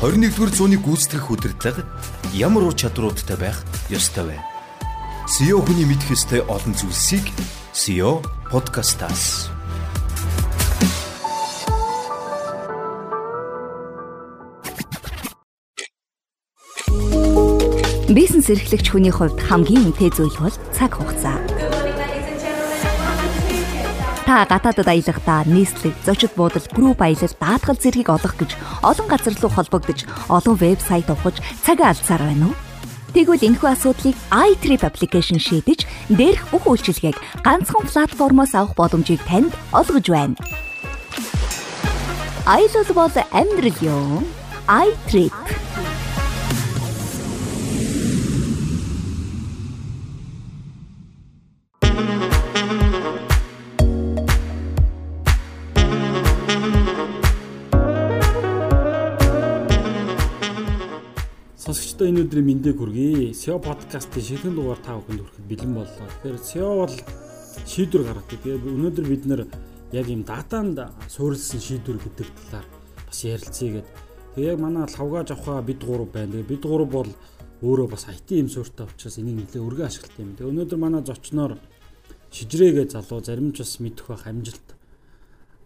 21-р 0.00 0.48
зууны 0.56 0.80
гүйцэтгэх 0.80 1.28
удирдлага 1.28 1.84
ямар 2.32 2.64
ур 2.64 2.72
чадруудтай 2.72 3.36
байх 3.36 3.60
ёстой 3.92 4.32
вэ? 4.32 4.36
SEO 5.28 5.60
хүний 5.60 5.84
мэдэх 5.84 6.16
ёстой 6.16 6.40
олон 6.48 6.72
зүйлсийг 6.72 7.28
SEO 7.76 8.24
подкастаас 8.48 9.52
Бизнес 18.08 18.48
эрхлэгч 18.48 18.88
хүний 18.88 19.12
хувьд 19.12 19.36
хамгийн 19.36 19.92
үнэтэй 19.92 20.16
зүйл 20.16 20.34
бол 20.40 20.56
цаг 20.72 20.96
хугацаа. 20.96 21.59
Та 24.30 24.46
гадаадад 24.46 24.86
аялахдаа 24.86 25.42
нийслэг, 25.42 25.90
зочид 26.06 26.30
буудал, 26.38 26.62
групп 26.70 27.02
аялал, 27.02 27.34
даатгал 27.42 27.74
зэргийг 27.74 28.14
олох 28.14 28.38
гэж 28.38 28.54
олон 28.78 29.06
газар 29.10 29.34
руу 29.42 29.50
холбогдож, 29.50 30.06
олон 30.30 30.54
вебсайт 30.54 31.10
ухаж 31.10 31.42
цагаа 31.66 31.90
алдсаар 31.90 32.22
байна 32.22 32.46
уу? 32.46 32.54
Тэгвэл 33.10 33.42
энэхүү 33.42 33.68
асуудлыг 33.74 34.14
iTrip 34.30 34.86
application 34.86 35.42
шийдэж, 35.42 35.82
дээрх 36.14 36.46
бүх 36.54 36.62
үйлчилгээг 36.62 37.18
ганцхан 37.42 37.90
платформоос 37.90 38.54
авах 38.54 38.78
боломжийг 38.78 39.18
танд 39.26 39.50
олгож 39.74 40.06
байна. 40.06 40.38
Аялал 42.46 42.90
бол 42.94 43.10
амьдрал 43.34 43.78
юм. 43.82 44.22
iTrip 44.70 45.34
энэ 62.10 62.26
өдрийн 62.26 62.46
мэндийг 62.46 62.82
хүргэе. 62.82 63.30
SEO 63.38 63.62
подкастын 63.62 64.22
шилхэн 64.22 64.54
дугаар 64.58 64.82
та 64.82 64.98
бүхэнд 64.98 65.22
хүрэхэд 65.22 65.46
бэлэн 65.46 65.74
боллоо. 65.78 66.06
Тэгэхээр 66.10 66.38
SEO 66.42 66.72
бол 66.82 66.94
шийдвэр 67.70 68.02
гаргадаг. 68.02 68.38
Тэгээд 68.42 68.66
өнөөдөр 68.66 69.06
бид 69.06 69.24
нэр 69.30 69.42
яг 69.94 70.06
юм 70.10 70.26
датанд 70.26 70.90
суурилсан 71.06 71.62
шийдвэр 71.62 72.02
гэдэг 72.02 72.28
талаар 72.50 72.66
бас 73.06 73.18
ярилцъя 73.22 73.70
гэдэг. 73.78 73.94
Тэгээд 74.34 74.50
яг 74.50 74.58
манай 74.58 74.90
лавгаж 74.90 75.30
авахаа 75.30 75.62
бид 75.62 75.80
гурав 75.86 76.10
байна. 76.10 76.34
Тэгээд 76.34 76.50
бид 76.50 76.62
гурав 76.66 76.90
бол 76.90 77.10
өөрөө 77.62 77.88
бас 77.94 78.04
IT 78.10 78.28
юм 78.34 78.50
сууртай 78.50 78.90
учраас 78.90 79.18
энийг 79.22 79.46
нэлээ 79.46 79.62
өргөн 79.62 79.86
ашиглалтай 79.86 80.22
юм. 80.26 80.34
Тэгээд 80.34 80.50
өнөөдөр 80.50 80.78
манай 80.82 81.02
зочноор 81.06 81.62
шижрээгээ 82.34 82.90
залуу 82.90 83.22
зарим 83.22 83.54
ч 83.54 83.62
бас 83.62 83.78
мэдэх 83.78 84.06
байх 84.10 84.26
амжилт. 84.26 84.66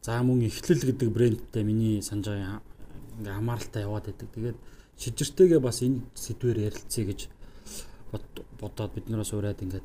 За 0.05 0.21
мөн 0.21 0.45
эхлэл 0.45 0.93
гэдэг 0.93 1.09
брэндтэй 1.09 1.65
миний 1.65 2.05
санаж 2.05 2.29
байгаа 2.29 2.61
ингээ 3.17 3.33
хамааралтай 3.33 3.83
яваад 3.89 4.05
байдаг. 4.13 4.29
Тэгээд 4.35 4.59
шижиртэйгээ 4.99 5.61
бас 5.61 5.83
энэ 5.83 6.01
сэдвээр 6.15 6.59
ярилцъя 6.71 7.05
гэж 7.05 7.29
бодоод 8.61 8.95
бид 8.95 9.09
нараас 9.09 9.33
ураад 9.35 9.63
ингээд 9.63 9.83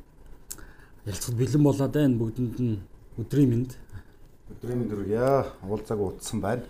ярилцахад 1.06 1.38
бэлэн 1.38 1.64
болоод 1.64 1.94
байна. 1.94 2.20
Бүгдэнд 2.20 2.60
нь 2.60 2.80
өдрийн 3.18 3.50
мэнд. 3.50 3.72
Өдрийн 4.54 4.80
мэнд 4.80 4.94
үргье. 4.94 5.46
Уулзааг 5.66 6.00
утсан 6.00 6.42
байна. 6.42 6.64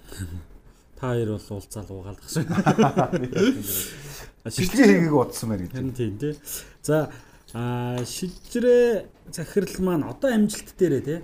Та 0.95 1.13
хоёр 1.13 1.29
бол 1.35 1.47
уулзаал 1.49 1.91
уугаалгах 1.91 2.29
шиг. 2.29 2.47
Шилжээ 4.55 4.87
хийгээг 4.87 5.15
утсан 5.15 5.49
байна 5.49 5.63
гэж. 5.63 5.71
Харин 5.75 5.93
тийм 5.93 6.17
тий. 6.17 6.35
За 6.81 7.11
а 7.53 7.97
шижрээ 8.05 9.05
захирал 9.31 9.79
маань 9.79 10.07
одоо 10.07 10.31
амжилт 10.31 10.75
дээрээ 10.77 11.01
тий. 11.01 11.19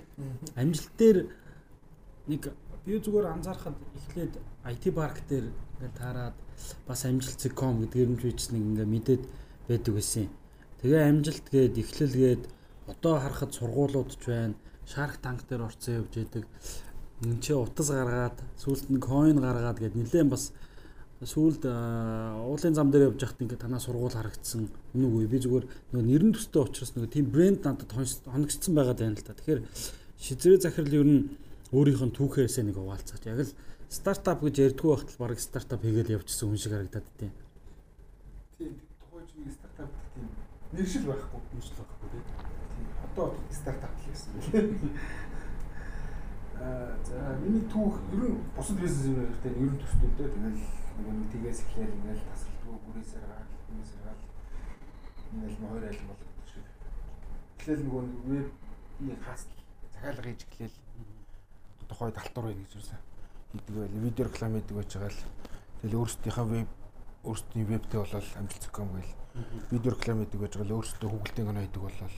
Амжилт 0.56 0.90
дээр 0.98 1.26
нэг 2.28 2.52
би 2.84 2.98
зүгээр 2.98 3.26
анзаархад 3.32 3.74
эхлээд 3.98 4.34
IT 4.64 4.94
парк 4.94 5.20
дээр 5.28 5.44
ингээд 5.48 5.94
таарад 5.98 6.34
бас 6.86 7.04
амжилт.com 7.04 7.84
гэдгээр 7.84 8.10
нь 8.10 8.20
нэг 8.22 8.62
ингээ 8.70 8.88
мэдээд 8.88 9.22
байдаг 9.68 9.94
гэсэн. 9.94 10.28
Тэгээ 10.82 11.02
амжилт 11.08 11.46
гээд 11.50 11.74
эхлэлгээд 11.82 12.42
одоо 12.86 13.14
харахад 13.18 13.52
сургуулиуд 13.54 14.14
ч 14.14 14.30
байна. 14.30 14.54
Shark 14.86 15.18
Tank 15.18 15.42
дээр 15.48 15.66
орцсон 15.66 16.06
явж 16.06 16.12
байдаг. 16.14 16.44
Энд 17.26 17.42
чи 17.42 17.52
утас 17.52 17.90
гаргаад 17.90 18.38
сүүлд 18.60 18.86
нь 18.92 19.02
coin 19.02 19.40
гаргаад 19.42 19.82
гээд 19.82 19.98
нэлээд 19.98 20.30
бас 20.30 20.54
сүүлд 21.24 21.64
уулын 21.66 22.76
зам 22.76 22.92
дээр 22.92 23.08
явж 23.10 23.18
байхад 23.18 23.42
ингээ 23.42 23.58
танаа 23.58 23.80
сургууль 23.80 24.14
харагдсан. 24.14 24.68
Үнэг 24.94 25.12
үе 25.16 25.26
би 25.26 25.40
зүгээр 25.40 25.64
нөгөө 25.90 26.06
нэрэн 26.06 26.32
төстэй 26.36 26.62
учраас 26.62 26.92
нөгөө 26.92 27.10
тийм 27.10 27.26
брэнд 27.32 27.64
надад 27.64 27.90
хоногдсон 27.90 28.74
байгаад 28.76 29.00
байна 29.00 29.16
л 29.16 29.24
та. 29.24 29.32
Тэгэхээр 29.32 29.60
шизрээ 30.20 30.60
захирал 30.60 30.92
ер 30.92 31.08
нь 31.08 31.22
өөрийнх 31.72 32.04
нь 32.04 32.14
түүхээсээ 32.14 32.64
нэг 32.68 32.76
хуваалцаач. 32.76 33.22
Яг 33.26 33.42
л 33.42 33.52
стартап 33.88 34.42
гэж 34.42 34.58
ярьдгүй 34.66 34.90
байхад 34.90 35.10
л 35.14 35.20
баг 35.22 35.38
стартап 35.38 35.80
хийгээл 35.82 36.18
явчихсан 36.18 36.50
хүн 36.50 36.58
шиг 36.58 36.72
харагдаад 36.74 37.06
тийм. 37.18 37.32
Тийм 38.58 38.74
тухайч 38.98 39.30
нэг 39.38 39.54
стартап 39.54 39.90
тийм 40.14 40.28
нэршил 40.74 41.06
байхгүй 41.06 41.40
нэршил 41.54 41.78
байхгүй 41.78 42.08
тийм. 42.10 42.24
Одоо 43.06 43.26
стартап 43.54 43.94
л 43.94 44.04
гэсэн 44.10 44.30
юм. 44.34 44.90
Аа 46.66 46.96
за 47.06 47.38
миний 47.38 47.62
түүх 47.70 47.94
ер 48.10 48.22
нь 48.26 48.42
бусад 48.56 48.80
бизнес 48.82 49.06
юм 49.06 49.16
хэрэгтэй 49.22 49.54
ер 49.54 49.70
нь 49.70 49.78
төстэй 49.78 50.10
дээ. 50.18 50.34
Тэгэл 50.34 50.60
нэг 51.06 51.28
тгээс 51.30 51.60
эхлээл 51.62 51.96
ингээл 51.96 52.26
тасалдгүй 52.26 52.76
бүрээсээр 52.90 53.24
гараад 53.30 53.50
бүрээсээр 53.70 54.02
гараад 54.02 54.22
ингээл 55.30 55.60
хоёр 55.62 55.84
айлын 55.86 56.08
болгох 56.10 56.48
шиг. 56.50 56.66
Эхлээл 57.60 57.84
нөгөө 57.86 58.04
веб 58.26 59.20
хаас 59.22 59.42
захиалга 59.94 60.26
хийж 60.26 60.42
эхлээл 60.48 60.76
тухай 61.86 62.10
талтуур 62.10 62.50
байна 62.50 62.64
гэж 62.66 62.74
юусан 62.74 62.98
хийдэг 63.56 63.74
байл 63.76 64.04
видео 64.04 64.24
реклам 64.28 64.52
хийдэг 64.54 64.76
байж 64.76 64.90
байгаа 64.94 65.10
л. 65.10 65.24
Тэгэл 65.80 65.98
өөрсдийнхээ 66.00 66.46
веб 66.46 66.68
өөрсдийн 67.24 67.66
вебтэй 67.66 67.98
болол 68.00 68.28
амжилт.com 68.36 68.88
гээл 68.94 69.12
видео 69.72 69.90
реклам 69.96 70.18
хийдэг 70.20 70.40
байж 70.40 70.52
байгаа 70.54 70.68
л 70.68 70.76
өөрсдөө 70.76 71.08
Google-ийн 71.10 71.46
гоноо 71.48 71.62
хийдэг 71.64 71.82
болол. 71.82 72.16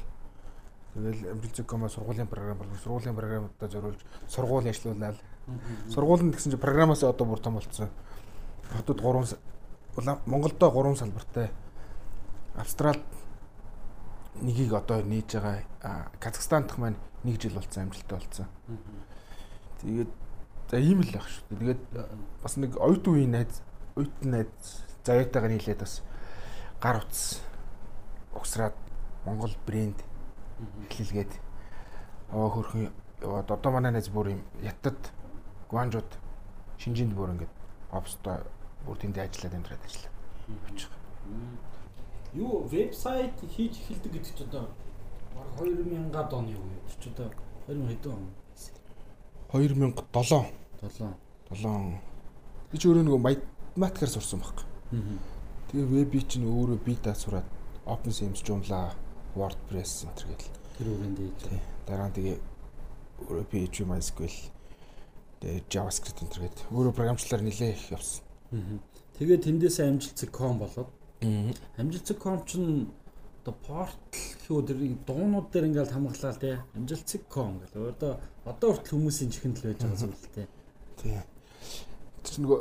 Тэгэл 0.94 1.22
амжилт.com-аа 1.32 1.91
сургуулийн 1.94 2.28
програм 2.28 2.59
болгож 2.59 2.81
сургуулийн 2.82 3.16
програмуудаа 3.16 3.69
зориулж 3.69 4.00
сургууль 4.27 4.69
ажиллуулаад 4.69 5.19
сургууль 5.88 6.22
нь 6.27 6.32
гэсэн 6.32 6.53
чинь 6.53 6.60
програмаас 6.60 7.04
одоо 7.04 7.27
бүр 7.27 7.41
том 7.41 7.54
болцсон 7.54 7.88
хотод 8.72 9.00
3 9.00 9.38
Монголдо 10.27 10.71
3 10.71 10.97
салбартай 10.97 11.50
Австралид 12.54 13.04
нэгийг 14.43 14.72
одоо 14.72 15.03
нээж 15.03 15.38
байгаа 15.38 16.10
Казахстан 16.21 16.66
дахь 16.66 16.78
маань 16.78 16.97
1 17.25 17.41
жил 17.41 17.54
болсон 17.54 17.82
амжилттай 17.82 18.19
болсон. 18.19 18.47
Тэгээд 19.81 20.10
За 20.69 20.77
ийм 20.77 21.01
л 21.01 21.09
байх 21.09 21.25
шүү. 21.25 21.45
Тэгээд 21.49 21.83
бас 22.45 22.55
нэг 22.61 22.77
оюут 22.77 23.09
үеийн 23.09 23.33
найз, 23.33 23.62
оюутан 23.97 24.31
найз 24.37 24.84
заяатайгаар 25.05 25.53
нийлээд 25.56 25.81
бас 25.81 26.03
гар 26.81 27.01
утас 27.01 27.41
угсраад 28.37 28.77
Монгол 29.25 29.57
брэнд 29.65 29.97
эхлэлгээд 30.93 31.33
аваа 32.28 32.51
хөрхөн 32.53 32.93
яваад 33.25 33.49
одоо 33.51 33.73
манай 33.73 33.93
найз 33.97 34.12
бүр 34.12 34.37
юм 34.37 34.43
ятад 34.61 34.99
Гуанжууд 35.73 36.11
Шинжинд 36.77 37.17
бүр 37.17 37.33
ингээд 37.33 37.55
офстой 37.91 38.45
бүр 38.84 38.97
тэнд 39.01 39.19
ажиллаад 39.19 39.57
амьдраад 39.57 39.84
ажиллаа. 39.89 40.12
Очих. 40.69 40.93
Юу 42.34 42.69
вебсайт 42.69 43.41
хийж 43.41 43.81
эхэлдэг 43.81 44.12
гэдэг 44.21 44.37
чинь 44.37 44.47
одоо 44.53 44.69
баг 45.33 45.49
2000-ад 45.57 46.33
оны 46.33 46.53
үе. 46.53 46.78
Чи 47.01 47.09
одоо 47.09 47.33
2000 47.67 47.89
хэдэн 47.89 48.12
он? 48.12 48.28
2007 49.48 50.04
7 50.28 51.14
7 51.56 52.09
би 52.69 52.76
ч 52.76 52.84
өөрөө 52.84 53.04
нөгөө 53.09 53.22
математикаар 53.25 54.10
сурсан 54.12 54.42
байхгүй. 54.44 54.66
Тэгээ 55.72 55.86
веби 55.88 56.20
чинь 56.28 56.44
өөрөө 56.44 56.78
би 56.84 56.97
даа 57.00 57.16
сураад 57.16 57.48
OpenSeams 57.88 58.44
Joomla 58.44 58.92
WordPress 59.32 60.04
энэ 60.04 60.36
гэл 60.36 60.53
тэр 60.76 60.88
үгэнд 60.92 61.16
дээж. 61.16 61.41
Дараа 61.88 62.12
нь 62.12 62.16
тэгээ 62.16 62.36
өөрөө 63.25 63.44
PHP 63.48 63.88
MySQL 63.88 64.36
тэгээ 65.41 65.65
JavaScript 65.72 66.20
энэ 66.28 66.32
гэл 66.44 66.69
өөрөө 66.69 66.92
програмчлалаар 66.92 67.44
нилээ 67.48 67.72
их 67.72 67.89
явсан. 67.89 68.21
Тэгээ 69.16 69.39
тэндээс 69.48 69.80
амжилт.com 69.80 70.60
болоод 70.60 70.92
амжилт.com 71.80 72.36
чинь 72.44 72.92
одоо 73.48 73.56
портал 73.65 74.28
хүү 74.45 74.60
тэр 74.68 74.78
дуунууд 75.09 75.48
дээр 75.48 75.68
ингээл 75.72 75.95
хамглаа 75.97 76.36
тий 76.36 76.54
амжилт.com 76.77 77.65
гэл 77.65 77.89
одоо 77.97 78.21
одоо 78.45 78.68
хүртэл 78.77 79.00
хүмүүсийн 79.00 79.33
чихэнд 79.33 79.56
л 79.65 79.72
байж 79.72 79.80
байгаа 79.80 80.00
зүйл 80.04 80.28
тий 80.36 80.47
Тий. 80.98 81.15
Тэр 82.27 82.33
чинь 82.34 82.45
нөгөө 82.45 82.60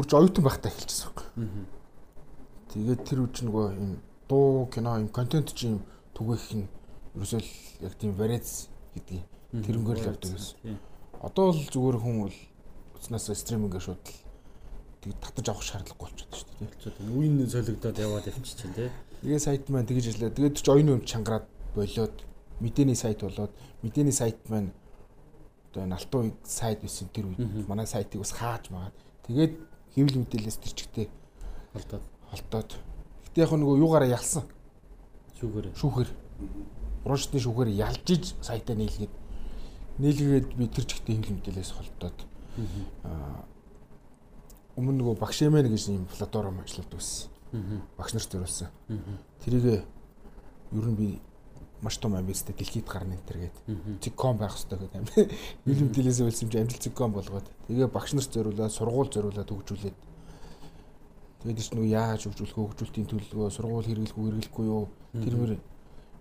үрж 0.00 0.10
оюутан 0.16 0.44
байхдаа 0.44 0.72
эхэлчихсэн 0.72 1.12
байхгүй. 1.12 1.28
Тэгээд 2.72 3.00
тэр 3.04 3.18
үуч 3.28 3.36
нөгөө 3.44 3.66
юм 3.76 3.90
дуу, 4.24 4.66
кино, 4.72 4.96
юм 4.96 5.12
контент 5.12 5.52
чинь 5.52 5.84
түгээх 6.16 6.56
нь 6.56 6.66
ерөөсөө 7.12 7.40
яг 7.84 7.92
тийм 8.00 8.16
вариац 8.16 8.72
гэдэг 8.96 9.20
тэрнгээр 9.52 9.98
л 10.00 10.08
явдаг 10.16 10.32
гэсэн. 10.32 10.80
Одоо 11.20 11.52
л 11.52 11.60
зүгээр 11.60 11.98
хүн 12.00 12.16
бол 12.24 12.36
уцнаас 12.96 13.28
стримингээр 13.28 13.84
шууд 13.84 14.00
л 14.00 14.27
тэг 15.02 15.14
татаж 15.22 15.46
авах 15.48 15.62
шаардлагагүй 15.62 16.06
болчиход 16.08 16.34
шүү 16.34 16.48
дээ. 16.48 16.68
Болчиход 16.68 16.96
үн 17.08 17.48
солигдоод 17.48 17.98
яваад 17.98 18.26
явчих 18.26 18.56
чинь 18.58 18.74
тий. 18.74 18.90
Тэгээ 19.22 19.38
сайт 19.38 19.68
маань 19.70 19.86
тэгж 19.86 20.04
ирлээ. 20.14 20.34
Тэгээд 20.34 20.56
ч 20.58 20.66
оюуны 20.68 20.92
өмч 20.98 21.06
чангараад 21.06 21.46
болоод 21.74 22.16
мэдээний 22.60 22.98
сайт 22.98 23.20
болоод 23.22 23.52
мэдээний 23.82 24.12
сайт 24.14 24.38
маань 24.50 24.70
одоо 25.70 25.82
энэ 25.86 25.94
алтан 25.96 26.32
сайт 26.42 26.82
байсан 26.82 27.08
тэр 27.14 27.30
үед 27.30 27.68
манай 27.68 27.86
сайтыг 27.86 28.20
бас 28.22 28.32
хааж 28.34 28.70
магаад 28.74 28.96
тэгээд 29.26 29.52
хэвлэл 29.94 30.22
мэдээлэлээс 30.26 30.58
тэр 30.58 30.74
чигтээ 30.74 31.06
Холдоод. 31.72 32.04
холдоод. 32.30 32.70
Гэтэ 33.28 33.38
яг 33.44 33.52
нөгөө 33.52 33.78
юугаараа 33.78 34.10
ялсан. 34.10 34.44
Шүүгээрээ. 35.38 35.74
Шүүхээр. 35.78 36.10
Урагшдын 37.04 37.42
шүүхээр 37.44 37.70
ялж 37.78 38.06
иж 38.10 38.24
саятай 38.42 38.74
нийлгээд 38.74 39.14
нийлгээд 39.98 40.48
би 40.56 40.64
тэр 40.66 40.84
чигтээ 40.88 41.14
хэвлэл 41.14 41.36
мэдээлэлээс 41.38 41.72
холдоод 41.76 42.18
аа 43.04 43.44
өмнө 44.78 45.02
нөгөө 45.02 45.18
багш 45.18 45.42
эмэн 45.42 45.66
гэж 45.66 45.90
юм 45.90 46.06
платформ 46.06 46.62
ажилладаг 46.62 46.94
байсан. 46.94 47.30
Багш 47.98 48.14
нарт 48.14 48.30
зориулсан. 48.30 48.70
Тэрийг 49.42 49.82
ер 50.72 50.86
нь 50.86 50.96
би 50.96 51.08
маш 51.82 51.98
том 51.98 52.14
амжилттай 52.14 52.54
дэлхийд 52.54 52.86
гарна 52.86 53.18
энэ 53.18 53.26
төр 53.26 53.38
гээд 53.42 53.56
цигком 54.02 54.38
байх 54.38 54.54
хэрэгтэй 54.54 54.78
гэдэг 54.78 54.98
юм. 54.98 55.06
Хэвлэл 55.66 55.84
мэдээлэлээс 55.90 56.20
үлсэн 56.22 56.46
юм 56.46 56.50
чи 56.50 56.58
амжилт 56.58 56.82
цигком 56.86 57.10
болгоод 57.12 57.46
тэгээ 57.66 57.90
багш 57.90 58.14
нарт 58.14 58.34
зориулаад 58.34 58.74
сургууль 58.74 59.10
зориулаад 59.10 59.50
хөгжүүлээд 59.50 59.96
Тэгээд 61.38 61.62
ч 61.62 61.70
нөгөө 61.70 61.90
яаж 61.94 62.26
хөгжүүлэх 62.26 62.58
хөгжүүлтийн 62.58 63.06
төлөвлөгөө, 63.06 63.54
сургууль 63.54 63.86
хэрэглэхгүй 63.86 64.24
хэрэглэхгүй 64.26 64.64
юу 64.66 64.90
тэр 65.22 65.34
мөр 65.38 65.52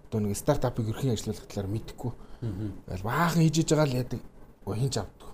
одоо 0.06 0.20
нэг 0.22 0.38
стартапыг 0.38 0.94
өрхийн 0.94 1.18
ажиллах 1.18 1.42
талаар 1.50 1.74
мэдэхгүй. 1.74 2.12
Тэгэл 2.86 3.02
баахан 3.02 3.42
хийж 3.42 3.66
иж 3.66 3.70
байгаа 3.74 3.90
л 3.90 3.98
яадаг. 3.98 4.22
Хинч 4.62 4.96
авдаг. 5.02 5.30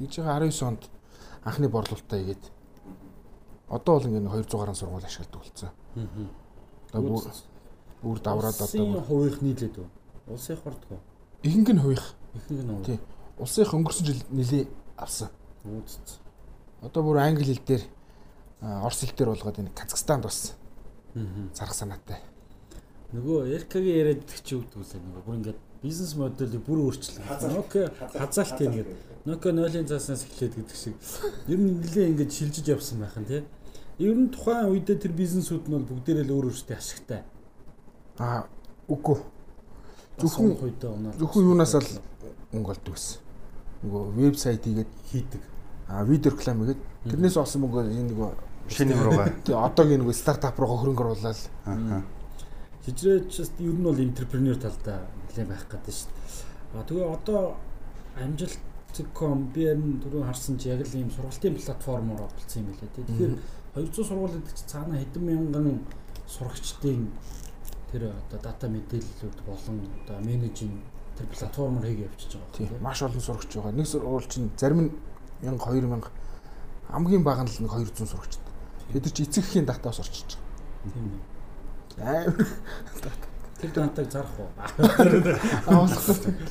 Тэгж 0.00 0.12
байгаа 0.24 0.48
19 0.48 0.64
онд 0.64 0.82
анхны 1.44 1.68
борлуулалтаа 1.68 2.18
игээд 2.22 2.44
одоо 3.68 3.98
бол 3.98 4.06
ингээд 4.06 4.28
200 4.28 4.58
гаруй 4.58 4.74
сургууль 4.74 5.04
ашигладаг 5.04 5.40
болсон. 5.40 5.70
Одоо 6.92 7.02
бүр 7.02 7.24
бүр 8.02 8.18
давраад 8.20 8.60
одоо 8.60 9.00
хувийнх 9.02 9.40
нийлээд 9.42 9.76
үү? 9.78 9.88
Улсын 10.28 10.56
хордгоо. 10.56 11.00
ихэнх 11.42 11.72
нь 11.72 11.80
хувийнх. 11.82 12.08
Ихэнх 12.34 12.62
нь 12.62 12.84
Тий. 12.84 12.98
Улсынх 13.38 13.74
өнгөрсөн 13.74 14.06
жил 14.06 14.22
нэлээ 14.30 14.68
авсан. 14.96 15.28
Үүдц. 15.64 16.20
Одоо 16.82 17.02
бүр 17.02 17.18
англи 17.18 17.44
хэл 17.44 17.64
дээр 17.66 17.84
орос 18.60 19.00
хэл 19.00 19.16
дээр 19.16 19.30
болгоод 19.34 19.58
энэ 19.58 19.74
Казахстанд 19.74 20.24
бас 20.24 20.54
зарах 21.54 21.74
санаатай. 21.74 22.20
Нөгөө 23.12 23.50
Эркагийн 23.56 23.98
яриад 23.98 24.22
чи 24.44 24.56
үүд 24.56 24.72
үлээ 24.78 25.00
нөгөө 25.00 25.22
бүр 25.26 25.36
ингээд 25.42 25.60
бизнес 25.82 26.14
моделийг 26.16 26.62
бүр 26.64 26.78
өөрчлөлөө. 26.86 27.52
Nokia 27.52 27.90
хазаалт 28.14 28.60
юм 28.62 28.72
гээд 28.78 28.90
Nokia 29.24 29.52
0-ын 29.54 29.86
цааснаас 29.86 30.24
эхлээд 30.26 30.54
гэдэг 30.58 30.76
шиг 30.76 30.96
ер 31.46 31.58
нь 31.58 31.78
нэлээ 31.78 32.10
ингээд 32.10 32.32
шилжиж 32.34 32.66
явсан 32.74 32.98
байх 33.06 33.14
нь 33.14 33.26
тий. 33.30 33.42
Ер 34.02 34.18
нь 34.18 34.34
тухайн 34.34 34.66
үедээ 34.74 34.98
тэр 34.98 35.14
бизнесүүд 35.14 35.70
нь 35.70 35.74
бол 35.78 35.86
бүгдээрээ 35.94 36.26
л 36.26 36.34
өөр 36.42 36.50
өөртөө 36.50 36.74
ашигтай. 36.74 37.22
А 38.18 38.50
үгүй. 38.90 39.22
Зөвхөн 40.18 40.58
үедээ 40.58 40.90
унаа. 40.90 41.14
зөвхөн 41.22 41.46
юунаас 41.54 41.74
л 41.78 42.02
мөнгө 42.50 42.74
олдог 42.74 42.94
гэсэн. 42.98 43.20
Нөгөө 43.86 44.02
вебсайт 44.18 44.64
хийгээд 44.66 44.90
хийдэг. 45.14 45.42
а 45.86 46.02
видео 46.02 46.32
реклам 46.34 46.58
хийгээд 46.66 46.82
тэрнээс 47.06 47.36
олсон 47.38 47.60
мөнгө 47.62 47.80
энэ 47.94 48.10
нөгөө 48.10 48.30
Шинэ 48.74 48.94
руугаа. 48.98 49.30
одоогийн 49.70 50.02
нөгөө 50.02 50.14
стартап 50.18 50.58
руугаа 50.58 50.78
хөрөнгө 50.82 51.02
оруулаад 51.02 51.38
Аа. 51.66 52.02
Жижигч 52.82 53.38
ер 53.62 53.74
нь 53.74 53.82
бол 53.86 53.94
энтерпренер 53.94 54.58
талдаа 54.58 55.06
нэлээд 55.30 55.46
байх 55.46 55.66
гэдэг 55.70 55.94
шүү 55.94 56.10
дээ. 56.10 56.80
А 56.80 56.82
тэгээ 56.82 57.06
одоо 57.06 57.54
амжилт.com 58.92 59.52
би 59.52 59.64
энэ 59.72 60.00
түрүү 60.04 60.24
харсан 60.26 60.58
чи 60.60 60.68
яг 60.68 60.84
л 60.84 60.96
ийм 60.96 61.08
сургалтын 61.10 61.56
платформоор 61.56 62.28
болцсон 62.28 62.62
юм 62.62 62.68
билээ 62.76 62.90
тий. 62.92 63.04
Тэгэхээр 63.08 63.34
200 63.74 64.04
сургууль 64.04 64.36
гэдэг 64.36 64.54
чи 64.56 64.64
цаана 64.68 65.00
хэдэн 65.00 65.24
мянган 65.24 65.80
сурагчдын 66.28 67.08
тэр 67.90 68.12
одоо 68.12 68.38
дата 68.42 68.68
мэдээллүүд 68.68 69.38
болон 69.48 69.80
одоо 70.04 70.20
менежинг 70.20 70.76
тэр 71.16 71.26
платформоор 71.32 71.84
хийгээ 71.88 72.08
явчихж 72.12 72.36
байгаа. 72.36 72.52
тий 72.52 72.68
маш 72.80 73.02
олон 73.02 73.20
сурагч 73.20 73.50
байгаа. 73.56 73.72
Нэг 73.72 73.86
сургууль 73.88 74.28
чинь 74.28 74.50
зарим 74.60 74.80
нь 74.80 74.90
1000 75.40 75.56
2000 75.56 76.04
хамгийн 76.92 77.24
бага 77.24 77.42
нь 77.44 77.48
л 77.48 77.62
нэг 77.64 77.72
200 77.72 78.12
сурагчд. 78.12 78.40
Тэд 78.92 79.04
нар 79.08 79.12
чи 79.16 79.24
эцэгхийн 79.24 79.64
датаас 79.64 80.00
орчиж 80.04 80.36
Тийм 80.84 81.16
үү. 81.16 81.20
байгаа. 81.96 83.31
Тэр 83.62 83.70
датаг 83.70 84.10
зарах 84.10 84.34
уу? 84.42 84.50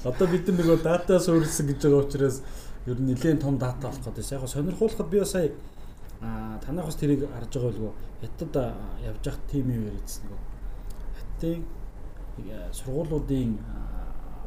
Одоо 0.07 0.27
бид 0.31 0.47
нар 0.47 0.55
нөгөө 0.63 0.79
дата 0.79 1.19
суурилсан 1.19 1.67
гэж 1.67 1.83
байгаа 1.83 2.05
учраас 2.07 2.39
ер 2.87 2.95
нь 2.95 3.11
нэлээд 3.11 3.43
том 3.43 3.57
дата 3.59 3.91
болох 3.91 3.99
гэдэг. 3.99 4.31
Яг 4.31 4.47
сонирхуулахад 4.47 5.09
би 5.11 5.25
сая 5.25 5.51
а 6.21 6.57
танах 6.63 6.85
бас 6.85 6.95
тэрийг 6.95 7.27
харж 7.27 7.51
байгаа 7.51 7.91
уу? 7.91 7.93
Хятад 8.21 8.55
явж 9.03 9.27
явах 9.27 9.39
тим 9.51 9.67
юм 9.75 9.83
яриадсан 9.91 10.23
нөгөө. 10.31 10.39
Хятадын 11.19 11.59
сургуулиудын 12.79 13.59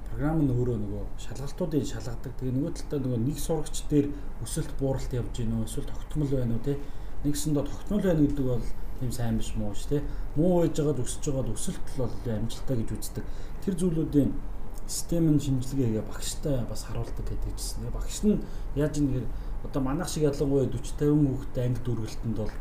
програм 0.09 0.41
нь 0.41 0.53
өөрөө 0.55 0.79
нөгөө 0.81 1.05
шалгалтуудыг 1.21 1.85
шалгадаг. 1.85 2.33
Тэгээ 2.39 2.55
нөгөө 2.57 2.73
талдаа 2.81 3.01
нөгөө 3.05 3.21
нэг 3.29 3.39
сурагч 3.45 3.77
дээр 3.91 4.07
өсөлт 4.41 4.73
бууралт 4.81 5.13
явж 5.13 5.37
гинөө 5.37 5.69
эсвэл 5.69 5.91
тогтмол 5.91 6.31
байна 6.33 6.55
уу 6.57 6.65
те. 6.65 6.79
Нэгсэндээ 7.25 7.65
тогтмол 7.65 8.03
байна 8.05 8.21
гэдэг 8.23 8.47
бол 8.47 8.65
тийм 9.01 9.13
сайн 9.13 9.39
биш 9.39 9.55
муу 9.57 9.75
ш 9.75 9.89
те. 9.89 10.03
Муу 10.37 10.63
байж 10.63 10.77
байгаад 10.77 11.01
өсөж 11.03 11.25
байгаад 11.25 11.51
өсөлт 11.57 11.85
л 11.97 12.01
бол 12.05 12.15
амжилттай 12.29 12.77
гэж 12.77 12.91
үздэг. 12.93 13.25
Тэр 13.65 13.75
зүйлүүдийн 13.81 14.31
систем 14.87 15.25
нь 15.33 15.41
шинжилгээгээ 15.41 16.05
багштай 16.05 16.65
бас 16.69 16.85
харуулдаг 16.85 17.25
гэдэг 17.25 17.57
чинь. 17.57 17.89
Багш 17.89 18.21
нь 18.23 18.45
яаж 18.77 19.01
нэгээр 19.01 19.27
одоо 19.65 19.81
манайх 19.83 20.09
шиг 20.13 20.29
ялангуяа 20.29 20.69
40 20.69 21.01
50 21.01 21.25
хүүхэдтэй 21.25 21.65
анги 21.65 21.81
дүргэлтэнд 21.81 22.37
бол 22.37 22.53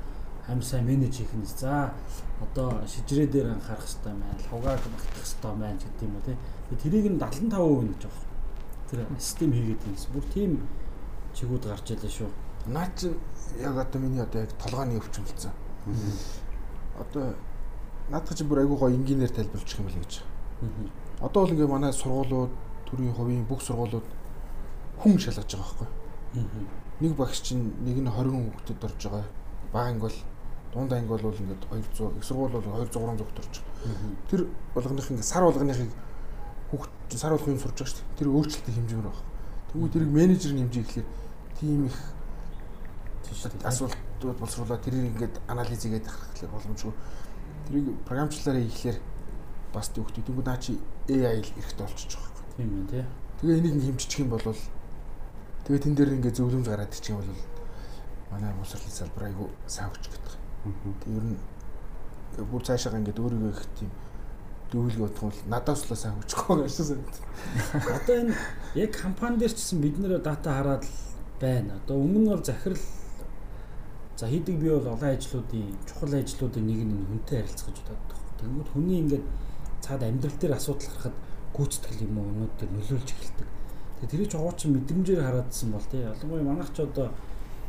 амар 0.48 0.64
сайн 0.64 0.88
менеж 0.88 1.20
хийх 1.20 1.34
нь. 1.36 1.44
За 1.44 1.92
одоо 2.40 2.80
шижрээ 2.88 3.28
дээр 3.28 3.48
анхаарах 3.52 3.84
хэрэгтэй 3.84 4.16
байна. 4.16 4.40
Лугааг 4.52 4.80
багтах 4.80 5.16
хэрэгтэй 5.20 5.52
байна 5.52 5.80
гэдэг 5.80 6.08
юм 6.08 6.16
уу. 6.16 6.24
Тэгээ 6.24 6.64
Тэрийг 6.82 7.06
нь 7.12 7.20
75% 7.20 7.92
гэж 7.92 8.02
байгаа. 8.08 8.26
Тэр 8.90 9.00
систем 9.20 9.52
хийгээд 9.54 9.86
юмс. 9.88 10.08
Бүр 10.14 10.26
тийм 10.34 10.52
чигүүд 11.36 11.64
гарч 11.70 11.88
ялаа 11.94 12.12
шүү. 12.12 12.30
Наа 12.68 12.88
чи 12.96 13.12
яг 13.60 13.78
одоо 13.78 14.02
миний 14.02 14.22
одоо 14.22 14.42
яг 14.42 14.52
толгойн 14.54 14.98
өвчин 14.98 15.24
болсон. 15.24 15.52
Одоо 17.00 17.36
наадах 18.10 18.38
чи 18.38 18.44
бүр 18.44 18.64
айгүй 18.64 18.78
гоё 18.78 18.96
инженеэр 18.96 19.32
тайлбарлчих 19.32 19.80
юм 19.80 19.88
л 19.88 20.00
гэж. 20.00 20.24
Одоо 21.22 21.46
бол 21.46 21.54
ингээ 21.54 21.68
манай 21.68 21.94
сургуулиуд 21.94 22.52
төрийн 22.86 23.14
хувийн 23.14 23.46
бүх 23.46 23.62
сургуулиуд 23.62 24.04
хүн 25.00 25.18
шалгаж 25.20 25.56
байгаа 25.56 25.88
байхгүй. 25.88 25.88
Нэг 27.02 27.16
багш 27.16 27.42
чинь 27.42 27.74
нэг 27.84 27.98
нь 27.98 28.10
20 28.10 28.54
хүүхдэд 28.54 28.84
орж 28.84 29.02
байгаа. 29.04 29.26
Бага 29.74 29.90
анги 29.90 30.02
бол 30.02 30.18
дунд 30.74 30.94
анги 30.94 31.08
бол 31.08 31.20
ингээд 31.20 31.64
200 31.70 32.18
их 32.18 32.24
сургууль 32.24 32.52
бол 32.52 32.62
200 32.62 32.92
300 32.92 33.24
хүүхд 33.24 33.40
орж 33.40 33.54
байгаа. 33.62 34.14
Тэр 34.30 34.42
болгоных 34.76 35.12
ингээ 35.12 35.24
сар 35.24 35.44
болгоныхыг 35.44 35.92
хүүхд 36.72 36.92
чинь 37.10 37.20
сар 37.20 37.32
болгох 37.32 37.48
юм 37.48 37.60
сурж 37.60 37.78
байгаа 37.78 37.92
шүү 37.92 38.02
дээ. 38.02 38.18
Тэр 38.18 38.28
өөрчлөлтийн 38.34 38.78
хэмжээгээр 38.78 39.08
байна. 39.08 39.32
Тэгвэл 39.74 39.94
тэрийг 39.94 40.12
менежерийн 40.14 40.60
хэмжээ 40.70 40.84
гэхэлэр 40.84 41.08
тийм 41.60 41.86
их 41.86 41.98
асуултууд 43.64 44.38
боловсруулаад 44.40 44.84
тэрийг 44.84 45.14
ингээд 45.14 45.36
анализ 45.48 45.82
хийгээд 45.84 46.08
харахлаар 46.08 46.52
боломжгүй. 46.54 46.94
Тэрийг 47.68 47.88
програмчлалаараа 48.08 48.64
хийхлээр 48.64 48.98
бас 49.74 49.88
төвхтэй. 49.90 50.24
Тэгвэл 50.24 50.46
наа 50.46 50.58
чи 50.58 50.80
AI 51.10 51.42
л 51.42 51.52
болчихж 51.78 52.16
байгаа 52.16 52.32
юм. 52.58 52.58
Тийм 52.58 52.72
ээ 52.78 52.90
тий. 52.92 53.06
Тэгээ 53.42 53.58
энийг 53.60 53.84
хэмжиж 53.84 54.12
юм 54.22 54.30
бол 54.30 54.46
тэгээ 55.66 55.84
тэн 55.84 55.96
дээр 55.96 56.16
ингээ 56.18 56.38
зөвлөмж 56.38 56.68
гараад 56.70 56.94
ирчих 56.94 57.12
юм 57.12 57.20
бол 57.20 57.42
манай 58.32 58.54
босрлын 58.54 58.94
салбар 58.94 59.24
айгу 59.28 59.50
хүч 59.66 60.04
гэдэг. 60.08 60.34
Тэг 61.02 61.12
ер 61.18 61.26
нь 61.28 61.38
бүр 62.38 62.62
цаашаа 62.64 62.98
ингээ 62.98 63.18
өөрийгөө 63.18 63.52
их 63.54 63.66
тийм 63.78 63.92
дүүлгээ 64.74 65.22
бол 65.22 65.38
надаас 65.50 65.86
л 65.86 65.94
сайн 65.94 66.18
хүчгүй 66.18 66.66
гэж 66.66 66.74
санагд. 66.74 67.18
Одоо 67.94 68.16
энэ 68.26 68.34
яг 68.74 68.92
компани 68.98 69.38
дээр 69.38 69.54
ч 69.54 69.62
гэсэн 69.62 69.80
бид 69.82 69.98
нэр 70.02 70.18
дата 70.18 70.50
хараад 70.50 70.84
л 70.86 70.94
байна. 71.38 71.78
Одоо 71.86 72.02
өмнө 72.02 72.20
нь 72.26 72.30
бол 72.34 72.42
захирал 72.42 72.82
за 74.18 74.28
хийдэг 74.28 74.56
би 74.60 74.70
бол 74.70 74.88
олон 74.94 75.10
ажлуудын 75.10 75.78
чухал 75.88 76.14
ажлуудын 76.14 76.66
нэг 76.68 76.80
нь 76.86 77.06
хүнтэй 77.10 77.42
харилцах 77.42 77.68
гэж 77.74 77.80
боддог. 77.88 78.20
Тэгмээд 78.40 78.70
хүний 78.74 78.98
ингээд 79.02 79.26
цаад 79.82 80.04
амьдрал 80.04 80.38
дээр 80.38 80.54
асуудал 80.54 80.88
гарахад 80.88 81.18
гүйцэтгэл 81.54 82.06
юм 82.06 82.18
уу 82.18 82.30
юмуд 82.30 82.54
дээр 82.60 82.72
нөлөөлж 82.72 83.10
эхэлдэг. 83.10 83.50
Тэгээ 84.00 84.12
тэрийг 84.12 84.30
ч 84.30 84.36
овооч 84.38 84.60
мэдрэмжээр 84.70 85.22
хараадсан 85.24 85.70
бол 85.74 85.88
тий. 85.90 86.02
Ялангуяа 86.06 86.46
манайх 86.46 86.70
ч 86.74 86.78
одоо 86.86 87.08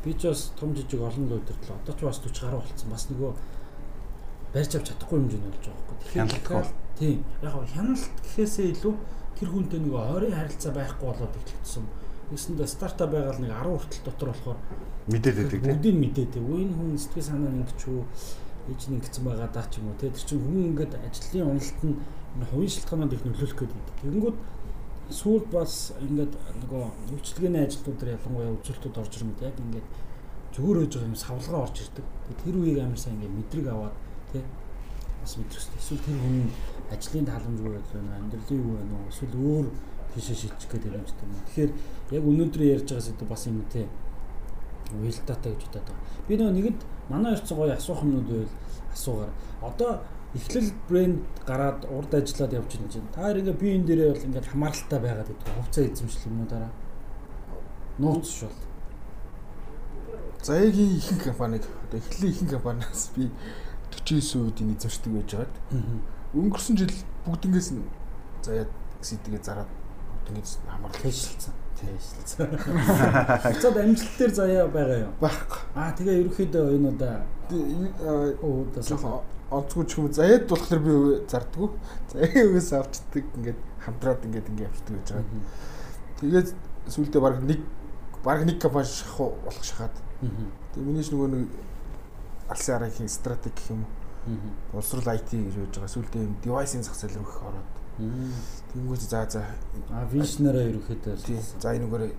би 0.04 0.12
ч 0.12 0.28
бас 0.28 0.52
том 0.60 0.70
жижиг 0.76 1.00
олон 1.00 1.24
л 1.28 1.38
удирдал 1.40 1.80
одоо 1.80 1.94
ч 1.96 2.00
бас 2.04 2.18
40 2.20 2.44
гаруй 2.44 2.60
болцсон. 2.60 2.90
Бас 2.92 3.04
нөгөө 3.08 3.32
барьж 4.52 4.72
авч 4.76 4.86
чадахгүй 4.92 5.18
хэмжээнд 5.18 5.46
болж 5.48 5.64
байгаа 5.64 5.84
байхгүй. 5.88 6.12
Хяналтгүй. 6.12 6.62
Тийм. 6.98 7.18
Яг 7.42 7.54
хяналт 7.72 8.14
гэхээсээ 8.22 8.66
илүү 8.76 8.94
тэр 9.34 9.48
хүнтэй 9.50 9.80
нөгөө 9.82 10.02
ойрын 10.14 10.38
харилцаа 10.38 10.72
байхгүй 10.76 11.06
болоод 11.08 11.34
эхлэгдсэн. 11.34 11.84
Тэгсэндээ 12.30 12.68
стартап 12.70 13.10
байгаад 13.10 13.38
нэг 13.42 13.50
10 13.50 13.74
хүртэл 13.74 14.06
дотор 14.06 14.28
болохоор 14.30 14.58
Мэдээд 15.04 15.37
байдаг 15.37 15.61
тийм. 15.61 15.68
бүгдийг 15.68 15.96
мэдээ. 16.00 16.40
Үе 16.40 16.64
энэ 16.64 16.75
хүн 16.75 16.96
сэтгэл 16.96 17.28
санаа 17.28 17.50
нь 17.52 17.61
ингэч 17.61 17.80
үү 17.92 18.00
ээж 18.73 18.82
нь 18.88 18.96
ингэсэн 18.96 19.25
байгаа 19.25 19.50
даа 19.52 19.66
ч 19.68 19.76
юм 19.76 19.92
уу 19.92 20.00
тэр 20.00 20.16
чинь 20.16 20.40
хүн 20.40 20.73
ингээд 20.73 20.92
ажлын 20.96 21.49
уналт 21.52 21.80
нь 21.84 21.96
хувийн 22.49 22.73
шалтгаанууд 22.73 23.12
их 23.12 23.25
нөлөөлөх 23.28 23.61
гэдэг. 23.61 23.84
Тэгэнгүүт 24.00 24.38
сүүлд 25.12 25.46
бас 25.52 25.92
ингээд 26.00 26.32
нөгөө 26.32 26.82
үйлчлэгээний 27.12 27.62
ажлууд 27.68 27.99
дээр 28.00 28.16
ялангуяа 28.16 28.56
үзүүлэлтүүд 28.56 29.00
орж 29.04 29.12
ирмэд 29.20 29.44
яг 29.44 29.56
ингээд 29.61 29.88
зүгээр 30.56 30.78
өж 30.88 30.92
байгаа 30.96 31.11
юм 31.12 31.20
савлгаа 31.20 31.61
орж 31.68 31.76
ирдэг. 31.84 32.06
Тэр 32.40 32.56
үеийг 32.56 32.80
амар 32.80 33.00
сайн 33.00 33.20
ингээд 33.20 33.37
мэдрэг 33.37 33.66
аваад 33.68 33.96
те 34.32 34.40
бас 35.20 35.32
мэдрэх 35.37 35.61
хэрэгтэй. 35.61 35.80
Эсвэл 35.84 36.04
тэр 36.08 36.18
хүн 36.25 36.37
ажлын 36.88 37.26
таламжгүй 37.28 37.73
байна, 37.92 38.12
амьдралын 38.25 38.61
юу 38.64 38.73
байна 38.80 38.94
уу? 38.96 39.12
Эсвэл 39.12 39.37
өөр 39.37 39.66
тийшээ 40.16 40.37
шилжих 40.40 40.70
гэдэг 40.73 40.92
юм 40.96 41.04
ч 41.04 41.12
юм. 41.20 41.32
Тэгэхээр 41.52 41.70
яг 42.16 42.25
өнөөдөр 42.25 42.62
ярьж 42.64 42.88
байгаа 42.88 43.04
зүйл 43.04 43.28
бас 43.28 43.44
юм 43.44 43.61
те 43.68 43.84
Уялдаатай 44.92 45.52
гэж 45.54 45.62
бодоод 45.64 45.86
байгаа. 45.88 46.28
Би 46.28 46.34
нөгөө 46.36 46.54
нэгэд 46.54 46.78
манай 47.08 47.32
ирсэн 47.34 47.56
гоё 47.56 47.72
асуух 47.72 48.02
юмнууд 48.04 48.28
байвал 48.28 48.54
асуугаар. 48.92 49.32
Одоо 49.62 49.90
эхлэл 50.34 50.70
брэнд 50.88 51.22
гараад 51.46 51.80
урд 51.88 52.12
ажиллаад 52.14 52.52
явж 52.52 52.70
байгаа 52.74 52.92
чинь 52.92 53.12
та 53.14 53.22
хоёр 53.22 53.38
ингээ 53.38 53.60
би 53.60 53.68
энэ 53.74 53.86
дээрээ 53.86 54.10
бол 54.12 54.26
ингээ 54.28 54.50
хамааралтай 54.50 55.00
байгаад 55.00 55.28
гэдэг. 55.30 55.48
Хувцас 55.54 55.84
эзэмшил 55.86 56.28
юмнуудаараа 56.30 56.72
нууц 57.98 58.26
ш 58.28 58.40
бол. 58.44 58.60
Заяагийн 60.42 60.98
ихэнх 60.98 61.24
компаниг 61.24 61.64
одоо 61.86 61.98
эхлэлийн 61.98 62.32
ихэнх 62.34 62.50
компаниас 62.50 63.10
би 63.16 63.30
49% 63.94 64.74
эзэмшдэг 64.74 65.12
байж 65.14 65.30
байгаад 65.32 65.54
өнгөрсөн 66.34 66.76
жил 66.76 66.94
бүгднгээс 67.24 67.70
нь 67.78 67.86
заяа 68.42 68.66
сэдгээ 69.00 69.42
зараад 69.42 69.70
бүгднгээс 70.26 70.58
хамаарлаа. 70.66 71.02
Тэшилцсэн. 71.02 71.54
Тэшилцсэн. 71.84 72.48
Хацаад 73.44 73.76
амжилт 73.84 74.14
дээр 74.18 74.32
заяа 74.34 74.66
байгаа 74.68 74.98
юу? 75.04 75.12
Байхгүй. 75.20 75.60
Аа 75.76 75.92
тэгээ 75.92 76.20
ерөөхдөө 76.24 76.64
энэ 76.74 76.88
удаа 76.88 77.16
оо 78.42 78.64
жоохон 78.80 79.20
онцгүй 79.50 79.84
ч 79.86 79.98
юм 79.98 80.08
уу 80.08 80.12
заяад 80.12 80.48
болохоор 80.48 80.80
би 80.80 80.94
зардггүй. 81.28 81.68
Заяа 82.12 82.42
үгээс 82.48 82.70
авчдаг 82.74 83.24
ингээд 83.36 83.60
хамтраад 83.84 84.24
ингээд 84.24 84.48
ингээд 84.50 84.68
явчихдаг 84.68 84.94
гэж 84.98 85.08
байгаа. 85.12 85.44
Тэгээд 86.20 86.48
сүүлдээ 86.88 87.20
баг 87.20 87.36
нэг 87.44 87.60
баг 88.24 88.40
нэг 88.48 88.58
компани 88.58 88.88
шахах 88.88 89.36
болох 89.44 89.64
шахаад. 89.64 89.94
Тэгээд 90.74 90.88
миний 90.88 91.04
ч 91.04 91.12
нөгөө 91.12 91.28
нэг 91.28 91.48
алсын 92.48 92.74
аргахийн 92.80 93.08
стратеги 93.12 93.54
гэх 93.54 93.70
юм 93.70 93.84
уу. 93.84 93.92
Боловсрол 94.72 95.12
IT 95.12 95.30
гэж 95.36 95.54
байж 95.60 95.74
байгаа. 95.76 95.92
Сүүлдээ 95.92 96.24
юм 96.24 96.36
девайсын 96.40 96.82
зах 96.82 96.96
зээл 96.96 97.20
рүү 97.20 97.28
их 97.28 97.42
ороод. 97.44 97.83
Тэнгүүт 97.98 99.02
за 99.06 99.22
за 99.30 99.46
а 99.90 100.02
вишнераа 100.10 100.66
ерөөхдөө 100.66 101.14
за 101.62 101.68
энэгээр 101.78 102.10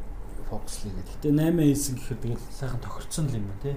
фокуслие 0.49 0.93
гэдэг. 0.95 1.13
Гэтэ 1.19 1.29
8 1.35 1.59
хийсэн 1.59 1.95
гэхэд 1.99 2.21
тэгэл 2.23 2.45
сайхан 2.53 2.79
тохирцсон 2.79 3.27
л 3.27 3.35
юм 3.35 3.45
байна 3.49 3.61
тий. 3.63 3.75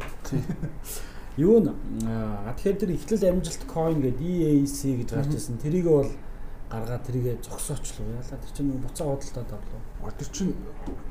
Юу 1.43 1.59
н 1.59 1.75
а 2.07 2.55
тэгэхээр 2.55 2.79
тэр 2.79 2.91
эхлэл 2.95 3.31
амжилт 3.35 3.63
coin 3.67 3.99
гэдэг 3.99 4.23
EAC 4.23 4.79
гэж 5.03 5.09
гарч 5.11 5.33
ирсэн. 5.35 5.59
Тэрийг 5.59 5.87
бол 5.91 6.11
гаргаад 6.71 7.03
тэрийгэ 7.03 7.43
зогсоочлоо. 7.43 8.07
Яалаа 8.15 8.39
тэр 8.43 8.53
чинь 8.55 8.71
буцаа 8.79 9.07
худалдаад 9.17 9.51
авлаа. 9.59 10.13
Тэр 10.19 10.29
чинь 10.31 10.53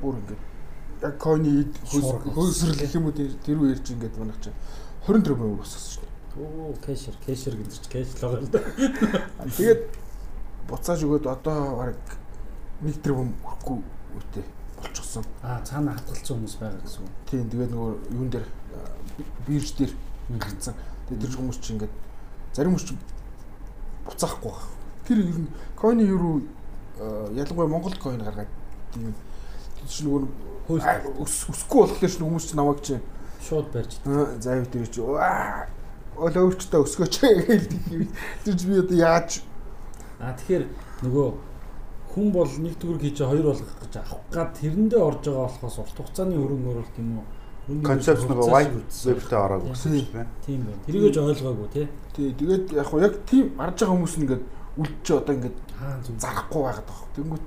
бүр 0.00 0.16
ингээд 0.24 0.42
яг 1.04 1.14
coin-ийг 1.20 1.70
хөөсрөл 1.84 2.78
гэх 2.80 2.94
юм 2.96 3.10
уу 3.10 3.16
тэр 3.16 3.58
үе 3.60 3.74
ярьж 3.74 3.92
ингээд 3.92 4.16
манайх 4.16 4.40
чинь 4.40 4.56
20 5.04 5.26
тэрбум 5.26 5.60
өссөн 5.60 5.82
шүү 5.84 6.02
дээ. 6.04 6.16
Оо 6.38 6.72
кэшер 6.80 7.16
кэшер 7.24 7.54
гэдэг 7.58 7.76
чинь 7.76 7.92
кэш 7.92 8.08
л 8.14 8.22
байгаа 8.22 8.40
л 8.40 8.52
да. 8.52 8.60
Тэгээд 9.58 9.82
буцааж 10.68 11.00
өгөөд 11.04 11.26
одоо 11.26 11.76
баг 11.80 11.96
1 12.84 13.02
тэрбум 13.02 13.32
хүрэхгүй 13.42 13.78
үүтэй 14.16 14.44
болчихсон. 14.78 15.24
Аа 15.42 15.60
цаана 15.64 15.96
хатгалцсан 15.96 16.36
хүмүүс 16.38 16.56
байгаа 16.60 16.80
гэсэн 16.84 17.02
үг. 17.02 17.14
Тийм 17.30 17.48
тэгээд 17.50 17.72
нөгөө 17.72 17.92
юун 18.12 18.30
дээр 18.30 18.46
бирж 19.48 19.72
дээр 19.78 19.92
гарцсан. 20.38 20.74
Тэгээд 21.08 21.22
тэр 21.24 21.36
хүмүүс 21.36 21.58
чинь 21.58 21.74
ингээд 21.78 21.94
зарим 22.54 22.72
хүмүүс 22.76 22.86
чинь 22.86 23.00
буцаахгүй 24.06 24.52
байна. 24.52 24.76
Тэр 25.08 25.18
ер 25.24 25.38
нь 25.40 25.48
койны 25.74 26.02
юу 26.04 26.42
ялангуяа 27.32 27.72
Монгол 27.72 27.96
койн 27.96 28.22
гаргаад 28.22 28.52
тийм 28.92 29.14
чинь 29.88 30.06
нөгөө 30.06 30.28
өсөхгүй 31.24 31.80
болохоор 31.88 32.12
чинь 32.12 32.26
хүмүүс 32.28 32.46
чинь 32.52 32.60
намайг 32.60 32.82
чинь 32.84 33.02
шууд 33.42 33.72
барьж. 33.72 33.98
За 34.04 34.56
юу 34.60 34.66
тэр 34.68 34.86
чинь 34.86 35.16
аа 35.16 35.66
өлөвчтэй 36.18 36.82
өсгөөч 36.82 37.14
гэлдэг. 37.22 38.10
Тэр 38.44 38.54
чи 38.58 38.66
би 38.66 38.78
одоо 38.82 38.98
яаж 38.98 39.42
А 40.18 40.34
тэгэхээр 40.34 40.64
нөгөө 41.06 41.26
хүн 42.10 42.32
бол 42.34 42.50
нэг 42.58 42.74
төгрөг 42.80 43.02
хийж 43.06 43.18
хоёр 43.22 43.46
болгох 43.54 43.74
гэж 43.78 43.94
авах 44.02 44.22
гад 44.32 44.50
тэрэндээ 44.58 44.98
орж 44.98 45.22
байгаа 45.28 45.46
болохоос 45.46 45.78
урт 45.78 45.96
хугацааны 45.98 46.34
хөрөнгө 46.34 46.70
оруулалт 46.74 46.96
юм 46.98 47.10
уу? 47.22 47.26
Концепт 47.84 48.24
нөгөө 48.24 48.48
white 48.48 48.74
web-тэй 49.06 49.38
ороод 49.38 49.64
гэсэн 49.68 49.92
юм 49.94 50.08
байна. 50.10 50.30
Тийм 50.42 50.60
байна. 50.64 50.80
Тэрийгэж 50.88 51.16
ойлгоогүй 51.20 51.68
тий. 51.70 51.86
Тий, 52.16 52.28
тэгээд 52.32 52.66
яг 52.74 52.88
яг 52.96 53.14
тийм 53.28 53.46
арж 53.60 53.76
байгаа 53.78 53.94
хүмүүс 53.94 54.14
нь 54.16 54.24
ингээд 54.24 54.44
үлдчихээ 54.80 55.18
одоо 55.20 55.34
ингээд 55.36 55.58
зарахгүй 56.18 56.62
байгаад 56.64 56.88
байгаа. 56.88 57.08
Тэнгүүт 57.14 57.44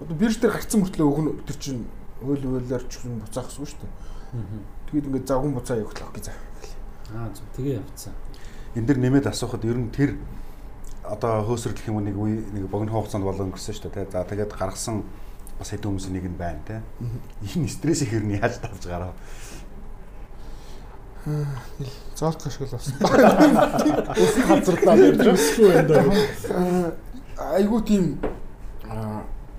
одоо 0.00 0.16
бирж 0.16 0.36
дээр 0.40 0.52
гарцсан 0.56 0.80
мөртлөө 0.80 1.06
өгнө 1.06 1.30
тэр 1.46 1.58
чинь 1.60 1.84
хууль 2.20 2.42
хуулиар 2.42 2.84
ч 2.88 2.92
юм 3.04 3.20
буцаахсгүй 3.20 3.66
шүү 3.68 3.80
дээ. 3.84 3.92
Тэгээд 4.88 5.08
ингээд 5.12 5.28
завган 5.28 5.52
буцаа 5.52 5.76
явуулах 5.76 6.12
гэж. 6.16 6.26
Аа 7.12 7.28
зөв 7.30 7.46
тэгээ 7.60 7.78
явцсан. 7.78 8.14
Энд 8.74 8.86
дэр 8.88 8.98
нэмээд 9.04 9.28
асуухад 9.28 9.64
ер 9.68 9.76
нь 9.76 9.92
тэр 9.92 10.16
одоо 11.10 11.44
хөөсрөл 11.46 11.74
гэх 11.74 11.88
юм 11.88 12.02
нэг 12.02 12.16
үе 12.18 12.42
нэг 12.50 12.66
богино 12.66 12.92
хугацаанд 12.92 13.24
болон 13.24 13.50
өнгөрсөн 13.50 13.74
шүү 13.74 13.90
дээ. 13.94 14.10
За 14.10 14.26
тэгээд 14.26 14.52
гаргасан 14.58 15.04
бас 15.58 15.70
хэдэн 15.70 15.90
хүмүүсийн 15.90 16.14
нэг 16.18 16.26
нь 16.26 16.38
байна 16.38 16.60
те. 16.66 16.82
Энэ 17.54 17.70
стрессийг 17.70 18.12
ер 18.18 18.24
нь 18.26 18.36
яаж 18.36 18.58
давж 18.58 18.82
гарав? 18.86 19.14
Зоолт 22.14 22.46
ашигла 22.46 22.74
болсон. 22.74 22.94
Өсөн 24.14 24.44
газарлаа 24.50 24.96
байж 24.98 25.26
өсөхгүй 25.30 25.68
байна 25.74 25.88
даа. 25.90 26.06
Айгуу 27.54 27.80
тийм 27.82 28.18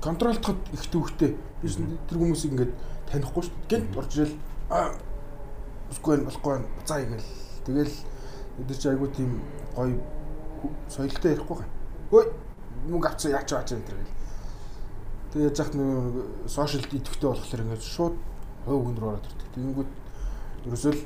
контролтоход 0.04 0.60
их 0.74 0.84
төвхтэй. 0.92 1.36
Би 1.62 1.68
тэр 2.08 2.18
хүмүүсийг 2.20 2.54
ингээд 2.54 2.74
танихгүй 3.12 3.44
шүү 3.44 3.56
дээ. 3.56 3.68
Гэнт 3.72 3.98
орж 3.98 4.14
ирэл 4.20 4.36
өсгүй 5.92 6.12
байх 6.16 6.28
болохгүй 6.28 6.52
байна. 6.54 6.68
Буцаа 6.76 7.00
игээл. 7.04 7.28
Тэгэл 7.68 7.96
өдөр 8.64 8.78
чи 8.78 8.88
айгуу 8.90 9.10
тийм 9.12 9.42
гоё 9.76 9.96
соёлтой 10.90 11.32
ярихгүй 11.36 11.58
гань. 11.58 11.74
Ой 12.12 12.26
мөнгө 12.88 13.08
авцсан 13.08 13.32
яач 13.32 13.50
баач 13.52 13.72
энэ 13.74 13.86
гэл. 13.88 14.16
Тэгээ 15.34 15.50
яж 15.50 15.58
хат 15.58 15.76
нэг 15.76 15.90
сошиал 16.48 16.86
идэвхтэй 16.88 17.30
болохоор 17.30 17.64
ингээд 17.64 17.84
шууд 17.84 18.16
хүн 18.66 18.96
рүү 18.98 19.10
ороод 19.12 19.28
ирдэг. 19.28 19.50
Тэгэнгүүт 19.56 19.92
ерөөсөө 20.68 20.94
л 20.94 21.02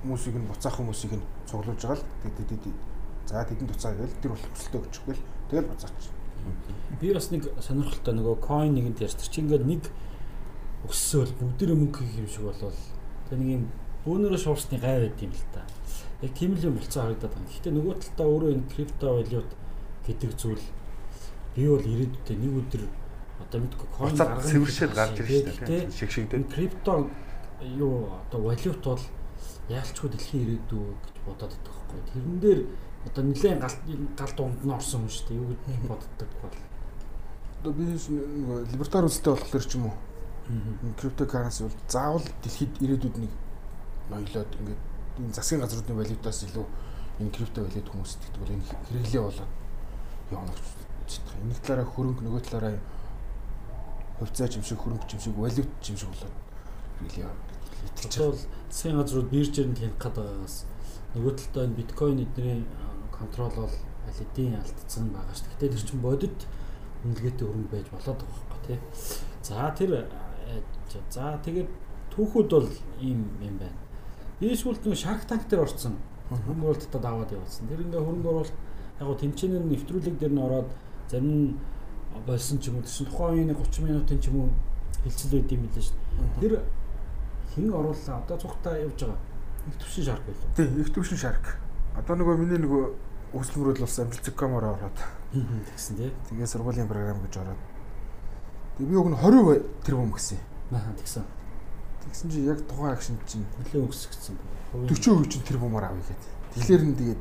хүмүүсийг 0.00 0.36
нь 0.40 0.48
буцаах 0.48 0.76
хүмүүсийг 0.80 1.12
нь 1.16 1.24
цуглуулж 1.44 1.82
байгаа 1.84 2.00
л 2.00 2.36
тэгээд 2.40 2.64
за 3.28 3.44
тэдэнд 3.44 3.70
туцаа 3.70 3.92
гээл 3.94 4.20
тэр 4.20 4.32
болох 4.32 4.50
хүсэлтэй 4.56 4.80
өгчих 4.80 5.04
гээл 5.06 5.22
тэгэл 5.50 5.70
буцаач. 5.70 6.04
Би 7.00 7.12
бас 7.12 7.28
нэг 7.30 7.42
сонирхолтой 7.60 8.14
нөгөө 8.16 8.36
coin 8.40 8.72
нэгэнд 8.74 9.04
ярьж 9.04 9.20
чи 9.28 9.40
ингээд 9.44 9.64
нэг 9.68 9.82
өссөөл 10.88 11.32
бүгдээрээ 11.36 11.78
мөнгө 11.78 12.00
хийх 12.00 12.16
юм 12.16 12.28
шиг 12.32 12.44
болвол 12.48 12.80
тэг 13.28 13.38
нэг 13.38 13.48
юм 13.60 13.64
бөөнөрөө 14.08 14.40
шуурсны 14.40 14.80
гай 14.80 15.04
байд 15.04 15.20
юм 15.20 15.32
л 15.36 15.44
та. 15.52 15.62
Яг 16.20 16.32
тийм 16.36 16.52
л 16.54 16.64
юм 16.68 16.76
болцоо 16.76 17.02
харагдаад 17.02 17.32
байна. 17.32 17.48
Гэхдээ 17.48 17.72
нөгөө 17.72 17.94
талдаа 17.96 18.26
өөрөө 18.28 18.50
энэ 18.52 18.70
крипто 18.72 19.06
валют 19.08 19.50
гэдэг 20.06 20.30
зүйл 20.36 20.64
би 21.56 21.62
бол 21.64 21.80
ирээдүйдээ 21.80 22.36
нэг 22.36 22.52
өдөр 22.60 22.82
одоо 23.40 23.58
мэдгүй 23.64 23.88
coin 23.96 24.14
гаргах 24.16 24.44
сэвэршээд 24.44 24.92
гарч 24.92 25.16
ирж 25.16 25.30
шүү 25.30 25.66
дээ. 25.66 25.82
Шиг 25.90 26.10
шиг 26.12 26.28
дээ. 26.28 26.44
Крипто 26.52 27.08
юу 27.64 28.12
одоо 28.20 28.40
валют 28.44 28.84
бол 28.84 29.02
яалчгүй 29.72 30.08
дэлхийн 30.12 30.42
ирээдүй 30.44 30.84
гэж 30.92 31.16
бодоод 31.24 31.52
байдаг 31.56 31.72
байхгүй. 31.72 32.00
Тэрэн 32.12 32.38
дээр 32.44 32.60
одоо 33.08 33.22
нэлээд 33.24 33.60
гал 33.64 33.76
гал 34.20 34.32
дунд 34.36 34.60
нь 34.60 34.74
орсон 34.76 35.00
юм 35.00 35.08
шүү 35.08 35.24
дээ. 35.24 35.40
Юу 35.40 35.48
гэж 35.48 35.60
боддог 35.88 36.30
бол. 36.44 36.58
Одоо 37.60 37.72
би 37.72 37.84
либертар 38.72 39.08
үлстэй 39.08 39.32
болохоор 39.32 39.64
ч 39.64 39.72
юм 39.80 39.88
уу. 39.88 39.96
Криптокаренси 41.00 41.64
бол 41.64 41.76
заавал 41.88 42.26
дэлхийд 42.44 42.76
ирээдүйд 42.82 43.16
нэг 43.24 43.32
ноёлоод 44.10 44.52
ингээд 44.60 44.89
энэ 45.18 45.34
засгийн 45.34 45.60
газруудын 45.60 45.96
валютаас 45.96 46.42
илүү 46.46 46.66
энэ 47.20 47.34
крипто 47.34 47.64
валют 47.64 47.88
хүмүүс 47.90 48.12
итгэдэг 48.16 48.40
бол 48.40 48.54
энэ 48.54 48.66
хэрэглээ 48.68 49.22
болоод 49.26 49.52
явна 50.30 50.52
гэж 50.54 50.66
бодчих. 51.00 51.22
Нэг 51.42 51.58
талаараа 51.64 51.88
хөрөнгө 51.90 52.22
нөгөө 52.24 52.42
талаараа 52.46 52.76
хувьцаа 54.18 54.48
чимшиг 54.48 54.78
хөрөнгө 54.78 55.08
чимшиг 55.10 55.34
валют 55.34 55.70
чимшиг 55.82 56.08
болоод 56.08 56.36
хэрэглээ 57.00 57.50
итгэж 57.86 58.12
байгаа. 58.16 58.30
Бол 58.30 58.42
засгийн 58.70 58.96
газрууд 59.00 59.28
биржээр 59.30 59.68
нь 59.68 59.76
таних 59.76 59.96
гээд 59.98 60.16
байгаагаас 60.16 60.56
нөгөө 61.14 61.32
талдаа 61.34 61.64
энэ 61.66 61.78
биткойн 61.80 62.22
эдний 62.24 62.58
контрол 63.10 63.54
бол 63.56 63.74
аль 64.06 64.22
эдийн 64.24 64.54
алдсан 64.60 65.10
байгаа 65.10 65.34
шүү. 65.34 65.48
Гэтэ 65.56 65.72
тэр 65.74 65.84
чинь 65.88 66.04
бодит 66.04 66.38
үнэлгээтэй 67.04 67.46
хөрөнгө 67.46 67.72
байж 67.72 67.86
болоод 67.90 68.20
байгаа 68.20 68.44
байхгүй 68.48 68.60
тий. 68.68 68.78
За 69.42 69.72
тэр 69.74 69.90
за 71.10 71.24
тэгээд 71.44 71.70
түүхүүд 72.12 72.48
бол 72.50 72.68
ийм 73.00 73.20
юм 73.40 73.56
байна. 73.58 73.78
Ийшүүлт 74.40 74.88
нэг 74.88 74.96
Shark 74.96 75.28
Tank 75.28 75.44
дээр 75.48 75.68
орсон. 75.68 76.00
Хөрөнгө 76.32 76.72
оруулалтад 76.72 77.04
аваад 77.04 77.30
явуулсан. 77.36 77.68
Тэр 77.68 77.84
ингээ 77.84 78.00
хөрөнгө 78.00 78.28
оруулалт 78.32 78.56
яг 79.00 79.06
гоо 79.06 79.18
тэмцээний 79.20 79.60
нэвтрүүлэг 79.60 80.16
дээр 80.16 80.32
нь 80.32 80.40
ороод 80.40 80.68
зарим 81.12 81.28
нь 81.28 81.46
болсон 82.24 82.56
ч 82.56 82.72
юм 82.72 82.80
уу 82.80 82.84
тийм 82.88 83.04
тухайн 83.04 83.36
үеийн 83.36 83.52
30 83.52 83.84
минутын 83.84 84.20
ч 84.20 84.32
юм 84.32 84.36
уу 84.40 84.48
хилцэл 85.04 85.32
байд 85.36 85.52
юм 85.52 85.62
билээ 85.68 85.84
шүү. 85.84 85.96
Тэр 86.40 86.52
хэн 87.52 87.68
орууллаа 87.68 88.16
одоо 88.24 88.36
цухтаа 88.40 88.74
явж 88.80 89.00
байгаа. 89.04 89.20
Их 89.68 89.76
төвшин 89.76 90.04
Shark 90.08 90.22
байлаа. 90.24 90.48
Тийм, 90.56 90.80
их 90.80 90.88
төвшин 90.88 91.18
Shark. 91.20 91.44
Одоо 92.00 92.14
нөгөө 92.16 92.36
миний 92.40 92.60
нөгөө 92.64 92.82
өсөл 93.36 93.60
мөрөөлсөн 93.60 94.08
амжилтцгкомоор 94.08 94.64
ороод 94.72 94.98
тэгсэн 95.30 95.96
тий. 96.00 96.10
Тэгээ 96.32 96.48
сургуулийн 96.48 96.88
програм 96.88 97.20
гэж 97.20 97.44
ороод. 97.44 97.60
Тэгээ 98.78 98.90
би 98.90 98.96
уг 98.96 99.08
нь 99.12 99.20
20 99.20 99.84
тэрбум 99.84 100.10
гэсэн. 100.16 100.38
Аа 100.72 100.94
тэгсэн. 100.96 101.24
Тэгсэн 102.04 102.30
чи 102.30 102.44
яг 102.48 102.60
тухайн 102.66 102.94
акшн 102.94 103.16
чинь 103.26 103.46
нэлээд 103.60 103.90
өсгсөн. 103.90 104.36
40% 104.72 105.28
чинь 105.28 105.44
тэрбумаар 105.44 105.92
авъя 105.92 106.04
гэдэг. 106.04 106.30
Тэгэхээр 106.54 106.82
нь 106.84 106.96
тэгээд 106.96 107.20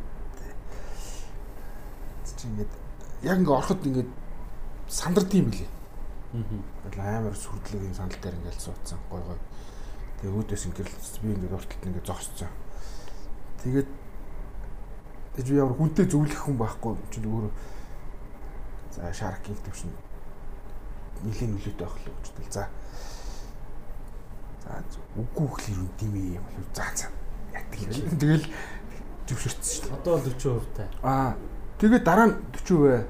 чи 2.39 2.47
ингээд 2.47 2.71
яг 3.23 3.37
ингээ 3.39 3.57
ороход 3.59 3.83
ингээд 3.83 4.09
сандард 4.87 5.33
юм 5.33 5.51
билээ. 5.51 5.69
Аа. 6.33 7.19
Амар 7.19 7.35
сүрдлэг 7.35 7.83
юм 7.83 7.93
сандал 7.93 8.19
дээр 8.23 8.39
ингээд 8.39 8.61
суудсан 8.63 8.99
гой 9.11 9.21
гой. 9.21 9.39
Тэгээ 10.21 10.35
өөдөөс 10.39 10.63
ингээд 10.71 10.89
би 11.23 11.27
ингээд 11.35 11.55
урталт 11.57 11.83
ингээд 11.83 12.07
зогсцсон. 12.07 12.51
Тэгээд 13.63 13.89
тэгж 15.35 15.47
би 15.51 15.59
ямар 15.59 15.75
хүнтэй 15.75 16.05
зөвлөх 16.07 16.39
хүн 16.47 16.57
байхгүй 16.57 16.95
чинь 17.11 17.27
өөрөө 17.27 17.51
за 18.95 19.13
шаркинг 19.13 19.59
төвшин 19.67 19.91
нилийн 21.23 21.55
нөлөөтэй 21.55 21.83
байх 21.83 21.95
л 21.99 22.07
гэж 22.07 22.27
бодвол 22.39 22.51
за 22.55 22.63
үгүй 25.17 25.47
хэл 25.49 25.75
юм 25.81 25.89
тийм 25.97 26.13
юм 26.37 26.43
бол 26.43 26.67
за 26.73 26.85
за 26.95 27.07
ятгий 27.53 27.85
тэгэл 27.89 28.45
зөвшөөрсөн 29.27 29.65
шүү 29.65 29.83
дээ. 29.89 29.97
Одоо 29.99 30.15
л 30.17 30.25
40% 30.25 30.77
таа. 30.77 30.87
Аа 31.03 31.31
тэгээд 31.79 32.03
дараа 32.05 32.27
нь 32.29 32.35
40% 32.53 33.05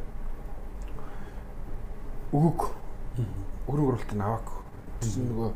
өгөг 2.36 2.60
өрөнгө 3.70 3.90
оруулалтыг 3.94 4.20
аваагүй. 4.20 4.58
Тэр 5.00 5.24
нөгөө 5.30 5.50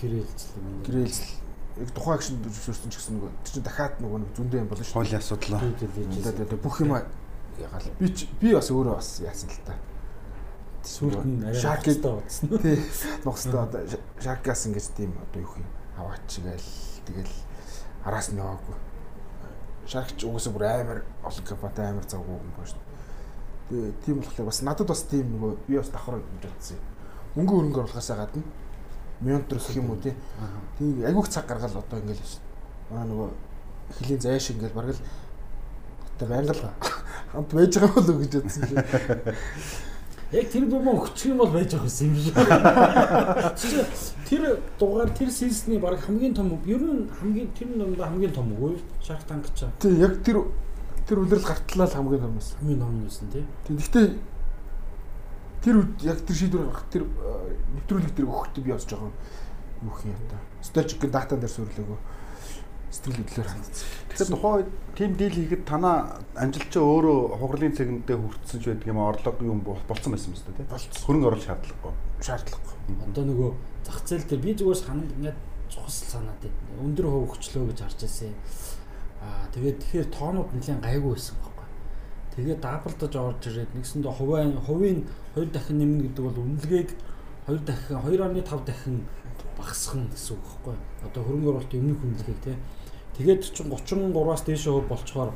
Гэрээлцэл 0.00 0.56
юм. 0.56 0.82
гэрээлзэл 0.86 1.32
яг 1.80 1.90
тухайн 1.94 2.16
агшин 2.16 2.36
зөвшөөрсөн 2.44 2.90
ч 2.90 2.94
гэсэн 2.96 3.14
нөгөө 3.20 3.30
чинь 3.44 3.64
дахиад 3.64 3.94
нөгөө 4.00 4.18
нэг 4.24 4.30
зөндөө 4.36 4.58
юм 4.60 4.68
болно 4.68 4.84
шүү. 4.84 4.96
Хуулийн 4.96 5.20
асуудал. 5.20 5.60
бүх 6.64 6.76
юм 6.80 6.92
ягаал 7.60 7.86
би 8.00 8.06
би 8.40 8.48
бас 8.56 8.68
өөрөө 8.72 8.94
бас 8.96 9.08
яасан 9.20 9.48
л 9.52 9.60
та. 9.68 9.74
Сүүлд 10.84 11.24
нь 11.28 11.44
арай 11.44 11.60
хаттай 11.60 11.96
бодсон. 12.00 12.48
Тий. 12.64 12.78
Нухстай 13.24 13.60
одоо 13.60 13.80
шаркас 14.20 14.66
ингэж 14.66 14.86
тийм 14.96 15.12
одоо 15.20 15.42
юу 15.42 15.54
юм 15.60 15.68
аваачгаал 16.00 16.68
тэгэл 17.04 17.34
араас 18.04 18.30
нь 18.32 18.40
яваагүй. 18.40 18.76
Шаркч 19.86 20.24
угсаа 20.24 20.52
бүр 20.52 20.64
амар 20.64 21.02
олон 21.24 21.44
компанитай 21.44 21.90
амар 21.90 22.08
завгүй 22.08 22.32
юм 22.32 22.52
байна 22.56 22.70
шүү. 22.72 22.82
Тэгээ 23.68 23.92
тийм 24.04 24.16
болохоор 24.24 24.48
бас 24.48 24.62
надад 24.62 24.88
бас 24.88 25.02
тийм 25.04 25.26
нөгөө 25.36 25.52
би 25.68 25.76
бас 25.76 25.92
давхар 25.92 26.16
гэж 26.16 26.48
бодсон 26.48 26.76
юм. 26.76 26.84
Мөнгө 27.36 27.56
өрөнгө 27.60 27.80
оруулахаас 27.84 28.10
гадна 28.16 28.42
мянтер 29.20 29.58
гэх 29.58 29.76
юм 29.76 29.90
уу 29.92 30.00
тий. 30.00 30.14
Тийм 30.78 31.04
айгүйх 31.04 31.28
цаг 31.28 31.46
гаргал 31.46 31.76
одоо 31.76 32.00
ингээл 32.00 32.24
шүү. 32.24 32.42
Аа 32.96 33.04
нөгөө 33.04 33.28
хөлийн 34.00 34.20
зайш 34.20 34.50
ингээл 34.50 34.72
бараг 34.72 34.96
л 34.96 35.02
одоо 36.16 36.28
байнга 36.28 36.56
л 36.56 36.64
хамт 37.32 37.52
байж 37.52 37.76
байгаа 37.76 37.94
болов 38.00 38.16
гэж 38.24 38.32
бодсон 38.40 38.64
шүү. 38.64 38.80
Яг 40.32 40.46
тэр 40.50 40.66
бомоо 40.70 41.02
өгчих 41.02 41.32
юм 41.32 41.38
бол 41.42 41.50
байж 41.50 41.74
байгаа 41.74 41.90
юм 41.90 42.14
шиг. 42.14 42.34
Тэр 44.30 44.62
дугаар 44.78 45.10
тэр 45.10 45.30
сизний 45.30 45.78
баг 45.78 45.98
хамгийн 45.98 46.34
том 46.34 46.54
ер 46.66 46.78
нь 46.78 47.10
хамгийн 47.10 47.50
тэр 47.50 47.68
номдоо 47.74 48.06
хамгийн 48.06 48.32
том 48.32 48.52
үгүй 48.54 48.78
Tank 49.26 49.50
ч 49.54 49.66
Тий 49.80 49.98
яг 49.98 50.22
тэр 50.22 50.46
тэр 51.06 51.18
үлрэл 51.18 51.42
гартлаа 51.42 51.86
л 51.86 51.94
хамгийн 51.98 52.22
том 52.22 52.34
байсан. 52.38 52.58
хамгийн 52.62 52.78
том 52.78 52.94
юмсэн 53.02 53.30
тий. 53.34 53.44
Тэгэхдээ 53.66 54.06
тэр 55.66 55.76
үед 55.82 56.02
яг 56.06 56.18
тэр 56.22 56.36
шийдвэр 56.36 56.62
гаргах 56.62 56.86
тэр 56.94 57.02
э, 57.02 57.56
нэвтрүүлэг 57.74 58.14
тэр 58.14 58.26
өгөхдөө 58.30 58.62
би 58.62 58.70
бас 58.70 58.86
жоохон 58.86 59.10
юу 59.82 59.94
хий 59.98 60.14
ята. 60.14 60.38
Статик 60.62 61.10
датан 61.10 61.40
дээр 61.40 61.50
сурлаагүй. 61.50 61.98
Сэтгэл 62.90 63.16
хөдлөлөөр 63.22 63.48
хандсан. 63.50 63.86
Тэгэхээр 64.10 64.30
тухайн 64.34 64.56
үед 64.58 64.70
тим 64.98 65.10
дийл 65.14 65.36
хийхэд 65.38 65.62
танаа 65.62 65.96
амжилт 66.34 66.68
чи 66.74 66.78
өөрөө 66.82 67.18
хугарлын 67.38 67.76
цэгэндээ 67.78 68.18
хүртсэн 68.18 68.58
ч 68.58 68.64
байдаг 68.66 68.88
юм 68.90 68.98
орлого 68.98 69.42
юм 69.46 69.60
бол- 69.62 69.86
болцсон 69.86 70.10
байсан 70.12 70.34
юм 70.34 70.36
шүү 70.42 70.54
дээ. 70.58 70.66
Болцсон. 70.66 71.02
Хөрөнгө 71.06 71.28
оруулах 71.30 71.46
шаардлагагүй. 71.46 71.94
Шаардлагагүй. 72.18 72.74
Одоо 73.06 73.24
нөгөө 73.30 73.50
зах 73.86 73.98
зээл 74.02 74.26
дээр 74.26 74.42
би 74.42 74.52
зүгээр 74.58 74.80
санаад 74.82 75.10
ингээд 75.14 75.38
цухас 75.70 75.96
санаад 76.10 76.38
байна. 76.42 76.82
Өндөр 76.82 77.06
хөв 77.06 77.22
өгчлөө 77.30 77.64
гэж 77.70 77.78
харж 77.86 78.00
ирсэн. 78.02 78.34
Аа 79.22 79.46
тэгээд 79.54 79.78
тэгэхээр 79.78 80.08
тоонууд 80.10 80.50
нэлээд 80.50 80.82
гайгүй 80.82 81.10
байсан 81.14 81.36
байхгүй. 81.38 81.68
Тэгээд 82.34 82.60
даблдаж 82.60 83.14
орж 83.14 83.42
ирээд 83.46 83.70
нэгсэндээ 83.78 84.12
хувийн 84.18 84.52
хувийн 84.66 84.98
2 85.38 85.46
дахин 85.54 85.78
нэмнэ 85.78 86.02
гэдэг 86.10 86.24
бол 86.26 86.42
үнэлгээг 86.42 86.90
2 87.46 87.58
дахин 87.62 87.96
2.5 88.02 88.66
дахин 88.66 88.96
багасгах 89.58 90.08
гэсэн 90.10 90.34
үг 90.34 90.42
байхгүй. 90.42 90.76
Одоо 91.06 91.22
хөрөнгө 91.22 91.50
оруулалтын 91.54 91.80
өмнөх 91.84 92.02
үнэлгээг 92.02 92.40
тий. 92.42 92.56
Тэгээд 93.18 93.42
чинь 93.50 93.70
33-аас 93.70 94.42
дээш 94.46 94.64
хөв 94.68 94.86
болцохоор 94.86 95.32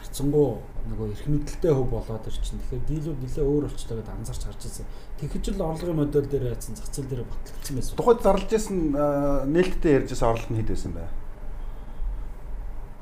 харцсангуу 0.00 0.62
нөгөө 0.86 1.06
эрх 1.12 1.26
мэдэлтэй 1.26 1.72
хөв 1.74 1.90
болоод 1.90 2.26
ирчин. 2.30 2.60
Тэгэхээр 2.62 2.86
дийлүүд 2.86 3.20
нэлээ 3.20 3.44
өөр 3.44 3.64
болчлоо 3.66 3.98
гэдээ 3.98 4.16
анзаарч 4.16 4.42
харж 4.46 4.60
байсан. 4.62 4.86
Тэгэхэж 5.18 5.44
л 5.54 5.66
орлогын 5.66 5.98
модель 5.98 6.30
дээр 6.30 6.50
яатсан 6.54 6.78
зах 6.78 6.88
зээл 6.94 7.10
дээр 7.10 7.22
батлагдсан 7.26 7.74
байсан. 7.76 7.96
Тухайд 7.98 8.22
зарлж 8.22 8.50
исэн 8.54 8.78
нээлттэй 9.50 9.92
ярьж 9.98 10.10
исэн 10.14 10.28
орлого 10.30 10.50
нь 10.54 10.58
хэд 10.62 10.70
байсан 10.70 10.92
бэ? 10.94 11.04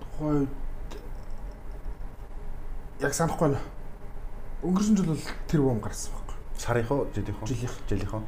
Тухайн 0.01 0.49
үед 0.49 0.53
яг 3.05 3.13
санахгүй 3.13 3.49
байна. 3.53 3.61
Өнгөрсөн 4.65 4.97
жил 4.97 5.13
бол 5.13 5.25
тэр 5.45 5.61
бом 5.61 5.81
гарсан 5.85 6.13
байхгүй. 6.17 6.37
Сарын 6.57 6.87
хоо, 6.89 7.07
жилийн 7.13 7.37
хоо? 7.37 7.47
Жилийнх. 7.47 7.77
Жилийн 7.85 8.09
хоо. 8.09 8.23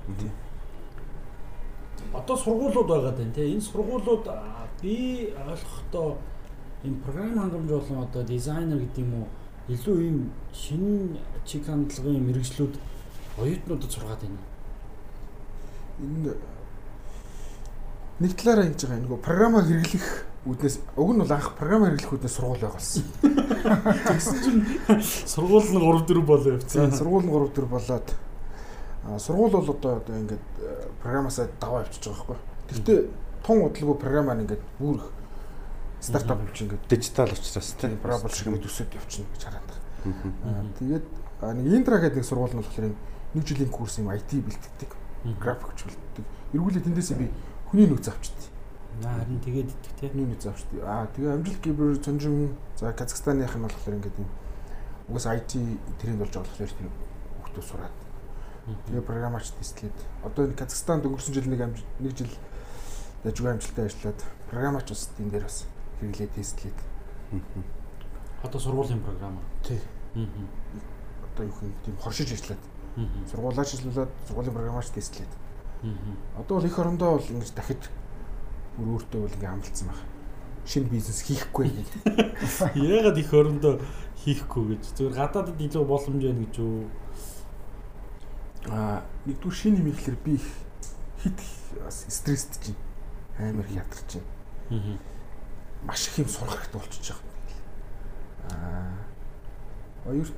Одоо 2.12 2.37
сургуулиуд 2.37 2.88
байгаад 2.88 3.17
байна 3.17 3.33
тийм. 3.33 3.57
Энэ 3.57 3.64
сургуулиуд 3.64 4.29
би 4.83 5.33
ойлгохдоо 5.37 6.19
энэ 6.85 7.03
програм 7.05 7.39
хангамж 7.39 7.71
болон 7.71 8.05
одоо 8.05 8.23
дизайнер 8.23 8.79
гэдэг 8.79 9.05
юм 9.05 9.15
уу 9.23 9.29
илүү 9.69 9.99
ийм 10.03 10.19
шинэ 10.53 11.19
чиг 11.45 11.67
хандлагын 11.67 12.27
мэрэгжлүүд 12.27 12.75
оюутнуудад 13.39 13.91
сургаад 13.91 14.21
байна. 14.23 14.43
Энэ 16.01 16.37
нэг 18.21 18.33
талаараа 18.37 18.67
ингэж 18.69 18.83
байгаа 18.87 19.03
нөгөө 19.03 19.21
програмаа 19.27 19.62
хэрэглэх 19.67 20.07
үүднээс 20.47 20.77
уг 20.97 21.11
нь 21.11 21.21
бол 21.21 21.33
анх 21.35 21.49
програмаа 21.59 21.89
хэрэглэх 21.91 22.12
үүднээс 22.15 22.37
сургууль 22.37 22.62
байх 22.62 22.77
болсон. 22.79 23.05
Тэгсэн 24.09 24.37
чинь 24.45 24.62
сургууль 25.03 25.67
нь 25.67 25.81
3 25.83 26.07
4 26.07 26.23
болоо 26.23 26.53
явцсан. 26.55 26.93
Сургууль 26.95 27.27
нь 27.27 27.35
3 27.35 27.51
4 27.51 27.67
болоод 27.67 28.09
сургууль 29.19 29.51
бол 29.51 29.71
одоо 29.71 29.97
одоо 29.99 30.15
ингээд 30.17 30.47
э, 30.62 30.89
програмаасаа 31.03 31.49
даваа 31.61 31.83
явчихж 31.83 32.07
байгаа 32.07 32.25
байхгүй. 32.25 32.39
Гэхдээ 32.71 33.01
тун 33.47 33.63
удалгүй 33.63 33.97
програмаа 33.97 34.37
ингээд 34.43 34.63
бүр 34.79 34.99
их 34.99 35.07
стартап 36.01 36.43
чинь 36.53 36.67
ингээд 36.67 36.89
Дижитал 36.91 37.31
учраас 37.31 37.73
тийм. 37.79 37.97
парабол 38.03 38.31
шиг 38.31 38.47
юм 38.51 38.59
төсөөд 38.59 38.95
явчихна 38.95 39.31
гэж 39.33 39.43
хараад 39.47 39.67
байгаа. 39.71 39.83
Аа, 40.45 40.65
Тэгээд 40.79 41.05
нэг 41.55 41.67
интра 41.79 41.99
гэдэг 42.03 42.19
нэг 42.21 42.27
сургууль 42.27 42.55
нь 42.55 42.61
болохоор 42.61 42.87
юм 42.91 42.97
нэг 43.35 43.45
жилийн 43.47 43.71
курс 43.71 43.99
юм 43.99 44.11
IT 44.11 44.31
бэлтгэдэг, 44.43 44.91
графикч 45.41 45.79
бэлтгэдэг. 45.87 46.25
Эргүүлээ 46.55 46.85
тэндээсээ 46.85 47.17
би 47.23 47.27
хүний 47.71 47.87
нөөц 47.87 48.09
авчихдээ. 48.11 48.51
Харин 49.03 49.41
тэгээд 49.45 49.69
идэх 49.71 49.95
тийм. 50.01 50.11
Хүний 50.11 50.27
нөөц 50.33 50.45
авчихдээ. 50.51 50.81
Аа 50.83 51.07
тэгээ 51.15 51.35
амжилт 51.37 51.61
гибер 51.63 51.97
цонжин 52.03 52.57
за 52.77 52.93
Казахстанных 52.93 53.55
нь 53.55 53.63
болохоор 53.63 53.97
ингээд 54.01 54.17
юм 54.19 54.29
угаас 55.09 55.27
IT 55.27 55.53
тренд 56.03 56.19
болж 56.19 56.33
байгаа 56.35 56.51
болохоор 56.51 56.73
тэр 56.73 56.91
хүмүүс 57.47 57.67
сураад. 57.67 57.95
Тэгээ 58.67 59.05
программач 59.07 59.47
тестлээд 59.55 59.95
одоо 60.25 60.51
энэ 60.51 60.59
Казахстанд 60.59 61.07
өнгөрсөн 61.07 61.35
жил 61.35 61.47
нэг 61.47 61.61
амжилт 61.63 61.93
нэг 62.03 62.13
жил 62.17 62.33
дажгүй 63.27 63.51
амжилттай 63.51 63.91
ажиллаад 63.91 64.21
программач 64.51 64.87
бас 64.87 65.11
энэ 65.19 65.31
дээр 65.35 65.45
бас 65.51 65.67
хэрэглээ 65.99 66.31
тестлээд. 66.39 66.79
Одоо 68.43 68.61
сургуулийн 68.61 69.03
програм. 69.03 69.39
Тий. 69.67 69.81
Аа. 70.15 70.31
Одоо 71.35 71.45
юу 71.51 71.59
юм 71.62 71.75
тийм 71.85 71.97
хоршиж 71.99 72.31
ажиллаад 72.33 72.62
Аа. 72.97 73.09
сургуулаач 73.31 73.75
ажиллаад 73.75 74.11
сургуулийн 74.29 74.55
программач 74.55 74.87
тестлээд. 74.95 75.33
Аа. 75.83 76.41
Одоо 76.41 76.57
бол 76.61 76.67
эх 76.67 76.79
орондоо 76.79 77.19
бол 77.19 77.27
ингэж 77.35 77.51
дахид 77.51 77.83
бүр 78.79 78.89
өөртөө 78.95 79.21
бол 79.27 79.35
ингэ 79.35 79.49
амлцсан 79.51 79.89
байна. 79.91 80.07
Шинэ 80.67 80.89
бизнес 80.91 81.21
хийхгүй 81.27 81.67
гэдэг. 81.75 82.03
Яагаад 82.79 83.19
их 83.19 83.33
орондоо 83.35 83.81
хийхгүй 84.23 84.79
гэж 84.79 84.83
зүгээр 84.95 85.15
гадаадд 85.19 85.61
илүү 85.61 85.85
боломж 85.85 86.23
байна 86.23 86.43
гэж 86.47 86.55
үү? 86.62 86.79
Аа 88.71 89.03
нэгдүгээр 89.27 89.59
шинэ 89.59 89.79
юм 89.83 89.91
ихлээр 89.91 90.19
би 90.25 90.39
их 90.39 90.47
хит 91.23 91.39
бас 91.83 92.07
стрессд 92.09 92.59
чинь 92.62 92.79
амар 93.38 93.64
их 93.66 93.77
ятарч 93.77 94.07
чинь 94.09 94.27
Аа. 94.70 94.99
маш 95.87 96.09
их 96.09 96.18
юм 96.18 96.29
сурах 96.29 96.57
хэрэгтэй 96.61 96.81
болчихж 96.81 97.09
байгаа. 97.12 97.25
Аа 98.51 98.94
хоёрт 100.05 100.35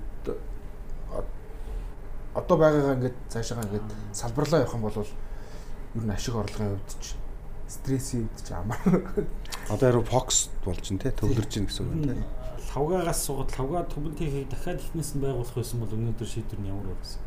одоо 2.34 2.56
байгаагаа 2.56 2.94
ингээд 2.96 3.16
цаашаа 3.28 3.62
ингээд 3.64 3.88
салбарлаа 4.12 4.61
явах 4.62 4.74
юм 4.74 4.82
бол 4.82 4.96
ер 5.02 6.04
нь 6.04 6.11
ашиг 6.12 6.34
орлогын 6.37 6.76
хувьд 6.76 6.90
ч 7.02 7.14
стрессийн 7.68 8.28
хувьд 8.28 8.46
ч 8.46 8.52
амар 8.52 8.78
Одоо 9.68 9.88
яруу 9.88 10.04
фокус 10.04 10.50
болж 10.64 10.84
ин 10.92 10.98
тэ 10.98 11.11
төвлөрж 11.12 11.52
ин 11.58 11.66
гэсэн 11.66 11.84
үг 11.84 11.92
юм 11.92 12.04
тэ. 12.08 12.24
лавгаагаас 12.74 13.20
суугаад 13.26 13.50
лавгаа 13.58 13.84
түбэнтэйхийг 13.90 14.48
дахиад 14.48 14.80
ихнээс 14.80 15.16
нь 15.16 15.20
байгуулах 15.24 15.54
байсан 15.56 15.80
бол 15.80 15.92
өнөөдөр 15.96 16.28
шийдвэр 16.28 16.61
нь 16.62 16.68
ямар 16.72 16.87
байсан? 16.96 17.20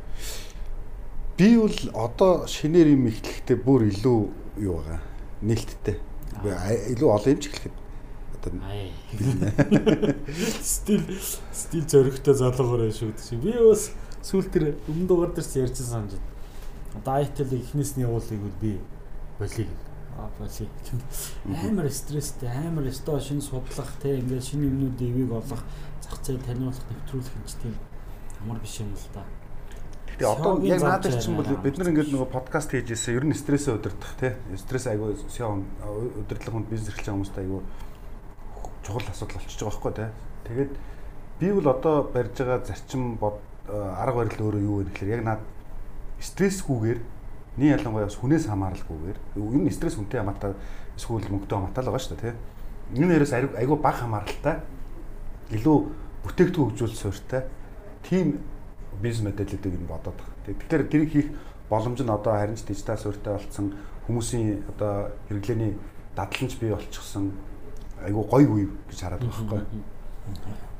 Би 1.37 1.57
бол 1.57 1.77
одоо 1.97 2.47
шинээр 2.47 2.93
юм 2.95 3.05
ихлэхдээ 3.09 3.57
бүр 3.61 3.81
илүү 3.89 4.19
юу 4.61 4.77
байгаа. 4.81 5.01
Нээлттэй. 5.41 5.97
Би 6.43 6.49
а- 6.49 6.85
илүү 6.93 7.09
олон 7.09 7.33
юм 7.33 7.39
ч 7.41 7.49
эхлэхэд 7.49 7.75
одоо. 8.37 8.51
Стил 10.61 11.03
стил 11.53 11.85
зөрөгтэй 11.85 12.33
залуугаар 12.33 12.87
байх 12.89 12.95
шүү 12.97 13.13
дээ. 13.13 13.41
Би 13.41 13.51
бас 13.57 13.91
сүүл 14.25 14.49
тэр 14.49 14.63
өмнө 14.89 15.07
дугаар 15.07 15.31
дээр 15.33 15.45
ч 15.45 15.61
ярьсан 15.61 15.85
санаж 15.85 16.13
байна. 16.17 16.29
Одоо 16.97 17.13
айтэлийг 17.21 17.61
эхнээс 17.65 17.97
нь 17.97 18.05
явуулъя 18.05 18.37
гэвэл 18.37 18.61
би 18.61 18.71
болиг. 19.39 19.69
Аа 20.17 20.29
болиг. 20.39 20.69
Амар 21.45 21.89
стресстэй, 21.89 22.49
амар 22.49 22.89
өстой 22.89 23.19
шинэ 23.21 23.41
судлах 23.41 23.91
те 24.01 24.19
ингээд 24.19 24.43
шинэ 24.43 24.67
юмнуудын 24.69 25.09
ивийг 25.09 25.31
олох, 25.31 25.63
зах 26.01 26.17
зээл 26.21 26.43
таниулах, 26.43 26.81
нэвтрүүлэх 26.89 27.35
юм 27.37 27.45
ч 27.47 27.53
тийм 27.61 27.75
амар 28.41 28.59
биш 28.59 28.81
юм 28.81 28.93
л 28.93 29.07
да. 29.13 29.23
Тэгээ 30.21 30.37
одоо 30.37 30.61
яг 30.61 30.81
наад 30.85 31.01
зам 31.01 31.17
чинь 31.17 31.33
бол 31.33 31.49
бид 31.49 31.77
нар 31.81 31.89
ингээд 31.89 32.13
нөгөө 32.13 32.29
подкаст 32.29 32.69
хийжсэн 32.77 33.17
ер 33.17 33.25
нь 33.25 33.33
стрессээ 33.33 33.73
удирдах 33.73 34.13
тий. 34.21 34.37
Стресс 34.53 34.85
айгүй 34.85 35.17
сё 35.33 35.49
удирдлагын 35.49 36.69
бизнес 36.69 36.93
эрхлэж 36.93 37.09
байгаа 37.09 37.17
хүмүүст 37.17 37.37
айгүй 37.41 37.61
чухал 38.85 39.09
асуудал 39.09 39.41
болчихж 39.41 39.61
байгаа 39.65 39.73
байхгүй 39.81 39.93
тий. 39.97 40.09
Тэгээд 40.45 40.71
би 41.41 41.47
бол 41.57 41.67
одоо 41.73 41.95
барьж 42.05 42.37
байгаа 42.37 42.61
зарчим 42.69 43.17
бод 43.17 43.41
арга 43.65 44.21
барил 44.21 44.45
өөрөө 44.45 44.61
юу 44.61 44.77
вэ 44.85 44.93
гэхээр 44.93 45.17
яг 45.17 45.23
наад 45.25 45.41
стрессгүйгээрний 46.21 47.73
ялангуяа 47.73 48.05
бас 48.05 48.21
хүнээс 48.21 48.45
хамааралгүйгээр 48.45 49.17
ер 49.41 49.57
нь 49.57 49.73
стресс 49.73 49.97
хүнтэй 49.97 50.21
хамаатай 50.21 50.53
эсвэл 51.01 51.33
мөнгөтэй 51.33 51.57
хамаатай 51.57 51.81
л 51.81 51.89
байгаа 51.89 52.05
шүү 52.05 52.13
дээ 52.21 52.29
тий. 52.29 52.37
Энэ 52.93 53.09
нэрээс 53.09 53.33
айгүй 53.57 53.77
бага 53.81 54.05
хамааралтай 54.05 54.55
илүү 55.49 55.77
бүтээгдэхүүн 56.29 56.69
хөгжүүл 56.77 56.93
суурьтай 57.09 57.41
тийм 58.05 58.37
бизнес 58.99 59.25
мэдээллүүдийг 59.31 59.75
нь 59.79 59.87
бодоод 59.87 60.17
байгаа. 60.17 60.35
Тэгэхээр 60.45 60.91
тэрийг 60.91 61.11
хийх 61.11 61.29
боломж 61.69 61.99
нь 62.03 62.11
одоо 62.11 62.33
харин 62.35 62.59
ч 62.59 62.67
дижитал 62.67 62.99
суурьтай 62.99 63.39
болцсон 63.39 63.73
хүмүүсийн 64.07 64.67
одоо 64.75 65.15
хэрэглээний 65.29 65.77
дадламж 66.15 66.53
бий 66.59 66.71
болчихсон 66.75 67.31
айгүй 68.03 68.25
гоё 68.27 68.49
үе 68.51 68.67
гэж 68.89 68.99
хараад 68.99 69.21
байгаа 69.23 69.63
байхгүй. 69.63 69.83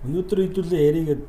Өнөөдөр 0.06 0.40
хэдүүлээ 0.42 0.82
яригээд 0.90 1.24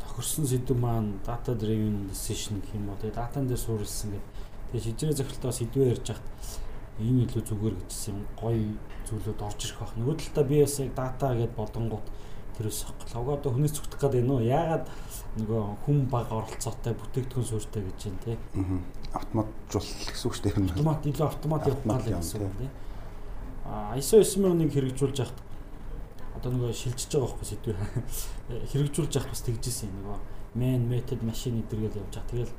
тохирсон 0.00 0.46
сэдв 0.48 0.74
маань 0.74 1.20
data 1.22 1.54
driven 1.54 2.08
decision 2.08 2.58
гэх 2.64 2.74
юм 2.74 2.88
уу. 2.90 2.98
Тэгээ 2.98 3.14
датан 3.14 3.46
дээр 3.46 3.60
суурилсан 3.60 4.10
гэдэг. 4.16 4.28
Тэгээ 4.72 4.84
шижрээ 4.84 5.18
зохилтоос 5.20 5.56
сэдвээ 5.60 5.90
ярьж 5.94 6.06
хахад 6.10 6.26
ийм 7.00 7.16
илүү 7.24 7.42
зүгээр 7.44 7.76
гэжсэн 7.86 8.16
гоё 8.36 8.74
зүйлүүд 9.08 9.40
орж 9.40 9.60
ирэх 9.64 9.78
байх. 9.80 9.94
Нөгөө 9.96 10.16
талдаа 10.20 10.44
би 10.44 10.56
бас 10.60 10.76
яг 10.80 10.92
data 10.96 11.26
гэдээ 11.36 11.56
бодонгууд 11.56 12.06
тэрээс 12.56 12.80
лого 13.14 13.30
одоо 13.36 13.50
хүнээс 13.52 13.74
зүгтэх 13.76 14.00
байна 14.00 14.32
уу? 14.36 14.44
Яагаад 14.44 14.84
нөгөө 15.38 15.62
хүн 15.84 15.98
бага 16.10 16.40
оролцоотой 16.42 16.94
бүтээгдэхүүн 16.98 17.46
суурьтай 17.46 17.82
гэж 17.86 18.00
байна 18.08 18.20
те. 18.24 18.38
Автоматжуулах 19.14 20.10
гэсэн 20.10 20.26
үг 20.26 20.34
шүү 20.34 20.44
дээ. 20.46 20.56
Автомат 20.74 21.06
илүү 21.06 21.26
автомат 21.26 21.66
юм, 21.70 21.78
гэсэн 21.86 22.38
тий. 22.40 22.46
үг 22.46 22.56
те. 22.58 22.68
А 23.70 23.94
ISO 23.94 24.18
9001 24.18 24.74
хэрэгжүүлж 24.74 25.16
яхад 25.22 25.38
одоо 26.34 26.50
нөгөө 26.50 26.74
шилжиж 26.74 27.14
байгаа 27.14 27.30
байхгүй 27.30 27.46
сэдвээ 27.46 27.76
хэрэгжүүлж 28.74 29.12
яхад 29.14 29.30
бас 29.30 29.42
тэгжсэн 29.46 29.92
нөгөө 29.94 30.18
man 30.58 30.88
method 30.90 31.22
machine 31.22 31.62
эдэргээл 31.62 32.00
явж 32.02 32.14
байгаа. 32.18 32.30
Тэгэл 32.30 32.52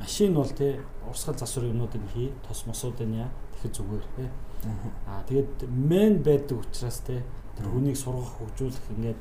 машин 0.00 0.34
бол 0.34 0.48
тий 0.48 0.80
урсгал 1.08 1.36
засвар 1.38 1.68
юмнуудыг 1.68 2.00
хий 2.14 2.32
тос 2.46 2.64
мосуудын 2.66 3.12
яа 3.14 3.28
тэгэхэд 3.60 3.76
зүгээр 3.76 4.06
тий. 4.16 4.28
Аа 5.06 5.22
тэгээд 5.28 5.68
man 5.68 6.22
байдаг 6.24 6.58
учраас 6.64 7.04
тий 7.04 7.20
тэр 7.56 7.66
хүнийг 7.68 7.96
сургах 7.96 8.32
хөгжүүлэх 8.40 8.86
ингээд 8.96 9.20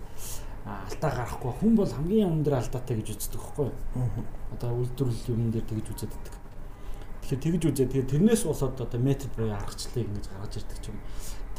алдаа 0.89 1.11
гарахгүй 1.11 1.51
хүн 1.59 1.73
бол 1.75 1.91
хамгийн 1.91 2.29
өндөр 2.29 2.55
алдаатай 2.59 2.95
гэж 2.99 3.07
үздэг 3.15 3.41
байхгүй 3.41 3.65
юу? 3.69 4.25
Одоо 4.53 4.69
үйлдвэрлэл 4.77 5.31
юм 5.33 5.51
дээр 5.51 5.65
тэгж 5.65 5.87
үзээд 5.93 6.13
байдаг. 6.13 6.35
Тэгэхээр 7.29 7.43
тэгж 7.45 7.63
үзээ. 7.69 7.87
Тэгээ 7.89 8.11
тэрнээс 8.11 8.43
болоод 8.49 8.77
одоо 8.81 8.99
метод 8.99 9.31
буюу 9.37 9.53
аргачлалыг 9.53 10.07
ингэж 10.09 10.25
гаргаж 10.29 10.53
ирдэг 10.57 10.85
юм. 10.89 10.97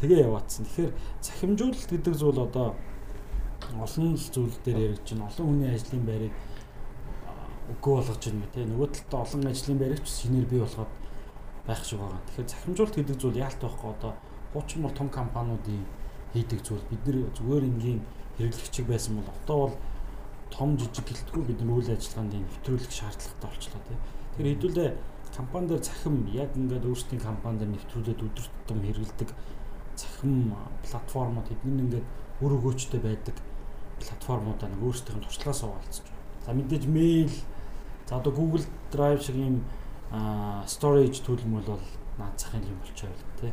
Тэгээ 0.01 0.25
яваадсан. 0.27 0.65
Тэгэхээр 0.67 0.93
цахимжуулалт 1.21 1.89
гэдэг 1.91 2.15
зүйл 2.19 2.41
одоо 2.43 2.69
олон 3.79 4.15
л 4.17 4.27
зүйл 4.35 4.57
дээр 4.65 4.79
яригдж 4.91 5.09
байна. 5.15 5.31
Олон 5.31 5.47
хүний 5.47 5.71
ажлын 5.71 6.05
байрыг 6.07 6.35
үгүй 7.71 7.93
болгож 7.95 8.19
байна 8.19 8.43
гэх 8.43 8.55
тийм. 8.55 8.69
Нөгөө 8.75 8.89
талд 8.91 9.13
олон 9.15 9.43
ажлын 9.47 9.79
байрыг 9.79 10.03
ч 10.03 10.09
шинээр 10.11 10.47
бий 10.51 10.61
болгоод 10.61 10.93
байх 11.67 11.83
шиг 11.85 11.99
байгаа. 12.01 12.21
Тэгэхээр 12.27 12.51
цахимжуулалт 12.51 12.97
гэдэг 12.99 13.17
зүйл 13.21 13.39
яалт 13.39 13.61
байхгүй 13.63 13.91
одоо 13.95 14.13
хуучин 14.53 14.83
бол 14.83 14.95
том 14.99 15.09
компаниудын 15.09 15.85
хийдэг 16.35 16.61
зүйл. 16.67 16.85
Бид 16.91 17.03
нэр 17.07 17.31
зүгээр 17.37 17.65
энгийн 17.71 18.01
хэрэглэгчиг 18.39 18.87
байсан 18.87 19.17
бол 19.17 19.31
одоо 19.35 19.59
бол 19.59 19.77
том 20.51 20.77
жижиг 20.79 21.07
гэлтгүй 21.07 21.43
бид 21.47 21.61
нар 21.63 21.79
үйл 21.79 21.91
ажиллагаанд 21.91 22.35
нэвтрүүлэх 22.35 22.91
шаардлагатай 22.91 23.49
болчлоо 23.51 23.83
тийм. 23.87 24.01
Тэгэхээр 24.35 24.51
хэдүүлээ 24.55 24.91
компани 25.37 25.67
дээр 25.69 25.83
захим 25.83 26.17
яг 26.35 26.51
ингээд 26.57 26.85
өөрсдийн 26.91 27.23
компани 27.23 27.59
дээр 27.59 27.73
нэвтрүүлээд 27.75 28.25
өдөр 28.27 28.47
тутам 28.51 28.79
хэрэгэлдэг 28.83 29.31
захим 29.97 30.55
платформуд 30.83 31.47
эдгээр 31.51 31.83
ингээд 31.87 32.07
өр 32.43 32.53
өгөөчтэй 32.59 33.01
байдаг 33.01 33.37
платформудаа 34.01 34.69
нэг 34.69 34.83
өөрсдийн 34.83 35.21
туршлагаас 35.23 35.61
хуваалцаж 35.63 36.07
байна. 36.09 36.25
За 36.45 36.51
мэдээж 36.57 36.85
мэйл 36.89 37.35
за 38.09 38.17
одоо 38.17 38.33
Google 38.33 38.67
Drive 38.91 39.23
шиг 39.23 39.37
юм 39.37 39.63
storage 40.67 41.23
төлөм 41.23 41.63
бол 41.63 41.79
наад 42.19 42.35
захын 42.41 42.65
юм 42.65 42.81
болчихоо 42.83 43.13
байл 43.13 43.29
тий. 43.39 43.53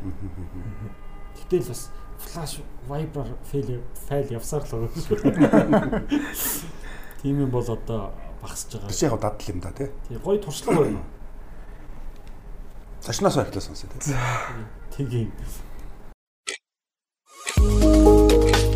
Гэтэл 1.38 1.68
бас 1.68 1.82
flash 2.18 2.60
viber 2.88 3.26
fail 3.50 3.80
файл 4.08 4.26
явсаар 4.30 4.64
л 4.66 4.72
байгаа. 4.74 6.02
Тийм 7.22 7.40
юм 7.40 7.50
бол 7.50 7.66
одоо 7.66 8.12
багасж 8.42 8.74
байгаа. 8.74 8.90
Чинь 8.90 9.10
яг 9.10 9.20
дадал 9.20 9.48
юм 9.48 9.60
да 9.60 9.70
тий. 9.72 9.88
Тий 10.08 10.18
гоё 10.18 10.38
туршлага 10.38 10.82
байна. 10.82 11.02
Зочноос 13.02 13.36
байхлаа 13.36 13.60
сонсоо 13.60 13.90
тий. 13.90 14.14
Тийм. 14.96 15.32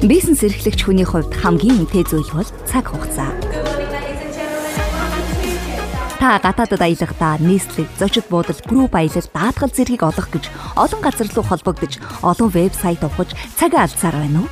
Бизнес 0.03 0.43
эрхлэгч 0.43 0.83
хүний 0.83 1.07
хувьд 1.07 1.31
хамгийн 1.31 1.87
үнэтэй 1.87 2.03
зүйл 2.03 2.31
бол 2.35 2.51
цаг 2.67 2.91
хугацаа. 2.91 3.72
Та 6.23 6.39
гадаадад 6.39 6.79
аялахдаа 6.79 7.35
нийслэг, 7.43 7.91
зочид 7.99 8.31
буудал, 8.31 8.55
групп 8.71 8.95
аялал, 8.95 9.27
даатгал 9.35 9.75
зэргийг 9.75 10.07
олох 10.07 10.31
гэж 10.31 10.55
олон 10.79 11.01
газар 11.03 11.27
руу 11.35 11.43
холбогдож, 11.43 11.99
олон 12.23 12.47
вебсайт 12.55 13.03
ухаж 13.03 13.35
цагаа 13.59 13.91
алдсаар 13.91 14.15
байна 14.23 14.47
уу? 14.47 14.49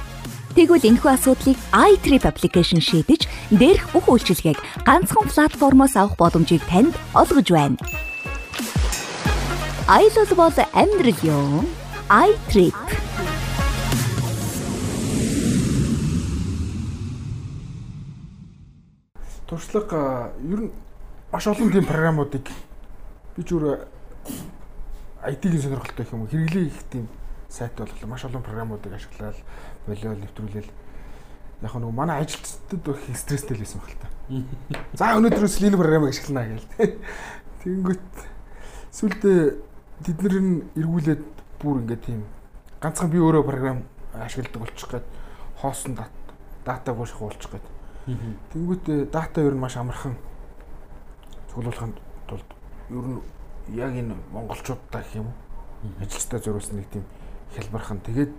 Тэгвэл 0.58 0.90
энэхүү 0.90 1.10
асуудлыг 1.14 1.54
iTrip 1.70 2.26
application 2.26 2.82
шийдэж, 2.82 3.30
дээрх 3.54 3.86
бүх 3.94 4.10
үйлчилгээг 4.10 4.58
ганцхан 4.82 5.30
платформоос 5.30 5.94
авах 5.94 6.18
боломжийг 6.18 6.66
танд 6.66 6.90
олгож 7.14 7.46
байна. 7.54 7.78
Аялал 9.86 10.34
бол 10.34 10.56
амьдрал 10.74 11.20
юм. 11.22 11.70
iTrip 12.10 12.74
туршлага 19.46 20.34
ер 20.42 20.66
нь 20.66 20.70
маш 21.32 21.46
олон 21.46 21.70
тийм 21.70 21.86
програмуудыг 21.86 22.46
би 23.36 23.42
ч 23.46 23.54
өөр 23.54 23.86
IT-ийн 25.30 25.62
сонирхолтой 25.62 26.06
юм 26.10 26.22
уу 26.22 26.30
хэрэглээ 26.30 26.66
их 26.66 26.82
тийм 26.90 27.06
сайт 27.48 27.78
боллоо 27.78 28.08
маш 28.10 28.24
олон 28.24 28.42
програмуудыг 28.42 28.92
ашиглаад 28.92 29.38
болоо 29.86 30.14
нэвтрүүлэл 30.18 30.70
яг 31.62 31.74
нэг 31.74 31.92
манай 31.94 32.22
ажилчдад 32.24 32.88
их 32.88 33.18
стресстэй 33.18 33.56
л 33.56 33.62
байсан 33.62 33.80
баг 33.80 33.90
л 33.94 34.00
та. 34.00 34.08
За 34.96 35.14
өнөөдрөөс 35.14 35.60
л 35.60 35.66
энэ 35.70 35.78
програмыг 35.78 36.10
ашиглана 36.10 36.48
гээл. 36.50 36.66
Тэнгүүт 37.62 38.10
сүлдээ 38.90 39.40
тэд 40.02 40.18
нар 40.24 40.36
нь 40.40 40.64
эргүүлээд 40.74 41.22
бүр 41.60 41.84
ингээд 41.84 42.02
тийм 42.08 42.24
ганцхан 42.80 43.12
би 43.12 43.20
өөрөө 43.20 43.44
програм 43.44 43.84
ашигладаг 44.16 44.66
болчих 44.66 44.88
гээд 44.88 45.06
хоосон 45.60 45.94
датаг 46.64 46.96
ууших 46.96 47.20
уулчих 47.20 47.52
гээд 47.52 47.66
Тэнгүүт 48.56 49.12
дата 49.12 49.44
ер 49.44 49.54
нь 49.54 49.60
маш 49.60 49.76
амархан 49.76 50.16
цуглуулахын 51.50 51.94
тулд 52.28 52.48
ер 52.90 53.06
нь 53.06 53.20
яг 53.74 53.92
энэ 53.94 54.14
монголчуудаа 54.32 55.02
гэх 55.02 55.18
юм 55.18 55.28
уу 55.28 55.36
ажилчдаа 56.00 56.40
зориулсан 56.40 56.76
нэг 56.78 56.88
тийм 56.90 57.04
хялбархан 57.54 58.00
тэгээд 58.00 58.32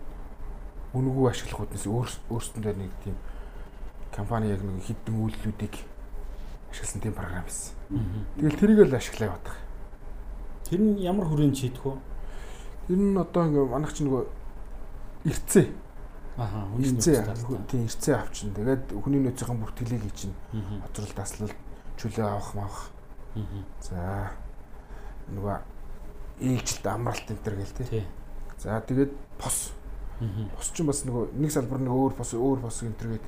үнэгүй 0.94 1.30
ашиглах 1.32 1.68
үднэс 1.68 1.88
өөрсөндөө 1.88 2.74
нэг 2.76 2.92
тийм 3.04 3.16
компани 4.16 4.52
яг 4.52 4.64
нэг 4.64 4.84
хідэн 4.84 5.16
үйлдэлүүдийг 5.24 5.76
ашигласан 6.72 7.02
тийм 7.02 7.14
програм 7.14 7.44
байсан. 7.44 7.76
Тэгэл 8.36 8.60
тэрийг 8.60 8.80
л 8.88 8.96
ашиглаа 8.96 9.30
байгаа. 9.36 9.56
Тэр 10.68 10.80
нь 10.80 11.00
ямар 11.00 11.28
хүрээнд 11.28 11.56
шийдэх 11.56 11.84
вэ? 11.84 11.96
Тэр 12.88 13.00
нь 13.00 13.18
одоо 13.18 13.44
ингээ 13.48 13.72
манайх 13.72 13.94
чинь 13.96 14.08
нөгөө 14.08 14.24
ирцээ 15.28 15.68
Аха, 16.38 16.64
хүний 16.72 16.92
нөхцөл 16.96 17.68
тийм 17.68 17.84
ирцээ 17.88 18.16
авчин. 18.16 18.56
Тэгээд 18.56 18.96
хүний 18.96 19.20
нөөцийн 19.20 19.60
бүртгэлийг 19.60 20.16
чинь 20.16 20.36
хоцрол 20.88 21.12
таслал 21.12 21.52
чөлөө 22.00 22.24
авах 22.24 22.52
маах. 22.56 22.80
За 23.82 24.32
нөгөө 25.32 25.58
ээлжилт 26.42 26.88
амралт 26.92 27.32
энэ 27.32 27.44
төр 27.46 27.56
гэл 27.62 27.76
тий. 27.80 27.88
Тий. 27.88 28.06
За 28.60 28.82
тэгээд 28.82 29.14
пос. 29.40 29.72
Пос 30.58 30.72
чинь 30.76 30.90
бас 30.90 31.04
нөгөө 31.08 31.32
нэг 31.38 31.52
салбар 31.54 31.80
нэг 31.80 31.96
өөр 31.96 32.14
пос 32.18 32.34
өөр 32.36 32.60
пос 32.66 32.84
энэ 32.84 32.98
төр 33.00 33.10
гээд 33.16 33.26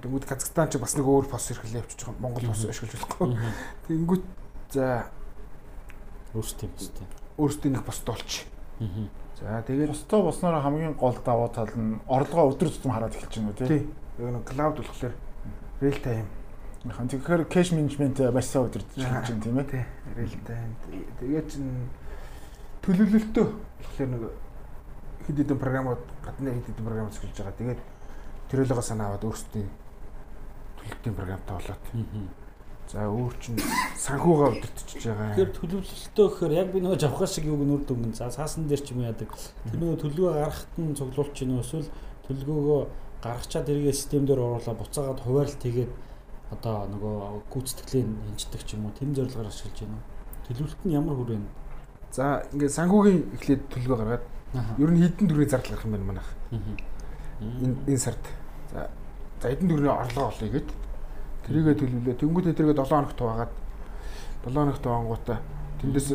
Тэнгүүд 0.00 0.24
Казахстан 0.24 0.70
ч 0.72 0.80
бас 0.80 0.96
нэг 0.96 1.04
өөр 1.04 1.28
пос 1.28 1.50
эрхлээ 1.52 1.84
явчих 1.84 2.08
байгаа. 2.08 2.22
Монгол 2.24 2.48
пос 2.48 2.64
ашиглаж 2.64 2.96
болохгүй. 2.96 3.28
Тэнгүүд 3.90 4.24
за 4.72 4.86
өөрсдөө 6.32 6.64
юм 6.64 6.74
тест. 6.78 6.96
өөрсдийн 7.36 7.74
нэг 7.76 7.84
пост 7.84 8.08
олч. 8.08 8.46
За 9.36 9.60
тэгээд 9.66 9.92
Бостой 9.92 10.22
болсноор 10.22 10.62
хамгийн 10.64 10.96
гол 10.96 11.16
давуу 11.20 11.48
тал 11.52 11.68
нь 11.76 12.00
орлогоо 12.08 12.52
өдөр 12.52 12.72
тутам 12.72 12.92
хараад 12.96 13.16
эхэлж 13.16 13.36
байна 13.40 13.52
тий. 13.52 13.68
тий. 13.68 13.82
Яг 14.18 14.32
нэг 14.32 14.44
клауд 14.48 14.80
болохоор 14.80 15.14
real 15.80 15.98
time 16.00 16.28
Яхан 16.80 17.08
тэгэхээр 17.12 17.44
кэш 17.44 17.72
менежмент 17.76 18.16
маш 18.32 18.48
сайн 18.48 18.64
удирдах 18.64 18.96
гэж 18.96 19.04
байна 19.04 19.44
тийм 19.44 19.58
ээ. 19.60 19.84
time. 20.48 20.72
Тэгээд 21.20 21.46
чин 21.52 21.92
төлөвлөлтөө 22.80 23.46
болохоор 23.84 24.08
нэг 24.08 24.22
хэд 25.28 25.36
хэдэн 25.44 25.60
програмууд 25.60 26.02
гадны 26.24 26.56
хэд 26.56 26.72
хэдэн 26.72 26.86
програмууд 26.88 27.12
ашиглаж 27.12 27.36
байгаа. 27.36 27.60
Тэгээд 27.60 27.80
төрөлөөгөө 28.48 28.86
санаа 28.88 29.12
аваад 29.12 29.28
өөрсдийн 29.28 29.68
төлөвлөлтийн 30.80 31.16
програмтай 31.20 31.54
болоод. 31.60 31.84
За 32.90 33.06
өөр 33.06 33.34
чинь 33.38 33.60
санхугаа 34.00 34.48
өдөртөж 34.56 34.90
байгаа. 35.04 35.36
Тэгэхээр 35.36 35.52
төлөвлөлтөө 35.60 36.26
гэхээр 36.32 36.52
яг 36.64 36.68
би 36.72 36.80
нөгөө 36.80 36.98
жавхаа 36.98 37.28
шиг 37.28 37.44
юуг 37.44 37.62
нүр 37.62 37.84
дүнгийн 37.84 38.16
за 38.16 38.32
саасан 38.32 38.66
дээр 38.66 38.80
ч 38.80 38.96
юм 38.96 39.04
яадаг. 39.04 39.30
Тэр 39.68 39.78
нөгөө 39.78 40.00
төлөвөө 40.00 40.32
гаргахад 40.32 40.74
нь 40.80 40.96
цуглуулж 40.96 41.32
чинь 41.36 41.54
эсвэл 41.60 41.92
төлөвлөгөөгөө 42.24 42.82
гаргачаад 43.20 43.68
эргээ 43.68 43.94
систем 43.94 44.24
дээр 44.26 44.40
оруулаад 44.42 44.80
буцаагаад 44.80 45.20
хуваарлт 45.22 45.62
хийгээд 45.62 45.92
одоо 46.50 46.86
нөгөө 46.90 47.14
гүйцэтгэлийн 47.50 48.10
хинждэг 48.26 48.62
ч 48.66 48.74
юм 48.74 48.90
уу 48.90 48.94
тэм 48.98 49.14
зорилгоор 49.14 49.46
ашиглаж 49.46 49.86
байна. 49.86 50.02
Төлөвлөлт 50.50 50.82
нь 50.84 50.94
ямар 50.94 51.16
хүрээ? 51.16 51.40
За 52.10 52.42
ингээд 52.50 52.74
санхүүгийн 52.74 53.20
эхлээд 53.38 53.62
төлөвлөгөө 53.70 53.98
гаргаад 54.02 54.24
ер 54.82 54.90
нь 54.90 55.00
хідэн 55.00 55.28
төрлийн 55.30 55.50
зардал 55.50 55.70
гарах 55.78 55.86
юм 55.86 55.94
байна 55.94 56.08
манайх. 56.10 56.30
Энэ 56.50 57.76
энэ 57.86 58.02
сард. 58.02 58.24
За 58.74 58.90
за 59.38 59.46
хідэн 59.46 59.70
төрлийн 59.70 59.94
орлого 59.94 60.34
олъё 60.34 60.50
гэд 60.50 60.68
тэрийгэ 61.46 61.78
төлөвлөө. 61.78 62.18
Тэнгүүтээ 62.18 62.58
тэргээ 62.58 62.76
7 62.82 62.90
хоногт 62.90 63.18
хуваагаад 63.18 63.52
7 64.42 64.54
хоногт 64.58 64.82
хуваангуудаа 64.82 65.38
тэндээс 65.80 66.08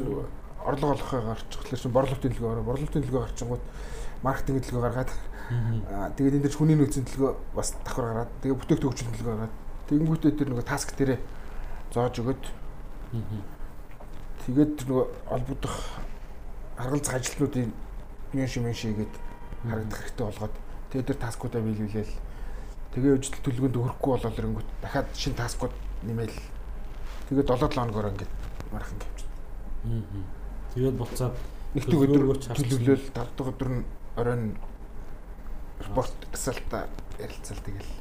орлого 0.65 0.93
олохыг 0.93 1.24
гарчихлаа 1.26 1.80
шин 1.80 1.91
борлуулалтын 1.95 2.34
төлгөө 2.34 2.63
борлуулалтын 2.65 3.04
төлгөө 3.06 3.24
гарчингууд 3.24 3.63
маркетинг 4.26 4.65
төлгөө 4.65 4.84
гаргаад 4.84 5.12
аа 5.93 6.10
тэгээд 6.17 6.36
энэ 6.41 6.43
дээр 6.45 6.58
хүний 6.58 6.78
нөөцийн 6.78 7.06
төлгөө 7.06 7.32
бас 7.54 7.78
давхар 7.86 8.06
гараад 8.10 8.32
тэгээд 8.41 8.60
бүтээгдэхүүн 8.60 8.91
хөгжлийн 8.91 9.15
төлгөө 9.15 9.34
гараад 9.36 9.54
тэнгүүтээ 9.89 10.32
тэр 10.38 10.50
нөгөө 10.52 10.65
таск 10.65 10.95
дээрээ 10.98 11.19
зоож 11.93 12.15
өгöd 12.21 12.43
тэгээд 14.45 14.86
нөгөө 14.89 15.06
олбогдох 15.36 15.76
харгалзах 16.78 17.15
ажилтнуудын 17.15 17.71
юм 18.34 18.48
шиг 18.48 18.63
юм 18.63 18.74
шигээд 18.74 19.13
харагдах 19.63 20.00
хэрэгтэй 20.00 20.26
болгоод 20.26 20.56
тэгээд 20.91 21.08
тэр 21.08 21.19
таскуудаа 21.24 21.62
биелүүлээл. 21.62 22.13
Тэгээ 22.93 23.15
үжил 23.15 23.36
төлөвлөгөөнд 23.43 23.78
хүрэхгүй 23.80 24.12
болол 24.12 24.39
ирэнгүүт 24.39 24.69
дахиад 24.82 25.08
шинэ 25.15 25.36
таскууд 25.39 25.74
нэмээл. 26.04 26.39
Тэгээд 27.30 27.48
7 27.48 27.76
хоногоор 27.76 28.08
ингээд 28.12 28.34
марах 28.71 28.91
ингээд 28.91 29.12
явчихсан. 29.12 29.32
Тэгээд 30.76 30.95
буцаад 31.00 31.36
нэг 31.76 31.84
өдөр 31.91 32.24
төлөвлөл 32.56 33.06
5 33.12 33.36
дахь 33.36 33.52
өдөр 33.52 33.69
нь 33.71 33.84
оройн 34.15 34.43
репорт 35.80 36.17
асуултаа 36.32 36.88
ярилцал 37.19 37.60
тэгэл. 37.63 37.91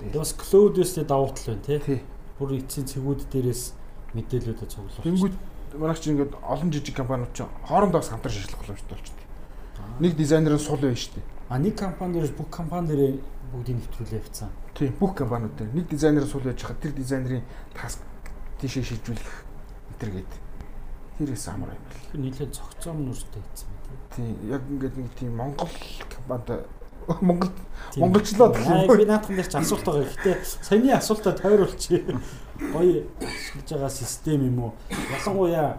Тэгээд 0.00 0.20
бас 0.20 0.32
cloud-өөс 0.36 0.92
давуу 1.06 1.32
тал 1.32 1.56
байна 1.56 1.80
тий. 1.80 2.00
Бүр 2.38 2.56
эцсийн 2.60 2.86
цэгүүд 2.86 3.20
дээрээс 3.32 3.62
мэдээлэлүүдээ 4.12 4.68
цуглуулж. 4.68 5.04
Тэнгүүд 5.04 5.34
манайх 5.80 6.00
чинь 6.00 6.16
ингээд 6.16 6.34
олон 6.40 6.70
жижиг 6.72 6.96
компаниуд 6.96 7.32
чинь 7.32 7.48
хоорондоо 7.64 8.00
бас 8.00 8.12
хамтарч 8.12 8.36
ажиллах 8.44 8.60
боломжтой 8.60 8.96
болчихсон. 8.96 9.24
Нэг 10.00 10.12
дизайнерын 10.16 10.60
сул 10.60 10.80
байна 10.80 10.96
шүү 10.96 11.16
дээ. 11.16 11.24
А 11.48 11.58
нэг 11.58 11.74
компани 11.78 12.20
дээр 12.20 12.32
бүх 12.36 12.48
компани 12.50 12.88
дээр 12.92 13.20
бүгдийг 13.52 13.76
нэвтрүүлээ 13.80 14.20
явцсан. 14.20 14.50
Тийм 14.74 14.92
бүх 15.00 15.14
компаниуд 15.16 15.56
дээр 15.56 15.72
нэг 15.72 15.88
дизайнерын 15.88 16.28
сул 16.28 16.44
байж 16.44 16.60
хаад 16.60 16.80
тэр 16.80 16.92
дизайнерын 16.92 17.44
таск 17.72 18.00
тийшээ 18.60 18.84
шийдвэрлэх 18.84 19.36
энэ 20.00 20.12
гээд 20.12 20.32
тэрээс 21.18 21.48
амар 21.48 21.72
юм. 21.72 21.84
Тэр 22.12 22.20
нийлээд 22.20 22.52
цогцоом 22.52 23.04
нүртэй 23.04 23.40
хийсэн 23.40 23.68
байна. 23.72 24.00
Тийм 24.16 24.32
яг 24.50 24.62
ингээд 24.68 24.96
нэг 24.96 25.12
тийм 25.16 25.32
Монгол 25.36 25.72
компанид 26.12 26.68
Монгол 27.20 27.50
монголчлоод 27.96 28.56
гэх 28.56 28.66
юм. 28.66 28.96
Би 28.98 29.04
наадхан 29.06 29.36
дээр 29.36 29.48
ч 29.48 29.54
асуулт 29.54 29.84
байгаа. 29.86 30.04
Гэхдээ 30.04 30.36
саяны 30.42 30.90
асуултаа 30.92 31.32
тойруулчих. 31.32 32.02
Гоё 32.58 33.06
шилж 33.22 33.68
байгаа 33.70 33.90
систем 33.90 34.42
юм 34.42 34.58
уу? 34.58 34.72
Ялангуяа 34.90 35.78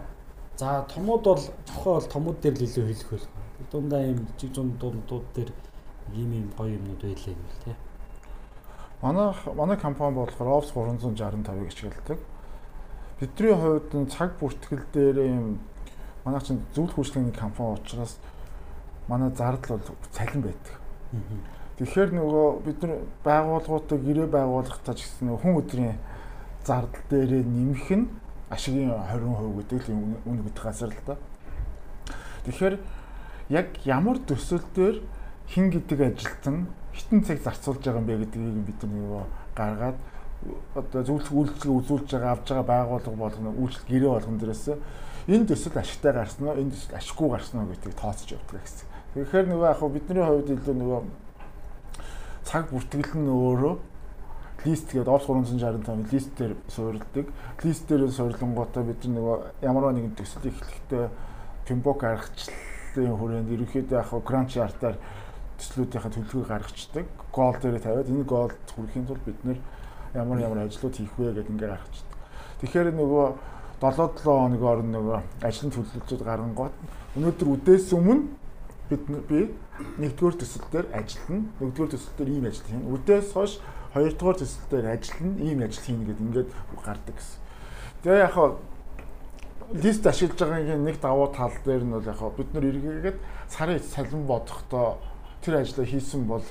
за 0.57 0.85
томууд 0.87 1.23
бол 1.23 1.43
зохиол 1.67 1.99
бол 1.99 2.07
томууд 2.07 2.39
дээр 2.41 2.55
л 2.57 2.65
илүү 2.65 2.85
хэлэх 2.87 3.11
байх. 3.11 3.27
Дундаа 3.71 4.01
юм 4.07 4.27
жиг 4.39 4.51
зүүн 4.55 4.79
дундууд 4.79 5.25
дээр 5.35 5.51
ийм 6.15 6.31
ийм 6.33 6.47
гоё 6.57 6.79
юмнууд 6.79 7.01
байлаа 7.03 7.33
юм 7.35 7.43
л 7.43 7.61
тий. 7.65 7.75
Манай 9.01 9.33
манай 9.53 9.77
компани 9.77 10.15
болохоор 10.15 10.63
Ops 10.63 10.71
365-ыг 10.73 11.67
ашигладаг. 11.67 12.19
Бидний 13.19 13.53
хувьд 13.53 14.09
цаг 14.09 14.39
бүртгэл 14.39 14.85
дээр 14.93 15.17
юм 15.27 15.59
манай 16.25 16.41
чинь 16.41 16.63
зөвлөх 16.73 16.97
үйлчлэгийн 16.97 17.35
компани 17.35 17.77
учраас 17.77 18.17
манай 19.07 19.29
зардал 19.35 19.77
бол 19.77 19.97
цалин 20.11 20.41
байдаг. 20.41 20.76
Тэгэхээр 21.77 22.11
нөгөө 22.17 22.47
бид 22.65 22.79
нар 22.83 22.93
байгууллагуудыг 23.23 24.01
гэрээ 24.01 24.27
байгуулахдаа 24.33 24.95
ч 24.97 25.05
гэсэн 25.05 25.29
хүн 25.37 25.61
өдрийн 25.61 25.95
зардал 26.65 27.05
дээрээ 27.09 27.43
нэмэх 27.45 27.87
нь 27.93 28.09
ашигын 28.49 28.91
20% 28.91 29.61
гэдэг 29.61 29.81
л 29.87 30.19
үн 30.25 30.37
гэдэг 30.41 30.63
газар 30.63 30.89
л 30.89 31.01
да. 31.05 31.15
Тэгэхээр 32.49 32.75
яг 33.53 33.67
ямар 33.85 34.17
төсөл 34.25 34.65
дээр 34.73 35.05
хин 35.47 35.69
гэдэг 35.69 35.99
ажилтан 36.17 36.67
хитэн 36.97 37.23
цаг 37.23 37.39
зарцуулж 37.45 37.83
байгаа 37.85 38.01
юм 38.01 38.07
бэ 38.07 38.17
гэдгийг 38.25 38.65
бид 38.67 38.81
нөгөө 38.83 39.23
гаргаад 39.55 39.97
одоо 40.75 41.01
зөвлөх 41.03 41.31
үйлчлэг 41.31 41.71
үзүүлж 41.71 42.09
байгаа 42.09 42.31
авж 42.35 42.47
байгаа 42.49 42.67
байгууллага 42.67 43.21
болгоно 43.21 43.51
үйлчлэл 43.53 43.91
гэрээ 43.91 44.11
болгон 44.11 44.37
дээрээс 44.41 44.65
энэ 45.27 45.47
төсөл 45.47 45.77
ашигтай 45.77 46.13
гарсан 46.13 46.47
уу 46.47 46.55
энэ 46.55 46.71
төсөл 46.71 46.97
ашиггүй 46.97 47.29
гарсан 47.31 47.57
уу 47.61 47.69
гэдгийг 47.71 47.95
тооцож 47.99 48.29
явдаг 48.31 48.61
гэсэн. 48.63 48.86
Тэгэхээр 49.13 49.47
нөгөө 49.47 49.67
яг 49.71 49.81
бидний 49.93 50.23
хувьд 50.23 50.49
илүү 50.51 50.75
нөгөө 50.77 51.01
цаг 52.47 52.71
бүртгэл 52.71 53.15
нь 53.19 53.31
өөрөө 53.31 53.75
лист 54.65 54.91
гэдэг 54.91 55.07
Ops 55.07 55.25
365 55.27 56.11
лист 56.11 56.31
дээр 56.35 56.53
суурилдаг. 56.67 57.25
Лист 57.63 57.87
дээр 57.87 58.11
суурилангуудаа 58.11 58.83
бид 58.83 59.03
нөгөө 59.05 59.37
ямар 59.63 59.93
нэгэн 59.93 60.15
төсөл 60.17 60.49
эхлэхдээ 60.49 61.05
Pimbock 61.67 62.03
аргачлалын 62.03 63.15
хүрээнд 63.19 63.51
ерөнхийдөө 63.51 63.97
яг 63.99 64.11
Grant 64.27 64.49
chart-аар 64.51 64.95
төслүүдийнхээ 65.57 66.11
төлөвлөгөөг 66.13 66.49
гаргацдаг. 66.51 67.05
Гол 67.31 67.57
дээр 67.61 67.79
тавиад 67.79 68.09
энэ 68.11 68.23
голд 68.23 68.67
хүрэхийн 68.75 69.05
тулд 69.07 69.23
бид 69.25 69.39
нэр 69.43 69.59
ямар 70.15 70.39
ямар 70.39 70.59
ажлууд 70.65 70.95
хийх 70.95 71.13
вэ 71.17 71.33
гэдээ 71.35 71.51
ингээ 71.51 71.71
гаргацдаг. 71.71 72.17
Тэгэхээр 72.61 72.89
нөгөө 72.95 73.25
7-7 73.81 74.25
хоногийн 74.25 74.71
орн 74.71 74.89
нөгөө 74.95 75.19
ажлын 75.45 75.71
төлөвлөлтүүд 75.73 76.21
гаргангууд 76.25 76.75
өнөөдөр 77.17 77.47
үдээс 77.53 77.93
өмнө 77.93 78.46
бид 78.89 79.03
би 79.27 79.39
нэгдүгээр 80.01 80.35
төсөл 80.39 80.67
дээр 80.71 80.87
ажиллана. 80.95 81.45
Нэгдүгээр 81.59 81.91
төсөл 81.91 82.15
дээр 82.17 82.29
ийм 82.33 82.45
ажил 82.47 82.67
хийнэ. 82.67 82.89
Үдээс 82.91 83.29
хойш 83.35 83.53
хоёрдугаар 83.93 84.37
төсөл 84.39 84.67
дээр 84.71 84.87
ажиллана. 84.95 85.35
Ийм 85.43 85.59
ажил 85.63 85.83
хийнэ 85.83 86.05
гэдэг 86.07 86.25
ингээд 86.27 86.49
гардаг 86.81 87.15
гэсэн. 87.15 87.39
Тэгээ 88.03 88.23
яг 88.23 88.33
хаа 88.33 88.49
лист 89.73 90.03
ашиглаж 90.07 90.39
байгаагийн 90.39 90.83
нэг 90.87 90.97
давуу 91.01 91.27
тал 91.35 91.55
дээр 91.65 91.83
нь 91.83 91.91
бол 91.91 92.07
яг 92.07 92.17
хаа 92.17 92.31
бид 92.31 92.49
нар 92.53 92.63
эргээгээд 92.63 93.17
сарын 93.51 93.79
салин 93.83 94.23
бодохдоо 94.23 94.97
тэр 95.43 95.59
ажлаа 95.59 95.85
хийсэн 95.85 96.23
бол 96.23 96.45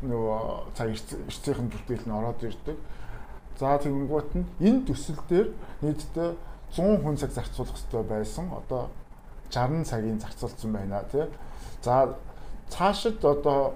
нөгөө 0.00 0.40
цаг 0.72 0.88
эрцийнхэн 0.96 1.68
бүртгэл 1.68 2.08
нь 2.08 2.16
ороод 2.16 2.40
ирдэг. 2.40 2.76
За 3.60 3.76
тэгэнгүүт 3.76 4.30
нь 4.32 4.48
энэ 4.64 4.88
төсөл 4.88 5.20
дээр 5.28 5.52
нийтдээ 5.84 6.30
100 6.72 7.04
хүн 7.04 7.16
цаг 7.20 7.36
зарцуулах 7.36 7.76
хэрэгтэй 7.76 8.02
байсан. 8.08 8.48
Одоо 8.48 8.88
60 9.50 9.84
цагийн 9.84 10.20
зарцуулсан 10.20 10.72
байна 10.72 11.04
тий. 11.12 11.26
За 11.82 12.16
цаашид 12.70 13.24
одоо 13.24 13.74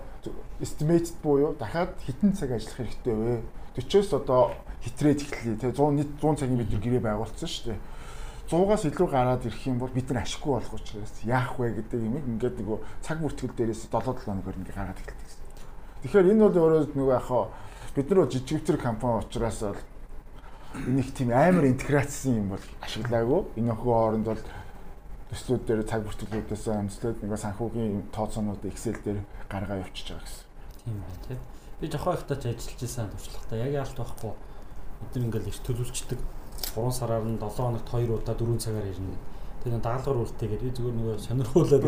estimate 0.61 1.13
буюу 1.23 1.55
дахиад 1.59 1.95
хэдэн 2.07 2.33
цаг 2.33 2.53
ажиллах 2.53 2.77
хэрэгтэй 2.79 3.15
вэ? 3.15 3.43
40-оос 3.77 4.11
одоо 4.15 4.55
хитрээд 4.83 5.21
эхлэе 5.23 5.57
тий 5.59 5.71
100 5.71 5.91
нийт 5.93 6.11
100 6.21 6.41
цагийн 6.41 6.59
бид 6.59 6.71
гэрээ 6.71 7.03
байгуулсан 7.03 7.49
шүү 7.49 7.65
дээ. 7.75 7.81
100-аас 8.45 8.85
илүү 8.85 9.09
гараад 9.09 9.47
ирэх 9.49 9.67
юм 9.67 9.79
бол 9.81 9.89
бид 9.89 10.11
нар 10.13 10.23
ашиггүй 10.23 10.53
болох 10.53 10.75
учраас 10.77 11.13
яах 11.25 11.57
вэ 11.59 11.81
гэдэг 11.81 12.01
юм 12.01 12.21
ингээд 12.21 12.61
нөгөө 12.61 12.79
цаг 13.01 13.19
бүртгэл 13.25 13.57
дээрээс 13.57 13.89
7-7 13.89 14.21
хоногор 14.21 14.55
ингээд 14.61 14.77
гараад 14.77 15.01
эхэлдэг. 15.01 15.31
Тэгэхээр 16.05 16.31
энэ 16.37 16.45
бол 16.45 16.61
өөрөө 16.61 16.93
нөгөө 16.93 17.17
яхаа 17.17 17.45
бид 17.97 18.11
нар 18.13 18.29
жижигтэр 18.29 18.77
компани 18.77 19.25
учраас 19.25 19.59
бол 19.65 19.81
энэ 20.77 21.01
их 21.01 21.11
тийм 21.17 21.33
амар 21.33 21.65
интеграцийн 21.73 22.37
юм 22.45 22.49
бол 22.53 22.65
ашиглаагүй. 22.85 23.41
Энэ 23.57 23.73
охин 23.73 23.81
хооронд 23.81 24.27
бол 24.29 24.43
төслүүд 25.35 25.63
дээр 25.67 25.83
цаг 25.83 26.07
бүртгэлүүдээс 26.07 26.65
амжилтад 26.71 27.19
нэг 27.27 27.35
санхүүгийн 27.35 28.07
тооцоонууд 28.15 28.63
Excel 28.71 28.95
дээр 29.03 29.19
гаргаа 29.51 29.83
явчихж 29.83 30.15
байгаа 30.15 30.23
гэсэн. 30.23 30.47
Тийм 30.79 30.97
байна 31.03 31.23
тий. 31.27 31.39
Би 31.83 31.87
жохоо 31.91 32.15
ихтач 32.15 32.47
ажиллаж 32.47 32.79
байсан 32.79 33.11
туршлагатай 33.11 33.59
яг 33.67 33.73
яалт 33.83 33.99
байхгүй. 33.99 34.31
Бид 34.31 35.11
нар 35.11 35.25
ингээл 35.27 35.51
их 35.51 35.59
төлөвлөждөг. 35.67 36.21
3 36.79 36.95
сараар 36.95 37.27
нь 37.27 37.35
7 37.43 37.51
хоногт 37.51 37.91
2 37.91 38.15
удаа 38.15 38.35
4 38.39 38.63
цагаар 38.63 38.87
ирнэ. 38.87 39.19
Тэгээ 39.67 39.83
даалгавар 39.83 40.23
үлдээгээд 40.23 40.63
би 40.63 40.71
зүгээр 40.71 40.97
нөгөө 41.03 41.17
сонирхуулаад 41.19 41.85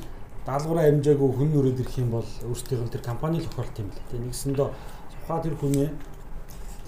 даалгавраа 0.48 0.86
амжаагүй 0.92 1.30
хүн 1.40 1.50
нүрээд 1.56 1.80
ирэх 1.80 1.96
юм 2.04 2.10
бол 2.12 2.28
нь 2.28 2.92
тэр 2.92 3.00
компани 3.00 3.40
л 3.40 3.48
тохиолт 3.48 3.80
юм 3.80 3.88
лээ. 3.88 4.04
Тэгээ 4.12 4.24
нэгсэндөө 4.28 4.68
сухаа 5.16 5.40
тэр 5.40 5.56
хүнээ 5.56 5.88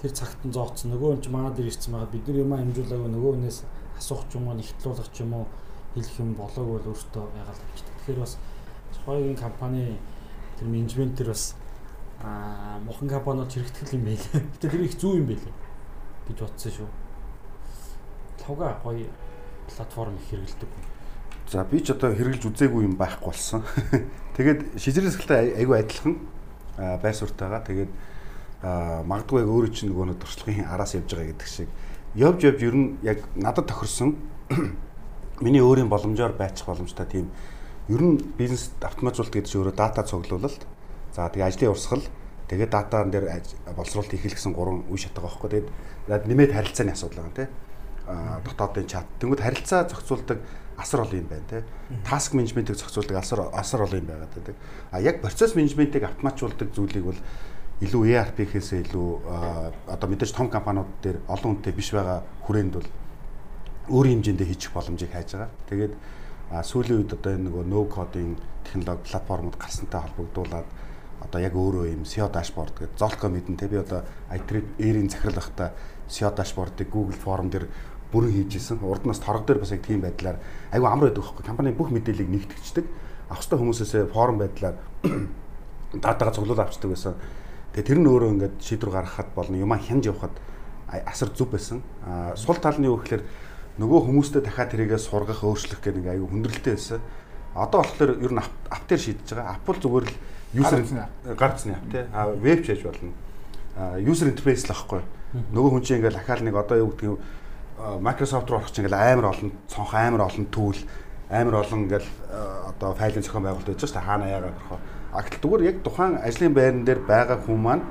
тэр 0.05 0.11
цагт 0.13 0.45
нь 0.45 0.53
зооцсон. 0.53 0.93
Нөгөө 0.93 1.09
хүн 1.17 1.23
ч 1.25 1.27
манад 1.33 1.57
ирсэн 1.57 1.97
байгаа. 1.97 2.13
Бид 2.13 2.27
нар 2.29 2.37
юм 2.37 2.53
амжуулаагүй 2.53 3.09
нөгөө 3.09 3.31
хүнээс 3.33 3.59
асуух 3.97 4.29
ч 4.29 4.37
юм 4.37 4.45
уу, 4.51 4.57
нэгтлуулах 4.61 5.09
ч 5.09 5.25
юм 5.25 5.33
уу 5.41 5.45
хэлэх 5.93 6.19
юм 6.19 6.33
болоог 6.33 6.67
бол 6.81 6.91
өөртөө 6.93 7.25
ягаал 7.37 7.61
авчдаг. 7.61 7.93
Тэгэхээр 8.01 8.19
бас 8.19 8.37
Цохойгийн 8.93 9.37
компани 9.37 9.97
тэр 10.59 10.67
менежмент 10.67 11.17
төр 11.17 11.33
бас 11.33 11.55
аа 12.21 12.79
мохон 12.85 13.09
компаниуд 13.09 13.51
хэрэгтгэл 13.51 13.95
юм 13.97 14.05
байлээ. 14.09 14.41
Гэтэ 14.57 14.69
тэр 14.69 14.83
их 14.83 14.97
зүү 14.97 15.13
юм 15.21 15.27
байлээ 15.29 15.53
гэж 16.27 16.37
бодсон 16.39 16.71
шүү. 16.71 16.89
Лавга 18.47 18.79
гоё 18.83 19.07
платформ 19.67 20.15
их 20.15 20.25
хэрэгэлдэг. 20.29 20.71
За 21.51 21.63
би 21.63 21.83
ч 21.83 21.91
одоо 21.91 22.15
хэрэгжилж 22.15 22.47
үзээгүй 22.49 22.87
юм 22.87 22.95
байхгүй 22.97 23.29
болсон. 23.29 23.63
Тэгээд 24.37 24.79
шижрээс 24.79 25.19
хэлтэй 25.19 25.59
айгүй 25.61 25.83
адилхан 25.83 26.15
байр 26.77 27.13
суртайгаа 27.13 27.61
тэгээд 27.61 27.91
магадгүй 28.63 29.43
яг 29.43 29.49
өөрөө 29.51 29.71
чинь 29.75 29.91
нөгөө 29.91 30.17
туршлагын 30.23 30.65
араас 30.71 30.95
явж 30.95 31.11
байгаа 31.11 31.29
гэдэг 31.35 31.49
шиг 31.51 31.69
явж 32.15 32.39
явж 32.47 32.59
ер 32.63 32.75
нь 32.75 32.87
яг 33.03 33.19
надад 33.35 33.67
тохирсон 33.67 34.15
миний 35.43 35.61
өөрийн 35.61 35.91
боломжоор 35.91 36.33
байчих 36.39 36.65
боломжтой 36.65 37.05
тийм 37.05 37.27
ер 37.91 38.01
нь 38.01 38.17
бизнес 38.39 38.71
автоматжуулалт 38.79 39.33
гэдэг 39.35 39.49
чинь 39.51 39.61
өөрөө 39.61 39.75
дата 39.75 40.07
цуглуулалт 40.07 40.63
за 41.11 41.27
тэгээ 41.27 41.47
ажлын 41.47 41.75
урсгал 41.75 42.03
тэгээ 42.47 42.67
датаан 42.71 43.11
дээр 43.11 43.27
боловсруулалт 43.75 44.15
хийх 44.15 44.39
гэсэн 44.39 44.55
гурван 44.55 44.87
үе 44.87 45.03
шатгаа 45.03 45.27
байхгүй 45.27 45.49
тэгээд 46.07 46.27
нэмээд 46.31 46.55
харилцааны 46.55 46.95
асуудал 46.95 47.27
байгаа 47.27 47.35
тийм 47.35 47.51
дотоодын 48.07 48.87
чат. 48.87 49.07
Тэнгүүд 49.19 49.39
харилцаа 49.39 49.87
зохицуулдаг 49.87 50.39
асар 50.77 51.01
олон 51.01 51.19
юм 51.23 51.27
байна 51.27 51.47
те. 51.49 51.63
Task 52.03 52.35
management-ийг 52.35 52.77
зохицуулдаг 52.77 53.17
асар 53.17 53.47
асар 53.53 53.81
олон 53.81 53.99
юм 53.99 54.07
байгаа 54.07 54.27
гэдэг. 54.35 54.55
А 54.91 54.99
яг 54.99 55.21
процесс 55.21 55.55
менежментийг 55.55 56.03
автоматжуулдаг 56.03 56.73
зүйлийг 56.75 57.05
бол 57.05 57.19
илүү 57.79 58.03
ERP-хээсээ 58.11 58.91
илүү 58.91 59.07
одоо 59.87 60.07
мэдээж 60.09 60.35
том 60.35 60.49
компаниуд 60.51 60.87
дээр 61.01 61.23
олон 61.27 61.63
хүнтэй 61.63 61.73
биш 61.73 61.91
байгаа 61.95 62.23
хүрээнд 62.43 62.73
бол 62.75 62.87
өөрийн 63.89 64.23
хэмжээндээ 64.23 64.47
хийчих 64.47 64.71
боломжийг 64.71 65.11
хайж 65.11 65.35
байгаа. 65.35 65.51
Тэгээд 65.67 65.93
сүүлийн 66.61 66.99
үед 67.03 67.11
одоо 67.17 67.31
энэ 67.33 67.49
нөгөө 67.49 67.63
no 67.67 67.87
coding 67.89 68.37
технологи 68.63 69.09
платформуд 69.09 69.55
гарсантай 69.57 69.99
холбогдуулаад 69.99 70.67
одоо 71.23 71.39
яг 71.41 71.55
өөрөө 71.55 71.91
юм 71.91 72.03
SEO 72.05 72.27
дашборд 72.29 72.75
гэдэг 72.77 72.99
золко 72.99 73.27
мэдэн 73.31 73.57
те 73.57 73.67
би 73.67 73.79
одоо 73.79 74.03
iTrip 74.31 74.67
Air-ийн 74.79 75.09
захирал 75.09 75.39
байхдаа 75.39 75.71
SEO 76.07 76.31
дашбордыг 76.31 76.89
Google 76.91 77.15
форм 77.15 77.49
дээр 77.49 77.67
бүрэн 78.11 78.31
хийж 78.31 78.55
исэн. 78.59 78.79
Урд 78.83 79.05
нас 79.05 79.19
торго 79.19 79.47
дээр 79.47 79.59
бас 79.59 79.71
яг 79.71 79.81
тийм 79.81 80.01
байдлаар 80.01 80.37
айгүй 80.71 80.87
амар 80.87 81.09
байдаг 81.09 81.23
хөөхгүй. 81.23 81.45
Компани 81.45 81.71
бүх 81.71 81.89
мэдээллийг 81.89 82.29
нэгтгэждэг. 82.29 82.85
Авах 83.29 83.41
ёстой 83.41 83.57
хүмүүсээс 83.59 84.13
форум 84.13 84.37
байдлаар 84.37 84.75
датагаа 86.03 86.33
цуглуул 86.35 86.61
авчдаг 86.61 86.91
байсан. 86.91 87.15
Тэгээ 87.73 87.87
тэр 87.87 87.99
нь 88.03 88.07
өөрөө 88.07 88.29
ингээд 88.37 88.55
шийдвэр 88.61 88.91
гаргахад 88.93 89.33
болно. 89.33 89.57
Юмаа 89.57 89.81
хянж 89.81 90.05
явахад 90.05 90.37
асар 90.87 91.33
зүв 91.33 91.49
байсан. 91.49 91.81
Сул 92.37 92.61
тал 92.61 92.77
нь 92.77 92.85
юу 92.85 93.01
гэхээр 93.01 93.23
нөгөө 93.81 93.99
хүмүүстэй 94.05 94.41
дахиад 94.45 94.69
тэрийгээ 94.69 95.01
сургах, 95.01 95.41
өөрчлөх 95.41 95.81
гэх 95.81 95.97
нэг 95.97 96.07
аюу 96.13 96.29
хүндрэлтэй 96.29 96.73
байсан. 96.77 97.01
Одоо 97.57 97.81
болохоор 97.81 98.11
ер 98.21 98.33
нь 98.33 98.43
аптер 98.69 98.99
шийдэж 99.01 99.33
байгаа. 99.33 99.57
Apple 99.57 99.79
зүгээр 99.81 100.05
л 100.05 100.15
user 100.53 100.79
гарцны 101.33 101.73
ап 101.73 101.85
тий. 101.89 102.05
А 102.13 102.29
веб 102.29 102.61
хийж 102.61 102.85
болно. 102.85 103.13
User 103.97 104.29
interface 104.29 104.69
л 104.69 104.77
ахгүй. 104.77 105.01
Нөгөө 105.33 105.69
хүн 105.73 105.81
чинь 105.81 105.97
ингээл 105.97 106.21
ахаал 106.21 106.45
нэг 106.45 106.53
одоо 106.53 106.77
юу 106.77 106.93
гэдэг 106.93 107.17
Microsoft 108.01 108.49
руу 108.49 108.61
орох 108.61 108.69
чинь 108.69 108.85
ингээл 108.85 109.01
амар 109.01 109.33
олон 109.33 109.49
цонх 109.65 109.93
амар 109.97 110.21
олон 110.29 110.45
түүл 110.53 110.77
амар 111.33 111.65
олон 111.65 111.89
ингээл 111.89 112.09
одоо 112.69 112.93
файлын 112.93 113.25
зохион 113.25 113.43
байгуулалт 113.49 113.65
байж 113.73 113.81
байгаа 113.81 113.89
шүү 113.89 113.97
дээ 113.97 114.05
хаана 114.05 114.29
яагаад 114.29 114.53
орохоо. 114.53 114.79
А 115.13 115.21
гэтэл 115.25 115.41
зүгээр 115.41 115.65
яг 115.65 115.77
тухайн 115.81 116.13
ажлын 116.21 116.53
байран 116.53 116.85
дээр 116.85 117.01
байгаа 117.01 117.37
хүн 117.41 117.57
маань 117.57 117.83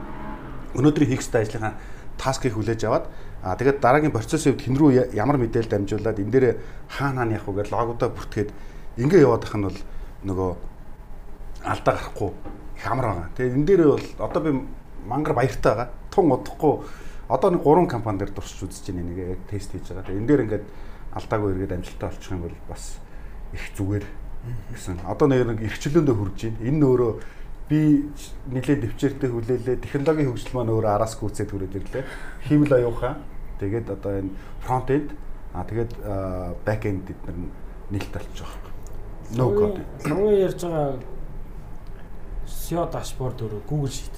өнөөдрийн 0.78 1.10
хийх 1.10 1.26
ёстой 1.26 1.42
ажлынхаа 1.42 1.74
таскыг 2.14 2.54
хүлээж 2.54 2.86
аваад 2.86 3.10
а 3.42 3.56
тэгээд 3.58 3.82
дараагийн 3.82 4.14
процессын 4.14 4.54
үед 4.54 4.62
хэн 4.62 4.78
рүү 4.78 4.90
ямар 5.18 5.36
мэдээлэл 5.36 5.74
дамжуулаад 5.74 6.18
энэ 6.22 6.30
дээр 6.30 6.46
хаана 6.86 7.26
хаана 7.26 7.34
явах 7.34 7.50
вэ 7.50 7.62
гэж 7.62 7.68
логодоо 7.74 8.08
бүртгээд 8.14 8.50
ингээ 9.02 9.26
яваад 9.26 9.42
ах 9.42 9.54
нь 9.58 9.66
бол 9.66 9.78
нөгөө 10.22 10.50
алдаа 11.66 11.94
гарахгүй 11.98 12.30
их 12.78 12.86
амар 12.86 13.06
байгаа. 13.06 13.28
Тэгээд 13.34 13.56
энэ 13.58 13.66
дээр 13.66 13.82
бол 13.98 14.06
одоо 14.22 14.40
би 14.42 14.50
мангар 15.06 15.34
баяртай 15.34 15.72
байгаа. 15.74 15.90
Тун 16.10 16.30
удахгүй 16.30 16.86
одоо 17.28 17.50
нэг 17.50 17.62
гурван 17.62 17.88
компани 17.88 18.18
дээр 18.22 18.30
дурсч 18.30 18.62
үзэж 18.62 18.94
байна 18.94 19.10
нэг 19.10 19.18
яг 19.18 19.42
тест 19.50 19.74
хийж 19.74 19.90
байгаа. 19.90 20.06
Тэгээ 20.06 20.20
энэ 20.22 20.28
дээр 20.30 20.44
ингээд 20.46 20.64
алдаагүй 21.18 21.50
эргээд 21.52 21.76
амжилттай 21.82 22.08
болчих 22.08 22.32
юм 22.32 22.42
бол 22.46 22.56
бас 22.68 22.98
их 23.52 23.64
зүгээр 23.74 24.04
гэсэн. 24.74 24.98
Одоо 25.06 25.26
нэг 25.26 25.62
эрхчлөөндөө 25.66 26.14
хурж 26.14 26.38
байна. 26.46 26.62
Энэ 26.62 26.86
өөрөө 26.86 27.12
би 27.71 28.07
нэлээд 28.47 28.81
дэвчээртэй 28.87 29.29
хүлээлээ. 29.29 29.83
Технологийн 29.83 30.31
хөгжил 30.31 30.55
маань 30.55 30.71
өөрөө 30.71 30.91
араас 30.95 31.19
гүйцээд 31.19 31.51
хүрээд 31.51 31.75
ирлээ. 31.75 32.03
Хиймэл 32.47 32.73
аюухан. 32.79 33.19
Тэгээд 33.59 33.87
одоо 33.91 34.11
энэ 34.23 34.31
фронт 34.63 34.87
энд 34.87 35.09
аа 35.51 35.67
тэгээд 35.67 35.91
бэк 36.63 36.83
энд 36.87 37.03
бид 37.03 37.19
нар 37.27 37.37
нэлт 37.91 38.11
болчих 38.13 38.47
واخ. 38.47 38.55
No 39.35 39.51
code. 39.51 39.83
Хамгийн 40.07 40.47
ярьж 40.47 40.63
байгаа 40.63 40.95
SEO 42.47 42.87
дашборд 42.87 43.41
өөрөө 43.43 43.61
Google 43.67 43.91
Sheet. 43.91 44.15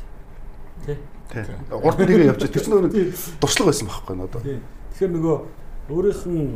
Тэ? 0.86 0.98
Урд 1.74 1.98
нь 2.02 2.06
нэгээ 2.06 2.30
явчих. 2.30 2.54
Тэр 2.54 2.62
чинь 2.62 2.74
нөгөө 2.78 2.92
дуршлаг 3.42 3.66
байсан 3.74 3.90
байхгүй 3.90 4.16
надад. 4.18 4.46
Тэгэхээр 4.46 5.14
нөгөө 5.18 5.38
өөрийнх 5.90 6.24
нь 6.30 6.54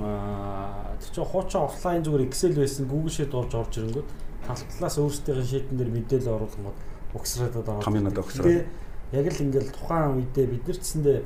тэр 1.02 1.10
чинь 1.10 1.26
хуучин 1.26 1.66
офлайн 1.66 2.06
зүгээр 2.06 2.26
Excel 2.30 2.54
байсан 2.54 2.86
Google 2.86 3.10
Sheet 3.10 3.34
орж 3.34 3.52
орж 3.58 3.74
ирэнгүүт 3.82 4.10
тал 4.46 4.62
талаас 4.78 4.98
өөрсдийнхээ 5.02 5.50
шийдэн 5.50 5.78
дээр 5.82 5.92
мэдээлэл 5.94 6.36
оруулах 6.38 6.62
угсраад 7.15 7.55
байгаа. 7.55 7.85
Каминад 7.85 8.19
угсраад. 8.19 8.67
Яг 9.13 9.27
л 9.29 9.45
ингээл 9.45 9.73
тухайн 9.73 10.21
үедээ 10.21 10.47
бид 10.53 10.65
нар 10.69 10.77
цэсэндээ 10.77 11.19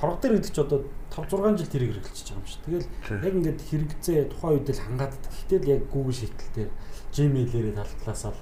торго 0.00 0.18
дээр 0.22 0.34
гэдэг 0.40 0.54
чи 0.54 0.60
одоо 0.60 0.80
5 1.10 1.30
6 1.30 1.58
жил 1.58 1.70
тэрийг 1.70 1.92
хэрэгжилж 1.94 2.28
байгаа 2.30 2.40
юм 2.40 2.46
шиг. 2.48 2.60
Тэгэл 2.64 2.86
яг 3.20 3.34
ингээд 3.36 3.60
хэрэгцээ 3.68 4.18
тухайн 4.32 4.54
үед 4.56 4.68
л 4.70 4.80
хангаадаг. 4.80 5.30
Гэтэл 5.30 5.70
яг 5.70 5.82
Google 5.92 6.16
Sheet 6.16 6.38
дээр 6.56 6.70
Gmail-ээрээ 7.14 7.74
тал 7.76 7.92
талаас 8.02 8.24
л 8.24 8.32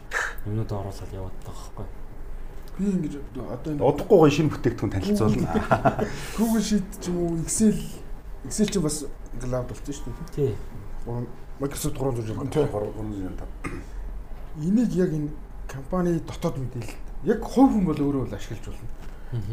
юмнууд 0.47 0.73
оруулаад 0.73 1.13
яваад 1.13 1.37
байгаа 1.43 1.71
байхгүй. 1.75 1.87
Би 2.79 2.85
ингэж 2.95 3.15
одоо 3.43 3.71
энэ 3.75 3.83
удахгүй 3.83 4.31
шинэ 4.31 4.55
бүтээгдэхүүн 4.55 4.95
танилцуулна. 4.95 5.51
Google 6.39 6.63
Sheet 6.63 6.87
ч 7.03 7.05
юм 7.11 7.17
уу 7.19 7.43
Excel 7.43 7.75
Excel 8.47 8.71
ч 8.71 8.79
бас 8.79 8.97
cloud 9.41 9.67
болчихсон 9.67 10.15
шүү 10.15 10.27
дээ. 10.37 10.37
Тий. 10.37 10.55
Microsoft 11.59 11.99
365 11.99 12.55
365. 12.55 13.51
Энийг 14.63 14.95
яг 14.95 15.11
энэ 15.11 15.35
компани 15.69 16.19
дотоод 16.25 16.57
мэдээлэл 16.59 16.97
яг 17.29 17.41
хувь 17.45 17.73
хүн 17.77 17.85
бол 17.85 18.01
өөрөө 18.01 18.25
л 18.27 18.35
ашиглаж 18.35 18.65
болно. 18.73 18.89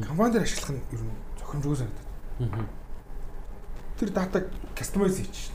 Компани 0.08 0.34
дээр 0.34 0.47
ашиглах 0.47 0.71
нь 0.71 0.82
ер 0.95 1.01
нь 1.04 1.13
зохимжгүй 1.39 1.75
санагдаад. 1.75 2.69
Тэр 3.99 4.10
датаг 4.15 4.43
кастомайз 4.75 5.19
шин. 5.19 5.54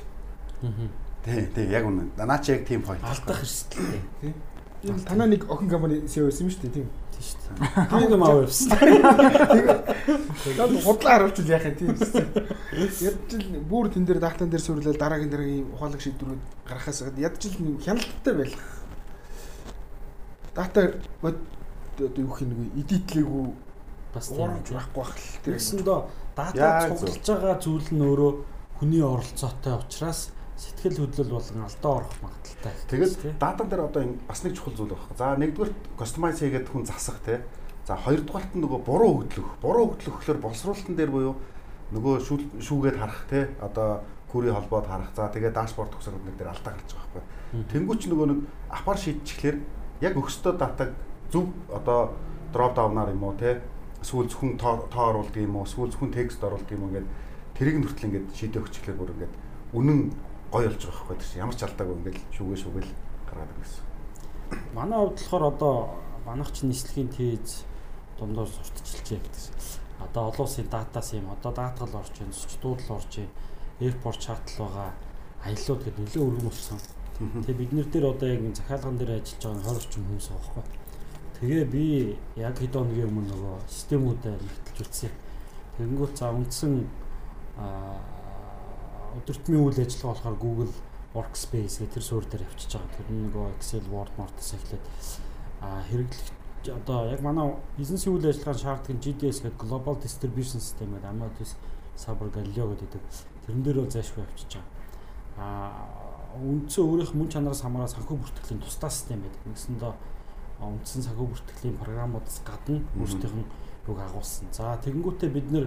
Тий, 1.24 1.48
тий, 1.54 1.66
яг 1.72 1.84
үнэ. 1.88 2.12
Наа 2.16 2.38
чи 2.38 2.52
яг 2.52 2.68
тийм 2.68 2.84
point. 2.84 3.00
Алдах 3.00 3.40
эрсдэл. 3.40 4.00
Тий. 4.20 4.34
Энэ 4.84 5.04
танаа 5.04 5.28
нэг 5.28 5.44
охин 5.44 5.68
компани 5.68 6.08
CEO 6.08 6.28
байсан 6.28 6.48
юм 6.48 6.52
шүү 6.56 6.64
дээ, 6.64 6.72
тийм 6.72 6.88
шүү 7.20 7.36
дээ. 7.44 7.68
Хамаг 7.92 8.10
юм 8.16 8.24
аваа 8.24 8.44
явсан. 8.48 8.72
Тэгээд 10.40 10.80
худлаа 10.80 11.12
харуулж 11.20 11.36
л 11.44 11.52
яах 11.52 11.68
юм 11.68 11.76
тийм 11.76 11.92
шүү 12.00 12.16
дээ. 12.16 12.48
Ядчил 13.04 13.44
бүр 13.68 13.92
тэн 13.92 14.08
дээр 14.08 14.24
даатан 14.24 14.48
дээр 14.48 14.64
сүрлэл 14.64 14.96
дараагийн 14.96 15.28
дараагийн 15.28 15.68
ухаалаг 15.76 16.00
шийдвэрүүд 16.00 16.40
гаргахаас 16.64 17.04
ядчил 17.20 17.54
хяналттай 17.84 18.32
байлах. 20.54 20.72
Дата 20.72 20.80
одоо 22.00 22.22
юу 22.22 22.34
хин 22.36 22.48
нэг 22.50 22.84
эдитлээгүй 22.84 23.52
бас 24.14 24.30
уурж 24.30 24.70
байхгүй 24.72 25.02
байх 25.02 25.14
л 25.14 25.28
тийм. 25.44 25.54
Тэгсэн 25.54 25.84
доо 25.84 26.08
дата 26.36 26.96
цуглаж 26.96 27.26
байгаа 27.26 27.56
зүйл 27.60 27.88
нь 27.92 28.02
өөрөө 28.02 28.32
хүний 28.80 29.02
оролцоотой 29.02 29.74
учраас 29.76 30.32
сэтгэл 30.56 31.06
хөдлөл 31.06 31.36
болгон 31.36 31.64
алдаа 31.64 31.92
орох 32.00 32.16
магадaltaй. 32.24 32.74
Тэгээд 32.88 33.38
датан 33.38 33.68
дээр 33.68 33.82
одоо 33.88 34.02
бас 34.28 34.44
нэг 34.44 34.56
чухал 34.56 34.74
зүйл 34.76 34.92
байна. 34.96 35.16
За 35.16 35.36
нэгдүгээр 35.36 35.72
кастомайз 35.96 36.40
хийгээд 36.40 36.68
хүн 36.68 36.84
засах 36.84 37.20
тий. 37.24 37.38
За 37.86 37.96
хоёрдугаарт 37.96 38.52
нь 38.56 38.62
нөгөө 38.64 38.80
буруу 38.84 39.12
хөдлөх. 39.24 39.56
Буруу 39.60 39.96
хөдлөх 39.96 40.20
гэхээр 40.20 40.40
боловсруулалтын 40.40 40.96
дээр 40.96 41.10
буюу 41.12 41.34
нөгөө 41.92 42.14
шүүгээд 42.60 42.96
харах 43.00 43.24
тий. 43.28 43.44
Одоо 43.60 44.04
күрийн 44.28 44.56
холбоод 44.56 44.86
харах. 44.88 45.12
За 45.16 45.32
тэгээд 45.32 45.56
дашборд 45.56 45.92
төгсөрөд 45.96 46.24
нэг 46.28 46.36
дээр 46.36 46.52
алдаа 46.52 46.76
гарч 46.76 46.92
байгаа 46.92 47.24
байхгүй. 47.24 47.64
Тэнгүүч 47.72 48.02
нөгөө 48.08 48.26
нэг 48.30 48.38
апар 48.68 48.98
шийдчихлээр 49.00 49.56
яг 50.00 50.16
өгсдөө 50.16 50.56
датаг 50.56 50.94
зөв 51.32 51.48
одоо 51.68 52.16
дроп 52.52 52.74
даунаар 52.74 53.10
юм 53.10 53.24
уу 53.24 53.34
тий. 53.36 53.60
Эсвэл 54.02 54.28
зөвхөн 54.28 54.58
тоо 54.58 54.88
оруулдаг 54.90 55.36
юм 55.36 55.56
уу? 55.56 55.64
Эсвэл 55.64 55.92
зөвхөн 55.92 56.12
текст 56.12 56.42
оруулдаг 56.44 56.72
юм 56.72 56.88
ингээд 56.88 57.08
тэрийг 57.54 57.76
нь 57.78 57.84
хүртэл 57.84 58.08
ингээд 58.08 58.26
шийдэх 58.34 58.64
өгчлээ 58.64 58.96
бүр 58.96 59.12
ингээд 59.12 59.34
үнэн 59.76 59.98
гой 60.50 60.64
болж 60.66 60.82
байгаа 60.82 61.04
байхгүй 61.04 61.16
тийм 61.20 61.40
ямар 61.44 61.56
ч 61.56 61.62
алдаагүй 61.62 61.96
ингээл 62.00 62.20
шүгэ 62.34 62.56
шүгэл 62.56 62.90
гаргаад 63.28 63.60
ирсэн. 63.60 63.84
Манай 64.74 64.98
хувьд 64.98 65.18
болохоор 65.20 65.44
одоо 65.52 65.74
манайх 66.26 66.50
чинь 66.50 66.72
нийслэгийн 66.72 67.10
тез 67.12 67.64
дундуур 68.18 68.48
сурталчилжээ 68.48 69.20
гэдэг. 69.20 69.44
Одоо 70.00 70.22
олон 70.32 70.44
улсын 70.48 70.66
датас 70.66 71.12
юм 71.12 71.30
одоо 71.30 71.52
даатгал 71.52 72.00
орж 72.00 72.14
ийн, 72.18 72.32
зочдуудл 72.32 72.96
орж 72.96 73.12
ийн, 73.20 73.30
airport 73.80 74.18
shuttle 74.18 74.64
байгаа 74.64 74.90
аяллууд 75.44 75.80
гэдэг 75.84 76.02
нөлөө 76.04 76.24
өргөн 76.28 76.50
өссөн. 76.50 76.78
Тэгээ 77.20 77.52
бид 77.60 77.72
нэр 77.76 77.88
дээр 77.92 78.06
одоо 78.16 78.28
яг 78.32 78.40
захиалган 78.56 78.96
дээр 78.96 79.20
ажиллаж 79.20 79.44
байгаа 79.44 79.60
20 79.60 79.76
орчим 79.76 80.04
хүмүүс 80.08 80.28
байхгүй. 80.32 80.64
Тэгээ 81.36 81.64
би 81.68 81.84
яг 82.40 82.56
хэд 82.56 82.72
хоногийн 82.72 83.12
өмнө 83.12 83.28
нөгөө 83.28 83.56
системүүдээ 83.68 84.36
нэгтэлж 84.40 84.78
үзсэн. 84.80 85.12
Тэгэнгүүт 85.76 86.14
за 86.16 86.32
үндсэн 86.32 86.72
аа 87.60 88.00
өдөртмийн 89.20 89.64
үйл 89.68 89.80
ажиллагаа 89.84 90.16
болохоор 90.16 90.36
Google 90.40 90.72
Workspace 91.12 91.84
гэх 91.84 91.92
тэр 91.92 92.04
суурь 92.08 92.24
дээр 92.24 92.48
авчиж 92.48 92.72
байгаа. 92.80 92.96
Тэр 92.96 93.08
нөгөө 93.12 93.46
Excel, 93.52 93.84
Word, 93.92 94.12
Word-ос 94.16 94.50
эхлээд 94.56 94.84
хэрэглэгч 95.60 96.72
одоо 96.72 96.98
яг 97.12 97.20
манай 97.20 97.52
бизнесийн 97.76 98.16
үйл 98.16 98.32
ажиллагаанд 98.32 98.64
шаарддаг 98.64 98.96
GDS 98.96 99.44
гэдэг 99.44 99.60
Global 99.60 100.00
Distribution 100.00 100.56
System 100.56 100.96
гэдэг 100.96 101.12
Amadeus 101.12 101.52
Sabre 102.00 102.32
Galileo 102.32 102.72
гэдэг 102.72 103.00
тэрэн 103.44 103.60
дээр 103.60 103.84
бол 103.84 103.92
зайшгүй 103.92 104.24
авчиж 104.24 104.56
байгаа. 104.56 104.72
А 105.36 106.09
үндсэн 106.38 106.84
өөрийнх 106.86 107.14
мөн 107.14 107.28
чанараас 107.28 107.62
хамаараа 107.62 107.90
санхүү 107.90 108.16
бүртгэлийн 108.22 108.62
тусдаа 108.62 108.90
систем 108.90 109.24
байдаг. 109.24 109.42
Нэгсэндээ 109.50 109.92
үндсэн 110.62 111.02
санхүү 111.10 111.26
бүртгэлийн 111.26 111.80
програмуудаас 111.80 112.38
гадна 112.46 112.84
өөрсдийнх 113.00 113.34
нь 113.34 113.50
юг 113.88 113.98
агуулсан. 113.98 114.46
За 114.52 114.78
тэгэнгүүтээ 114.84 115.30
бид 115.34 115.48
нэр 115.50 115.66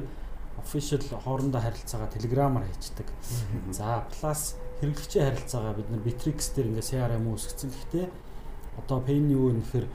official 0.62 1.02
хоорондоо 1.02 1.62
харилцаагаа 1.62 2.14
Telegram-аар 2.14 2.66
хийдэг. 2.70 3.08
За 3.72 4.06
plus 4.14 4.56
хэрэглэгчийн 4.80 5.26
харилцаагаа 5.28 5.74
бид 5.74 5.90
нар 5.90 6.02
Bitrix 6.06 6.54
дээр 6.56 6.70
ингээ 6.70 6.90
CRM 6.90 7.26
үүсгэсэн. 7.28 7.70
Гэхдээ 7.74 8.08
одоо 8.78 9.00
Pay 9.02 9.20
нь 9.20 9.34
юу 9.34 9.50
вэ 9.50 9.60
гэхээр 9.60 9.88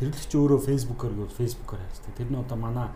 хэрэглэгч 0.00 0.32
өөрөө 0.34 0.60
Facebook-оор 0.66 1.14
гэвэл 1.14 1.38
Facebook-оор 1.40 1.80
харилцдаг. 1.80 2.12
Тэр 2.18 2.28
нь 2.28 2.42
одоо 2.42 2.58
манай 2.58 2.88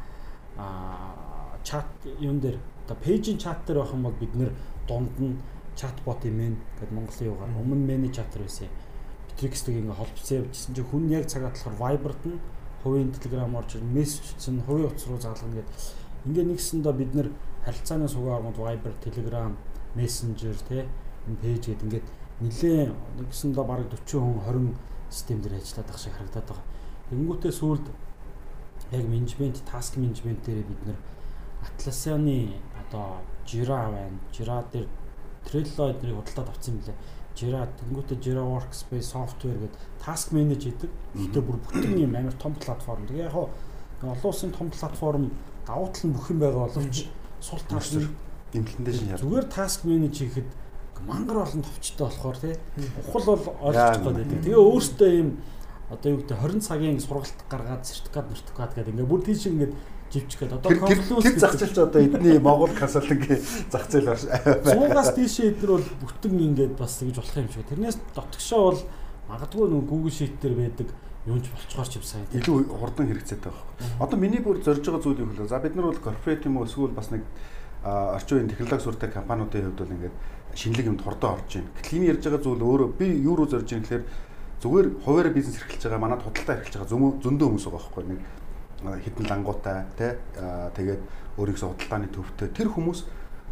а 0.58 1.54
чат 1.62 1.86
юун 2.20 2.40
дээр 2.40 2.58
одоо 2.84 2.96
пэйжийн 2.98 3.38
чат 3.38 3.64
дээр 3.66 3.82
байх 3.82 3.94
юм 3.94 4.02
бол 4.02 4.18
бид 4.18 4.34
нэр 4.34 4.52
дунд 4.88 5.14
нь 5.18 5.38
чатбот 5.76 6.24
юм 6.24 6.40
ээ 6.40 6.52
гэд 6.80 6.90
Монголын 6.92 7.30
югаар 7.30 7.52
өмнө 7.58 7.86
мэний 7.86 8.12
чатер 8.12 8.42
байсан. 8.42 8.68
Bitrix-тэй 9.28 9.82
ингээ 9.82 9.98
холбоцсон 9.98 10.38
явжсэн 10.46 10.74
чинь 10.74 10.88
хүн 10.90 11.10
яг 11.10 11.26
цагаад 11.26 11.54
болохоор 11.58 11.78
Viber-д 11.82 12.22
нь 12.30 12.38
хувийн 12.82 13.10
Telegram 13.12 13.54
орж 13.58 13.80
мессеж 13.82 14.38
нь 14.50 14.62
хувийн 14.62 14.88
утас 14.88 15.06
руу 15.08 15.18
заалгана 15.18 15.58
гэдэг. 15.58 15.76
Ингээ 16.26 16.44
нэгсэндээ 16.50 16.94
бид 16.94 17.12
нэр 17.14 17.28
харилцааны 17.64 18.08
сугаа 18.08 18.38
аргууд 18.38 18.58
Viber, 18.60 18.92
Telegram, 19.02 19.52
Messenger 19.96 20.56
тий 20.68 20.84
энэ 21.26 21.40
пэйж 21.40 21.62
гээд 21.66 21.84
ингээд 21.84 22.06
нилээн 22.44 22.92
нэгсэндээ 23.18 23.64
бараг 23.64 23.88
40 23.88 24.20
хүн 24.20 24.38
20 24.44 24.76
систем 25.10 25.40
дээр 25.40 25.56
ажиллаад 25.58 25.88
байх 25.88 25.98
шиг 25.98 26.12
харагдаад 26.12 26.46
байгаа. 26.48 26.66
Тэнгүүтээ 27.08 27.52
сүүлд 27.52 27.86
яг 28.92 29.04
менежмент, 29.08 29.56
task 29.64 29.96
management 29.96 30.40
дээр 30.44 30.66
бид 30.68 30.82
нэр 30.84 30.98
Atlassian-ы 31.64 32.60
одоо 32.82 33.24
Jira 33.46 33.88
байна. 33.88 34.18
Jira 34.32 34.60
дээр 34.72 34.88
Trello 35.46 35.90
эднийг 35.92 36.16
худалдаад 36.16 36.48
авсан 36.50 36.74
юм 36.74 36.82
лээ. 36.88 36.98
Jira 37.34 37.66
тэнгүүтээ 37.78 38.18
Jira 38.22 38.42
Workspace 38.46 39.08
software 39.10 39.58
гэдэг 39.58 39.80
task 40.02 40.32
manage 40.32 40.70
гэдэг. 40.70 40.90
Гэтэ 41.18 41.40
бүр 41.42 41.58
бүтэн 41.66 41.98
юм 41.98 42.14
амар 42.14 42.36
том 42.38 42.54
платформ. 42.54 43.06
Тэгээ 43.10 43.26
яг 43.26 43.34
олон 43.34 44.22
улсын 44.22 44.52
том 44.54 44.70
платформ 44.70 45.30
давуу 45.66 45.90
тал 45.90 46.06
нь 46.08 46.14
бүх 46.14 46.30
юм 46.30 46.38
байгаа 46.38 46.68
боловч 46.70 47.08
сул 47.40 47.62
тал 47.66 47.82
нь 47.82 48.08
имплементашн 48.54 49.10
яа. 49.10 49.18
зүгээр 49.18 49.46
task 49.50 49.82
manage 49.82 50.22
хийхэд 50.22 50.48
мангар 51.06 51.42
олон 51.42 51.62
товчтой 51.62 52.06
болохоор 52.06 52.36
тий. 52.38 52.54
Ухал 53.08 53.24
бол 53.34 53.56
ойлгох 53.66 54.14
гэдэг. 54.14 54.42
Тэгээ 54.46 54.62
өөртөө 54.62 55.10
юм 55.18 55.28
одоо 55.90 56.08
юу 56.12 56.18
гэдэг 56.22 56.38
20 56.38 56.60
цагийн 56.64 57.00
сургалт 57.00 57.38
гаргаад 57.50 57.84
сертификат 57.84 58.30
сертификат 58.32 58.72
гэдэг 58.74 58.94
ингээ 58.94 59.10
бүр 59.10 59.20
тийш 59.20 59.46
ингээд 59.46 59.72
живчих 60.14 60.40
гээд 60.40 60.54
одоо 60.54 60.70
тэр 60.70 61.36
зах 61.36 61.58
зээлч 61.58 61.78
одоо 61.78 62.00
эдний 62.00 62.38
Монгол 62.38 62.70
консалтингийн 62.70 63.42
зах 63.70 63.90
зээл 63.90 64.14
байна. 64.14 64.62
100-аас 64.62 65.10
дээшээ 65.18 65.50
эдгээр 65.58 65.72
бол 65.74 65.88
бүтэн 66.06 66.38
ингээд 66.38 66.74
бас 66.78 67.02
тэгж 67.02 67.18
болох 67.18 67.36
юм 67.36 67.50
шиг. 67.50 67.66
Тэрнээс 67.66 67.98
дотгошоо 68.14 68.62
бол 68.70 68.80
магадгүй 69.28 69.66
нэг 69.74 69.84
Google 69.90 70.14
Sheet 70.14 70.38
дээр 70.38 70.54
байдаг 70.54 70.88
юунч 71.26 71.46
болцохоор 71.50 71.88
ч 71.88 71.94
юм 71.98 72.04
сайн. 72.04 72.26
Илүү 72.30 72.56
хурдан 72.68 73.08
хэрэгцээтэй 73.08 73.50
байна. 73.50 73.98
Одоо 73.98 74.18
миний 74.20 74.40
бүр 74.44 74.60
зорж 74.60 74.84
байгаа 74.84 75.02
зүйл 75.02 75.24
юу 75.24 75.32
вэ? 75.32 75.48
За 75.48 75.58
бид 75.58 75.74
нар 75.74 75.90
бол 75.90 75.98
корпорат 75.98 76.44
юм 76.44 76.60
уу 76.60 76.68
эсвэл 76.68 76.92
бас 76.92 77.10
нэг 77.10 77.24
орчин 77.84 78.44
үеийн 78.44 78.50
технологи 78.52 78.84
сурдаг 78.84 79.12
компаниудын 79.12 79.72
хувьд 79.72 79.80
бол 79.80 79.94
ингээд 79.96 80.16
шинэлэг 80.54 80.86
юмд 80.86 81.02
хурдан 81.02 81.40
орж 81.40 81.50
ийн. 81.56 81.66
Гэтэл 81.80 81.96
энэ 81.96 82.08
ярьж 82.12 82.22
байгаа 82.28 82.42
зүйл 82.44 82.62
өөрөө 82.62 82.88
би 83.00 83.06
юу 83.24 83.36
руу 83.36 83.48
зорж 83.48 83.68
ийн 83.72 83.82
гэхээр 83.82 84.04
зүгээр 84.60 84.86
хуваараа 85.04 85.32
бизнес 85.32 85.60
эрхэлж 85.60 85.82
байгаа 85.84 86.00
манад 86.00 86.22
худалдаа 86.24 86.56
эрхэлж 86.60 86.76
байгаа 86.76 87.20
зөндөө 87.24 87.46
хүмүүс 87.48 87.64
байгаа 87.68 87.80
байхгүй 87.80 88.04
нэг 88.08 88.20
хитэн 89.04 89.26
лангуутай 89.28 89.84
тий 89.96 90.12
тэгээд 90.36 91.02
өөрийнхөө 91.38 91.68
худалдааны 91.74 92.08
төвтэй. 92.12 92.48
Тэр 92.52 92.68
хүмүүс 92.68 93.04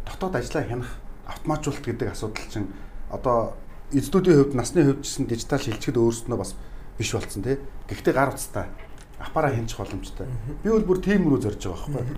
дотоод 0.05 0.35
ажиллаа 0.37 0.63
хянах 0.63 0.91
автоматжуулалт 1.27 1.85
гэдэг 1.85 2.11
асуудал 2.11 2.47
чинь 2.51 2.69
одоо 3.09 3.55
эзэдүүдийн 3.91 4.37
хувьд 4.37 4.53
насны 4.55 4.83
хувьд 4.83 5.01
гэсэн 5.03 5.25
дижитал 5.27 5.59
шилжихэд 5.59 5.97
өөрсдөө 5.97 6.37
бас 6.37 6.55
биш 6.97 7.13
болцсон 7.13 7.43
тий 7.43 7.57
гэхдээ 7.89 8.13
гар 8.13 8.31
утастай. 8.31 8.67
Аппараа 9.19 9.51
хянчих 9.55 9.77
боломжтой. 9.77 10.27
Би 10.63 10.69
бол 10.69 10.83
бүр 10.83 10.99
тийм 10.99 11.29
рүү 11.29 11.41
зорж 11.41 11.63
байгаа 11.63 11.91
байхгүй. 12.01 12.17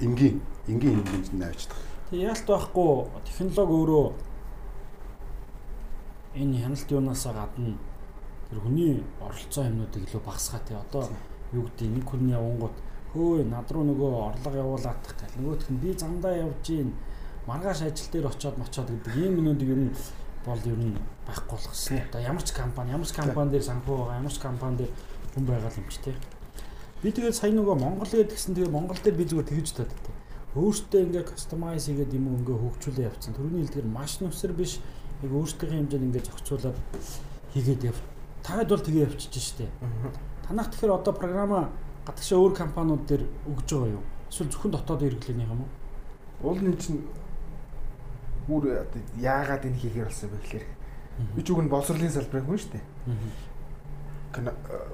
Энгийн 0.00 0.42
энгийн 0.66 1.02
энгийн 1.02 1.38
навчдаг 1.38 1.88
тэг 2.10 2.24
яалт 2.24 2.46
байхгүй. 2.48 3.04
Технологи 3.28 3.74
өөрөө 3.76 4.06
энэ 6.40 6.60
хяналт 6.64 6.88
юунаасаа 6.90 7.32
гадна 7.36 7.76
тэр 8.48 8.58
хүний 8.64 9.04
оролцоо 9.20 9.64
юмнуудыг 9.68 10.08
илүү 10.08 10.22
багасгаа 10.24 10.60
тий. 10.64 10.76
одоо 10.76 11.04
юу 11.52 11.64
гэдэг 11.66 11.88
нэг 11.88 12.04
хүн 12.04 12.28
явангууд 12.28 12.76
хөөе 13.12 13.44
над 13.48 13.68
руу 13.72 13.84
нөгөө 13.88 14.10
орлого 14.28 14.56
явуулаад 14.56 14.98
тах 15.00 15.16
гэл 15.16 15.40
нөгөөх 15.40 15.70
нь 15.72 15.80
би 15.80 15.90
замдаа 15.96 16.34
явж 16.36 16.60
гин 16.64 16.92
маргааш 17.48 17.80
ажил 17.88 18.08
дээр 18.12 18.26
очиод 18.28 18.56
мочоод 18.58 18.88
гэдэг 18.92 19.16
ийм 19.16 19.40
юмнуудыг 19.40 19.68
ер 19.68 19.80
нь 19.88 19.92
бол 20.44 20.60
ер 20.64 20.76
нь 20.76 20.96
байхгүй 21.26 21.56
болох 21.56 21.72
гэсэн. 21.72 22.04
Одоо 22.08 22.20
ямар 22.20 22.44
ч 22.44 22.52
компани 22.52 22.90
ямар 22.92 23.08
ч 23.08 23.12
компани 23.16 23.50
дээр 23.50 23.64
санхүү 23.64 23.96
байгаа 23.96 24.20
ямар 24.20 24.32
ч 24.32 24.38
компани 24.38 24.76
дээр 24.76 24.92
хүн 25.32 25.44
байгаа 25.48 25.72
юм 25.72 25.88
ч 25.88 25.96
тий. 26.04 26.16
Би 27.02 27.08
тэгээд 27.12 27.36
сая 27.36 27.52
нөгөө 27.56 27.76
Монгол 27.80 28.12
гэдгсэн 28.12 28.52
тэгээд 28.54 28.74
Монгол 28.76 29.00
дээр 29.00 29.16
би 29.16 29.24
зүгээр 29.24 29.48
тэгж 29.48 29.68
тий. 29.76 29.88
Өөртөө 30.56 31.00
ингээ 31.08 31.24
кастомайз 31.28 31.88
хийгээд 31.88 32.16
юм 32.16 32.28
ингээ 32.40 32.56
хөгжүүлээ 32.60 33.08
явцсан. 33.08 33.32
Төрөний 33.36 33.62
хэлдгээр 33.64 33.88
маш 33.88 34.20
нүсэр 34.20 34.52
биш 34.52 34.80
яг 35.22 35.32
өөрсдийнхээ 35.32 35.78
хэмжээнд 35.78 36.06
ингээ 36.08 36.24
зохицуулаад 36.28 36.78
хийгээд 37.52 37.82
яв. 37.88 37.98
Таад 38.42 38.68
бол 38.68 38.80
тэгээ 38.80 39.06
явчихж 39.06 39.34
штэ. 39.38 39.68
Танах 40.48 40.72
тэгэхээр 40.72 40.96
одоо 40.96 41.12
програма 41.12 41.68
гадагшаа 42.08 42.40
өөр 42.40 42.56
компаниуд 42.56 43.04
дээр 43.04 43.28
өгж 43.52 43.68
байгаа 43.68 44.00
юу? 44.00 44.04
Эсвэл 44.32 44.48
зөвхөн 44.48 44.72
дотоод 44.72 45.04
хэрэглэнийх 45.04 45.52
юм 45.52 45.60
уу? 45.60 45.70
Уул 46.40 46.60
нь 46.64 46.72
чинь 46.80 47.04
бүр 48.48 48.88
яагаад 49.20 49.68
энэ 49.68 49.76
хийхээр 49.76 50.08
болсон 50.08 50.32
бэ 50.32 50.40
гэхээр 50.40 50.66
би 51.36 51.40
ч 51.44 51.52
үг 51.52 51.60
нь 51.60 51.68
боловсролын 51.68 52.08
салбарын 52.08 52.48
хүн 52.48 52.60
шүү 52.64 52.72
дээ. 52.80 52.84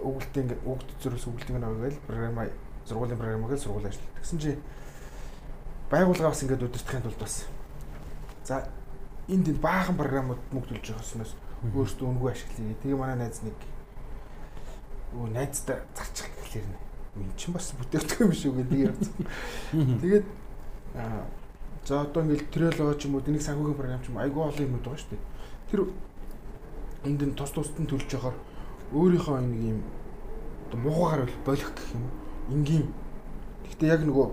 Өгүүлэлт 0.03 0.35
ингээд 0.43 0.63
өгд 0.67 0.89
зөрөөс 0.99 1.27
өгүүлэлтийг 1.31 1.63
аваад 1.63 2.03
програма 2.03 2.51
сургуулийн 2.83 3.21
програмыг 3.23 3.55
сургууль 3.55 3.87
ажилладаг. 3.87 4.19
Тэгсэн 4.19 4.39
чи 4.43 4.59
байгууллага 5.87 6.35
бас 6.35 6.43
ингээд 6.43 6.67
удирдахын 6.67 7.07
тулд 7.07 7.21
бас 7.23 7.47
за 8.43 8.67
энд 9.31 9.47
энэ 9.55 9.63
баахан 9.63 9.95
програмууд 9.95 10.43
мөнгө 10.51 10.75
төлж 10.75 10.91
байгаа 10.91 11.15
юмнаас 11.15 11.33
өөрсдөө 11.63 12.07
өнгөө 12.11 12.31
ашиглая. 12.35 12.75
Тэгээ 12.83 12.99
манай 12.99 13.17
найз 13.23 13.39
нэг 13.47 13.55
өө 15.15 15.31
найздаа 15.31 15.79
зарчих 15.95 16.29
гэхлээр 16.35 16.67
нь 16.67 17.35
чинь 17.39 17.55
бас 17.55 17.71
бүтээгдэхүүн 17.79 18.31
биш 18.31 18.43
үү 18.47 18.55
гэдэг 18.59 18.81
ярьсан. 18.91 19.15
Тэгээд 20.03 20.27
за 21.87 22.01
одоо 22.03 22.23
ингээл 22.27 22.51
трело 22.51 22.95
ч 22.99 23.07
юм 23.07 23.15
уу 23.15 23.23
энийг 23.23 23.43
санхүүгийн 23.43 23.79
програм 23.79 24.03
ч 24.03 24.11
юм 24.11 24.19
айгүй 24.19 24.43
олон 24.43 24.67
юмуд 24.67 24.83
байгаа 24.83 24.99
шүү 24.99 25.11
дээ. 25.15 25.23
Тэр 25.71 25.81
энд 27.07 27.21
нь 27.23 27.37
тус 27.39 27.51
тусад 27.55 27.79
нь 27.79 27.87
төлж 27.87 28.11
яхаар 28.11 28.35
өөрийнхөө 28.91 29.39
нэг 29.47 29.63
юм 29.63 29.81
одоо 30.67 30.79
муугаар 30.83 31.31
болох 31.47 31.71
гэх 31.71 31.95
юм. 31.95 32.05
Ингийн. 32.51 32.87
Гэхдээ 33.69 33.95
яг 33.95 34.03
нөгөө 34.03 34.27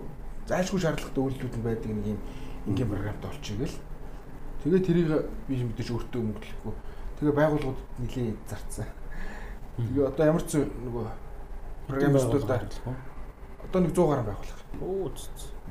зайлшгүй 0.50 0.82
шаардлагатай 0.82 1.22
үйлдэлүүд 1.22 1.56
нь 1.60 1.66
байдаг 1.66 1.92
нэг 1.92 2.08
юм 2.18 2.20
ингийн 2.66 2.90
програмд 2.90 3.26
олчих 3.30 3.58
гээл. 3.62 3.78
Тэгээ 4.64 4.82
тэрийг 4.86 5.10
би 5.46 5.62
мэдээж 5.62 5.90
өөртөө 5.92 6.22
мөнгө 6.22 6.42
төлөхгүй. 6.42 6.74
Тэгээ 7.20 7.36
байгууллагууд 7.38 7.80
нилээ 8.02 8.34
зарцсан. 8.50 8.90
Тэгээ 9.90 10.08
одоо 10.08 10.26
ямар 10.26 10.44
ч 10.46 10.52
нөгөө 10.62 11.06
програмистуудаа 11.88 12.60
одоо 13.66 13.80
нэг 13.82 13.94
100 13.96 14.08
гаруй 14.08 14.26
байгууллага. 14.30 14.62
Оо 14.82 15.12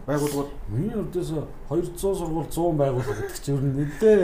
байгууллагууд 0.07 0.51
миний 0.69 0.91
хувьдээс 0.91 1.31
200 1.69 1.99
сургууль 1.99 2.49
100 2.49 2.77
байгууллага 2.81 3.23
гэдэг 3.23 3.43
чинь 3.45 3.57
ер 3.57 3.63
нь 3.63 3.77
нэлээ 3.79 4.23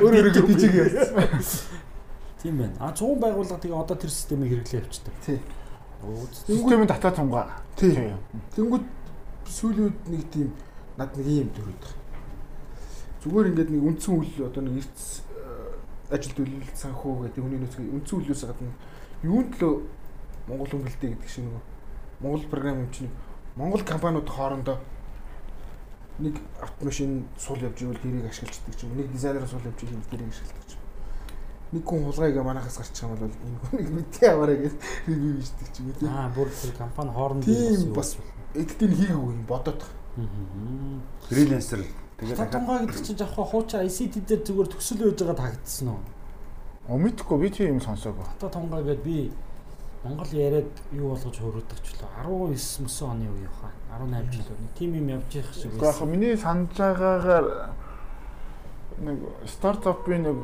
өөр 0.00 0.14
өөрөөр 0.16 0.46
бичиг 0.46 0.74
яасан. 0.74 1.26
Тийм 2.42 2.58
байна. 2.58 2.76
А 2.78 2.92
100 2.92 3.20
байгууллага 3.20 3.60
тэгээ 3.60 3.82
одоо 3.82 3.96
тэр 3.96 4.10
системийг 4.10 4.50
хэрэглээ 4.52 4.82
явчихдаг. 4.82 5.14
Тий. 5.24 5.40
Оо 6.02 6.24
системийн 6.32 6.88
татаа 6.88 7.12
тунгаа. 7.12 7.60
Тий. 7.76 8.14
Тэнгүүд 8.54 8.84
сүүлүүд 9.50 9.96
нэг 10.08 10.22
тийм 10.30 10.52
над 10.96 11.10
нэг 11.16 11.26
юм 11.26 11.50
төрөйд 11.52 11.80
байгаа. 11.82 12.04
Зүгээр 13.26 13.48
ингээд 13.50 13.70
нэг 13.74 13.82
үндсэн 13.90 14.14
үйл 14.14 14.46
одоо 14.46 14.62
нэг 14.62 14.80
эрдэс 14.80 15.26
ажил 16.06 16.34
төлөв 16.38 16.70
санхүү 16.78 17.14
гэдэг 17.26 17.42
хүний 17.42 17.60
нөөцийн 17.60 17.90
үндсэн 17.98 18.16
үйлээс 18.22 18.42
гадна 18.46 18.70
юунд 19.22 19.56
төлөө 19.56 19.82
Монгол 20.48 20.70
хөнгөлтэй 20.70 21.10
гэдэг 21.14 21.30
шиг 21.30 21.44
нэг 21.44 21.62
Монгол 22.20 22.44
програм 22.50 22.80
юм 22.84 22.90
чинь 22.92 23.10
Монгол 23.56 23.82
компаниуд 23.84 24.28
хоорондоо 24.28 24.78
нэг 26.18 26.36
автомашин 26.60 27.26
суул 27.38 27.60
явж 27.60 27.82
ивэл 27.82 28.00
тэрийг 28.00 28.28
ашигладаг 28.28 28.76
ч 28.76 28.84
юм 28.84 28.96
нэг 28.96 29.12
дизайнер 29.12 29.46
суул 29.48 29.64
явж 29.64 29.82
ивэл 29.84 30.10
тэрийг 30.10 30.30
ашигладаг 30.32 30.64
ч 30.68 30.72
юм 30.76 30.82
нэг 31.72 31.84
хүн 31.84 32.04
хулгайг 32.08 32.36
манахаас 32.40 32.78
гарч 32.78 32.96
байгаа 33.00 33.20
бол 33.20 33.36
энэ 33.36 33.58
хүнийг 33.68 33.90
мэдээ 33.92 34.28
аваарай 34.32 34.58
гэж 34.64 34.74
ревю 35.08 35.40
хийдэг 35.40 35.68
ч 35.72 35.76
юм 35.80 35.86
уу 35.88 35.98
тийм 36.00 36.12
аа 36.16 36.28
бүр 36.32 36.48
тэр 36.48 36.72
компани 36.72 37.10
хооронд 37.12 37.44
тийм 37.44 37.92
бас 37.92 38.16
эдгээр 38.54 38.92
хийгээгүй 38.96 39.32
юм 39.36 39.44
бодоод 39.44 39.82
фрилансер 41.28 41.80
тэгээд 42.16 42.38
татангаа 42.40 42.80
гэдэг 42.88 43.04
чинь 43.04 43.20
яг 43.20 43.32
хуучаа 43.36 43.84
ICT 43.84 44.14
дээр 44.24 44.40
зүгээр 44.40 44.68
төсөл 44.72 45.04
байж 45.04 45.20
байгаа 45.20 45.36
тагтсан 45.36 45.88
уу 45.92 46.00
мэдхгүй 46.94 47.38
би 47.42 47.50
тийм 47.50 47.76
юм 47.76 47.80
сонсоогүй. 47.82 48.22
Хата 48.22 48.48
тунгаа 48.54 48.82
гээд 48.86 49.02
би 49.02 49.32
Монгол 50.06 50.30
яриад 50.30 50.70
юу 50.94 51.10
болгож 51.14 51.34
хөрөөдөг 51.34 51.80
ч 51.82 51.98
лөө 51.98 52.54
19 52.54 52.86
мөсөн 52.86 53.10
оны 53.10 53.26
үе 53.26 53.50
хаа 53.58 53.74
18 53.98 54.30
жил 54.30 54.50
үнэ. 54.54 54.70
Тим 54.78 54.94
юм 54.94 55.08
явж 55.10 55.34
явах 55.34 55.54
шиг 55.54 55.72
байсан. 55.74 56.06
Яг 56.06 56.10
миний 56.14 56.36
санаж 56.38 56.70
байгаагаар 56.78 57.46
нэг 59.02 59.18
стартапын 59.50 60.22
нэг 60.22 60.38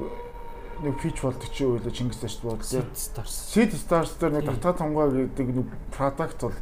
нэг 0.83 0.99
фич 0.99 1.23
болдог 1.23 1.51
чи 1.55 1.63
үйлээ 1.63 1.95
Чингис 1.95 2.19
таашд 2.19 2.43
бод. 2.43 2.67
Seed 2.67 2.91
Stars. 2.99 3.35
Seed 3.55 3.73
Stars 3.79 4.19
дээр 4.19 4.43
нэг 4.43 4.51
татаа 4.51 4.75
тунгаа 4.75 5.15
гэдэг 5.15 5.47
нэг 5.47 5.69
продакт 5.95 6.43
бол 6.43 6.59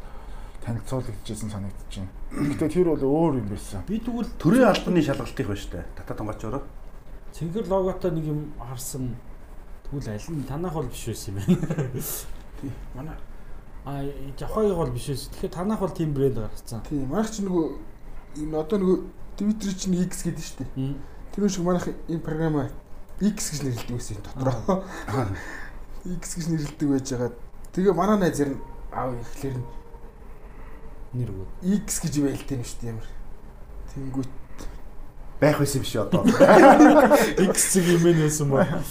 танилцуулагдчихсэн 0.61 1.49
санагдчихэв. 1.49 2.05
Гэтэ 2.53 2.69
тэр 2.69 2.93
бол 2.93 3.01
өөр 3.01 3.41
юм 3.41 3.49
байсан. 3.49 3.81
Би 3.89 3.97
тэгвэл 3.97 4.29
Төрийн 4.37 4.69
албаны 4.69 5.01
шалгалтыг 5.01 5.47
байна 5.49 5.57
шүү 5.57 5.73
дээ. 5.73 5.85
Тата 5.97 6.13
тонгоочороо. 6.13 6.61
цэнхэр 7.33 7.65
логотой 7.65 8.11
нэг 8.11 8.25
юм 8.29 8.53
харсан. 8.59 9.15
Тэгвэл 9.91 10.07
аль 10.07 10.29
нь 10.31 10.47
танах 10.47 10.73
бол 10.73 10.87
биш 10.87 11.05
байсан 11.11 11.35
юм 11.35 11.43
байна. 11.43 11.91
Манай 12.95 13.17
А 13.83 14.03
Жавхагийн 14.37 14.75
бол 14.75 14.91
биш 14.91 15.07
байсан. 15.07 15.33
Тэгэхээр 15.33 15.51
танах 15.53 15.79
бол 15.79 15.89
team 15.89 16.13
brand 16.13 16.35
гаргацсан. 16.35 16.81
тийм 16.87 17.09
манайх 17.09 17.31
ч 17.31 17.41
нөгөө 17.41 17.65
энэ 18.37 18.55
одоо 18.55 18.77
нөгөө 18.79 18.97
Twitter 19.37 19.73
чинь 19.73 19.97
X 20.05 20.23
гэдэг 20.23 20.37
нь 20.37 20.47
шүү 20.47 20.57
дээ. 20.69 20.95
Тэр 21.33 21.49
шиг 21.49 21.65
манайх 21.65 21.89
энэ 22.07 22.21
програмаа 22.21 22.69
X 23.19 23.51
гэж 23.51 23.61
нэрлэдэг 23.65 23.97
байсан 23.97 24.15
юм 24.15 24.23
дотроо. 24.23 24.85
X 26.21 26.23
гэж 26.37 26.45
нэрлэдэг 26.53 26.87
байж 26.87 27.07
байгаа. 27.09 27.31
Тэгээ 27.73 27.93
манай 27.97 28.17
найз 28.21 28.37
зэр 28.37 28.53
нь 28.53 28.61
аав 28.93 29.17
ихлэр 29.17 29.57
нь 29.57 29.67
Нэр 31.11 31.29
өгөө. 31.33 31.47
X 31.83 31.99
гэж 32.05 32.13
байлтай 32.23 32.55
юм 32.55 32.63
шүү 32.63 32.79
дээ 32.79 32.91
ямар. 32.93 33.09
Тэнгүүт 33.91 34.31
Байх 35.41 35.57
байсан 35.57 35.77
юм 35.81 35.85
шиг 35.89 36.01
одоо. 36.05 36.21
X 37.49 37.57
зэг 37.73 37.85
юм 37.97 38.05
байсан 38.05 38.47
ба. 38.53 38.85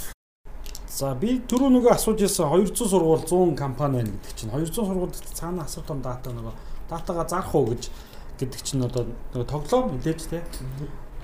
За 1.00 1.14
би 1.16 1.38
түрүү 1.48 1.70
нөгөө 1.72 1.94
асууж 1.94 2.20
ясан 2.20 2.50
200 2.52 2.90
сургууль 2.92 3.24
100 3.24 3.56
компани 3.56 4.02
байна 4.02 4.10
гэдэг 4.12 4.34
чинь. 4.36 4.50
200 4.52 4.74
сургуульд 4.76 5.16
цаана 5.32 5.64
асар 5.64 5.84
том 5.88 6.02
дата 6.04 6.28
нөгөө 6.34 6.52
датага 6.90 7.24
зарах 7.24 7.54
уу 7.54 7.70
гэж 7.72 7.88
гэдэг 8.36 8.60
чинь 8.60 8.84
одоо 8.84 9.06
нөгөө 9.32 9.48
тоглоом 9.48 9.94
мэдээж 9.96 10.28
те. 10.28 10.42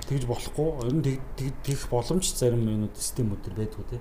Тэгж 0.08 0.24
болохгүй. 0.30 0.68
Ер 0.86 0.94
нь 0.96 1.02
тэг- 1.04 1.26
тэг- 1.36 1.60
тэгэх 1.66 1.90
боломж 1.92 2.24
зарим 2.32 2.64
юмуд 2.64 2.96
системүүд 2.96 3.52
байдгүй 3.52 4.00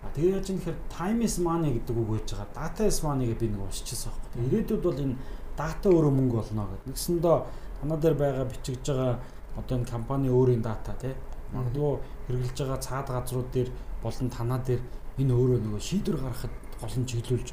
а 0.00 0.08
тэгээ 0.16 0.32
яаж 0.40 0.48
юм 0.50 0.58
гэхээр 0.58 0.78
time 0.88 1.20
is 1.24 1.36
money 1.38 1.70
гэдэг 1.76 1.96
үг 2.00 2.08
байж 2.08 2.28
байгаа. 2.32 2.48
Data 2.56 2.86
is 2.88 2.98
money 3.04 3.26
гэдэг 3.28 3.40
би 3.40 3.48
нэг 3.52 3.60
уншижсэн 3.60 4.08
байхгүй 4.08 4.40
ирээдүйд 4.48 4.82
бол 4.82 5.00
энэ 5.04 5.16
дата 5.56 5.86
өөрөө 5.92 6.12
мөнгө 6.16 6.36
болно 6.40 6.64
гэдэг. 6.72 6.88
Нэгсэндээ 6.88 7.36
танаа 7.80 7.98
дээр 8.00 8.16
байгаа 8.16 8.44
бичигдэж 8.48 8.86
байгаа 8.88 9.12
одоо 9.60 9.74
энэ 9.76 9.90
компани 9.92 10.28
өөрийн 10.32 10.62
дата 10.64 10.96
те. 10.96 11.12
Магадгүй 11.52 11.92
хэрэгжилж 12.26 12.58
байгаа 12.64 12.80
цаад 12.80 13.08
газрууд 13.12 13.48
дээр 13.52 13.68
болон 14.00 14.28
танаа 14.32 14.60
дээр 14.64 14.80
энэ 15.20 15.32
өөрөө 15.36 15.58
нөгөө 15.60 15.82
шийдвэр 15.84 16.18
гаргахад 16.20 16.54
гол 16.80 16.96
нь 16.96 17.08
чиглүүлж 17.08 17.48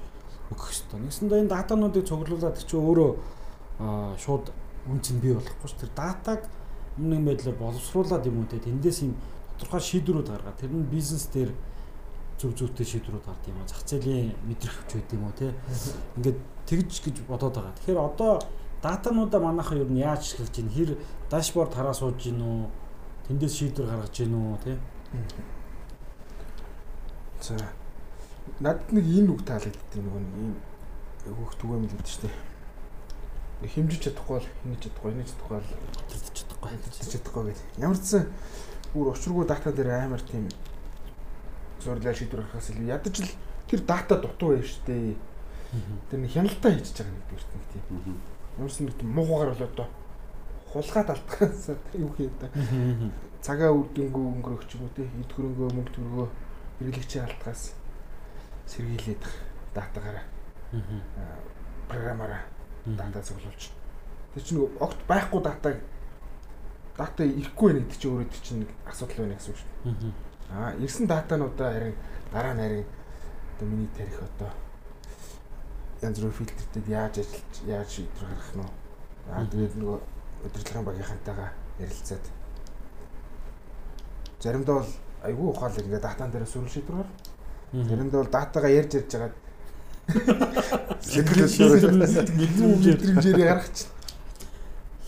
өгөх 0.52 0.68
хэрэгтэй. 0.72 1.00
Нэгсэндээ 1.04 1.40
энэ 1.44 1.52
датануудыг 1.52 2.08
цуглуулад 2.08 2.56
чи 2.56 2.76
өөрөө 2.80 3.12
шууд 4.18 4.46
үнцэн 4.88 5.20
бий 5.20 5.36
болохгүй 5.36 5.68
ш. 5.68 5.76
Тэр 5.76 5.92
датаг 5.92 6.48
нэг 6.98 7.22
байдлаар 7.28 7.58
боловсруулад 7.60 8.24
юм 8.26 8.42
уу 8.42 8.48
те 8.48 8.58
тэндээс 8.64 9.04
юм 9.04 9.14
тодорхой 9.60 9.82
шийдвэрүүд 9.84 10.30
гаргаад 10.32 10.58
тэр 10.58 10.72
нь 10.72 10.88
бизнес 10.88 11.28
дээр 11.30 11.52
зөв 12.40 12.56
зөвтэй 12.56 12.86
шийдвэрүүд 12.86 13.26
гардаг 13.26 13.48
юм 13.52 13.60
аа. 13.60 13.68
Зах 13.68 13.84
зээлийн 13.84 14.34
мэдрэгч 14.48 14.90
байд 14.96 15.12
юм 15.12 15.24
уу 15.28 15.36
те. 15.36 15.54
Ингээд 16.16 16.40
тэгж 16.66 16.94
гэж 17.04 17.16
бодоод 17.28 17.54
байгаа. 17.54 17.76
Тэгэхээр 17.76 18.00
одоо 18.00 18.40
датануудаа 18.82 19.42
манайхан 19.42 19.82
ер 19.84 19.90
нь 19.92 20.00
яаж 20.00 20.22
ашиглаж 20.24 20.52
чинь 20.56 20.72
хэр 20.72 20.98
дашборд 21.30 21.74
хараа 21.74 21.94
сууж 21.94 22.18
гин 22.24 22.42
үү? 22.42 22.70
Тэндээс 23.28 23.54
шийдвэр 23.58 23.88
гаргаж 23.90 24.14
гин 24.16 24.34
үү 24.38 24.58
те. 24.64 24.74
За. 27.42 27.58
Надад 28.60 28.92
нэг 28.92 29.06
энэ 29.06 29.30
үг 29.32 29.42
таалагддаг 29.46 30.02
нөгөө 30.02 30.22
нэг 30.24 30.36
ийм 30.42 30.54
өөх 31.28 31.54
түгэм 31.60 31.84
л 31.86 31.92
гэдэг 31.92 32.08
чинь. 32.08 32.32
Хэмжиж 33.58 34.02
чадахгүй 34.08 34.40
бол 34.40 34.50
хинэж 34.64 34.80
чадахгүй, 34.88 35.12
хинэж 35.12 35.30
чадахгүй 35.34 35.58
бол 35.58 35.72
Тэдэж 36.08 36.36
чадахгүй. 36.38 36.70
хинэж 36.72 37.10
чадахгүй 37.12 37.44
гэж. 37.52 37.60
Ямар 37.78 37.98
ч 37.98 38.06
сан 38.08 38.24
бүр 38.94 39.12
учиргүй 39.14 39.46
дата 39.46 39.72
дээр 39.74 39.90
амар 39.98 40.22
тийм 40.22 40.46
зурлаа 41.84 42.14
шийдвэр 42.14 42.42
гаргахаас 42.42 42.70
илүү 42.72 42.88
ядаж 42.88 43.16
л 43.22 43.32
тэр 43.68 43.82
дата 43.86 44.16
дутуу 44.18 44.56
байж 44.56 44.68
штэ. 44.78 45.18
Тэр 46.10 46.20
нэг 46.22 46.32
хяналтаа 46.32 46.72
хийж 46.72 46.90
байгаа 46.96 47.14
нэг 47.14 47.26
дэрт 47.30 47.50
нэг 47.54 47.66
тийм. 47.74 48.18
Ямар 48.58 48.72
ч 48.72 48.78
нэг 48.82 48.96
тийм 48.96 49.10
муугаар 49.12 49.52
бол 49.54 49.68
одоо 49.68 49.88
хулгаад 50.72 51.10
алдахаас 51.12 51.76
юу 52.02 52.12
хийе 52.16 52.32
та. 52.40 52.48
Цагаа 53.42 53.74
үрдэнгүү 53.74 54.26
өнгөрөх 54.38 54.64
ч 54.70 54.78
юм 54.78 54.88
уу 54.88 54.94
те. 54.96 55.04
Эд 55.04 55.32
хөрөнгөө 55.34 55.70
мөнгө 55.76 55.94
төргөө 55.94 56.28
хэрэглэгчийн 56.80 57.26
алдахаас 57.26 57.74
сэргийлээд 58.68 59.24
датагаараа 59.74 60.26
програмаараа 61.88 62.44
дата 62.86 63.22
цуглуулж. 63.22 63.72
Тэр 64.34 64.44
чинь 64.44 64.62
огт 64.80 65.00
байхгүй 65.08 65.42
датаг 65.42 65.78
дата 66.98 67.24
ирэхгүй 67.24 67.74
гэдэг 67.74 67.98
чинь 67.98 68.12
өөрөө 68.12 68.42
чинь 68.44 68.60
нэг 68.66 68.72
асуудал 68.86 69.26
байна 69.26 69.36
гэсэн 69.38 69.52
үг 69.54 69.60
шүү 69.60 69.70
дээ. 69.84 70.14
Аа, 70.52 70.72
ирсэн 70.80 71.08
датануудаа 71.08 71.74
харин 71.74 71.96
дараа 72.32 72.54
нь 72.54 72.62
харин 72.62 72.86
одоо 73.56 73.68
миний 73.68 73.90
тарих 73.98 74.22
одоо 74.22 74.52
янз 76.02 76.20
бүр 76.20 76.32
фильтртэд 76.32 76.88
яаж 76.88 77.18
ажиллаж 77.20 77.56
яаж 77.66 77.90
шийдвэр 77.90 78.30
гаргах 78.30 78.54
нь? 78.56 78.70
Аа, 79.32 79.46
тэгээд 79.46 79.76
нөгөө 79.78 80.00
удирдлагын 80.46 80.86
багийнхантайгаа 80.86 81.50
ярилцаад 81.80 82.26
заримдаа 84.40 84.76
бол 84.80 84.92
айгүй 85.28 85.48
ухаалаг 85.52 85.84
ингээд 85.86 86.08
датан 86.08 86.32
дээр 86.32 86.48
сүрэл 86.48 86.72
шийдвэр 86.72 87.04
гар. 87.04 87.10
Заримдаа 87.74 88.22
бол 88.24 88.32
датагаа 88.32 88.72
ярьж 88.72 88.96
ярьж 88.96 89.12
байгаа 89.12 89.32
мэдрэмжээр 92.88 93.38
гаргачих. 93.38 93.88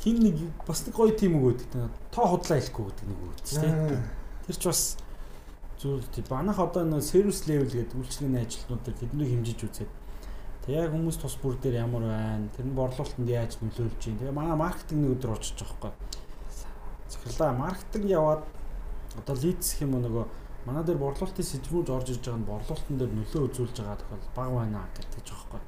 хин 0.03 0.19
нэг 0.23 0.35
бас 0.67 0.83
нэг 0.87 0.95
гоё 0.95 1.15
тийм 1.15 1.39
өгдөг. 1.39 1.67
Тоо 2.11 2.25
худлаа 2.35 2.59
хэлэхгүй 2.59 2.85
гэдэг 2.87 3.07
нэг 3.07 3.19
шүү 3.47 3.63
дээ. 3.63 4.03
Тэр 4.47 4.55
ч 4.59 4.63
бас 4.67 4.81
зүйл 5.79 6.03
тийм. 6.11 6.25
Манайх 6.29 6.59
одоо 6.59 6.83
нэг 6.83 7.03
сервис 7.03 7.47
левел 7.47 7.71
гэдэг 7.71 7.95
үйлчлэгээний 7.95 8.43
ажилтнууд 8.43 8.83
дээр 8.83 8.97
тэднийг 8.99 9.29
хэмжиж 9.31 9.59
үзээд 9.63 9.91
тэг 10.67 10.75
яг 10.75 10.91
хүмүүс 10.91 11.17
тус 11.19 11.35
бүр 11.39 11.55
дээр 11.59 11.83
ямар 11.83 12.03
байна? 12.03 12.51
Тэр 12.55 12.67
нь 12.67 12.75
борлуулалтанд 12.75 13.27
яаж 13.27 13.59
нөлөөлж 13.59 14.03
байна? 14.03 14.19
Тэгээ 14.19 14.35
манай 14.35 14.55
маркетинг 14.55 14.99
нэг 15.03 15.11
өдөр 15.19 15.35
очиж 15.35 15.55
байгаа 15.63 15.95
байхгүй. 15.95 16.19
Захирлаа 17.07 17.51
маркетинг 17.55 18.05
яваад 18.07 18.43
одоо 19.17 19.35
лидс 19.35 19.73
гэх 19.73 19.81
юм 19.87 19.95
уу 19.95 20.03
нөгөө 20.05 20.25
манай 20.67 20.83
дээр 20.85 20.99
борлуулалтын 21.01 21.49
сэжмүүж 21.49 21.87
орж 21.89 22.07
ирж 22.13 22.23
байгаа 22.25 22.41
нь 22.41 22.49
борлуулалтын 22.51 22.97
дээр 22.99 23.11
нөлөө 23.17 23.41
үзүүлж 23.47 23.75
байгаа 23.79 23.97
тохиол 23.97 24.29
баг 24.37 24.49
байна 24.53 24.81
гэдэг 24.93 25.21
ч 25.25 25.29
байхгүй. 25.33 25.61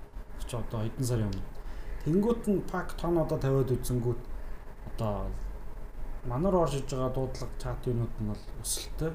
Чи 0.46 0.56
одоо 0.58 0.80
хэдэн 0.84 1.08
сарын 1.10 1.30
өмнө 1.32 1.62
Тэнгүүт 2.02 2.44
нь 2.50 2.66
пак 2.66 2.98
тон 2.98 3.14
одоо 3.22 3.38
тавиад 3.38 3.70
үзэнгүүт 3.70 4.22
одоо 4.90 5.30
манар 6.26 6.56
орж 6.66 6.82
иж 6.82 6.90
байгаа 6.90 7.14
дуудлага 7.14 7.54
чат 7.62 7.86
юунууд 7.86 8.16
нь 8.18 8.30
бол 8.34 8.44
өсөлттэй 8.66 9.12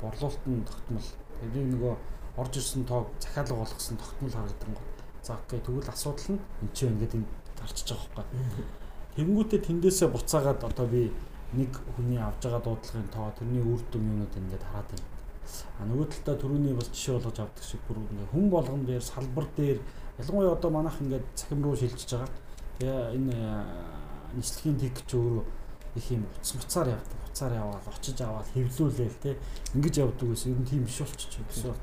борлуулалт 0.00 0.44
нь 0.48 0.64
тогтмол 0.64 1.08
тэрийг 1.36 1.68
нөгөө 1.68 1.94
орж 2.40 2.52
ирсэн 2.56 2.88
тоог 2.88 3.12
захиалга 3.20 3.60
болгосон 3.60 3.96
тогтмол 4.00 4.32
харагдсан 4.32 4.72
гоо. 4.72 4.88
За 5.20 5.36
окей 5.36 5.60
тэгвэл 5.60 5.92
асуудал 5.92 6.28
нь 6.32 6.40
энэ 6.64 6.72
ч 6.72 6.78
байна 6.88 7.00
гэдэг 7.04 7.20
тарчиж 7.60 7.88
байгаа 7.92 8.24
байхгүй. 8.24 8.64
Тэнгүүтээ 9.20 9.60
тэндээсээ 9.60 10.08
буцаагаад 10.08 10.60
одоо 10.64 10.86
би 10.88 11.12
нэг 11.52 11.72
хүний 11.96 12.18
авж 12.18 12.46
байгаа 12.46 12.62
дуудлагын 12.62 13.08
тоо 13.10 13.32
тэрний 13.34 13.62
үр 13.62 13.82
дүн 13.90 14.06
юунууд 14.06 14.34
ингээд 14.38 14.64
хараад 14.70 14.90
байна. 14.94 15.08
А 15.78 15.82
нөгөө 15.82 16.06
талдаа 16.14 16.36
түрүүний 16.38 16.74
бас 16.78 16.88
жишээ 16.94 17.18
болгож 17.18 17.38
авдаг 17.42 17.64
шиг 17.66 17.82
бүр 17.88 17.98
ингээд 18.06 18.30
хүн 18.30 18.46
болгон 18.54 18.84
дээр 18.86 19.02
салбар 19.02 19.46
дээр 19.58 19.78
ялангуяа 20.22 20.54
одоо 20.54 20.70
манайх 20.70 21.00
ингээд 21.02 21.26
цахим 21.34 21.62
руу 21.64 21.74
шилжиж 21.74 22.10
байгаа. 22.14 22.30
Тэгээ 22.78 23.02
энэ 23.18 23.36
нийслэлийн 24.38 24.78
тэг 24.78 24.94
ч 25.02 25.10
өөрөө 25.18 25.44
их 25.98 26.06
юм 26.14 26.22
уц 26.38 26.54
муцаар 26.54 26.88
явдаг. 26.94 27.18
Уцаар 27.26 27.52
яваад 27.58 27.86
очиж 27.90 28.18
аваад 28.22 28.48
хэвлүүлээл 28.54 29.18
те 29.18 29.30
ингэж 29.74 29.94
явдаг 30.06 30.28
гэсэн 30.30 30.54
ер 30.54 30.60
нь 30.62 30.70
тийм 30.70 30.86
биш 30.86 31.02
болчих. 31.02 31.34
Гэсэн 31.50 31.74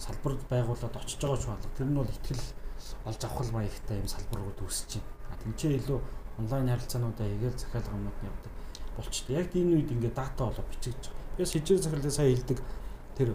салбарт 0.00 0.40
байгуулад 0.48 0.96
очиж 0.96 1.20
байгаа 1.20 1.36
ч 1.36 1.44
болго. 1.44 1.76
Тэр 1.76 1.88
нь 1.92 1.98
бол 2.00 2.08
ихтгэл 2.08 2.44
олж 3.04 3.20
авах 3.20 3.52
маягтай 3.52 4.00
юм 4.00 4.08
салбарууд 4.08 4.64
үүсэж 4.64 4.96
байна. 4.96 5.12
А 5.28 5.36
тэнцээ 5.44 5.76
илүү 5.76 6.00
онлайн 6.40 6.72
харилцаануудаа 6.72 7.28
хийгээл 7.28 7.60
захиалга 7.60 7.92
юмуд 8.00 8.16
нь 8.24 8.28
явдаг 8.32 8.63
болчтой. 8.96 9.36
Яг 9.36 9.50
энэ 9.54 9.80
үед 9.80 9.90
ингээд 9.90 10.14
дата 10.14 10.44
болоо 10.44 10.64
бичиж 10.70 10.94
байгаа. 10.94 11.36
Би 11.36 11.44
сэжиг 11.44 11.78
захиалгыг 11.82 12.12
сайн 12.12 12.34
хэлдэг. 12.34 12.58
Тэр 13.16 13.34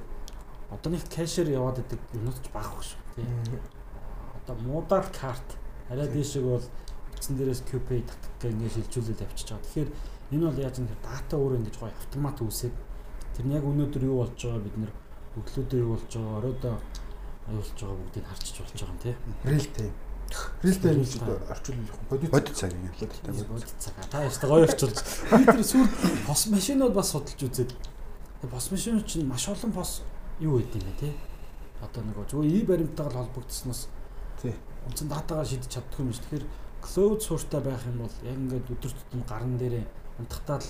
одоо 0.72 0.90
нэг 0.92 1.04
кэшер 1.10 1.48
яваад 1.50 1.80
идэг 1.84 2.00
юмуд 2.14 2.38
ч 2.40 2.48
багах 2.54 2.84
шүү. 2.84 3.00
Тийм 3.16 3.62
одоо 4.50 4.56
муудаар 4.64 5.06
карт 5.14 5.58
арай 5.90 6.08
дээшэг 6.08 6.44
бол 6.44 6.66
утсан 7.14 7.38
дээрээс 7.38 7.62
QPay 7.70 8.02
татах 8.02 8.34
гэх 8.42 8.52
ингэ 8.52 8.70
шилжүүлээд 8.70 9.22
авчиж 9.22 9.48
байгаа. 9.50 9.66
Тэгэхээр 9.66 9.90
энэ 10.34 10.46
бол 10.50 10.64
яаж 10.64 10.76
тэр 10.82 11.02
дата 11.06 11.36
өөрөө 11.38 11.60
ингэж 11.60 11.76
гоё 11.78 11.94
автомат 11.94 12.38
үүсээд 12.42 12.76
тэр 13.36 13.46
нь 13.46 13.56
яг 13.58 13.66
өнөөдөр 13.66 14.04
юу 14.10 14.18
болж 14.26 14.38
байгаа 14.42 14.66
бид 14.66 14.78
нэр 14.78 14.92
өглөөдөө 15.38 15.80
юу 15.80 15.92
болж 15.94 16.10
байгаа 16.10 16.38
оройдоо 16.40 16.76
юу 17.50 17.58
болж 17.62 17.78
байгаа 17.78 17.98
бүгдийг 18.02 18.26
харчиж 18.26 18.56
болж 18.58 18.72
байгаа 18.74 18.90
юм 18.90 19.00
тий. 19.04 19.16
Real 19.46 19.68
time. 19.78 20.09
Real 20.64 20.78
time 20.82 21.02
гэж 21.02 21.14
орчуулах 21.50 22.00
бодит 22.10 22.32
Бодит 22.32 22.56
цаг 22.56 22.74
юм. 22.74 22.90
Бодит 23.00 23.14
цаг. 23.14 23.48
Бодит 23.48 23.74
цаг. 23.80 23.94
Та 24.12 24.24
яста 24.24 24.48
гоё 24.48 24.66
орчуулж. 24.68 25.00
Би 25.32 25.46
тэр 25.46 25.64
сүүл 25.64 25.88
пос 26.28 26.48
машинууд 26.48 26.94
бас 26.94 27.12
судалж 27.12 27.40
үзээд 27.40 27.72
тэр 28.42 28.50
пос 28.50 28.72
машинууд 28.72 29.08
чинь 29.08 29.28
маш 29.28 29.48
олон 29.48 29.72
пос 29.72 30.02
юу 30.40 30.60
гэдэг 30.60 30.82
юм 30.82 30.90
бэ 30.90 31.00
тий. 31.00 31.14
Одоо 31.82 32.04
нөгөө 32.04 32.26
зөвхөн 32.28 32.52
и 32.52 32.66
баримттайгаар 32.68 33.16
холбогдсноос 33.24 33.88
Тий. 34.42 34.56
Унцсан 34.88 35.08
датагаар 35.12 35.48
шийдэж 35.48 35.68
чаддаг 35.68 36.00
юм 36.00 36.14
шүү. 36.16 36.24
Тэгэхээр 36.24 36.46
cloud 36.80 37.20
суурьтай 37.20 37.62
байх 37.62 37.84
юм 37.84 38.04
бол 38.04 38.16
яг 38.24 38.38
ингээд 38.40 38.72
өдөр 38.72 38.92
тутам 38.96 39.22
гарн 39.28 39.58
дээрээ 39.60 39.86
унтахтаа 40.20 40.60
л 40.64 40.68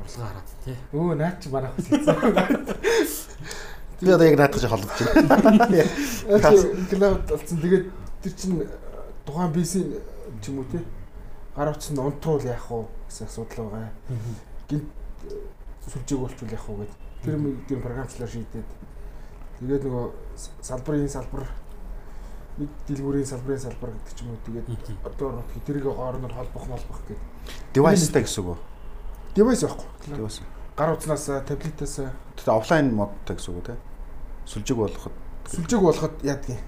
орлого 0.00 0.28
хараад 0.28 0.48
тий. 0.64 0.76
Өө 0.92 1.16
наад 1.16 1.36
чи 1.40 1.48
барах 1.48 1.72
гэсэн. 1.76 2.04
Би 4.00 4.10
одоо 4.12 4.26
яг 4.28 4.36
наадах 4.36 4.68
холбож 4.68 5.00
байна. 5.00 5.84
Клауд 6.88 7.24
болсон. 7.28 7.56
Тэгээд 7.60 7.84
тэр 8.22 8.32
чинь 8.32 8.68
тухайн 9.24 9.52
BC 9.52 9.72
ч 10.40 10.48
юм 10.48 10.58
уу 10.60 10.68
тий. 10.70 10.84
Гар 11.56 11.72
утсанд 11.72 11.98
унтруул 11.98 12.44
яах 12.44 12.70
вэ 12.70 12.84
гэсэн 13.08 13.26
асуудал 13.26 13.70
байгаа. 13.70 13.92
Гинт 14.68 14.88
сүлжээг 15.88 16.20
болчвол 16.20 16.52
яах 16.52 16.68
вэ 16.68 16.74
гэдэг. 16.84 16.98
Тэр 17.24 17.36
мэгдийн 17.36 17.82
програмчлаар 17.82 18.30
шийдээд 18.30 18.68
тэгээд 19.60 19.84
нөгөө 19.84 20.06
салбарын 20.60 21.08
салбар 21.08 21.44
нэг 22.56 22.68
дэлгүүрийн 22.88 23.28
салбарын 23.28 23.64
салбар 23.64 23.90
гэдэг 23.92 24.14
ч 24.16 24.20
юм 24.24 24.32
уу 24.32 24.44
тэгээд 24.44 24.66
одоо 25.04 25.44
тэрийг 25.66 25.84
хоорондоо 25.84 26.32
холбох 26.32 26.64
молбох 26.68 27.00
гэдэг. 27.08 27.18
Девайстай 27.74 28.22
гэсэн 28.24 28.44
үг 28.44 28.56
үү? 28.56 28.58
Девайс 29.36 29.62
байхгүй. 29.64 29.88
Девайс. 30.16 30.40
Гар 30.76 30.92
утснаас 30.96 31.26
таблетаас 31.44 31.96
Тэгээ 32.40 32.56
офлайн 32.56 32.94
модтай 32.94 33.36
гэсэн 33.36 33.52
үг 33.52 33.58
үү 33.60 33.66
те? 33.68 33.76
Сүлжиг 34.48 34.76
болгоход 34.76 35.14
сүлжээг 35.50 35.82
болгоход 35.82 36.14
яадгийг 36.24 36.60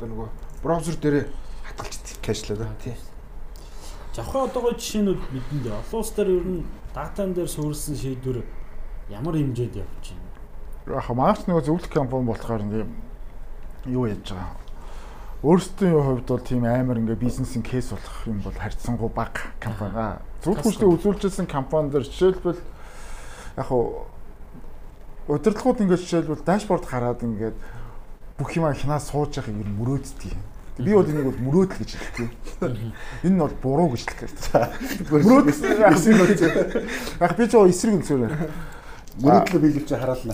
одоо 0.00 0.08
нөгөө 0.08 0.28
браузер 0.64 0.96
дээрээ 0.96 1.24
хатгалчихдээ. 1.68 2.16
кэшлээ 2.24 2.56
Тий. 2.80 2.96
Завхаа 4.16 4.48
одоогоо 4.48 4.72
жишээнүүд 4.72 5.20
мэдэн 5.28 5.60
дээ. 5.60 5.76
Олон 5.76 6.00
улс 6.00 6.12
дээр 6.16 6.30
ер 6.40 6.46
нь 6.48 6.64
датан 6.96 7.36
дээр 7.36 7.48
суурилсан 7.48 7.96
шийдвэр 8.00 8.40
ямар 9.12 9.36
хэмжээд 9.36 9.76
явж 9.76 10.04
байна? 10.16 10.96
Яг 10.96 11.08
маач 11.12 11.44
нөгөө 11.44 11.64
зөвлөх 11.68 11.92
компани 11.92 12.26
болохоор 12.32 12.64
ингээм 12.64 12.90
юу 13.92 14.08
яаж 14.08 14.24
байгаа. 14.24 14.56
Өөрсдийн 15.44 16.00
хувьд 16.00 16.28
бол 16.28 16.44
тийм 16.44 16.64
амар 16.64 17.00
ингээ 17.00 17.20
бизнесийн 17.20 17.64
кейс 17.64 17.92
болох 17.92 18.16
юм 18.24 18.40
бол 18.40 18.56
харьцангуй 18.56 19.08
бага 19.12 19.52
компани. 19.60 20.20
Зөвлөх 20.40 20.64
хүчлээ 20.64 20.88
үзүүлжсэн 20.96 21.46
компани 21.46 21.92
дээр 21.92 22.08
жишээлбэл 22.08 22.60
яг 23.56 23.66
хуу 23.68 24.08
удирдлагууд 25.28 25.80
ингээд 25.84 26.02
жишээлбэл 26.04 26.44
дашборд 26.44 26.84
хараад 26.84 27.22
ингээд 27.24 27.56
бүх 28.40 28.56
юм 28.56 28.72
хинаас 28.72 29.12
сууж 29.12 29.36
явах 29.36 29.52
юм 29.52 29.60
мөрөөддөг 29.76 30.32
юм. 30.32 30.40
Би 30.80 30.96
бол 30.96 31.04
энийг 31.04 31.28
бол 31.28 31.44
мөрөөдөл 31.44 31.80
гэж 31.84 31.90
хэлдэг. 31.92 32.28
Энэ 33.28 33.36
нь 33.36 33.42
бол 33.44 33.52
буруу 33.60 33.92
гэж 33.92 34.08
хэлдэг. 34.16 35.12
Мөрөөдөл 35.12 35.60
яг 37.20 37.36
би 37.36 37.44
ч 37.44 37.52
эсрэг 37.60 38.00
үнсээр. 38.00 38.32
мөрөдлөө 39.20 39.60
биелүүлж 39.60 39.90
хараална. 39.92 40.32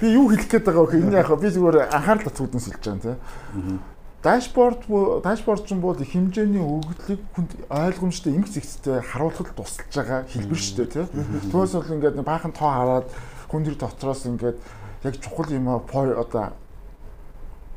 Би 0.00 0.06
юу 0.14 0.28
хэлэх 0.32 0.48
гээд 0.48 0.64
байгаа 0.64 0.86
вэ? 0.88 1.04
Энэ 1.04 1.18
яг 1.20 1.30
би 1.36 1.48
зүгээр 1.50 1.92
анхаарал 1.92 2.24
татвуудаас 2.24 2.64
хэлж 2.70 2.80
байгаа 2.80 2.94
юм 2.94 3.00
тийм. 3.04 3.80
Дашборд 4.24 4.80
дашборд 5.20 5.66
ч 5.68 5.76
бол 5.76 6.00
их 6.00 6.14
хэмжээний 6.16 6.62
өгөгдлийг 6.64 7.20
хүнд 7.36 7.50
ойлгомжтой 7.68 8.32
эмх 8.32 8.48
зэгцтэй 8.48 9.04
харуулахад 9.04 9.52
тусалж 9.52 9.92
байгаа 9.92 10.24
хэлбэр 10.24 10.60
шүү 10.64 10.76
дээ 10.80 11.04
тийм. 11.04 11.52
Түүнээс 11.52 11.76
бол 11.76 11.92
ингээд 11.92 12.24
баахан 12.24 12.56
тоо 12.56 12.70
хараад 12.72 13.08
хүн 13.52 13.68
төр 13.68 13.76
дотроос 13.76 14.24
ингээд 14.24 14.56
яг 15.04 15.20
чухал 15.20 15.52
юм 15.52 15.68
одоо 15.68 16.52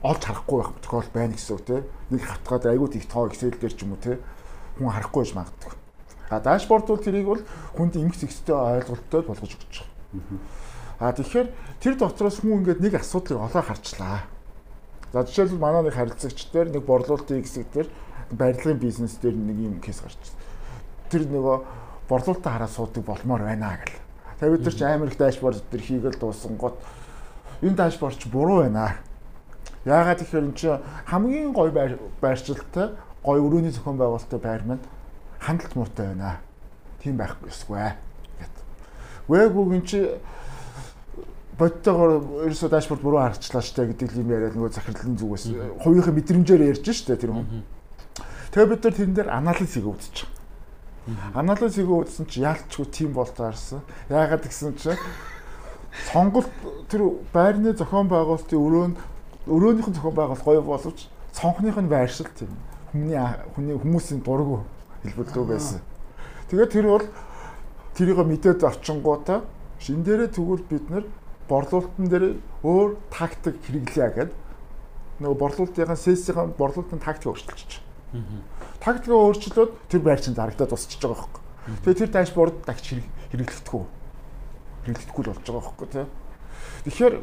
олж 0.02 0.24
харахгүй 0.24 0.62
байх 0.64 0.72
тохиол 0.82 1.10
байна 1.14 1.34
гэсэн 1.34 1.56
үг 1.56 1.66
тийм. 1.66 1.84
Нэг 2.10 2.22
хатгаад 2.24 2.66
айгуу 2.66 2.88
их 2.88 3.08
тоо 3.08 3.28
Excel 3.28 3.52
дээр 3.52 3.74
ч 3.74 3.84
юм 3.84 3.94
уу 3.94 4.02
тийм. 4.02 4.20
Хүн 4.78 4.94
харахгүй 4.94 5.24
байж 5.24 5.34
магадгүй. 5.36 5.74
А 6.30 6.40
дашборд 6.40 6.88
бол 6.88 7.04
тэрийг 7.04 7.26
бол 7.26 7.44
хүнд 7.76 7.96
эмх 7.98 8.16
зэгцтэй 8.16 8.56
ойлголттой 8.56 9.22
болгож 9.22 9.52
өгч 9.58 9.84
байгаа. 9.84 10.40
А 11.00 11.12
тэгэхээр 11.14 11.48
тэр 11.84 11.96
дотроос 11.98 12.40
хүн 12.40 12.64
ингээд 12.64 12.82
нэг 12.82 12.94
асуудлыг 12.96 13.40
олоо 13.42 13.64
харчлаа. 13.64 14.24
За 15.14 15.24
жишээлбэл 15.24 15.60
манай 15.60 15.84
нэг 15.84 15.96
харилцагч 15.96 16.52
дээр 16.52 16.72
нэг 16.72 16.84
борлуулалтын 16.86 17.44
хэсэг 17.44 17.68
дээр 17.74 17.88
барилгын 18.32 18.80
бизнес 18.80 19.16
дээр 19.22 19.36
нэг 19.36 19.58
юм 19.58 19.80
кейс 19.80 20.04
гарч 20.04 20.20
тэр 21.10 21.28
нөгөө 21.32 21.58
борлуулалтаа 22.10 22.54
хараа 22.54 22.68
суудаг 22.68 23.04
болмоор 23.04 23.44
байна 23.48 23.80
гэл. 23.80 23.96
Тэгээ 24.40 24.54
бид 24.58 24.66
нар 24.68 24.76
ч 24.76 24.82
амар 24.84 25.08
их 25.08 25.18
дашборд 25.18 25.64
дээр 25.72 25.84
хийгээл 25.84 26.20
дуусан 26.20 26.58
гот 26.60 26.76
энэ 27.62 27.76
дашборд 27.76 28.18
ч 28.20 28.28
буруу 28.28 28.64
байна. 28.64 28.98
Яагаад 29.86 30.20
тэгэхээр 30.20 30.48
эн 30.48 30.54
чинь 30.54 30.82
хамгийн 31.06 31.54
гоё 31.54 31.72
байршилтай 32.22 32.94
гоё 33.24 33.42
өрөөний 33.42 33.72
зохион 33.72 33.98
байгуулалттай 33.98 34.40
байр 34.40 34.64
маань 34.64 34.84
хандлт 35.40 35.76
муутай 35.76 36.08
байна. 36.14 36.38
Тийм 37.02 37.18
байхгүй 37.18 37.50
ёсгүй 37.50 37.96
гэт. 38.40 38.56
Вээгүүг 39.28 39.72
эн 39.74 39.86
чи 39.86 40.00
бодтойгоор 41.58 42.46
ерөөсөө 42.46 42.70
дашборд 42.70 43.02
буруу 43.02 43.22
харагчлаа 43.26 43.64
штэ 43.66 43.90
гэдэг 43.90 44.14
юм 44.22 44.30
яриад 44.30 44.54
нөгөө 44.54 44.78
захирлын 44.78 45.18
зүгээс 45.18 45.46
хувийнхаа 45.82 46.14
мэдрэмжээр 46.14 46.70
ярьж 46.70 46.86
штэ 46.86 47.18
тэр 47.18 47.34
хүн. 47.34 47.66
Тэгээ 48.54 48.70
бид 48.70 48.84
нар 48.86 48.94
тэрэн 48.94 49.16
дээр 49.18 49.30
анализ 49.34 49.74
байгаа. 49.74 50.30
Анализ 51.34 51.74
хийгээ 51.74 51.98
үзсэн 52.04 52.26
чи 52.30 52.44
яалтчгүй 52.46 52.88
тийм 52.92 53.16
бол 53.18 53.32
таарсан. 53.32 53.82
Яагаад 54.12 54.44
гэсэн 54.46 54.76
чи 54.78 54.94
сонголт 56.12 56.50
тэр 56.90 57.02
байрны 57.34 57.74
зохион 57.74 58.08
байгуулалтын 58.08 58.60
өрөөнд 58.60 58.98
өрөөнийх 59.48 59.88
нь 59.90 59.96
зохион 59.98 60.16
байгуулалт 60.16 60.46
гоё 60.46 60.62
боловч 60.62 61.08
цонхных 61.34 61.78
нь 61.78 61.90
байршил 61.90 62.30
тийм 62.38 62.52
хүний 62.92 63.18
хүний 63.56 63.76
хүмүүсийн 63.76 64.22
дургу 64.24 64.64
хэлбэлдөө 65.04 65.46
байсан. 65.46 65.82
Тэгээд 66.50 66.72
тэр 66.72 66.88
бол 66.88 67.06
тэрийг 67.96 68.20
мэдээд 68.24 68.64
орчингуудаа 68.64 69.44
шин 69.80 70.04
дээрээ 70.04 70.32
тэгвэл 70.34 70.64
бид 70.70 70.86
нар 70.90 71.06
борлуулалтын 71.50 72.08
дээр 72.08 72.26
өөр 72.64 72.98
тактик 73.12 73.56
хэрэглэе 73.66 74.10
гэд 74.16 74.32
нөгөө 75.22 75.38
борлуулалтын 75.38 75.96
сессийн 75.96 76.54
борлуулалтын 76.58 77.02
тактик 77.04 77.34
байгаа. 77.36 77.84
Тактикаа 78.80 79.20
өөрчлөөд 79.28 79.72
тэр 79.92 80.02
байр 80.02 80.20
чинь 80.22 80.38
зарагдаад 80.38 80.72
тусчихж 80.72 81.02
байгаа 81.04 81.28
байхгүй. 81.28 81.42
Тэгээ 81.84 82.00
тэр 82.00 82.12
дашборд 82.12 82.56
дагч 82.64 82.86
хэрэглэхдэггүй. 83.32 83.84
Хэрэглэхдэггүй 84.88 85.24
л 85.28 85.32
болж 85.36 85.44
байгаа 85.44 85.64
байхгүй 85.68 85.88
тий. 85.92 86.06
Тэгэхээр 86.88 87.16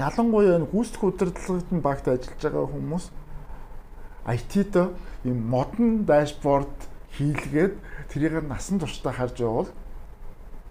ялангуяа 0.00 0.56
энэ 0.56 0.70
гүйцэтгэх 0.72 1.04
удирдлагад 1.04 1.68
нь 1.68 1.84
багт 1.84 2.04
ажиллаж 2.08 2.40
байгаа 2.40 2.66
хүмүүс 2.72 3.04
IT-д 4.24 4.74
ийм 5.28 5.38
модон 5.52 6.04
дашборд 6.08 6.72
хийлгээд 7.12 7.74
тэрийг 8.08 8.48
насан 8.48 8.80
туршдаа 8.80 9.12
харж 9.12 9.36
явал 9.44 9.68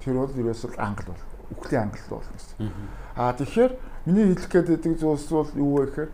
тэр 0.02 0.26
бол 0.26 0.34
ерөөсөө 0.34 0.82
ангал 0.82 1.14
бол 1.14 1.24
үхлийн 1.54 1.94
ангал 1.94 2.08
болно 2.10 2.34
гэсэн. 2.34 2.72
Аа 3.16 3.34
тэгэхээр 3.38 3.72
миний 4.06 4.34
хэлэх 4.34 4.66
байдаг 4.66 4.98
зүйлс 4.98 5.30
бол 5.30 5.52
юу 5.54 5.72
вэ 5.78 5.86
гэхээр 5.86 6.12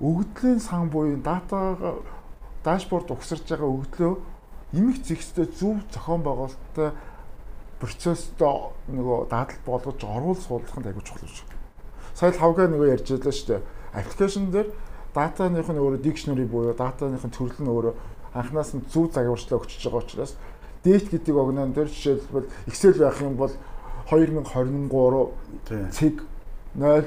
өгдлийн 0.00 0.60
сан 0.60 0.88
буюу 0.88 1.20
дата 1.20 1.76
дашборд 2.64 3.10
угсарж 3.10 3.44
байгаа 3.48 3.68
өгдлөө 3.68 4.12
эмх 4.72 4.98
зэгстэй 5.04 5.46
зөв 5.52 5.82
зохион 5.92 6.22
байгуулалттай 6.22 6.90
процессто 7.82 8.70
нөгөө 8.86 9.26
даатал 9.26 9.58
болгож 9.66 9.98
оруул 10.06 10.38
суулгах 10.38 10.78
нь 10.78 10.86
аягүй 10.86 11.02
чухал 11.02 11.26
шүү. 11.26 11.50
Сая 12.14 12.30
л 12.30 12.38
хавгаа 12.38 12.70
нөгөө 12.70 12.94
ярьж 12.94 13.10
байлаа 13.10 13.34
шүү 13.34 13.48
дээ. 13.50 13.62
Аппликейшн 13.98 14.46
дээр 14.54 14.68
датаных 15.10 15.66
нь 15.66 15.82
өөрөө 15.82 16.00
дикшнери 16.06 16.46
буюу 16.46 16.78
датаных 16.78 17.26
нь 17.26 17.34
төрөл 17.34 17.58
нь 17.58 17.72
өөрөө 17.74 17.94
анханаас 18.38 18.72
нь 18.78 18.86
зөв 18.86 19.10
загварчлаа 19.10 19.58
өгчөж 19.58 19.82
байгаа 19.82 20.06
учраас 20.06 20.32
date 20.86 21.10
гэдэг 21.10 21.34
огнон 21.36 21.72
дээр 21.74 21.90
жишээлбэл 21.90 22.48
Excel 22.70 22.94
байх 22.96 23.20
юм 23.20 23.36
бол 23.36 23.52
2023 24.08 25.90
цэг 25.90 26.22
0 26.74 27.04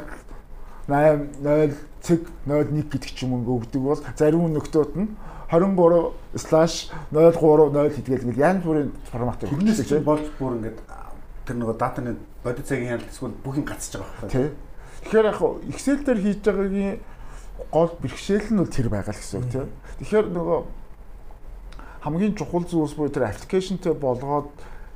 8 0.88 1.42
0 1.42 1.74
цэг 2.02 2.22
01 2.46 2.92
гэдэг 2.92 3.12
ч 3.16 3.26
юм 3.26 3.42
өгдөг 3.42 3.82
бол 3.82 4.02
зарим 4.16 4.54
нөхдөөд 4.54 4.94
нь 4.96 5.10
23/03 5.52 6.90
0 7.14 7.90
гэдгээл 7.94 8.26
ингээд 8.26 8.42
янз 8.42 8.64
бүрийн 8.66 8.92
форматыг 9.12 9.50
Тэрнээс 9.50 9.86
чинь 9.86 10.02
болж 10.02 10.26
бүр 10.40 10.58
ингээд 10.58 10.80
тэр 11.46 11.56
нөгөө 11.62 11.78
датаны 11.78 12.18
бодит 12.42 12.66
цагийн 12.66 12.98
хяналт 12.98 13.14
эсвэл 13.14 13.38
бүх 13.46 13.56
юм 13.62 13.66
гацж 13.66 13.94
байгаа 13.94 14.26
байхгүй. 14.26 14.52
Тэгэхээр 15.06 15.30
яг 15.30 15.42
Excel 15.70 16.02
дээр 16.02 16.20
хийж 16.26 16.40
байгаагийн 16.42 16.98
гол 17.70 17.92
бэрхшээл 18.02 18.50
нь 18.50 18.60
бол 18.60 18.74
тэр 18.74 18.90
байгаа 18.90 19.14
л 19.14 19.22
гэсэн 19.22 19.38
үг 19.38 19.50
тий. 19.54 19.66
Тэгэхээр 20.02 20.28
нөгөө 20.34 20.60
хамгийн 22.02 22.34
чухал 22.34 22.66
зүйлс 22.66 22.98
буюу 22.98 23.14
тэр 23.14 23.30
аппликейшнтэй 23.30 23.94
болгоод 23.94 24.50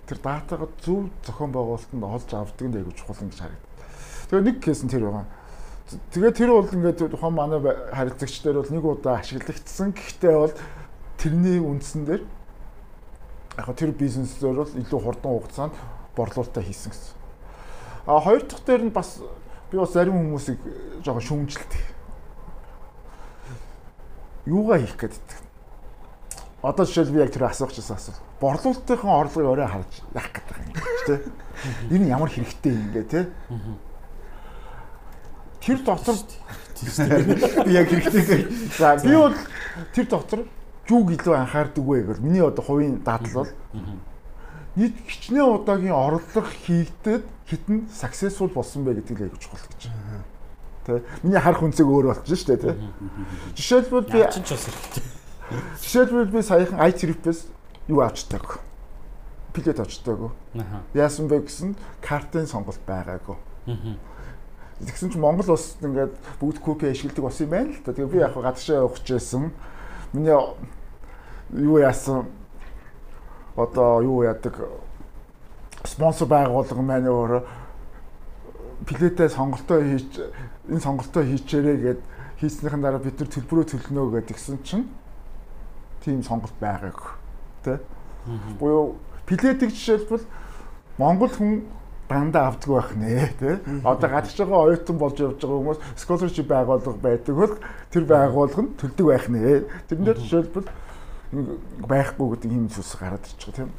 тэр 0.10 0.18
датагаа 0.18 0.70
зөв 0.82 1.14
зохион 1.26 1.54
байгуулалтанд 1.54 2.04
олж 2.04 2.30
авдаг 2.34 2.66
нь 2.66 2.78
айгүй 2.82 2.94
чухал 2.98 3.22
ингэж 3.22 3.40
харагдав. 3.46 3.70
Тэгээ 4.34 4.46
нэг 4.50 4.58
кейс 4.62 4.82
нь 4.82 4.90
тэр 4.90 5.06
байгаа. 5.06 5.26
Тэгээ 5.90 6.34
тэр 6.38 6.50
бол 6.54 6.70
ингээд 6.70 7.02
тухайн 7.10 7.34
манай 7.34 7.60
харилцагч 7.90 8.46
дээр 8.46 8.62
бол 8.62 8.70
нэг 8.70 8.86
удаа 8.86 9.18
ашиглагдсан. 9.26 9.90
Гэхдээ 9.98 10.36
бол 10.38 10.54
тэрний 11.18 11.58
үндсэн 11.58 12.06
дээр 12.06 12.22
яг 13.58 13.70
тэр 13.74 13.92
бизнес 13.98 14.38
дээр 14.38 14.62
бол 14.62 14.70
илүү 14.70 15.00
хурдан 15.02 15.32
хугацаанд 15.34 15.74
борлуулалтаа 16.14 16.62
хийсэн 16.62 16.94
гэсэн. 16.94 17.18
А 18.06 18.22
хоёр 18.22 18.46
дахь 18.46 18.62
дээр 18.70 18.86
нь 18.86 18.94
бас 18.94 19.18
би 19.72 19.78
бас 19.82 19.94
зарим 19.98 20.14
хүмүүсийг 20.14 20.62
жоохон 21.02 21.26
шүүмжилдэг. 21.26 21.84
Юугаа 24.46 24.78
хийх 24.78 24.94
гэдэг. 24.94 25.42
Одоо 26.62 26.86
жишээл 26.86 27.14
би 27.18 27.26
яг 27.26 27.34
тэр 27.34 27.50
асуучихсан 27.50 27.98
асуу. 27.98 28.14
Борлуулалтын 28.38 29.10
орлогыг 29.10 29.50
орой 29.58 29.68
харж 29.68 29.94
яах 30.14 30.30
гэдэг 30.38 30.56
юм 30.60 30.74
тээ. 31.08 31.20
Энэ 31.98 32.14
ямар 32.14 32.30
хэрэгтэй 32.30 32.74
юм 32.78 32.94
бэ 32.94 33.04
те? 33.10 33.28
Тэр 35.62 35.80
дотор 35.84 36.16
би 37.66 37.72
яг 37.74 37.90
хэрэгтэй. 37.90 38.48
За 38.78 38.96
би 38.98 39.16
бол 39.16 39.36
тэр 39.94 40.06
дотор 40.08 40.40
юуг 40.90 41.12
илүү 41.14 41.36
анхаардаг 41.36 41.84
вэ 41.84 42.02
гэвэл 42.04 42.24
миний 42.24 42.42
одоо 42.42 42.64
хувийн 42.64 43.04
дадал 43.04 43.46
бол 43.46 43.52
нийт 44.76 44.96
хичнээн 45.08 45.60
удаагийн 45.60 45.94
орлого 45.94 46.48
хийгдэд 46.66 47.26
хитэн 47.50 47.90
successful 47.92 48.50
болсон 48.50 48.84
бэ 48.86 48.94
гэдгийг 49.02 49.22
аяг 49.22 49.40
чухал 49.40 49.60
гэж. 49.70 49.92
Тэ. 50.86 51.04
Миний 51.22 51.40
харах 51.40 51.62
үнцэг 51.62 51.86
өөр 51.86 52.16
болчихно 52.16 52.38
шүү 52.38 52.50
дээ, 52.56 52.64
тэ. 52.64 52.78
Жишээлбэл 53.56 54.08
би 54.08 54.18
Яачин 54.24 54.44
ч 54.48 54.56
бас 54.56 54.66
хэрэгтэй. 54.66 55.04
жишээлбэл 55.84 56.32
би 56.32 56.42
саяхан 56.42 56.80
iTrip-ээс 56.90 57.40
юу 57.90 58.02
авчдаг. 58.02 58.62
Билет 59.54 59.80
авчдаг. 59.80 60.32
Яасан 60.94 61.28
бэ 61.28 61.42
гэсэн 61.46 61.76
картын 62.02 62.48
сонголт 62.48 62.80
байгаагүй. 62.88 63.36
Тэгсэн 64.80 65.12
чинь 65.12 65.22
Монгол 65.22 65.52
улсад 65.52 65.84
ингээд 65.84 66.14
бүгд 66.40 66.60
купи 66.64 66.88
ашигладаг 66.88 67.24
болсон 67.24 67.46
юм 67.46 67.52
байна 67.52 67.72
л 67.76 67.84
да. 67.84 67.94
Тэгээ 67.94 68.14
би 68.14 68.20
яг 68.24 68.34
гадаашаа 68.34 68.88
явах 68.88 69.04
гэжсэн. 69.04 69.52
Миний 70.14 70.40
юу 71.52 71.78
яасан 71.80 72.32
одоо 73.56 74.02
юу 74.02 74.24
яадаг 74.24 74.56
спонсор 75.84 76.28
байгууллага 76.28 76.82
маань 76.82 77.12
өөрөө 77.12 77.44
билетээ 78.88 79.30
сонголтоо 79.30 79.84
хийж 79.84 80.24
энэ 80.70 80.80
сонголтоо 80.80 81.24
хийчээрэй 81.24 81.78
гэд 81.84 82.00
хийснийхэн 82.40 82.82
дараа 82.82 83.04
бид 83.04 83.20
нар 83.20 83.28
төлбөрөө 83.28 83.66
төлнө 83.68 84.12
гэд 84.16 84.32
гисэн 84.32 84.64
чинь 84.64 84.88
тийм 86.04 86.24
сонголт 86.24 86.56
байгаагүй. 86.60 87.12
Тэ? 87.64 87.80
Буюу 88.60 88.96
билетийг 89.28 89.76
жишээлбэл 89.76 90.24
Монгол 90.98 91.32
хүн 91.36 91.68
дандаа 92.10 92.50
авдаг 92.50 92.70
байх 92.74 92.90
нэ 92.98 93.30
тий. 93.38 93.56
Одоо 93.86 94.10
гадагш 94.10 94.36
байгаа 94.36 94.66
оюутан 94.66 94.98
болж 94.98 95.18
явж 95.22 95.38
байгаа 95.38 95.60
хүмүүс 95.62 95.80
scholarship 95.96 96.48
байгууллага 96.50 96.98
байдаг 96.98 97.36
бол 97.38 97.54
тэр 97.94 98.04
байгууллага 98.10 98.62
нь 98.66 98.74
төлдөг 98.82 99.06
байх 99.06 99.26
нэ. 99.30 99.70
Тэрнээр 99.88 100.18
жишээлбэл 100.18 100.68
байхгүй 101.86 102.28
гэдэг 102.34 102.50
ийм 102.52 102.66
зүйлс 102.74 102.98
гараад 102.98 103.30
ирчих 103.30 103.54
тийм. 103.54 103.70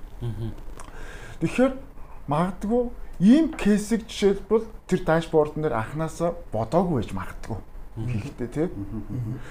Тэгэхээр 1.43 1.73
магадгүй 2.31 2.83
ийм 3.19 3.51
кейсийг 3.59 4.07
жишээлбэл 4.07 4.71
тэр 4.87 5.01
дашборд 5.03 5.59
дээр 5.59 5.75
анханасаа 5.75 6.39
бодоогүй 6.55 7.03
байж 7.03 7.11
магадгүй. 7.11 7.59
Хийхдээ 7.99 8.49
тий. 8.55 8.69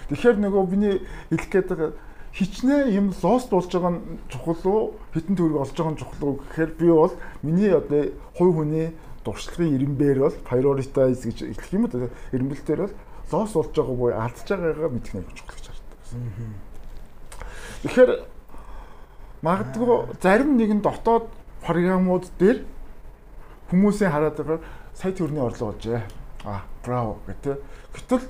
Тэгэхээр 0.08 0.38
нөгөө 0.40 0.64
миний 0.72 1.04
хэлэх 1.28 1.52
гээд 1.52 1.68
байгаа 1.68 1.92
хичнээн 2.34 2.90
юм 2.94 3.08
лост 3.24 3.50
болж 3.50 3.70
байгаа 3.74 3.94
нь 3.98 4.02
чухал 4.30 4.62
уу 4.66 4.84
хитэн 5.14 5.36
төгрөг 5.36 5.62
олж 5.66 5.74
байгаа 5.74 5.94
нь 5.94 6.02
чухал 6.02 6.24
уу 6.24 6.36
гэхээр 6.40 6.72
би 6.78 6.88
бол 6.94 7.14
миний 7.42 7.72
одоо 7.74 8.04
хувь 8.38 8.56
хүний 8.56 8.88
дуршлагын 9.26 9.76
ирэмбээр 9.76 10.20
бол 10.20 10.38
prioritize 10.46 11.26
гэж 11.26 11.38
хэлэх 11.50 11.74
юм 11.74 11.84
уу 11.90 12.10
ирэмбэлтээр 12.32 12.82
бол 12.86 12.96
лост 13.32 13.54
болж 13.54 13.74
байгаа 13.74 13.96
буюу 13.98 14.14
алдж 14.14 14.46
байгаагаа 14.46 14.90
мэдэх 14.94 15.14
нэг 15.14 15.26
чухал 15.34 15.58
гэж 15.58 15.66
харагдав. 15.70 16.00
Тэгэхээр 17.84 18.12
магадгүй 19.42 19.90
зарим 20.22 20.58
нэгэн 20.58 20.82
дотоод 20.86 21.28
програмууд 21.66 22.26
дээр 22.40 22.66
хүмүүсийн 23.72 24.12
хараад 24.12 24.38
байгаа 24.38 24.60
сая 24.94 25.12
төгрөний 25.14 25.42
орлого 25.42 25.72
болжээ. 25.72 26.02
А 26.46 26.64
браво 26.84 27.20
гэдэг. 27.28 27.58
Гэтэл 27.94 28.26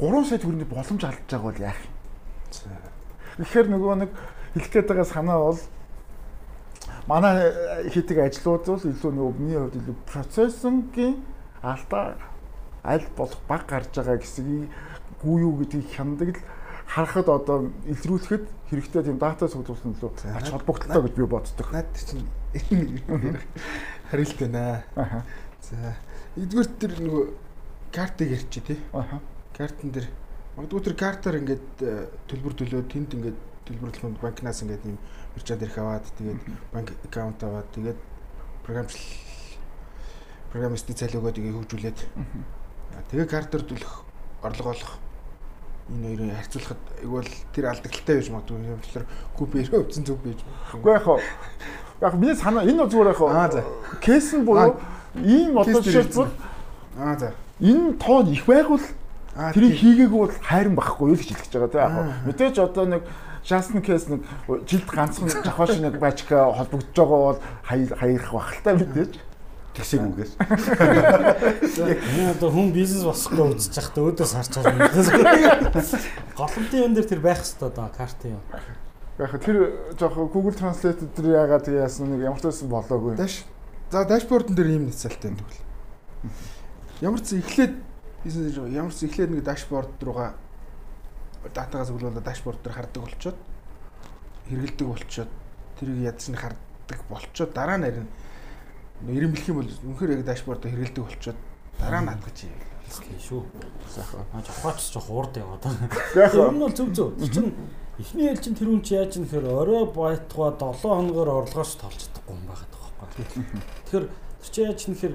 3 0.00 0.24
сая 0.28 0.38
төгрөний 0.38 0.68
боломж 0.68 1.02
алдж 1.04 1.26
байгаа 1.28 1.50
бол 1.50 1.60
яах 1.60 1.80
юм? 1.84 1.91
Тэгэхээр 3.38 3.68
нөгөө 3.72 3.94
нэг 4.04 4.10
хэлэх 4.54 4.70
гээд 4.72 4.88
байгаа 4.92 5.08
санаа 5.08 5.38
бол 5.40 5.60
манай 7.08 7.52
хийдэг 7.88 8.18
ажлууд 8.18 8.64
бол 8.68 8.84
илүү 8.84 9.12
нөгөө 9.16 9.32
миний 9.40 9.58
хувьд 9.58 9.76
илүү 9.80 9.96
процессингийн 10.06 11.16
алдаа 11.62 12.18
аль 12.84 13.06
болох 13.16 13.40
баг 13.48 13.66
гарч 13.66 13.90
байгаа 13.96 14.20
гэсгийг 14.20 14.68
гүү 15.22 15.36
юу 15.40 15.52
гэдгийг 15.62 15.88
хяндаг 15.96 16.36
л 16.36 16.44
харахад 16.86 17.28
одоо 17.28 17.72
илрүүлэхэд 17.88 18.44
хэрэгтэй 18.70 19.02
тийм 19.02 19.18
дата 19.18 19.48
цуглуулсан 19.48 19.96
илүү 19.96 20.10
ач 20.36 20.50
холбогдолтой 20.50 21.02
гэж 21.08 21.14
би 21.16 21.24
боддог. 21.24 21.68
Наад 21.72 21.88
чинь 21.96 22.28
харилт 24.10 24.36
байна. 24.38 24.84
Аха. 24.96 25.24
За. 25.62 25.96
Эдгээр 26.36 26.68
тэр 26.76 26.92
нөгөө 27.00 27.24
картыг 27.94 28.28
ярьчих 28.36 28.64
тий. 28.66 28.78
Аха. 28.92 29.20
Картн 29.56 29.88
дээр 29.88 30.08
магадгүй 30.56 30.80
тэр 30.84 30.96
картаар 31.00 31.36
ингээд 31.40 31.68
э, 31.80 32.08
төлбөр 32.28 32.54
төлөөд 32.60 32.88
тэнд 32.92 33.10
ингээд 33.16 33.38
төлбөрлөх 33.66 34.20
банкнаас 34.20 34.62
ингээд 34.66 34.84
юм 34.84 34.98
биржаад 35.34 35.62
ирэх 35.64 35.78
аваад 35.78 36.04
тэгээд 36.18 36.40
банк 36.72 36.88
аккаунт 37.08 37.40
аваад 37.40 37.68
тэгээд 37.72 37.98
програмчл 38.66 39.00
программистийн 40.52 40.96
цалин 40.98 41.20
өгөөд 41.22 41.40
ингээд 41.40 41.56
хөгжүүлээд. 41.56 41.98
Аа, 42.92 43.02
тэгээ 43.08 43.26
картаар 43.32 43.64
төлөх 43.64 43.92
орлого 44.44 44.76
олох 44.76 44.92
энэ 45.88 46.06
хоёрыг 46.12 46.36
харьцуулахад 46.36 46.82
игвал 47.00 47.30
тэр 47.56 47.64
алдагтай 47.72 48.14
байж 48.20 48.28
магадгүй. 48.28 48.60
Юм 48.60 48.80
болохоор 48.84 49.06
купер 49.32 49.66
өвцөн 49.72 50.04
зүг 50.04 50.20
байж 50.20 50.40
Үгүй 50.76 50.92
яг 50.92 51.06
яг 52.04 52.14
миний 52.20 52.36
санаа 52.36 52.68
энэ 52.68 52.84
зүгээр 52.92 53.10
яг 53.16 53.20
Аа, 53.24 53.48
за. 53.48 53.64
кейс 54.04 54.32
нь 54.36 54.44
буюу 54.44 54.76
ийм 55.16 55.56
одоо 55.56 55.80
жишээлбэл 55.80 56.28
аа 56.98 57.16
за. 57.18 57.32
энэ 57.60 57.96
тоо 57.96 58.22
их 58.28 58.44
байгуул 58.44 58.84
тэрийг 59.34 59.76
хийгээгүй 59.80 60.20
бол 60.20 60.34
хайран 60.44 60.74
байхгүй 60.76 61.12
юу 61.12 61.18
гэж 61.18 61.28
хэлж 61.32 61.52
байгаа 61.52 61.72
тийм 61.72 61.82
яг 61.82 61.94
мэдээж 62.26 62.56
одоо 62.60 62.86
нэг 62.86 63.02
Жасн 63.42 63.82
кейс 63.82 64.06
нэг 64.06 64.22
жилд 64.70 64.86
ганцхан 64.86 65.26
жахаш 65.26 65.82
нэг 65.82 65.98
бачка 65.98 66.46
холбогдож 66.54 66.94
байгаа 66.94 67.20
бол 67.26 67.40
хаярах 67.66 68.32
бах 68.32 68.54
л 68.54 68.62
та 68.62 68.70
мэдээж 68.78 69.18
Тэгсэг 69.72 70.04
үгээс. 70.04 70.36
Энэ 71.80 72.36
одоо 72.36 72.52
хүн 72.52 72.76
бизнес 72.76 73.08
босхгүй 73.08 73.56
үзэж 73.56 73.72
байхдаа 73.72 74.04
өөдөөс 74.04 74.32
харж 74.36 74.52
байгаа. 74.60 74.92
Голомтын 76.36 76.84
юм 76.84 76.92
дээр 76.92 77.08
тэр 77.08 77.24
байх 77.24 77.40
хэвээр 77.40 77.72
одоо 77.72 77.88
картын 77.88 78.36
юм. 78.36 78.42
яг 79.16 79.32
тэр 79.40 79.56
жоох 79.96 80.28
Google 80.28 80.52
Translate 80.52 81.08
дээр 81.16 81.40
яагаад 81.40 81.64
тийм 81.64 81.80
яасан 81.80 82.12
нэг 82.12 82.20
ямар 82.20 82.36
ч 82.36 82.52
байсан 82.52 82.68
болоогүй 82.68 83.16
Даш. 83.16 83.48
За 83.88 84.04
дашбордон 84.04 84.52
дээр 84.52 84.76
ийм 84.76 84.92
нэцэлтэй 84.92 85.32
юм 85.32 85.40
тэгвэл. 85.40 85.64
Ямар 87.00 87.20
ч 87.24 87.40
эхлээд 87.40 87.72
бизнес 88.24 88.56
ямар 88.56 88.94
ч 88.94 89.06
эхлээд 89.06 89.30
нэг 89.30 89.44
дашборд 89.44 89.92
руугаа 90.02 90.34
датагаа 91.54 91.86
зөвлөлөө 91.86 92.22
дашборд 92.22 92.62
дээр 92.62 92.74
хардаг 92.74 93.02
болчоод 93.02 93.38
хэрэгэлдэг 94.48 94.86
болчоод 94.86 95.30
тэрийг 95.78 95.98
ядч 96.06 96.30
нь 96.30 96.38
хардаг 96.38 97.00
болчоод 97.10 97.50
дараа 97.52 97.78
нь 97.78 97.86
харин 97.86 98.08
нэрэн 99.02 99.32
бэлэх 99.34 99.50
юм 99.50 99.58
бол 99.58 99.70
үнэхээр 99.70 100.14
яг 100.18 100.22
дашборд 100.24 100.62
хэрэгэлдэг 100.62 101.02
болчоод 101.02 101.38
дараа 101.78 102.00
нь 102.02 102.10
хадгаж 102.14 102.38
ийл. 102.46 102.70
Тийм 102.92 103.18
шүү. 103.18 103.42
Аа 104.32 104.42
жохооч 104.44 104.78
жох 104.92 105.08
урд 105.10 105.34
яваад 105.36 105.64
яг 106.14 106.30
Тэр 106.30 106.52
нь 106.52 106.62
бол 106.62 106.70
зөв 106.76 106.88
зөв. 106.94 107.10
Чинь 107.18 107.50
эхний 107.98 108.28
ээлж 108.30 108.42
чинь 108.44 108.54
тэр 108.54 108.68
хүн 108.68 108.82
чи 108.84 108.94
яаж 108.94 109.16
юм 109.16 109.26
хэр 109.26 109.44
орой 109.48 109.86
байтугай 109.90 110.52
7 110.54 110.78
хоногоор 110.78 111.28
орлогоос 111.42 111.74
толж 111.80 111.98
чадахгүй 111.98 112.36
юм 112.36 112.46
байгаа 112.46 112.68
байхгүй. 113.00 113.24
Тэгэхээр 113.26 113.48
тэр 113.90 114.04
чи 114.44 114.60
яаж 114.62 114.78
юм 114.86 114.94
хэр 114.94 115.14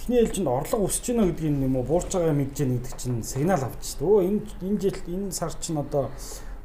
эхний 0.00 0.24
ээлжинд 0.24 0.48
орлого 0.48 0.88
өсөж 0.88 1.12
байна 1.12 1.28
гэдгийг 1.28 1.60
юм 1.60 1.76
уу 1.76 1.84
буурч 1.84 2.08
байгаа 2.16 2.32
мэдж 2.32 2.56
яах 2.64 2.72
гэдэг 2.72 2.96
чинь 2.96 3.20
сигнал 3.20 3.60
авч 3.60 3.84
шүү. 3.84 4.08
Өө 4.08 4.20
энэ 4.24 4.40
энэ 4.64 4.80
жил 4.80 4.98
энэ 5.12 5.32
сар 5.32 5.52
чинь 5.60 5.76
одоо 5.76 6.08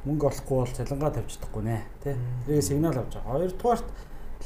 мөнгө 0.07 0.27
олохгүй 0.31 0.57
бол 0.63 0.71
цалингаа 0.71 1.11
тавьж 1.11 1.35
чадахгүй 1.35 1.63
нэ. 1.67 1.83
Тэ. 1.99 2.15
Тэрийг 2.47 2.63
сигнал 2.63 2.95
авч 2.95 3.11
байгаа. 3.11 3.35
Хоёрдугаарт 3.35 3.87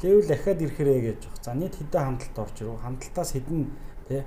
левел 0.02 0.26
дахиад 0.26 0.62
ирэхэрээ 0.66 1.00
гэж 1.06 1.20
байгаа. 1.22 1.44
За 1.46 1.54
нийт 1.54 1.74
хэдэн 1.78 2.02
хандлт 2.02 2.36
орж 2.42 2.56
ирв. 2.58 2.82
Хандлтаас 2.82 3.30
хэдэн 3.30 3.60
тэ 4.10 4.24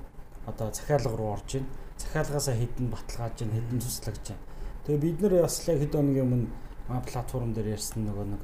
одоо 0.48 0.68
захиалга 0.72 1.18
руу 1.18 1.34
орж 1.36 1.50
ийн. 1.60 1.66
Захиалгаасаа 2.00 2.56
хэдэн 2.56 2.88
баталгааж 2.88 3.38
ийн, 3.44 3.52
хэдэн 3.52 3.80
цуслагж 3.84 4.26
ийн. 4.32 4.40
Тэгээ 4.88 5.04
бид 5.04 5.18
нэр 5.20 5.44
бас 5.44 5.60
яг 5.68 5.80
хэд 5.84 5.92
өдрийн 5.92 6.24
өмнө 6.24 6.48
маа 6.88 7.04
платформ 7.04 7.52
дээр 7.52 7.76
ярьсан 7.76 8.08
нөгөө 8.08 8.26
нэг 8.32 8.42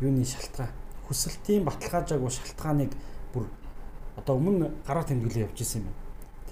юуны 0.00 0.24
шалтгаан 0.24 0.72
хүсэлтийн 1.08 1.64
баталгаажаагүй 1.68 2.30
шалтгааныг 2.30 2.92
одоо 4.20 4.36
өмнө 4.36 4.68
гараа 4.86 5.04
тэмдэглээ 5.08 5.48
явж 5.48 5.58
исэн 5.64 5.80
юм 5.80 5.88
байна. 5.88 6.00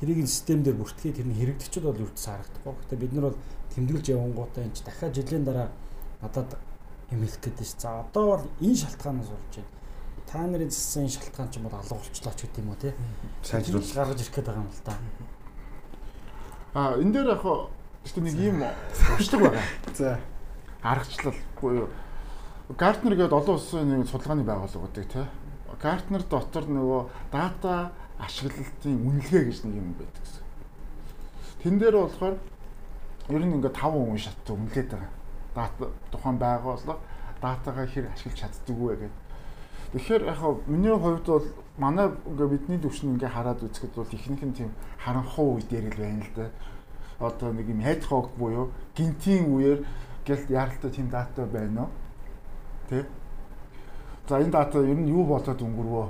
Тэрийг 0.00 0.18
нь 0.24 0.30
систем 0.30 0.62
дээр 0.64 0.80
бүртгэе 0.80 1.12
тэрний 1.20 1.36
хэрэгдэгчд 1.36 1.84
бол 1.84 2.00
юу 2.00 2.10
ч 2.16 2.24
харагдахгүй. 2.24 2.72
Гэтэ 2.72 2.96
бид 2.96 3.12
нар 3.12 3.24
бол 3.28 3.38
тэмдэглэж 3.76 4.06
явангуудаа 4.08 4.64
энэ 4.64 4.80
дахиад 4.80 5.14
жилийн 5.14 5.44
дараа 5.44 5.68
надад 6.22 6.56
юм 7.12 7.20
хэлэх 7.20 7.40
гээд 7.44 7.60
ш. 7.60 7.74
За 7.76 8.00
одоо 8.00 8.24
бол 8.40 8.44
энэ 8.64 8.80
шалтгаанаас 8.80 9.28
болж 9.28 9.54
байна. 9.54 9.72
Та 10.26 10.46
нарын 10.46 10.70
зассан 10.70 11.02
энэ 11.04 11.14
шалтгаан 11.14 11.50
ч 11.50 11.56
юм 11.60 11.64
бол 11.68 11.76
алга 11.76 11.94
болчлоо 11.94 12.32
ч 12.32 12.40
гэдэг 12.46 12.62
юм 12.64 12.70
уу 12.72 12.80
те. 12.80 12.94
Сайжруулах. 13.42 13.94
гаргаж 13.94 14.20
ирэх 14.22 14.34
гээд 14.34 14.46
байгаа 14.48 14.62
юм 14.62 14.70
л 14.72 14.82
да. 14.84 14.94
а 16.74 16.94
энэ 16.96 17.12
дээр 17.12 17.28
яг 17.34 17.42
гэхдээ 17.42 18.22
нэг 18.24 18.36
ийм 18.38 18.56
туршлага 19.16 19.50
байгаа 19.50 19.66
За. 19.96 20.20
аргачлал 20.82 21.34
буюу 21.60 21.88
Гартнер 22.68 23.16
гэдэг 23.16 23.32
олон 23.32 23.56
улсын 23.56 23.88
нэг 23.88 24.08
судалгааны 24.08 24.44
байгууллага 24.44 24.92
гэдэг 24.92 25.08
тий. 25.08 25.24
Гартнер 25.76 26.22
дотор 26.30 26.64
нөгөө 26.64 27.02
дата 27.32 27.92
ашиглалтын 28.18 28.98
үнэлгээ 29.04 29.44
гэж 29.46 29.58
нэг 29.64 29.74
юм 29.76 29.92
байдаг 29.94 30.22
гэсэн. 30.24 30.44
Тэн 31.62 31.78
дээр 31.78 31.96
болохоор 32.02 32.36
ер 33.28 33.42
нь 33.44 33.54
ингээд 33.60 33.76
5 33.76 33.92
хүн 33.92 34.18
шат 34.18 34.48
үнэлээд 34.48 34.90
байгаа. 34.90 35.12
Дата 35.54 35.84
тухайн 36.10 36.38
байгууллага 36.40 36.98
датагаа 37.42 37.86
хэр 37.86 38.10
ашиглаж 38.10 38.38
чаддаг 38.40 38.76
вэ 38.76 38.96
гэдэг. 38.96 39.12
Тэгэхээр 39.92 40.22
яг 40.28 40.36
хаа 40.36 40.56
миний 40.66 40.92
хувьд 40.92 41.26
бол 41.26 41.46
манай 41.78 42.08
ингээ 42.26 42.48
бидний 42.48 42.78
төвшин 42.78 43.14
ингээ 43.14 43.30
хараад 43.32 43.62
үзэхэд 43.62 43.94
бол 43.94 44.12
ихнийх 44.12 44.44
нь 44.44 44.56
тийм 44.56 44.70
харанхуй 44.98 45.60
үе 45.60 45.64
дээр 45.64 45.86
л 45.94 46.00
байна 46.00 46.24
л 46.24 46.32
да. 46.36 46.46
Одоо 47.18 47.52
нэг 47.52 47.68
юм 47.68 47.80
hedgehog 47.80 48.34
буюу 48.36 48.72
гинтийн 48.96 49.48
үеэр 49.48 49.86
гэл 50.26 50.44
яралтай 50.48 50.90
тийм 50.90 51.08
дата 51.08 51.46
байна 51.46 51.86
уу? 51.86 51.90
Тэ? 52.88 53.06
За 54.28 54.40
энэ 54.40 54.52
дата 54.52 54.84
ер 54.84 54.98
нь 55.00 55.08
юу 55.08 55.24
болоод 55.24 55.56
өнгөрвөө? 55.56 56.06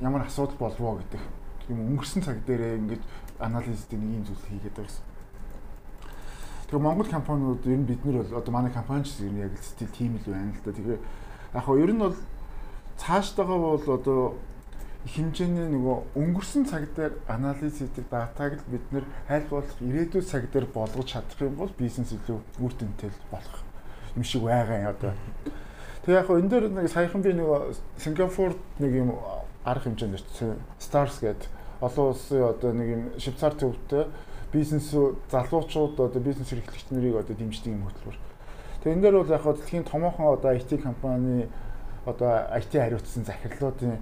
Ямар 0.00 0.24
асуудал 0.24 0.56
болвоо 0.56 0.96
гэдэг. 0.96 1.20
тийм 1.66 1.80
өнгөрсөн 1.80 2.24
цаг 2.24 2.40
дээрээ 2.44 2.76
ингэж 2.80 3.00
анализтэй 3.40 3.98
нэг 4.00 4.10
юм 4.20 4.24
зүйл 4.24 4.48
хийгээд 4.48 4.76
гэсэн. 4.80 5.04
Тэгээ 6.68 6.80
Монгол 6.80 7.08
компаниуд 7.08 7.64
ер 7.68 7.78
нь 7.80 7.88
бид 7.88 8.04
нар 8.04 8.24
бол 8.24 8.36
одоо 8.40 8.52
манай 8.52 8.72
компани 8.72 9.04
ч 9.04 9.20
ер 9.20 9.32
нь 9.32 9.44
яг 9.44 9.52
л 9.52 9.64
стил 9.64 9.88
тийм 9.92 10.16
л 10.16 10.28
байна 10.28 10.52
л 10.52 10.64
да. 10.64 10.72
Тэгээ 10.72 10.98
яг 11.52 11.64
хоо 11.64 11.76
ер 11.76 11.92
нь 11.92 12.00
бол 12.00 12.16
цаашдаа 12.96 13.44
бол 13.44 13.84
одоо 13.84 14.36
их 15.04 15.12
хэмжээний 15.20 15.68
нөгөө 15.68 16.16
өнгөрсөн 16.16 16.64
цаг 16.64 16.88
дээр 16.96 17.12
анализ 17.28 17.76
хийдэг 17.76 18.08
датаг 18.08 18.60
л 18.60 18.68
бид 18.72 18.84
нэр 18.92 19.04
аль 19.28 19.48
болох 19.52 19.76
ирээдүйн 19.80 20.24
цаг 20.24 20.48
дээр 20.48 20.68
болгож 20.72 21.12
чадах 21.12 21.40
юм 21.44 21.60
бол 21.60 21.72
бизнес 21.76 22.12
илүү 22.12 22.40
үр 22.60 22.72
дүнтэй 22.72 23.12
болох 23.28 23.60
юм 24.16 24.24
шиг 24.24 24.48
байгаа 24.48 24.80
юм 24.80 24.88
одоо. 24.96 25.12
Тэгээ 26.04 26.20
яг 26.20 26.28
энэ 26.28 26.48
дээр 26.52 26.68
нэг 26.68 26.92
саяхан 26.92 27.24
би 27.24 27.32
нөгөө 27.32 27.72
Сингапурт 27.96 28.60
нэг 28.76 28.92
юм 28.92 29.16
арга 29.64 29.88
хэмжээнд 29.88 30.20
Stars 30.76 31.16
гэдэг 31.24 31.48
олон 31.80 32.12
улсын 32.12 32.44
одоо 32.44 32.70
нэг 32.76 32.88
юм 32.92 33.02
Швейцар 33.16 33.56
төвтэй 33.56 34.04
бизнес 34.52 34.92
залуучууд 35.32 35.96
одоо 35.96 36.20
бизнес 36.20 36.52
эрхлэгч 36.52 36.92
нарыг 36.92 37.24
одоо 37.24 37.32
дэмждэг 37.32 37.72
юм 37.72 37.88
хөтөлбөр. 37.88 38.18
Тэгээ 38.84 38.94
энэ 39.00 39.00
дээр 39.00 39.16
бол 39.16 39.32
яг 39.32 39.44
дэлхийн 39.48 39.88
томоохон 39.88 40.36
одоо 40.36 40.52
IT 40.52 40.76
компани 40.84 41.48
одоо 42.04 42.52
IT 42.52 42.72
хариуцсан 42.76 43.24
захирлуудын 43.24 43.96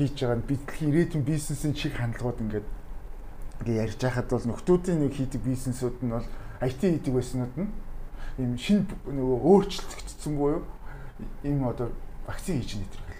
хийж 0.00 0.16
байгаа 0.16 0.40
нь 0.40 0.48
бидний 0.48 0.88
ирээдүйн 0.96 1.28
бизнесийн 1.28 1.76
чиг 1.76 1.92
хандлагууд 1.92 2.40
ингээд 2.40 2.66
ингээ 3.68 3.84
ярьж 3.84 4.00
байхад 4.00 4.32
бол 4.32 4.48
нөхдүүдийн 4.48 4.98
нэг 5.04 5.12
хийдэг 5.12 5.44
бизнесүүд 5.44 5.96
нь 6.00 6.16
бол 6.16 6.26
IT 6.64 6.80
хийдэг 6.80 7.12
байснууд 7.12 7.54
нь 7.60 7.68
ийм 8.40 8.56
шинэ 8.58 8.88
нөгөө 9.12 9.38
өөрчлөгдсөн 9.44 10.34
буюу 10.40 10.64
ийм 11.42 11.64
одоо 11.68 11.90
вакцин 12.26 12.60
хийж 12.60 12.76
нэтрэх 12.78 13.18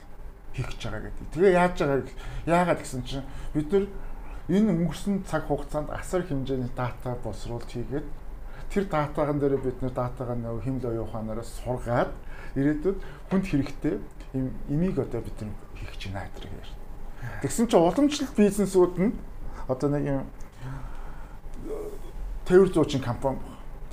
хийх 0.54 0.68
гэж 0.70 0.80
байгаа 0.86 1.02
гэдэг. 1.10 1.28
Тэгээ 1.34 1.52
яаж 1.52 1.74
байгаа 1.78 2.02
яагаад 2.46 2.80
гэсэн 2.80 3.02
чинь 3.02 3.26
бид 3.54 3.68
нар 3.72 3.86
энэ 4.48 4.72
өнгөрсөн 4.72 5.24
цаг 5.26 5.46
хугацаанд 5.50 5.90
асар 5.90 6.22
хэмжээний 6.22 6.70
дата 6.76 7.18
боловсруулалт 7.22 7.70
хийгээд 7.70 8.06
тэр 8.70 8.84
датагаан 8.86 9.38
дээр 9.38 9.58
бид 9.58 9.82
нэр 9.82 9.94
датагаа 9.94 10.36
нөгөө 10.38 10.62
хэмлэл 10.62 10.90
оюун 10.94 11.06
ухаанаараа 11.08 11.46
сургаад 11.46 12.10
ирээдүйд 12.54 12.98
хүнд 13.30 13.44
хэрэгтэй 13.46 13.94
ийм 14.34 14.50
имийг 14.68 14.98
одоо 14.98 15.20
бид 15.22 15.36
нар 15.42 15.54
хийх 15.78 15.90
гэж 15.94 16.02
байна 16.10 16.28
гэдэг 16.34 16.50
юм. 16.50 16.70
Тэгсэн 17.42 17.66
чинь 17.70 17.80
уламжлалт 17.80 18.34
бизнесүүд 18.36 18.94
нь 18.98 19.12
одоо 19.68 19.88
нэг 19.90 20.04
юм 20.04 20.22
тээвэр 22.44 22.70
зуучин 22.74 23.00
компани 23.00 23.38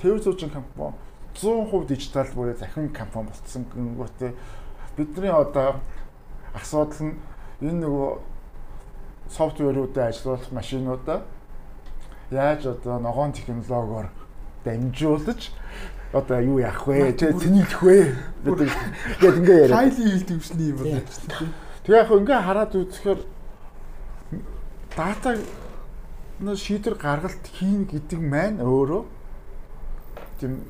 тээвэр 0.02 0.20
зуучин 0.22 0.50
компани 0.50 0.94
100% 1.34 1.86
дижитал 1.86 2.26
буюу 2.34 2.56
захин 2.56 2.88
компани 2.90 3.28
болцсон 3.28 3.64
гингүүтээ 3.74 4.32
бидний 4.96 5.30
одоо 5.30 5.80
асуудал 6.54 7.06
нь 7.06 7.16
энэ 7.60 7.86
нөгөө 7.86 8.10
софтверуудыг 9.32 9.98
ажилуулах 9.98 10.52
машинуудаа 10.52 11.22
яаж 12.30 12.66
одоо 12.66 12.98
ногоон 12.98 13.32
технологиор 13.32 14.08
дамжуулж 14.64 15.52
одоо 16.12 16.40
юу 16.40 16.58
яах 16.60 16.86
вэ? 16.86 17.12
Тэ 17.12 17.32
тэнийх 17.32 17.82
вэ? 17.82 18.12
гэдэг 18.44 18.68
ингээ 19.24 19.60
яриа. 19.64 19.76
Хайлын 19.76 20.10
хил 20.12 20.26
төвшний 20.28 20.68
юм 20.68 20.76
байна 20.76 21.00
шүү 21.08 21.28
дээ. 21.32 21.48
Тэгээ 21.88 22.00
яг 22.04 22.10
ингээ 22.12 22.40
хараад 22.44 22.72
үзэхээр 22.76 23.20
дата 24.96 25.30
шийдвэр 26.42 26.96
гаргалт 27.00 27.44
хийн 27.56 27.88
гэдэг 27.88 28.20
маань 28.20 28.60
өөрөө 28.60 29.02
тийм 30.36 30.60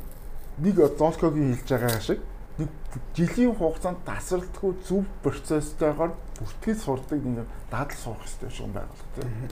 нэг 0.63 0.77
золкогийн 0.99 1.55
хэлж 1.59 1.69
байгаа 1.69 2.01
шиг 2.01 2.21
нэг 2.59 2.71
жилийн 3.17 3.55
хугацаанд 3.57 4.05
тасралтгүй 4.07 4.73
зөв 4.87 5.05
процесстойгоор 5.23 6.13
бүртгэл 6.39 6.79
сурдаг 6.79 7.21
нэг 7.25 7.47
дадал 7.71 7.99
суух 7.99 8.23
хэрэгтэй 8.23 8.51
шиг 8.51 8.71
байгуулга 8.71 9.07
тийм. 9.17 9.51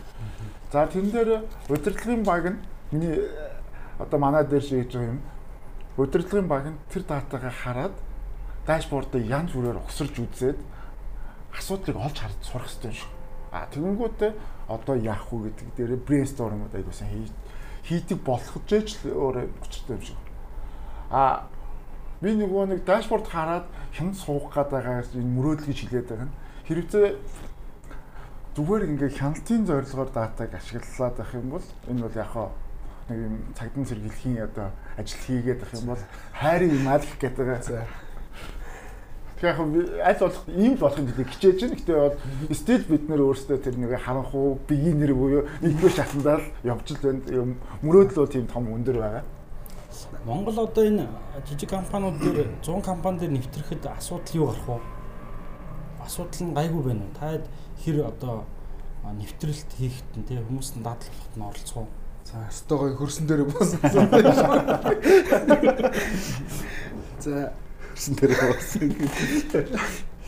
За 0.73 0.87
тэн 0.87 1.11
дээр 1.11 1.31
удирдлагын 1.69 2.23
баг 2.25 2.45
нь 2.55 2.59
миний 2.93 3.19
одоо 3.99 4.19
манай 4.19 4.45
дээр 4.45 4.63
шийдэж 4.63 4.93
байгаа 4.95 5.13
юм 5.17 5.23
удирдлагын 5.97 6.49
баг 6.49 6.65
нь 6.71 6.79
тэр 6.93 7.03
датагаа 7.03 7.51
хараад 7.51 7.95
дашбордыг 8.67 9.25
янз 9.27 9.51
бүрээр 9.51 9.83
угсарч 9.83 10.15
үзээд 10.21 10.59
асуудлыг 11.57 11.97
олж 11.97 12.17
харж 12.21 12.39
сурах 12.45 12.69
хэрэгтэй 12.69 12.95
шүү. 12.95 13.11
А 13.51 13.67
тэгэнгүүтээ 13.73 14.33
одоо 14.69 14.97
яах 14.97 15.27
вэ 15.33 15.51
гэдэг 15.51 15.69
дээр 15.77 15.93
брейнстормууд 16.07 16.75
айгуусан 16.75 17.09
хий 17.09 17.27
хийдэг 17.83 18.19
болох 18.23 18.55
ч 18.69 18.95
л 19.03 19.11
өөрөө 19.11 19.45
учиртай 19.65 19.97
юм 19.99 20.03
шиг. 20.05 20.30
А 21.11 21.51
би 22.23 22.35
нөгөө 22.39 22.71
нэг 22.71 22.85
дашборд 22.87 23.27
хараад 23.27 23.67
хянд 23.93 24.15
суух 24.15 24.55
гээд 24.55 24.71
байгаа 24.71 25.03
энэ 25.03 25.35
мөрөөдөл 25.35 25.67
гэж 25.67 25.79
хэлээд 25.91 26.09
байгаа 26.09 26.29
нь 26.31 26.35
хэрэгцээ 26.71 27.07
зүгээр 28.55 28.83
ингээ 28.95 29.11
хяналтын 29.19 29.67
зорилгоор 29.67 30.11
датаг 30.15 30.55
ашиглаад 30.55 31.15
байх 31.19 31.35
юм 31.35 31.49
бол 31.51 31.67
энэ 31.91 32.03
бол 32.03 32.15
яг 32.15 32.35
нэг 33.11 33.19
юм 33.27 33.35
цагдан 33.59 33.87
сэргийлэхийн 33.87 34.39
одоо 34.47 34.71
ажил 34.99 35.19
хийгээд 35.27 35.61
байх 35.61 35.75
юм 35.75 35.87
бол 35.91 36.03
хайрын 36.35 36.75
юм 36.79 36.87
аль 36.87 37.07
гэх 37.19 37.35
байгаа. 37.35 37.87
Тэгэхээр 39.41 40.03
аль 40.05 40.21
болох 40.21 40.45
ийм 40.47 40.75
болохын 40.77 41.07
төлөө 41.09 41.27
хичээж 41.33 41.59
байна. 41.59 41.79
Гэтэ 41.81 41.95
бол 41.97 42.55
стил 42.55 42.85
бид 42.87 43.05
нэр 43.09 43.25
өөрсдөө 43.25 43.59
тэр 43.65 43.77
нэг 43.81 43.99
харанхуу 43.99 44.61
бигинер 44.69 45.15
буюу 45.17 45.49
нэгдүгээр 45.65 45.97
шатандаа 45.97 46.39
л 46.39 46.47
явж 46.63 46.87
л 46.93 47.03
байна. 47.03 47.23
Юм 47.33 47.51
мөрөөдлөө 47.83 48.27
тийм 48.31 48.47
том 48.47 48.69
өндөр 48.69 48.99
байгаа. 49.01 49.25
Монгол 50.25 50.59
одоо 50.61 50.85
энэ 50.85 51.09
жижиг 51.49 51.71
компаниуд 51.71 52.19
дээр 52.21 52.49
100 52.63 52.83
компани 52.83 53.19
дээр 53.19 53.33
нэвтрэхэд 53.33 53.87
асуудал 53.87 54.35
юу 54.35 54.47
гарах 54.47 54.67
вэ? 54.69 54.81
Асуудал 56.05 56.43
нь 56.47 56.55
гайгүй 56.55 56.83
байна 56.83 57.05
уу? 57.05 57.15
Таад 57.19 57.45
хэр 57.85 58.07
одоо 58.07 58.45
нэвтрэлт 59.05 59.71
хийхэд 59.79 60.11
нь 60.17 60.27
тий 60.29 60.39
хүмүүс 60.39 60.77
нь 60.77 60.85
дадлахад 60.85 61.35
нь 61.37 61.43
оролцох 61.43 61.77
уу? 61.77 61.89
За, 62.25 62.47
стогой 62.51 62.95
хөрсөн 62.95 63.27
дээр 63.27 63.45
буусан. 63.49 63.81
За, 67.19 67.53
хөрсөн 67.91 68.15
дээр 68.15 68.33
буусан. 68.39 68.95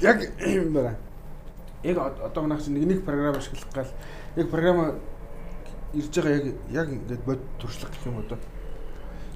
Яг 0.01 0.19
юм 0.43 0.73
байна. 0.73 0.97
Яг 1.83 1.99
одоо 1.99 2.43
манайх 2.43 2.65
чинь 2.65 2.75
нэг 2.75 2.87
нэг 2.87 3.05
програм 3.05 3.37
ашиглах 3.37 3.71
гал 3.73 3.91
яг 4.37 4.51
програм 4.51 4.99
ирж 5.95 6.15
байгаа 6.17 6.33
яг 6.33 6.47
яг 6.71 6.89
ингээд 6.89 7.25
бод 7.25 7.39
туршлага 7.61 7.93
гэх 7.93 8.07
юм 8.07 8.19
одоо 8.19 8.39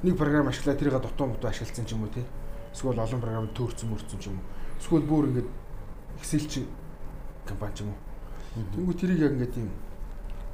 нэг 0.02 0.16
програм 0.16 0.48
ашиглаа 0.48 0.76
тэрийг 0.76 1.00
дутуу 1.00 1.26
мутуу 1.26 1.50
ашигласан 1.50 1.86
ч 1.86 1.92
юм 1.92 2.02
уу 2.04 2.12
тий. 2.12 2.24
Эсвэл 2.72 3.00
олон 3.00 3.20
програм 3.20 3.48
төөрцөн 3.54 3.88
мөрцөн 3.88 4.20
ч 4.20 4.26
юм 4.28 4.36
уу. 4.36 4.44
Эсвэл 4.80 5.06
бүр 5.06 5.24
ингээд 5.30 5.48
Excel 6.20 6.44
чи 6.48 6.66
компани 7.46 7.74
ч 7.74 7.80
юм 7.80 7.92
уу. 7.92 8.00
Тэнгүү 8.76 8.94
тэрийг 8.96 9.20
яг 9.20 9.32
ингээд 9.32 9.54
тийм 9.54 9.70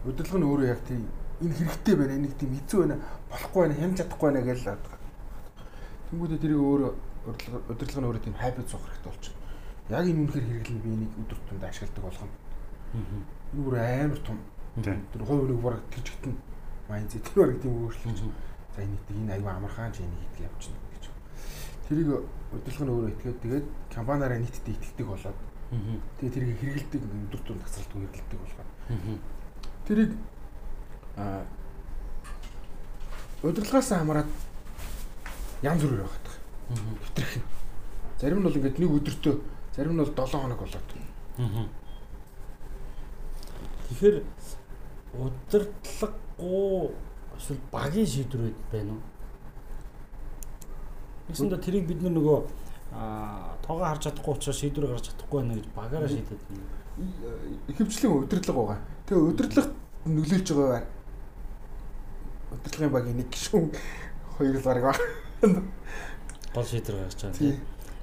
удирдлага 0.06 0.38
нь 0.38 0.46
өөрөө 0.46 0.68
яг 0.70 0.80
тийм 0.86 1.06
энэ 1.42 1.54
хэрэгтэй 1.58 1.94
байна 1.96 2.16
нэг 2.18 2.34
тийм 2.38 2.50
хэцүү 2.54 2.78
байна 2.82 2.96
болохгүй 3.30 3.60
байна 3.62 3.74
хямж 3.78 3.94
чадахгүй 3.98 4.26
байна 4.30 4.46
гэж 4.46 4.58
л 4.62 4.78
Тэнгүүдээ 6.10 6.38
тэрийг 6.42 6.62
өөрөө 6.62 6.92
удирдлага 7.70 8.00
нь 8.02 8.08
өөрөө 8.10 8.22
тийм 8.22 8.36
хайбид 8.36 8.68
суух 8.68 8.84
хэрэгтэй 8.86 9.10
болчихно. 9.10 9.40
Яг 9.90 10.04
энэ 10.06 10.20
үнэхээр 10.22 10.46
хэрэглэн 10.46 10.80
би 10.82 10.90
нэг 11.02 11.10
өдөр 11.22 11.38
тутамд 11.42 11.64
ашигладаг 11.66 12.02
болгоно. 12.04 12.34
Энэ 12.92 13.62
бүр 13.62 13.76
амар 13.78 14.20
том. 14.26 14.38
Тэр 14.82 15.22
хувь 15.22 15.46
нэг 15.50 15.60
бараг 15.62 15.82
тэр 15.90 16.02
чигтэн 16.02 16.34
майндсет 16.88 17.22
тэр 17.26 17.38
бараг 17.42 17.58
тийм 17.62 17.72
өөрчлөлт. 17.82 18.22
За 18.76 18.82
энэ 18.82 18.96
энэ 19.10 19.32
аюу 19.36 19.48
амархан 19.48 19.92
ч 19.92 20.00
энийг 20.00 20.20
хийдэг 20.32 20.48
явчихна 20.48 20.78
гэж. 20.96 21.04
Тэрийг 21.88 22.08
удирдлага 22.52 22.84
нь 22.84 22.92
өөрөө 22.92 23.12
итгээд 23.12 23.42
тэгээд 23.42 23.66
компаниараа 23.92 24.38
нийтдээ 24.40 24.74
итгэлдэг 24.76 25.06
болоод 25.06 25.38
тэгээд 26.20 26.34
тэрийг 26.36 26.58
хэрэгэлдэг 26.60 27.02
өдөр 27.04 27.40
тутамд 27.40 27.64
тасралтгүй 27.64 28.00
хэрэгэлдэг 28.08 28.40
болгоод. 28.40 28.70
Тэрийг 29.88 30.10
а 31.16 31.44
удирдлагаас 33.42 33.88
хамаарат 33.92 34.30
янз 35.62 35.82
бүрээр 35.82 36.04
байгаа. 36.04 36.22
Хэвтрэх 37.02 37.32
юм. 37.36 37.44
Зарим 38.20 38.38
нь 38.38 38.46
бол 38.46 38.56
ингээд 38.56 38.78
нэг 38.78 38.90
өдөртөө, 38.96 39.34
зарим 39.74 39.92
нь 39.96 40.02
бол 40.02 40.14
7 40.14 40.40
хоног 40.40 40.60
болоод. 40.62 40.88
Тэгэхээр 43.88 44.16
удирдлаггүй 45.12 46.90
эсвэл 47.42 47.58
багийн 47.74 48.06
шийдвэрүүд 48.06 48.58
байна 48.70 48.94
уу? 48.94 49.02
Нэгсэндээ 51.26 51.58
тэрийг 51.58 51.86
бид 51.90 52.00
нөгөө 52.06 52.38
тоогоо 53.66 53.86
харж 53.90 54.06
чадахгүй 54.06 54.34
учраас 54.38 54.58
шийдвэр 54.62 54.86
гаргаж 54.86 55.10
чадахгүй 55.10 55.38
байна 55.42 55.58
гэж 55.58 55.66
багаараа 55.74 56.08
шийдэд 56.08 56.40
байна. 56.46 56.66
Ихэвчлэн 57.66 58.12
удирдлага 58.14 58.60
байгаа. 58.62 58.80
Тэгээ 59.06 59.26
удирдлагт 59.26 59.72
нөлөөлж 60.06 60.48
байгаа 60.54 60.82
удирдлагын 62.52 62.92
багийн 62.92 63.16
нэг 63.16 63.28
гишүүн 63.32 63.66
хоёр 64.38 64.56
л 64.60 64.62
гараг 64.62 64.84
байна. 65.40 65.62
Гол 66.54 66.66
шийдвэр 66.68 66.96
гаргаж 67.00 67.16
байгаа 67.16 67.38
тийм. 67.38 67.58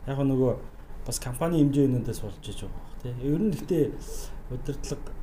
Яг 0.08 0.20
нөгөө 0.20 0.52
бас 1.06 1.20
компани 1.24 1.64
хэмжээнээс 1.64 2.20
болж 2.26 2.44
иж 2.44 2.66
байгаа 2.66 2.76
бох 2.76 2.96
тийм. 3.04 3.16
Ер 3.24 3.40
нь 3.40 3.54
гэхдээ 3.54 3.84
удирдлага 4.52 5.19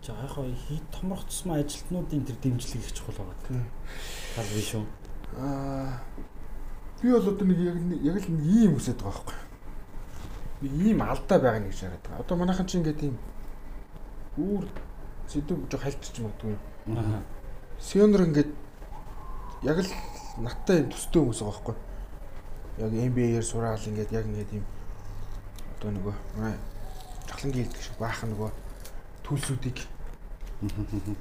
байх 0.00 0.34
ч 0.34 0.38
яг 0.40 0.56
хий 0.68 0.80
томрох 0.92 1.24
тусмаа 1.24 1.60
ажилтнуудын 1.60 2.24
тэр 2.24 2.36
дэмжлэг 2.42 2.82
их 2.82 2.92
чухал 2.92 3.14
байгаа. 3.20 3.64
Тал 4.34 4.48
биш 4.54 4.74
үү? 4.74 4.86
Аа 5.36 6.00
би 7.02 7.12
бол 7.12 7.28
одоо 7.28 7.46
нэг 7.46 7.58
яг 7.58 7.76
яг 8.02 8.16
л 8.24 8.32
нэг 8.32 8.44
ийм 8.44 8.76
үсэт 8.76 9.02
байгаа 9.02 9.20
байхгүй. 9.20 9.36
Нэг 10.60 10.72
ийм 10.72 11.02
алдаа 11.02 11.38
байгаа 11.38 11.60
нэг 11.60 11.72
гэж 11.72 11.80
хараад 11.80 12.04
байгаа. 12.04 12.20
Одоо 12.24 12.36
манайхан 12.36 12.66
чинь 12.66 12.80
ингээд 12.80 13.02
ийм 13.04 13.16
үүр 14.36 14.64
сэдв 15.28 15.68
жоо 15.68 15.80
хайлтч 15.80 16.16
магадгүй. 16.20 16.56
Аа. 16.96 17.22
Сионер 17.80 18.24
ингээд 18.24 18.50
яг 19.62 19.78
л 19.84 19.92
надтай 20.40 20.80
юм 20.80 20.88
төстэй 20.92 21.20
хүмүүс 21.20 21.40
байгаа 21.44 21.60
байхгүй. 21.60 21.76
Яг 22.80 22.92
MBA-ээр 22.92 23.44
сураал 23.44 23.84
ингээд 23.84 24.12
яг 24.12 24.24
ингээд 24.24 24.52
юм 24.56 24.64
одоо 25.76 25.90
нөгөө 25.92 26.14
манай 26.36 26.56
жахлангийн 27.28 27.64
хэлдэг 27.68 27.82
шиг 27.84 27.96
баахан 28.00 28.32
нөгөө 28.32 28.50
төлсүүдийг 29.30 29.78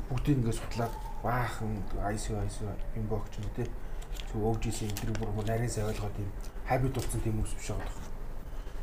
бүгдийг 0.09 0.37
ингээд 0.41 0.57
судлаад 0.57 0.93
баахан 1.21 1.77
ICO 2.09 2.41
ICO 2.41 2.65
юм 2.97 3.05
боогч 3.05 3.37
юм 3.37 3.45
тий. 3.55 3.69
Зөв 4.33 4.41
OGC 4.49 4.89
энэ 4.89 5.13
бүр 5.13 5.29
бүр 5.37 5.45
нарийн 5.45 5.69
сайн 5.69 5.87
ойлгоод 5.93 6.17
юм 6.17 6.31
хабит 6.65 6.93
болсон 6.97 7.21
тийм 7.21 7.37
хүмүүс 7.37 7.53
биш 7.53 7.69
байгаа. 7.69 8.09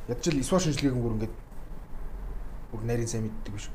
Ядч 0.09 0.24
л 0.31 0.39
исва 0.39 0.62
шинжилгээг 0.62 0.95
бүр 0.95 1.14
ингээд 1.18 1.35
бүр 2.70 2.83
нарийн 2.87 3.11
сайн 3.11 3.27
мэддэг 3.27 3.55
биш. 3.55 3.66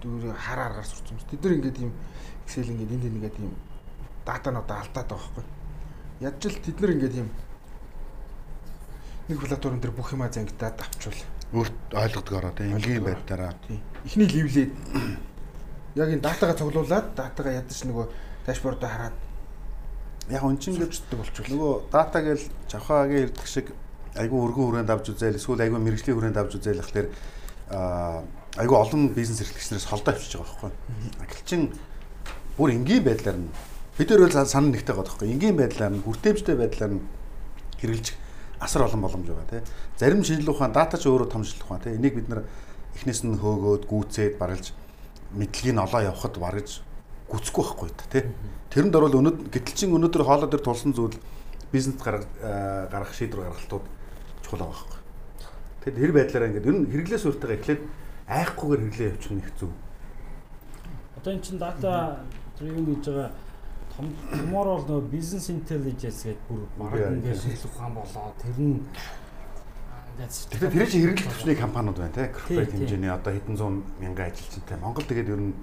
Дүүр 0.00 0.30
хараа 0.38 0.70
аргаар 0.70 0.86
сурцсан. 0.86 1.18
Тэд 1.26 1.42
нар 1.42 1.54
ингээд 1.58 1.78
юм 1.82 1.92
Excel 2.46 2.70
ингээд 2.70 2.94
энд 2.94 3.04
ингээд 3.10 3.36
юм 3.42 3.52
дата 4.24 4.50
нь 4.54 4.60
одоо 4.62 4.76
алдаад 4.78 5.08
байгаа 5.10 5.18
байхгүй. 5.18 5.44
Ядч 6.22 6.42
л 6.46 6.62
тэд 6.62 6.78
нар 6.80 6.94
ингээд 6.94 7.18
юм 7.18 7.28
нэг 9.28 9.38
платформ 9.42 9.80
дээр 9.82 9.94
бүх 9.94 10.14
юма 10.14 10.30
зангидаад 10.30 10.78
авчвал 10.80 11.20
Өөрт 11.50 11.74
ойлгодог 11.98 12.34
ороо 12.38 12.52
тийм 12.54 12.78
энгийн 12.78 13.02
байдлаараа. 13.02 13.54
тий. 13.66 13.78
Эхний 14.04 14.28
ливлээд 14.28 14.72
яг 15.94 16.08
энэ 16.08 16.24
датагаа 16.24 16.56
цуглуулад 16.56 17.14
датагаа 17.14 17.60
ядаж 17.60 17.80
нөгөө 17.84 18.06
дашбордоо 18.46 18.88
хараад 18.88 19.16
Яг 20.30 20.46
үн 20.46 20.62
чинь 20.62 20.78
ингээд 20.78 20.94
чөлтөг 20.94 21.18
болчихвол 21.18 21.50
нөгөө 21.50 21.74
дата 21.90 22.18
гээл 22.22 22.44
жавхаагийн 22.70 23.24
ирдэг 23.26 23.46
шиг 23.50 23.74
айгүй 24.14 24.38
өргөн 24.38 24.86
хүрээнд 24.86 24.90
авч 24.94 25.10
үзээл 25.10 25.38
эсвэл 25.42 25.64
айгүй 25.66 25.80
мэрэгжлийн 25.82 26.14
хүрээнд 26.14 26.38
авч 26.38 26.52
үзээл 26.54 26.82
гэхлээр 26.86 27.08
айгүй 28.62 28.76
олон 28.78 29.10
бизнес 29.10 29.42
эрхлэгчнээс 29.42 29.90
холдоо 29.90 30.14
авчиж 30.14 30.38
байгаа 30.38 30.54
байхгүй. 30.54 30.70
Агилчин 31.18 31.62
бүр 32.54 32.70
энгийн 32.78 33.02
байдлаар 33.02 33.38
нь 33.42 33.50
бид 33.98 34.10
л 34.14 34.30
санаа 34.30 34.70
нэгтэй 34.70 34.94
байгаа 34.94 35.18
байхгүй. 35.18 35.34
Энгийн 35.34 35.58
байдлаар 35.58 35.92
нь 35.98 36.04
хүртээмжтэй 36.06 36.54
байдлаар 36.54 36.92
нь 36.94 37.02
хэрэгжилж 37.82 38.14
асар 38.62 38.86
олон 38.86 39.02
боломж 39.02 39.26
байгаа 39.26 39.50
тий. 39.50 39.62
Зарим 39.98 40.22
шинжилгээ 40.22 40.54
ухаан 40.54 40.70
дата 40.70 40.94
ч 40.94 41.10
өөрөө 41.10 41.26
том 41.26 41.42
шинжилгээ 41.42 41.66
ухаан 41.66 41.82
тий. 41.82 41.98
Энийг 41.98 42.14
бид 42.14 42.28
нар 42.30 42.46
эхнээс 43.00 43.24
нь 43.24 43.40
хөөгөөд 43.40 43.88
гүйцээд 43.88 44.36
баргалж 44.36 44.76
мэдлэгийг 45.32 45.72
нь 45.72 45.80
олоо 45.80 46.00
явахад 46.04 46.36
баргаж 46.36 46.84
гүцэхгүй 47.32 47.64
байхгүй 47.64 47.88
та 47.96 48.04
тий. 48.12 48.24
Тэрэнд 48.68 48.94
орвол 48.94 49.18
өнөөдөр 49.24 49.48
гэтэл 49.48 49.76
чин 49.78 49.96
өнөөдөр 49.96 50.22
хоолой 50.28 50.50
дээр 50.52 50.60
тулсан 50.60 50.92
зүйл 50.92 51.16
бизнес 51.72 51.96
гаргах 51.96 52.28
гаргах 52.92 53.14
шийдвэр 53.16 53.48
гаргалтууд 53.48 53.86
чухал 54.44 54.68
байгаа 54.68 54.76
байхгүй. 54.76 54.98
Тэгэд 55.80 55.96
тэр 55.96 56.12
байдлаараа 56.12 56.48
ингээд 56.52 56.68
ер 56.68 56.76
нь 56.76 56.88
хэрэглээс 56.92 57.24
өөртөө 57.24 57.50
эхлээд 57.56 57.80
айхгүйгээр 58.28 58.82
хэрэглээ 58.84 59.08
явуучих 59.08 59.32
нь 59.32 59.40
их 59.40 59.50
зөв. 59.56 59.70
Одоо 61.16 61.32
эн 61.32 61.40
чин 61.40 61.56
дата 61.56 62.20
driven 62.58 62.84
гэж 62.84 63.04
байгаа 63.08 63.30
том 63.94 64.06
томор 64.30 64.66
бол 64.66 64.84
нөгөө 64.84 65.10
бизнес 65.10 65.46
intelligence 65.48 66.20
гэдэг 66.26 66.44
бүр 66.50 66.62
бараг 66.78 67.14
ингээд 67.16 67.38
шинжилгээ 67.38 67.70
ухаан 67.70 67.94
болоо 67.94 68.28
тэр 68.42 68.58
нь 68.58 68.76
Тэгэхээр 70.18 70.72
тэр 70.72 70.90
чинь 70.90 71.02
хэрэглэх 71.06 71.28
төвчний 71.30 71.56
компаниуд 71.56 71.96
байна 71.96 72.14
те. 72.14 72.28
Корпорат 72.28 72.72
хэмжээний 72.72 73.10
одоо 73.10 73.32
хэдэн 73.32 73.56
зуун 73.56 73.84
мянган 74.00 74.30
ажилтнтай. 74.30 74.76
Монгол 74.78 75.06
тэгээд 75.06 75.32
ер 75.32 75.40
нь 75.40 75.54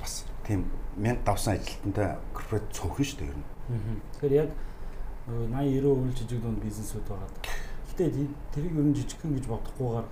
бас 0.00 0.24
тийм 0.46 0.70
мянга 0.96 1.22
давсан 1.26 1.58
ажилтнтай 1.58 2.16
корпорат 2.34 2.66
цөөхөн 2.70 3.06
шүү 3.06 3.18
дээ 3.18 3.30
ер 3.30 3.38
нь. 3.38 3.46
Тэгэхээр 4.20 4.34
яг 4.46 4.50
нөгөө 5.26 5.46
80 5.50 5.82
90% 5.82 6.18
жижиг 6.20 6.40
дунд 6.42 6.60
бизнесүүд 6.62 7.04
байгаа. 7.08 7.30
Гэтэ 7.90 8.04
тэрийг 8.54 8.74
ер 8.78 8.86
нь 8.86 8.96
жижигхэн 8.96 9.34
гэж 9.34 9.44
бодохгүйгээр 9.50 10.08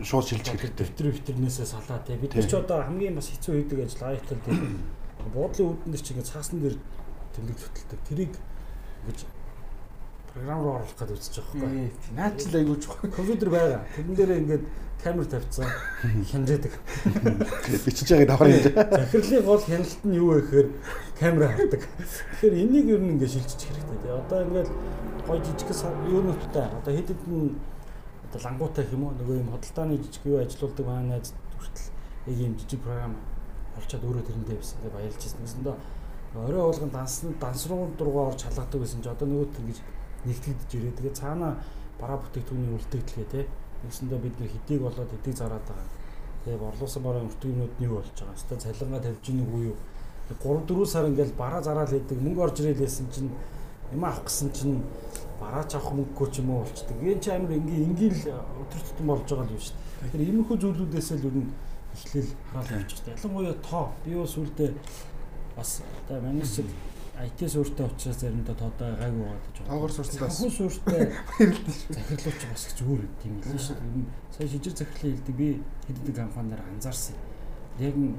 Шууд 0.00 0.24
шилжих 0.24 0.56
хэрэгтэй. 0.56 0.88
дэвтэр 0.88 1.08
дэвтэрнээсээ 1.12 1.68
салаа 1.68 2.00
тий. 2.00 2.16
Бид 2.16 2.34
нар 2.34 2.48
ч 2.48 2.52
одоо 2.56 2.80
хамгийн 2.82 3.14
бас 3.14 3.28
хэцүү 3.28 3.54
хийдэг 3.60 3.84
ажил 3.86 4.18
тий. 4.40 4.56
Буудлын 5.36 5.68
үүдэн 5.68 5.92
дээр 5.92 6.02
чи 6.02 6.10
ингээд 6.16 6.32
цаасан 6.32 6.58
дээр 6.58 6.76
тэмдэг 7.36 7.58
хөтэлдэг. 7.60 8.00
Тэрийг 8.08 8.32
ингэж 9.04 9.18
програм 10.32 10.62
руу 10.62 10.74
оруулах 10.80 10.96
гэдэг 10.96 11.16
үзэж 11.16 11.34
байгаа 11.38 11.68
байхгүй. 11.68 11.90
наад 12.16 12.34
ч 12.40 12.42
л 12.48 12.56
айгуу 12.56 12.76
чухал. 12.80 13.10
Компьютер 13.12 13.48
байгаа. 13.52 13.80
Тэрэн 13.96 14.14
дээр 14.16 14.32
ингээд 14.40 14.64
камер 15.02 15.26
тавьчихсан 15.26 15.68
хянжаадаг. 16.30 16.72
Бичиж 17.84 18.08
байгааг 18.08 18.28
давхар 18.28 18.48
хийж. 18.48 18.66
Захирлын 18.72 19.44
гол 19.44 19.60
хяналт 19.60 20.04
нь 20.04 20.16
юу 20.16 20.28
вэ 20.32 20.40
гэхээр 20.40 20.68
камера 21.20 21.48
хардаг. 21.52 21.82
Тэгэхээр 21.84 22.54
энийг 22.64 22.86
ер 22.88 23.00
нь 23.00 23.12
ингээд 23.12 23.32
шилжиж 23.34 23.60
хэрэгтэй. 23.60 23.98
Тэгээ 24.00 24.20
одоо 24.24 24.38
ингээд 24.46 24.70
гой 25.26 25.38
жижиг 25.44 25.70
юунуудтай 26.08 26.66
одоо 26.70 26.92
хэд 26.96 27.08
хэдэн 27.12 27.56
одоо 28.30 28.40
лангуутай 28.40 28.84
юм 28.88 29.02
уу 29.04 29.12
нөгөө 29.20 29.36
юм 29.36 29.52
хөдөлтааны 29.52 30.00
жижиг 30.00 30.24
юу 30.24 30.40
ажилуулдаг 30.40 30.86
маань 30.86 31.08
найз 31.12 31.34
хүртэл 31.60 31.88
яг 32.32 32.38
юм 32.40 32.54
жижиг 32.56 32.80
програм 32.80 33.14
олчаад 33.76 34.04
өөрөө 34.06 34.24
тэрэндээ 34.24 34.56
байсан. 34.56 34.78
Тэгээ 34.80 34.96
баярлж 34.96 35.20
ирсэн. 35.20 35.44
Гэсэндээ 35.44 35.76
орой 36.34 36.62
болгон 36.62 36.90
данс 36.90 37.20
дансруу 37.40 37.90
дургаа 37.98 38.32
орж 38.32 38.40
халгадаг 38.42 38.80
байсан 38.80 39.02
чи 39.02 39.08
одоо 39.08 39.28
нөгөө 39.28 39.52
тэр 39.52 39.62
ингэж 39.66 39.78
нэгтгэж 40.26 40.70
ирээ. 40.76 40.94
Тэгээ 40.98 41.14
цаана 41.14 41.58
бараа 42.00 42.18
бүтээгдэхүүний 42.22 42.74
үлдэгдлээ 42.76 43.26
те. 43.30 43.40
Гэсэндээ 43.86 44.20
бид 44.22 44.36
нэр 44.38 44.50
хэдийг 44.50 44.80
болоод 44.82 45.10
хэдийг 45.10 45.36
зараад 45.36 45.64
байгаа. 45.66 45.88
Тэгээ 46.44 46.62
борлуусан 46.62 47.02
бараа 47.02 47.26
өртгөнүүд 47.26 47.72
нь 47.78 47.84
юу 47.86 47.98
болж 47.98 48.14
байгаа. 48.14 48.38
Өстой 48.38 48.58
цалингаа 48.58 49.02
тавьж 49.02 49.24
ийн 49.30 49.42
үгүй 49.46 49.62
юу. 49.70 49.76
3 50.32 50.66
4 50.66 50.86
сар 50.86 51.06
ингээл 51.10 51.34
бараа 51.38 51.62
зараал 51.62 51.90
хийдэг 51.90 52.18
мөнгө 52.18 52.42
орж 52.42 52.56
ирээлсэн 52.62 53.06
чинь 53.10 53.30
юм 53.92 54.04
авах 54.04 54.24
гэсэн 54.24 54.48
чинь 54.54 54.82
бараач 55.40 55.74
авах 55.74 55.92
мөнгөгүй 55.92 56.28
ч 56.30 56.34
юм 56.40 56.50
уу 56.50 56.62
болчдөг. 56.64 56.98
Энэ 57.02 57.20
ч 57.20 57.26
амар 57.30 57.52
энгийн 57.58 57.82
энгийн 57.90 58.14
л 58.14 58.24
өдөр 58.62 58.82
тутам 58.86 59.06
болж 59.06 59.26
байгаа 59.28 59.50
юм 59.50 59.60
шүү 59.60 59.76
дээ. 59.76 60.08
Тэгэхээр 60.08 60.28
иймэрхүү 60.30 60.56
зүйлүүдээс 60.62 61.08
л 61.12 61.26
ер 61.26 61.36
нь 61.36 61.50
эхлээл 61.94 62.30
хараал 62.50 62.70
байгаа. 62.70 63.12
Ялангуяа 63.12 63.56
тоо 63.66 63.84
би 64.04 64.10
бас 64.14 64.34
үлдээ 64.38 64.70
бас 65.56 65.70
одоо 65.82 66.18
манай 66.22 66.46
шиг 66.46 66.68
IT 67.22 67.48
суурьтай 67.48 67.86
учраас 67.86 68.18
заримдаа 68.18 68.54
тоодоо 68.58 68.90
гайгүй 68.98 69.22
байгаа 69.22 69.40
гэж 69.46 69.56
Тоогоор 69.66 69.92
суурсан 69.92 70.20
бас. 70.20 70.38
Санхүү 70.38 70.50
суурьтай 70.58 71.02
Баярлалаа 71.38 71.74
шүү. 71.78 71.94
захирлууч 71.94 72.42
бас 72.50 72.62
гэж 72.66 72.78
өөр 72.82 73.02
юм 73.26 73.36
хэлээ 73.42 73.62
шүү 73.62 73.76
дээ. 73.78 74.06
Сая 74.34 74.48
шижир 74.50 74.74
захирлын 74.74 75.14
хэлдэг 75.14 75.36
би 75.38 75.48
хэд 75.86 75.96
хэдэн 76.02 76.16
компаниар 76.18 76.60
анзаарсан. 76.72 77.16
Яг 77.78 77.94
нь 77.94 78.16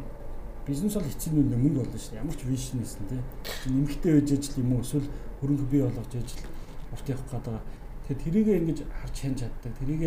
бизнес 0.67 0.95
бол 0.95 1.09
эцсийн 1.11 1.35
нүндээ 1.35 1.59
мөнгө 1.59 1.79
болно 1.83 1.99
шүү 1.99 2.11
дээ. 2.15 2.21
Ямар 2.23 2.35
ч 2.39 2.41
вишн 2.47 2.77
нэсэн 2.79 3.05
тий. 3.11 3.21
Нэмэгтэй 3.67 4.11
байж 4.15 4.29
ижил 4.31 4.61
юм 4.63 4.71
уу 4.73 4.81
эсвэл 4.87 5.07
хөрөнгө 5.43 5.65
бий 5.67 5.81
болгож 5.83 6.13
ижил 6.15 6.47
урт 6.95 7.07
явах 7.11 7.27
байгаа. 7.33 7.59
Тэгэхээр 8.07 8.23
тэрийг 8.23 8.47
ингэж 8.63 8.79
харж 8.87 9.15
хянж 9.19 9.37
чаддаг. 9.43 9.73
Тэрийг 9.83 10.03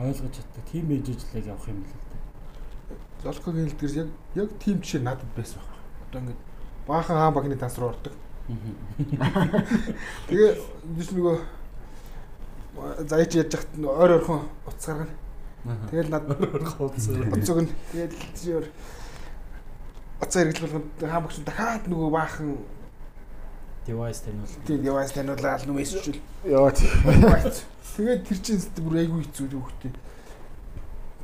ойлгож 0.00 0.32
чаддаг. 0.32 0.64
Байж 0.72 1.06
ижил 1.12 1.36
яг 1.36 1.46
явах 1.52 1.68
юм 1.68 1.84
л 1.84 1.92
л 1.92 2.00
дээ. 2.08 2.20
Золкогийн 3.22 3.68
хэлдгэр 3.68 3.92
яг 4.00 4.08
яг 4.40 4.50
тийм 4.56 4.80
жишээ 4.80 5.02
надад 5.04 5.28
байсан 5.36 5.60
байна. 5.60 5.84
Одоо 6.08 6.20
ингээд 6.24 6.40
баахан 6.86 7.16
хаан 7.16 7.34
багны 7.34 7.56
танс 7.56 7.78
руу 7.78 7.90
ордог. 7.90 8.12
Тэгээ 10.28 10.50
биш 10.98 11.08
нөгөө 11.14 11.36
заяж 13.08 13.34
яаж 13.36 13.54
яхад 13.54 13.70
ойр 13.78 14.12
ойрхон 14.18 14.40
утас 14.66 14.86
гаргана. 14.86 15.14
Тэгэл 15.90 16.10
над 16.10 16.24
утсаг 16.80 17.58
нь 17.62 17.70
тэгэл 17.92 18.16
тийшээр 18.34 18.66
утас 20.20 20.34
хэрэглэх 20.34 20.62
болгонд 20.66 20.90
хаан 21.00 21.22
багш 21.22 21.36
дахиад 21.46 21.86
нөгөө 21.86 22.10
баахан 22.10 22.58
Device 23.86 24.22
таниул. 24.22 24.46
тийм 24.66 24.82
девайс 24.82 25.10
таниулаад 25.10 25.66
нү 25.66 25.74
мессежүүл. 25.74 26.20
Яа 26.46 26.70
тий. 26.70 26.86
Тэгээд 27.96 28.22
тэр 28.30 28.38
чинь 28.38 28.62
зү 28.62 28.78
бүр 28.78 29.02
айгүй 29.02 29.26
хэцүү 29.26 29.58
хөхтэй. 29.58 29.90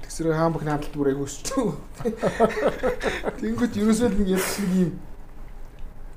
Тэгсрээ 0.03 0.35
хаан 0.35 0.53
багны 0.53 0.71
хандлт 0.75 0.91
бүр 0.99 1.15
айгүй 1.15 1.31
өсчөө. 1.31 1.71
Тэнгөт 3.39 3.79
ерөөсөө 3.79 4.11
л 4.11 4.19
нэг 4.19 4.29
юм 4.35 4.43
нэг 4.43 4.75
юм 4.75 4.91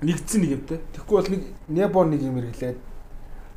нэгдсэн 0.02 0.42
нэг 0.42 0.52
юмтай. 0.58 0.80
Тэгэхгүй 0.94 1.16
бол 1.18 1.30
нэг 1.30 1.44
Небо 1.70 2.04
нэг 2.06 2.22
юм 2.26 2.36
хэрэглээд 2.42 2.80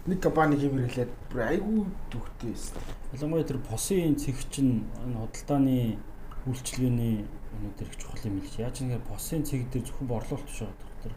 нэг 0.05 0.19
компани 0.21 0.61
юм 0.61 0.77
хэрэглээд 0.77 1.13
бүр 1.33 1.41
айгүй 1.41 1.85
төвхтэй 2.13 2.53
байсан. 2.53 2.77
Ялангуяа 3.17 3.49
тэр 3.49 3.61
посын 3.65 4.17
цэг 4.21 4.37
чинь 4.53 4.85
энэ 5.01 5.17
худалдааны 5.25 5.97
үйлчлэгээний 6.45 7.25
өнөө 7.25 7.73
төр 7.81 7.89
их 7.89 7.97
чухал 7.97 8.29
юм 8.29 8.45
л. 8.45 8.61
Яаж 8.61 8.77
нэгээр 8.85 9.09
посын 9.09 9.41
цэг 9.49 9.65
дээр 9.73 9.89
зөвхөн 9.89 10.09
борлуулалт 10.13 10.45
биш 10.45 10.61
байгаа. 10.61 10.93
Тэр 11.01 11.15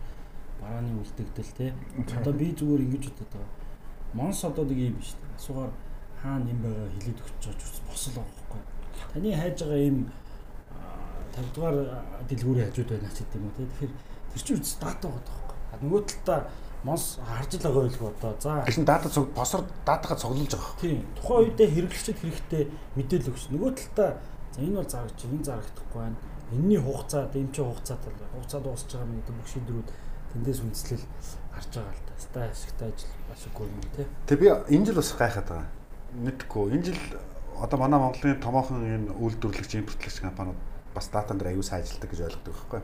барааны 0.64 0.96
үлдэгдэл 0.96 1.54
те. 1.60 1.76
Одоо 2.16 2.32
би 2.32 2.56
зүгээр 2.56 2.86
ингэж 2.88 3.04
бодод 3.12 3.32
байгаа. 3.36 3.52
Монс 4.16 4.40
одоо 4.48 4.64
нэг 4.64 4.80
юм 4.80 4.96
биш. 4.96 5.12
Асуугаар 5.36 5.72
хаана 6.24 6.48
юм 6.48 6.64
байгаа 6.64 6.88
хилээд 6.96 7.20
өгч 7.20 7.44
байгаа 7.44 7.60
ч 7.60 7.84
босол 7.84 8.16
байхгүй. 8.16 8.62
Таны 9.12 9.36
хайж 9.36 9.58
байгаа 9.60 9.84
юм 9.84 10.00
50 11.36 11.52
дугаар 11.52 11.78
дэлгүүрийн 12.32 12.68
хажууд 12.72 12.90
байна 12.96 13.12
ч 13.12 13.20
гэдэм 13.28 13.44
үү 13.44 13.54
те. 13.54 13.64
Тэгэхээр 13.68 13.94
тэр 14.34 14.42
чинь 14.44 14.62
үс 14.62 14.76
дата 14.82 15.08
байгаа 15.08 15.24
байхгүй. 15.24 15.58
А 15.72 15.76
нөгөө 15.84 16.02
талдаа 16.08 16.40
монс 16.84 17.20
харж 17.20 17.52
л 17.58 17.64
байгаа 17.64 17.82
байлгүй 17.84 18.10
одоо. 18.12 18.34
За 18.40 18.64
Гэсэн 18.66 18.86
дата 18.86 19.10
цог 19.10 19.30
босор 19.34 19.62
датагаа 19.86 20.18
цуглуулж 20.18 20.54
байгаа. 20.54 20.80
Тийм. 20.82 21.06
Тухайн 21.18 21.42
үедээ 21.50 21.68
хэрэглэгчид 21.74 22.18
хэрэгтэй 22.22 22.64
мэдээлэл 22.96 23.32
өгч. 23.34 23.44
Нөгөө 23.52 23.72
талдаа 23.76 24.10
за 24.54 24.60
энэ 24.62 24.78
бол 24.78 24.90
зарагч, 24.90 25.20
энэ 25.26 25.48
зарагдахгүй 25.48 26.00
байна. 26.02 26.18
Энийний 26.52 26.80
хугацаа, 26.80 27.28
энэ 27.34 27.52
ч 27.52 27.58
хугацаа 27.60 27.98
тал. 27.98 28.16
Хугацаа 28.34 28.62
дуусч 28.62 28.90
байгаа 28.94 29.10
мэт 29.10 29.28
бүх 29.28 29.50
шийдвэрүүд 29.52 29.90
тэндээс 30.32 30.60
үндэслэл 30.64 31.06
гарч 31.52 31.72
байгаа 31.76 31.94
л 31.94 32.06
та. 32.08 32.14
Ста 32.18 32.40
ашигтай 32.46 32.90
ажил 32.94 33.52
гоо 33.54 33.68
юм 33.68 33.82
тий. 33.96 34.06
Тэг 34.28 34.40
би 34.40 34.48
энэ 34.48 34.86
жил 34.86 35.02
бас 35.02 35.12
гайхаад 35.18 35.48
байгаа. 35.50 35.70
Мэдхгүй. 36.14 36.66
Энэ 36.78 36.86
жил 36.94 37.02
одоо 37.58 37.78
манай 37.80 38.00
Монголын 38.00 38.40
томоохон 38.40 38.86
энэ 38.86 39.12
үйлдвэрлэгч 39.18 39.82
импортлогч 39.82 40.22
компаниуд 40.22 40.60
бас 40.94 41.08
датан 41.10 41.38
дээр 41.38 41.58
аюул 41.58 41.66
сайн 41.66 41.84
ажилладаг 41.84 42.10
гэж 42.10 42.22
ойлгодог 42.22 42.54
байхгүй. 42.54 42.82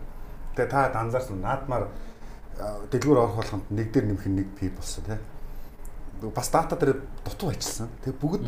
Тэгээ 0.55 0.69
та 0.69 0.91
анзаарсан 0.99 1.41
наадмаар 1.41 1.87
дэлгүүр 2.91 3.17
орох 3.17 3.35
болгонд 3.41 3.65
нэг 3.73 3.91
дээр 3.91 4.05
нэмэх 4.13 4.27
нэг 4.29 4.47
пи 4.57 4.69
болсон 4.69 5.03
тий. 5.03 5.19
Бас 6.29 6.49
дата 6.53 6.77
дээр 6.77 7.01
дутуу 7.25 7.49
ажилласан. 7.49 7.89
Тэгээ 8.05 8.21
бүгд 8.21 8.43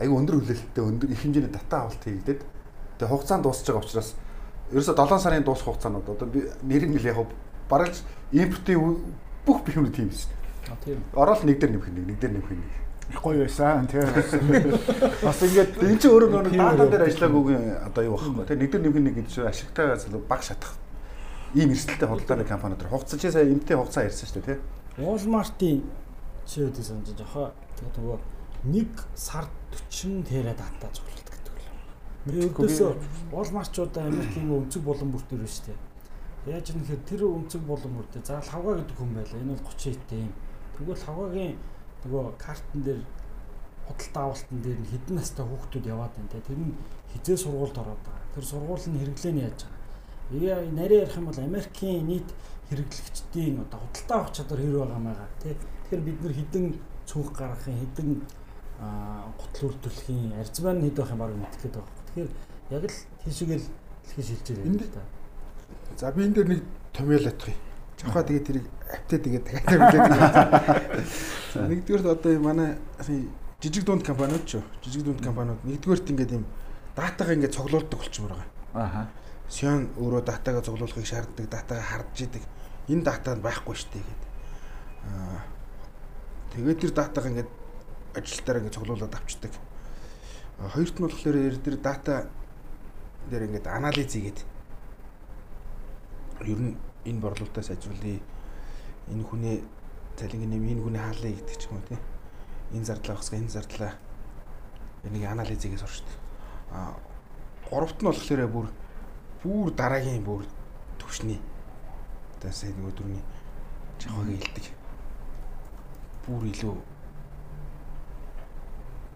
аюу 0.00 0.16
өндөр 0.16 0.40
хүлээлттэй 0.40 0.84
өндөр 0.84 1.12
их 1.12 1.20
хэмжээний 1.20 1.52
дата 1.52 1.84
авалт 1.84 2.00
хийгдээд 2.00 2.40
тэгээ 2.96 3.12
хугацаанд 3.12 3.44
дуусч 3.44 3.68
байгаа 3.68 3.84
учраас 3.84 4.16
ерөөсө 4.72 4.96
7 4.96 5.20
сарын 5.20 5.44
дуусах 5.44 5.68
хугацаанд 5.68 6.00
одоо 6.00 6.26
би 6.26 6.48
нэрийг 6.64 6.96
нь 6.96 7.04
яг 7.04 7.28
бараг 7.68 7.92
импортын 8.32 8.96
бүх 9.44 9.60
биемүүд 9.68 9.94
тийм 9.94 10.08
биш. 10.08 10.26
А 10.72 10.76
тийм. 10.80 11.04
Орол 11.12 11.44
нэг 11.44 11.60
дээр 11.60 11.76
нэмэх 11.76 11.88
нэг 11.92 12.06
нэг 12.08 12.18
дээр 12.20 12.32
нэмэх 12.40 12.50
нэг. 12.56 12.72
их 13.10 13.20
гоё 13.20 13.44
байсан 13.44 13.86
тий. 13.86 14.00
Бас 15.26 15.42
ингээд 15.42 15.82
Энд 15.82 16.00
чинь 16.00 16.12
өөрөө 16.14 16.30
нөгөө 16.30 16.56
дата 16.56 16.86
дээр 16.86 17.04
ажиллаагүйгийн 17.10 17.64
одоо 17.90 18.02
юу 18.06 18.16
байхгүй 18.16 18.46
тий 18.48 18.56
нэг 18.56 18.70
дээр 18.70 18.82
нэмэх 18.86 19.02
нэг 19.04 19.14
гэж 19.20 19.30
ашигтай 19.50 19.86
баг 20.28 20.42
шатах 20.46 20.78
ийм 21.54 21.70
эрсдэлтэй 21.74 22.08
худалдааны 22.08 22.44
компаниуд 22.46 22.78
төр 22.78 22.90
хугацаа 22.94 23.18
чи 23.18 23.30
сая 23.30 23.50
эмтэй 23.50 23.76
хугацаа 23.76 24.06
ярьсан 24.06 24.26
шүү 24.30 24.38
дээ 24.38 24.46
тий. 24.54 24.58
Walmart-ийн 25.02 25.82
чи 26.46 26.62
үүдээ 26.62 26.84
санаж 26.86 27.10
жохоо 27.10 27.50
тэгээд 27.74 27.96
нөгөө 27.98 28.18
нэг 28.70 28.90
сард 29.18 29.50
40 29.90 30.30
тэрэ 30.30 30.54
дата 30.54 30.86
цуглуулдаг 30.94 31.34
гэдэг 31.34 31.54
л. 31.58 32.54
Өвдөөсөө 32.54 32.90
Walmart-чуудаа 33.34 34.06
Америкийн 34.06 34.46
өнцөг 34.46 34.82
булан 34.86 35.10
бүрт 35.10 35.30
ирвэ 35.34 35.50
шүү 35.50 35.74
дээ. 35.74 35.78
Яаж 36.54 36.66
юм 36.70 36.86
хэрэг 36.86 37.04
тэр 37.10 37.22
өнцөг 37.26 37.62
булан 37.66 37.92
бүртээ 37.98 38.22
за 38.22 38.38
лавга 38.38 38.78
гэдэг 38.78 38.94
хүн 38.94 39.10
байлаа. 39.10 39.40
Энэ 39.42 39.54
бол 39.58 39.66
30 39.74 39.90
хэдтэй 39.90 40.20
юм. 40.22 40.32
Тэгвэл 40.78 41.02
лавгагийн 41.02 41.54
нөгөө 42.06 42.24
картн 42.38 42.80
дээр 42.86 43.00
худалдаа 43.90 44.22
авалтан 44.30 44.58
дээр 44.62 44.80
хэдэн 44.86 45.16
настай 45.18 45.44
хүүхдүүд 45.50 45.90
яваад 45.90 46.14
байна 46.14 46.30
те. 46.30 46.46
Тэр 46.46 46.58
нь 46.62 46.78
хизээ 47.10 47.36
сургуульд 47.42 47.74
ороод 47.74 48.02
байгаа. 48.06 48.26
Тэр 48.38 48.44
сургууль 48.46 48.86
нь 48.86 49.00
хэрэглээ 49.02 49.32
нь 49.34 49.42
яаж 49.42 49.60
байгаа. 49.66 49.79
Нарийн 50.30 50.78
ярих 50.78 51.16
юм 51.16 51.26
бол 51.26 51.38
Америкийн 51.38 52.06
нийт 52.06 52.28
хэрэглэгчдийн 52.70 53.60
одоо 53.66 53.80
худалдаа 53.82 54.18
авах 54.18 54.32
чадвар 54.32 54.60
хэр 54.60 54.78
байгаа 54.78 54.98
маяга 54.98 55.26
тий. 55.42 55.56
Тэгэхээр 55.58 56.02
бид 56.06 56.18
нар 56.22 56.34
хідэн 56.38 56.66
цүнх 57.06 57.32
гаргахын 57.34 57.80
хідэн 57.82 58.10
гутал 59.38 59.66
үйлдвэрлэхийн 59.68 60.38
арзмаар 60.38 60.76
нь 60.78 60.86
хэд 60.86 60.96
байх 61.02 61.10
юм 61.10 61.18
баг 61.18 61.34
мэдэх 61.34 61.60
гээд 61.66 61.74
байгаа. 61.74 62.04
Тэгэхээр 62.06 62.30
яг 62.70 62.84
л 62.86 62.98
тийшгээл 63.26 63.66
хэлхий 64.06 64.24
шилжиж 64.24 64.56
байна 64.56 64.78
л 64.78 64.94
да. 64.94 65.02
За 65.98 66.12
би 66.12 66.22
энэ 66.22 66.34
дээр 66.34 66.48
нэг 66.48 66.62
томьёолох 66.94 67.48
юм. 67.50 67.58
Жохоо 67.98 68.22
тэгээ 68.22 68.46
тэрийг 68.46 68.66
автаа 68.86 69.18
тэгээ 69.18 69.42
дахиад. 69.42 71.04
За 71.52 71.66
нэгдүгээр 71.66 72.06
одоо 72.06 72.32
манай 72.38 72.78
жижиг 73.60 73.84
дунд 73.84 74.06
компаниуд 74.06 74.46
ч 74.46 74.62
жижиг 74.80 75.04
дунд 75.04 75.20
компаниуд 75.20 75.60
нэгдүгээрт 75.66 76.10
ингээд 76.10 76.32
юм 76.38 76.46
датагаа 76.96 77.34
ингээд 77.34 77.54
цоглуулдаг 77.58 77.98
болчмоор 77.98 78.32
байгаа. 78.32 78.48
ааха. 78.74 79.02
Сион 79.50 79.90
өөрөө 79.98 80.22
датагаа 80.22 80.62
цуглуулахыг 80.62 81.06
шаарддаг, 81.06 81.50
датагаа 81.50 81.82
хардж 81.82 82.22
идэг. 82.22 82.44
Энэ 82.86 83.02
дата 83.02 83.34
нь 83.34 83.42
байхгүй 83.42 83.74
шүү 83.74 83.90
дээ 83.90 84.04
гэдэг. 84.06 84.30
Аа 85.10 85.42
тэгээд 86.54 86.78
тэр 86.78 86.92
датагаа 86.94 87.30
ингээд 87.34 87.50
ажилтаараа 88.14 88.60
ингээд 88.62 88.76
цуглуулад 88.78 89.14
авчдаг. 89.14 89.52
Хоёрт 90.70 90.96
нь 90.98 91.02
болохоор 91.02 91.36
дээр 91.58 91.78
дата 91.82 92.30
дээр 93.26 93.50
ингээд 93.50 93.66
анализ 93.66 94.14
хийгээд 94.14 94.38
ер 96.46 96.60
нь 96.62 96.78
энэ 97.10 97.20
борлуулалтаа 97.20 97.66
сайжруулъя. 97.66 98.22
Энэ 99.10 99.26
хүний 99.26 99.66
цалингийн 100.14 100.50
нэм 100.54 100.78
энэ 100.78 100.82
хүний 100.86 101.02
хаалъя 101.02 101.34
гэдэг 101.34 101.56
ч 101.58 101.66
юм 101.66 101.82
уу 101.82 101.88
тийм. 101.90 102.00
Энэ 102.70 102.86
зардлаа 102.86 103.18
багсга 103.18 103.34
энэ 103.34 103.50
зардлаа 103.50 103.92
энийг 105.02 105.24
анализ 105.26 105.58
хийгээд 105.58 105.82
сурчдаг. 105.82 106.16
Аа 106.70 106.94
гуравт 107.66 107.98
нь 107.98 108.06
болохоор 108.06 108.46
бүр 108.46 108.66
бүр 109.42 109.72
дараагийн 109.72 110.24
бүр 110.24 110.44
төвшний 110.98 111.40
одоо 112.36 112.52
сая 112.52 112.72
нэг 112.76 112.92
өдрөний 112.92 113.24
жахагийн 114.00 114.40
илдэг 114.40 114.66
бүр 116.26 116.44
илүү 116.52 116.76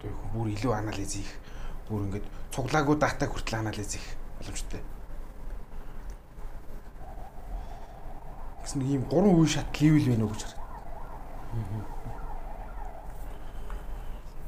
юу 0.04 0.14
бүр 0.32 0.48
илүү 0.54 0.72
анализ 0.72 1.12
хийх 1.16 1.32
бүр 1.88 2.06
ингээд 2.06 2.26
цуглаагүй 2.52 2.96
дата 2.96 3.26
хүртэл 3.28 3.60
анализ 3.60 3.92
хийх 3.92 4.08
боломжтой. 4.38 4.80
Гэсэн 8.64 8.78
нэг 8.80 8.88
ийм 8.88 9.04
гурван 9.08 9.40
үе 9.40 9.48
шат 9.48 9.80
левел 9.80 10.08
байна 10.08 10.24
уу 10.24 10.32
гэж 10.32 10.42
хараад. 10.44 10.60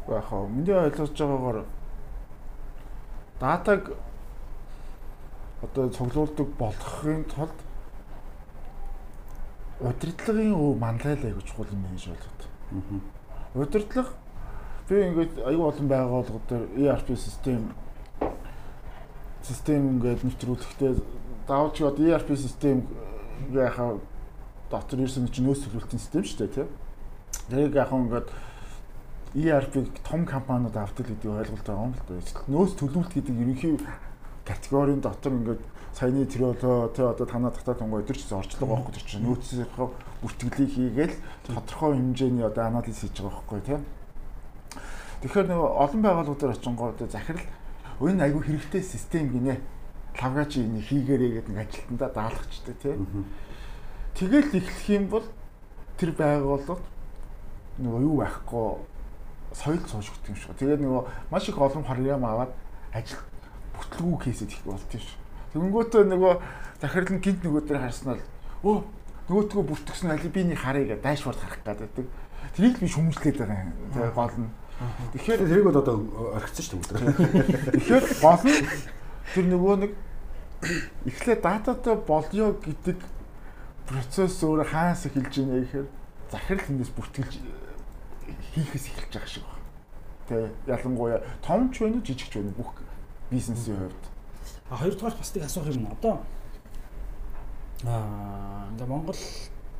Яг 0.08 0.24
хаа 0.28 0.46
миний 0.48 0.76
ойлгож 0.76 1.12
байгаагаар 1.12 1.58
датаг 3.40 3.82
одоо 5.66 5.90
цуглуулдаг 5.90 6.48
болгохын 6.58 7.24
тулд 7.30 7.56
удирдлагын 9.80 10.54
өв 10.54 10.78
манлайлаа 10.80 11.34
гэж 11.34 11.44
чухал 11.50 11.68
юм 11.72 11.84
гэж 11.92 12.14
ойлгоод. 12.14 12.40
Удирдлага 13.54 14.12
би 14.88 15.02
ингээд 15.02 15.34
аюу 15.44 15.68
олон 15.68 15.88
байгууллагууд 15.88 16.46
дээр 16.48 16.64
ERP 16.94 17.16
систем 17.16 17.74
систем 19.42 19.98
ингээд 19.98 20.24
нэвтрүүлэхдээ 20.24 20.92
давж 21.48 21.82
одоо 21.82 22.06
ERP 22.06 22.36
систем 22.36 22.86
яхаа 23.52 23.98
дотор 24.70 25.00
ирсэн 25.04 25.28
чинь 25.28 25.46
нөөц 25.46 25.66
төлөвлөлтийн 25.66 26.00
систем 26.00 26.24
шүү 26.24 26.38
дээ 26.40 26.54
тийм. 26.54 26.68
Тэрийг 27.50 27.74
яг 27.74 27.92
ингээд 27.92 28.28
ERP 29.36 29.74
том 30.08 30.24
компаниуд 30.24 30.76
авдаг 30.76 31.06
гэдэг 31.06 31.30
ойлголт 31.30 31.66
байгаа 31.66 31.84
юм 31.84 31.94
л 31.94 32.04
да. 32.08 32.16
Нөөц 32.48 32.72
төлөвлөлт 32.80 33.12
гэдэг 33.12 33.34
ерөнхий 33.36 33.76
категорийн 34.46 35.00
дотор 35.00 35.32
ингээд 35.32 35.62
саяны 35.92 36.24
одоо 36.24 36.88
тэ 36.88 37.02
одоо 37.02 37.26
танаа 37.26 37.50
татаа 37.50 37.74
тунгой 37.74 38.02
өдөр 38.02 38.16
ч 38.16 38.30
орчлого 38.30 38.76
байхгүй 38.76 38.94
тэр 38.94 39.04
чинь 39.04 39.24
нөөцийнхөө 39.26 39.88
бүртгэлийг 40.22 40.70
хийгээл 40.70 41.16
тодорхой 41.48 41.96
хэмжээний 41.96 42.44
одоо 42.46 42.64
анализ 42.68 43.00
хийж 43.00 43.16
байгаа 43.16 43.32
байхгүй 43.32 43.60
тийм. 43.64 43.82
Тэгэхээр 45.24 45.48
нөгөө 45.50 45.70
олон 45.82 46.02
байгууллагуудаар 46.04 46.52
очингоо 46.52 46.88
одоо 46.92 47.08
захирал 47.08 47.48
энэ 48.00 48.24
айгүй 48.28 48.42
хэрэгтэй 48.44 48.82
систем 48.84 49.32
гинэ 49.32 49.56
лавгаач 50.20 50.52
энийг 50.60 50.84
хийгээрэй 50.84 51.30
гэдэг 51.40 51.52
нэг 51.56 51.68
ажилтнаа 51.68 52.10
даалгачтай 52.12 52.74
тийм. 52.76 53.24
Тэгэл 54.14 54.52
эхлэх 54.52 54.88
юм 54.92 55.04
бол 55.08 55.26
тэр 55.96 56.12
байгууллагад 56.12 56.84
нөгөө 57.80 58.00
юу 58.04 58.16
байхгүй 58.20 58.66
соёл 59.56 59.80
суужигддаг 59.88 60.28
юм 60.28 60.36
шиг. 60.36 60.52
Тэгээд 60.60 60.84
нөгөө 60.84 61.02
маш 61.32 61.48
их 61.48 61.56
олон 61.56 61.84
харьяам 61.84 62.24
аваад 62.24 62.52
ажил 62.92 63.20
бүтлгүү 63.76 64.16
кейсэд 64.24 64.50
их 64.50 64.62
болт 64.64 64.90
юм 64.92 65.00
шиг. 65.00 65.20
Тэгэнгүүтээ 65.52 66.04
нөгөө 66.10 66.32
захирал 66.80 67.12
нь 67.12 67.22
гинт 67.24 67.40
нөгөө 67.44 67.62
дээр 67.68 67.80
харснаар 67.84 68.20
өө 68.64 68.76
нөгөөтгөө 69.26 69.64
бүртгэсэн 69.66 70.10
алибиний 70.14 70.56
гэдэг 70.56 71.02
дашборд 71.02 71.40
харах 71.40 71.62
гэдэг. 71.64 72.06
Тэрийг 72.54 72.78
би 72.78 72.86
шүмжлээд 72.86 73.36
байгаа 73.42 73.58
юм. 73.66 73.72
Тэгээ 73.90 74.12
гол 74.14 74.36
нь. 74.38 74.50
Тэгэхээр 75.16 75.40
тэрийг 75.50 75.66
бол 75.66 75.80
одоо 75.82 75.96
орхицсан 76.36 76.78
шүү 76.78 76.80
дээ. 76.94 77.74
Тэгэхээр 77.74 78.04
гол 78.22 78.42
нь 78.46 78.60
тэр 79.34 79.44
нөгөө 79.50 79.74
нэг 79.82 79.92
эхлээ 81.10 81.36
дататай 81.42 81.96
болёо 81.96 82.54
гэдэг 82.60 82.98
процесс 83.86 84.40
өөр 84.46 84.62
хаанаас 84.68 85.06
эхэлж 85.10 85.34
байна 85.42 85.60
гэхээр 85.64 85.86
захирал 86.30 86.70
эндээс 86.70 86.92
бүртгэлж 86.94 87.32
хийхээс 88.54 88.86
эхэлж 88.94 89.12
байгаа 89.14 89.30
шиг 89.30 89.44
байна. 89.44 89.64
Тэ 90.26 90.36
ялангуяа 90.70 91.18
том 91.42 91.70
ч 91.74 91.82
байна 91.82 91.98
жижиг 92.02 92.30
ч 92.30 92.38
байна 92.38 92.54
бүх 92.54 92.78
бизнесийн 93.30 93.76
хувьд. 93.76 94.04
А 94.70 94.76
хоёрдугаар 94.76 95.16
бас 95.16 95.34
нэг 95.34 95.44
асуух 95.44 95.66
юм. 95.68 95.86
Одоо 95.86 96.20
аа 97.84 98.68
ингээ 98.72 98.86
Монгол 98.86 99.20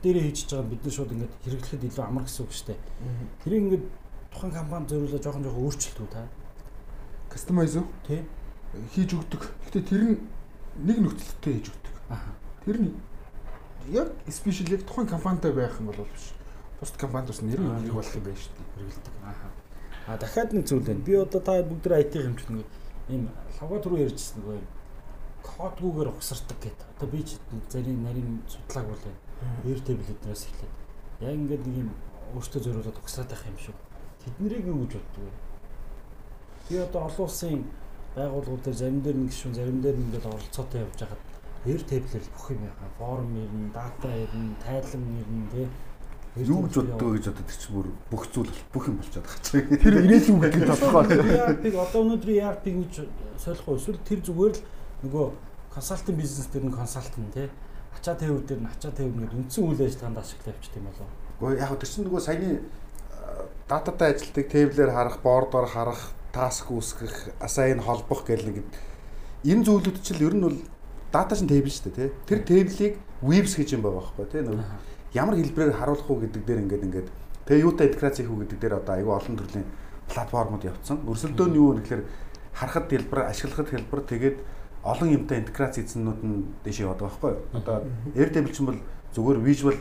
дээрээ 0.03 0.25
хийж 0.31 0.51
байгаа 0.51 0.71
бид 0.71 0.83
нар 0.85 0.95
шууд 0.95 1.13
ингээд 1.13 1.35
хэрэглэхэд 1.45 1.87
илүү 1.89 2.05
амар 2.05 2.25
гэсэн 2.25 2.45
үг 2.45 2.53
шүү 2.53 2.67
дээ. 2.69 2.81
Тэрийг 3.43 3.63
ингээд 3.63 3.85
тухайн 4.33 4.53
компани 4.53 4.89
зориулаад 4.89 5.25
жоохон 5.25 5.45
жоохон 5.45 5.65
өөрчлөлтөө 5.65 6.09
та. 6.13 6.29
Кастомайз 7.33 7.77
уу? 7.77 7.87
Тий. 8.07 8.23
хийж 8.93 9.17
өгдөг. 9.17 9.43
Гэтэ 9.67 9.81
тэр 9.89 10.03
нь 10.05 10.17
нэг 10.85 10.99
нөхцөлтэй 11.01 11.53
хийж 11.57 11.73
өгдөг. 11.73 11.95
Тэр 12.65 12.77
нь 12.85 12.93
яг 13.93 14.13
спешиал 14.29 14.77
яг 14.77 14.83
тухайн 14.85 15.09
компанитай 15.09 15.53
байх 15.53 15.81
юм 15.81 15.89
бол 15.89 16.05
биш. 16.05 16.35
Бусд 16.81 16.97
компанид 17.01 17.33
бас 17.33 17.41
нэр 17.41 17.61
Аа, 17.61 17.81
нэг 17.81 17.95
болох 17.95 18.15
юм 18.15 18.25
байна 18.25 18.37
шүү 18.37 18.53
дээ. 18.53 18.69
Хэрэглэдэг. 18.77 19.15
Аха. 19.25 19.47
А 20.07 20.19
дахиад 20.19 20.53
нэг 20.53 20.67
зүйл 20.67 20.85
байна. 20.85 21.01
Би 21.01 21.15
одоо 21.17 21.41
та 21.41 21.63
бүгд 21.63 21.87
IT 21.87 22.13
хэмжих 22.13 22.51
нэг 22.51 22.67
ийм 23.09 23.29
лавга 23.61 23.79
түрүү 23.83 24.03
ярьжсэн 24.07 24.43
нөгөө 24.43 24.59
кодгүйгээр 25.47 26.09
ухсардаг 26.11 26.59
гэдэг. 26.59 26.87
Одоо 26.97 27.09
би 27.09 27.23
ч 27.23 27.39
зарим 27.71 28.03
нарийн 28.03 28.43
судлааг 28.51 28.87
бол 28.91 29.05
веб 29.65 29.81
тэбл 29.85 30.11
эднээс 30.11 30.43
эхлээд 30.51 30.75
яг 31.21 31.35
ингээд 31.39 31.67
нэг 31.67 31.77
юм 31.87 31.91
өөртөө 32.35 32.61
зориулаад 32.63 32.99
ухсаад 32.99 33.31
байх 33.31 33.47
юм 33.47 33.59
шиг. 33.59 33.77
Тэднийг 34.25 34.67
юу 34.67 34.83
гэж 34.83 34.99
боддог 34.99 35.23
вэ? 35.23 35.33
Би 36.69 36.77
одоо 36.83 37.01
олон 37.07 37.27
улсын 37.27 37.63
байгууллагууд 38.17 38.63
дээр 38.65 38.77
зарим 38.77 39.01
дээр 39.03 39.17
нэг 39.17 39.31
гишүүн 39.31 39.55
зарим 39.55 39.79
дээр 39.81 39.97
ингээд 40.03 40.27
оролцоотой 40.27 40.81
явж 40.83 40.99
хагаад 40.99 41.23
веб 41.65 41.83
тэблэл 41.87 42.29
бүх 42.35 42.47
юм 42.51 42.63
яхаа 42.67 42.91
форум 42.99 43.33
ирнэ, 43.37 43.71
дата 43.71 44.09
ирнэ, 44.09 44.57
тайлан 44.65 45.05
ирнэ 45.21 45.51
тий. 45.53 45.69
Юу 46.37 46.69
гэж 46.69 46.75
боддог 46.77 47.17
гэж 47.17 47.25
одоо 47.33 47.45
тэр 47.49 47.57
чинь 47.57 47.75
бүр 47.77 47.89
бүх 48.13 48.25
зүйл 48.29 48.53
бүх 48.73 48.85
юм 48.93 49.01
болчиход 49.01 49.25
байгаа 49.25 49.41
чинь. 49.41 49.81
Тэр 49.81 49.95
ирээдүйн 50.05 50.41
гэдэг 50.45 50.63
тодорхой. 50.69 51.07
ERP-г 51.17 51.75
одоо 51.81 52.01
өнөөдөр 52.05 52.31
ERP 52.37 52.65
гэж 52.77 52.95
солих 53.41 53.65
уу 53.65 53.81
эсвэл 53.81 54.05
тэр 54.05 54.21
зүгээр 54.21 54.53
л 54.53 54.63
нөгөө 55.09 55.27
консалтинг 55.73 56.17
бизнес 56.21 56.49
дээр 56.53 56.69
нь 56.69 56.77
консалтинг 56.77 57.33
тий 57.33 57.49
ачаа 57.97 58.15
тээвэр 58.21 58.45
дээр 58.45 58.61
нь 58.61 58.69
ачаа 58.69 58.93
тээвэр 58.93 59.17
нэг 59.25 59.33
үндсэн 59.33 59.65
үйл 59.65 59.81
ажиллагаанд 59.81 60.21
ашиглаж 60.21 60.53
явчих 60.53 60.77
юм 60.77 60.87
болов. 60.93 61.09
Гэхдээ 61.41 61.61
яг 61.65 61.73
тэр 61.81 61.89
чинь 61.89 62.05
нөгөө 62.05 62.21
саяны 62.21 62.51
дататай 63.69 64.09
ажилтдаг 64.13 64.47
тейблээр 64.53 64.93
харах, 64.93 65.17
бордоор 65.25 65.67
харах, 65.67 66.03
таск 66.33 66.69
үүсгэх, 66.71 67.41
assign 67.41 67.81
холбох 67.81 68.29
гэл 68.29 68.45
нэг 68.45 68.63
энэ 69.43 69.65
зүйлүүд 69.65 69.99
чинь 70.05 70.21
ер 70.21 70.35
нь 70.37 70.45
бол 70.45 70.59
дата 71.11 71.35
шин 71.35 71.49
тейбл 71.49 71.73
шүү 71.73 71.97
дээ 71.97 71.97
тий. 71.97 72.11
Тэр 72.29 72.41
тейблийг 72.45 72.95
weaves 73.25 73.57
гэж 73.57 73.75
юм 73.75 73.83
байгаа 73.83 74.05
байхгүй 74.05 74.27
тий. 74.31 74.43
Нөгөө 74.45 74.96
ямар 75.17 75.41
хэлбэрээр 75.41 75.81
харуулах 75.81 76.11
уу 76.11 76.21
гэдэг 76.21 76.43
дээр 76.45 76.61
ингээд 76.69 76.85
ингээд 76.85 77.09
тэгээ 77.49 77.65
юутай 77.65 77.89
интеграц 77.89 78.21
хийх 78.21 78.29
үү 78.29 78.41
гэдэг 78.45 78.59
дээр 78.61 78.75
одоо 78.85 78.95
айгүй 79.01 79.15
олон 79.17 79.37
төрлийн 79.41 79.67
платформуд 80.13 80.63
явцсан. 80.69 81.01
Өрсөлдөө 81.09 81.47
нь 81.49 81.57
юу 81.57 81.73
вэ 81.73 81.81
гэхээр 81.81 82.03
харахад 82.53 82.87
хэлбэр, 82.93 83.21
ашиглахад 83.33 83.69
хэлбэр 83.73 84.03
тэгээд 84.05 84.37
олон 84.85 85.09
юмтай 85.11 85.41
интеграц 85.41 85.75
хийснүүд 85.81 86.21
нь 86.23 86.45
дэш 86.63 86.85
яваад 86.85 87.01
байгаа 87.01 87.17
байхгүй 87.17 87.31
юу. 87.33 87.43
Одоо 87.59 87.77
Airtable 88.15 88.53
чинь 88.53 88.69
бол 88.69 88.81
зүгээр 89.17 89.39
visual 89.43 89.77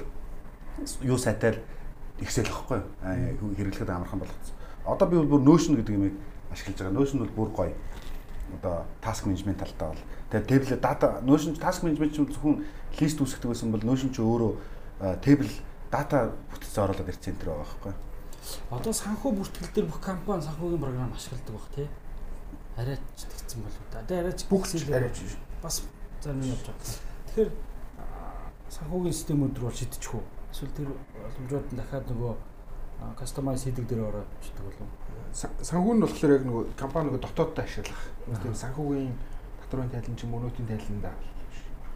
юу 1.04 1.18
сайтай 1.18 1.62
Excel 2.20 2.48
гэхгүй 2.48 2.80
юу. 2.80 3.54
Хэрэглэхэд 3.60 3.92
амархан 3.92 4.20
болгоцсон. 4.24 4.56
Одоо 4.88 5.08
би 5.08 5.18
бол 5.20 5.38
бүр 5.38 5.44
Notion 5.46 5.76
гэдэг 5.78 5.94
юмыг 5.94 6.16
ашиглаж 6.52 6.80
байгаа. 6.80 6.98
Notion 6.98 7.20
бол 7.22 7.36
бүр 7.36 7.50
гоё. 7.54 7.74
Одоо 8.56 8.86
task 9.04 9.28
management 9.28 9.60
талтай 9.62 9.88
бол. 9.94 10.04
Тэгээд 10.32 10.48
table 10.48 10.80
data 10.82 11.08
Notion 11.22 11.54
task 11.60 11.84
management 11.84 12.16
чинь 12.16 12.26
зөвхөн 12.26 12.64
лист 12.98 13.20
үүсгдэг 13.22 13.52
байсан 13.52 13.70
бол 13.70 13.84
Notion 13.84 14.10
ч 14.10 14.24
өөрөө 14.24 14.52
table 15.00 15.52
дата 15.92 16.32
бүтцээ 16.52 16.84
оруулаад 16.84 17.10
ирсэн 17.12 17.36
энэ 17.36 17.44
байгаа 17.44 17.64
байхгүй. 17.64 17.94
Одоо 18.72 18.94
санхүү 18.94 19.32
бүртгэл 19.36 19.74
дээр 19.74 19.88
бүх 19.90 20.02
компани 20.02 20.46
санхүүгийн 20.46 20.82
програм 20.82 21.14
ашигладаг 21.14 21.54
баг 21.56 21.68
тий. 21.76 21.88
Арайч 22.78 23.02
тэгсэн 23.16 23.62
болов 23.64 23.86
да. 23.92 24.04
Тэгээ 24.06 24.24
арайч 24.24 24.40
бүх 24.50 24.64
арайч 24.70 25.18
бас 25.64 25.84
зарим 26.22 26.40
нь 26.42 26.52
явж 26.54 26.66
байгаа. 26.68 26.88
Тэгэхээр 27.28 27.52
санхүүгийн 28.70 29.18
системүүд 29.18 29.56
рүү 29.60 29.72
шидчих 29.74 30.14
үү? 30.14 30.24
Эсвэл 30.52 30.76
тэр 30.78 30.90
боломжууд 30.94 31.68
нь 31.74 31.80
дахиад 31.80 32.06
нөгөө 32.12 32.34
кастомайз 33.20 33.64
хийдэг 33.66 33.86
дээр 33.88 34.08
ороод 34.10 34.30
чийдэг 34.42 34.64
болов. 34.66 34.90
Санхүү 35.36 35.94
нь 35.96 36.04
болохоор 36.04 36.36
яг 36.36 36.44
нөгөө 36.46 36.64
компани 36.80 37.06
нөгөө 37.10 37.24
дотооддоо 37.26 37.64
ашиглах. 37.66 38.04
Тийм 38.42 38.56
санхүүгийн 38.56 39.14
татварын 39.66 39.92
тайлан 39.92 40.16
ч 40.16 40.22
юм 40.24 40.38
өнөөтийн 40.38 40.68
тайланда. 40.70 41.12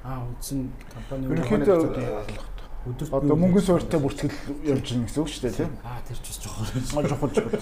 Аа 0.03 0.23
үндсэн 0.23 0.71
компани 0.91 1.27
ерөнхийдөө 1.29 2.58
өдөрт 2.87 3.11
одоо 3.11 3.35
мөнгөн 3.35 3.65
суурьтай 3.65 3.99
бүртгэл 3.99 4.31
явж 4.63 4.87
байгаа 4.87 5.03
гэсэн 5.03 5.19
үг 5.19 5.29
шүү 5.29 5.43
дээ 5.43 5.57
тийм. 5.59 5.73
Аа 5.83 5.99
тэр 6.07 6.19
ч 6.23 6.25
бас 6.31 6.39
жохор. 6.39 6.67
Жохор 7.11 7.31
жохор. 7.35 7.61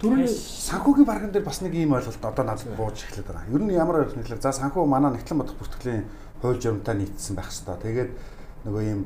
Түрүүний 0.00 0.26
санхүүгийн 0.26 1.06
барган 1.06 1.30
дээр 1.30 1.44
бас 1.44 1.60
нэг 1.60 1.76
ийм 1.76 1.92
ойлголт 1.92 2.24
одоо 2.24 2.44
надад 2.44 2.72
бууж 2.74 3.04
эхлэв 3.04 3.28
байгаа. 3.28 3.46
Ер 3.52 3.62
нь 3.62 3.76
ямар 3.76 4.02
ойлголт 4.02 4.16
нэхлээр 4.16 4.40
за 4.40 4.50
санхүү 4.56 4.88
манай 4.88 5.12
нэгтлэн 5.12 5.38
бодох 5.38 5.60
бүртгэлийн 5.60 6.08
хууль 6.42 6.58
журамтай 6.58 6.96
нийцсэн 6.98 7.36
байх 7.36 7.52
хэвээр. 7.52 7.84
Тэгээд 7.84 8.10
нөгөө 8.64 8.82
ийм 8.90 9.00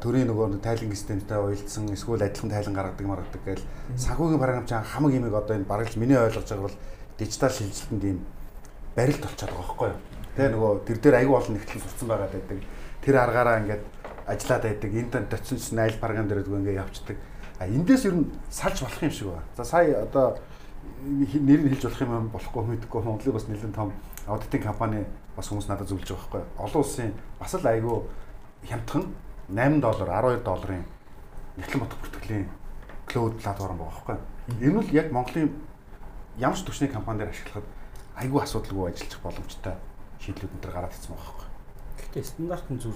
төрийн 0.00 0.30
нөгөө 0.32 0.64
тайлан 0.64 0.96
системтэй 0.96 1.38
уялдсан 1.38 1.92
эсвэл 1.92 2.24
адилхан 2.24 2.50
тайлан 2.50 2.74
гаргадаг 2.74 3.06
маргадаг 3.06 3.42
гээл 3.44 3.66
санхүүгийн 4.00 4.40
програмч 4.40 4.70
хамаг 4.72 5.12
имийг 5.12 5.34
одоо 5.34 5.54
энэ 5.54 5.68
баргалж 5.68 5.94
миний 6.00 6.16
ойлгож 6.16 6.48
байгаа 6.48 6.66
бол 6.72 6.78
дижитал 7.18 7.52
шилжилтэнд 7.52 8.04
ийм 8.04 8.18
барилт 8.96 9.20
болчиход 9.20 9.52
байгаа 9.52 9.60
байхгүй 9.60 9.88
юу. 9.92 10.00
Тэгээ 10.34 10.52
нөгөө 10.56 10.72
тэр 10.88 10.98
дээр 11.04 11.14
аягүй 11.20 11.36
олон 11.36 11.54
нэгтлэн 11.54 11.82
сурцсан 11.84 12.08
байгаа 12.08 12.30
байдаг. 12.32 12.58
Тэр 13.04 13.16
аргаараа 13.20 13.60
ингээд 13.60 13.84
ажиллаад 14.26 14.62
байдаг. 14.64 14.90
Энд 14.96 15.14
доцсон 15.28 15.78
айл 15.78 16.00
програм 16.00 16.28
дээр 16.28 16.48
ингээд 16.48 16.80
явцдаг. 16.80 17.16
А 17.60 17.68
эндээс 17.68 18.04
ер 18.08 18.14
нь 18.16 18.32
салж 18.50 18.80
болох 18.80 19.02
юм 19.02 19.10
шиг 19.12 19.28
байна. 19.28 19.44
За 19.56 19.64
сая 19.64 20.02
одоо 20.02 20.38
нэр 21.04 21.60
нь 21.60 21.68
хэлж 21.68 21.84
болох 21.84 22.00
юм 22.00 22.28
болохгүй 22.32 22.64
мэдгүй 22.64 23.02
Монголын 23.04 23.36
бас 23.36 23.46
нэлээд 23.48 23.74
том 23.76 23.92
аудитын 24.26 24.62
компани 24.62 25.04
бас 25.36 25.48
хүмүүс 25.48 25.68
надад 25.68 25.88
зөвлөж 25.88 26.08
байгаа 26.08 26.24
байхгүй. 26.24 26.42
Олон 26.58 26.80
улсын 26.82 27.12
бас 27.38 27.54
л 27.54 27.66
айгүй 27.66 28.02
хямдхан 28.64 29.04
8 29.52 29.80
доллар 29.80 30.08
12 30.08 30.44
долларын 30.44 30.84
нэгтлэн 31.56 31.82
бодох 31.84 32.00
бүртгэлийн 32.00 32.48
клоуд 33.06 33.36
платформ 33.42 33.78
байгаа 33.78 33.92
байхгүй. 33.92 34.16
Энэ 34.64 34.80
нь 34.80 34.92
яг 34.96 35.12
Монголын 35.12 35.52
ямар 36.38 36.56
ч 36.56 36.64
төвчний 36.64 36.88
компани 36.88 37.18
дээр 37.20 37.30
ашиглахад 37.30 37.68
айгүй 38.16 38.40
асуудалгүй 38.42 38.90
ажиллах 38.90 39.22
боломжтой 39.22 39.74
шийдлүүд 40.24 40.52
энэ 40.56 40.62
төр 40.64 40.72
гараад 40.72 40.94
ирсэн 40.96 41.12
байгаа 41.12 41.28
байхгүй. 41.28 41.53
Гэхдээ 42.13 42.23
стандарт 42.23 42.67
нь 42.69 42.79
зүр. 42.79 42.95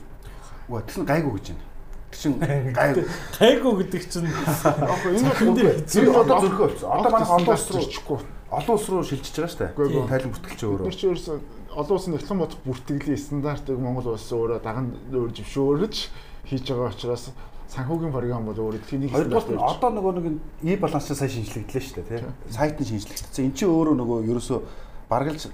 Үгүй 0.69 0.81
тэгсэн 0.85 1.05
гайгүй 1.09 1.31
гэж 1.33 1.45
байна. 1.49 1.65
Тэг 2.13 2.19
чин 2.21 2.33
гайгүй. 2.37 3.05
Гайгүй 3.39 3.73
гэдэг 3.81 4.03
чинь 4.05 4.29
яг 4.29 5.37
энэ 5.41 5.73
зэрэг 5.89 6.15
одоо 6.21 6.37
зөрхөө 6.43 6.67
болсон. 6.69 6.89
Одоо 6.93 7.09
манай 7.09 7.29
олон 7.33 7.53
улс 7.53 7.67
руу 7.73 7.87
чихгүй. 7.89 8.19
Олон 8.53 8.73
улс 8.77 8.87
руу 8.89 9.03
шилжиж 9.03 9.33
байгаа 9.33 9.51
шүү 9.51 9.61
дээ. 9.73 10.07
Тайлан 10.13 10.31
бүртгэлч 10.33 10.61
өөрөө. 10.63 10.85
Тэр 10.87 10.97
чинь 10.97 11.11
ерөөсөө 11.13 11.37
олон 11.73 11.95
улсын 11.97 12.13
нэгтлэн 12.13 12.39
бодох 12.39 12.59
бүртгэлийн 12.63 13.17
стандартыг 13.17 13.77
Монгол 13.81 14.13
улс 14.13 14.29
өөрөө 14.29 14.61
даган 14.61 14.93
өөр 15.09 15.31
зөвшөөрөж 15.33 15.95
хийж 16.45 16.63
байгаа 16.69 16.93
учраас 16.93 17.33
санхүүгийн 17.73 18.13
програм 18.13 18.45
бол 18.45 18.59
өөрөө 18.61 18.85
тэнийг 18.85 19.09
Хоёрдугаар 19.09 19.57
нь 19.57 19.57
одоо 19.57 19.89
нөгөө 19.89 20.13
нэг 20.21 20.25
и 20.61 20.75
баланс 20.77 21.09
сая 21.09 21.29
шинжлэгдлээ 21.29 21.81
шүү 21.81 21.95
дээ 22.05 22.21
тий. 22.21 22.29
Сайт 22.53 22.77
нь 22.77 22.85
шинжлэгдсэн. 22.85 23.49
Энд 23.49 23.57
чинь 23.57 23.73
өөрөө 23.73 23.95
нөгөө 23.97 24.17
ерөөсөө 24.29 24.59
баргалж 25.09 25.49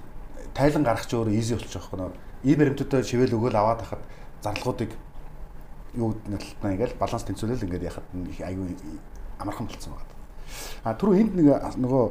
тайлан 0.52 0.84
гаргах 0.84 1.08
чинь 1.08 1.20
өөрөө 1.24 1.36
easy 1.40 1.56
болчих 1.56 1.80
واخ 1.80 1.96
нөгөө 1.96 2.18
и 2.45 2.55
баримтуудаа 2.55 3.03
шивэл 3.03 3.35
өгөөл 3.35 3.57
аваад 3.57 3.81
хахад 3.83 4.03
зарлагуудыг 4.45 4.93
юу 5.97 6.13
гэдэлтнаа 6.29 6.73
ингээл 6.77 7.01
баланс 7.01 7.25
тэнцвэрэл 7.25 7.65
ингээд 7.65 7.89
яхад 7.89 8.07
айгүй 8.13 8.77
амархан 9.39 9.67
болцсон 9.67 9.97
байна. 9.97 10.13
А 10.85 10.95
түрүү 10.95 11.15
энд 11.21 11.33
нэг 11.41 11.49
нөгөө 11.81 12.05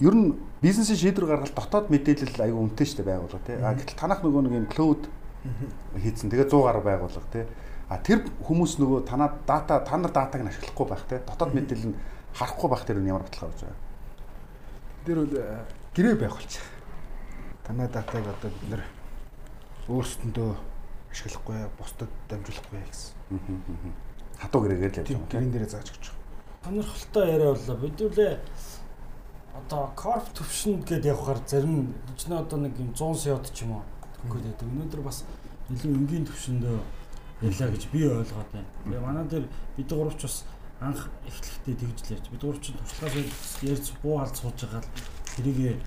ер 0.00 0.14
нь 0.14 0.34
бизнесийн 0.62 0.98
шийдвэр 0.98 1.26
гаргалт 1.26 1.54
дотоод 1.54 1.90
мэдээлэл 1.90 2.46
айгүй 2.48 2.60
үнэтэй 2.62 2.86
шүү 2.86 2.98
дээ 3.02 3.10
байгуулга 3.12 3.40
тий. 3.44 3.56
А 3.58 3.74
гэтэл 3.74 3.98
танах 3.98 4.22
нөгөө 4.22 4.42
нэг 4.46 4.54
юм 4.54 4.68
cloud 4.70 5.02
хийцэн 5.98 6.30
тэгээ 6.30 6.48
100 6.48 6.62
гаруй 6.62 6.82
байгуулга 6.86 7.28
тий. 7.32 7.44
А 7.88 7.98
тэр 7.98 8.24
хүмүүс 8.46 8.78
нөгөө 8.78 9.00
танаа 9.08 9.34
дата 9.46 9.82
та 9.82 9.96
нар 9.96 10.12
датаг 10.12 10.40
нь 10.42 10.50
ашиглахгүй 10.50 10.86
байх 10.86 11.02
те 11.08 11.20
дотоод 11.26 11.54
мэдээлэл 11.54 11.90
нь 11.90 11.98
харахгүй 12.36 12.68
байх 12.70 12.84
тэр 12.86 12.98
нь 13.02 13.10
ямар 13.10 13.26
баталгаа 13.26 13.50
болж 13.50 13.62
байгаа. 13.66 13.80
Тэр 15.04 15.16
бол 15.24 15.34
гэрээ 15.96 16.16
байх 16.20 16.34
болчих. 16.36 16.64
Танаа 17.66 17.88
датаг 17.88 18.22
одоо 18.22 18.50
бид 18.52 18.70
нэр 18.70 18.82
өөрсдөндөө 19.88 20.50
ашиглахгүй 21.12 21.58
бусдад 21.78 22.10
дамжуулахгүй 22.28 22.80
гэсэн. 22.84 23.14
Хатуу 24.38 24.60
гэрээгээр 24.62 24.92
л 24.92 25.00
явж 25.00 25.08
байгаа. 25.08 25.30
Гэрэн 25.32 25.52
дээрээ 25.52 25.72
зааж 25.72 25.88
өгч 25.88 26.04
байгаа. 26.12 26.18
Сонирхолтой 26.64 27.24
яриа 27.32 27.52
боллоо. 27.56 27.76
Бид 27.80 27.98
үлээ 28.04 28.32
одоо 29.58 29.82
корп 29.96 30.26
төвшөнд 30.36 30.84
гээд 30.84 31.08
явахаар 31.08 31.40
зарим 31.46 31.94
ч 32.16 32.28
одоо 32.28 32.58
нэг 32.60 32.76
юм 32.78 32.92
100 32.92 33.16
сяд 33.16 33.48
ч 33.50 33.64
юм 33.64 33.80
уу 33.80 33.82
тэгвэл 34.22 34.44
байдаг. 34.44 34.68
Өнөөдөр 34.68 35.02
бас 35.02 35.24
илүү 35.72 35.92
энгийн 35.96 36.28
төвшөндөө 36.28 36.78
ярьлаа 37.42 37.68
гэж 37.72 37.82
би 37.90 38.00
ойлгоод 38.04 38.50
байна. 38.52 38.68
Тэгээ 38.84 39.00
манай 39.00 39.24
дээр 39.24 39.46
бид 39.76 39.88
гуравч 39.88 40.20
бас 40.22 40.36
анх 40.80 41.10
эхлэхдээ 41.26 41.74
тэгж 41.74 41.98
л 42.04 42.12
ярьж. 42.14 42.26
Бид 42.30 42.42
гуравч 42.42 42.64
туршлагаас 42.70 43.52
ярьж 43.64 43.86
буу 44.02 44.20
алд 44.20 44.36
сууж 44.36 44.58
байгаа 44.62 44.82
л 44.84 44.90
тэрийг 45.34 45.80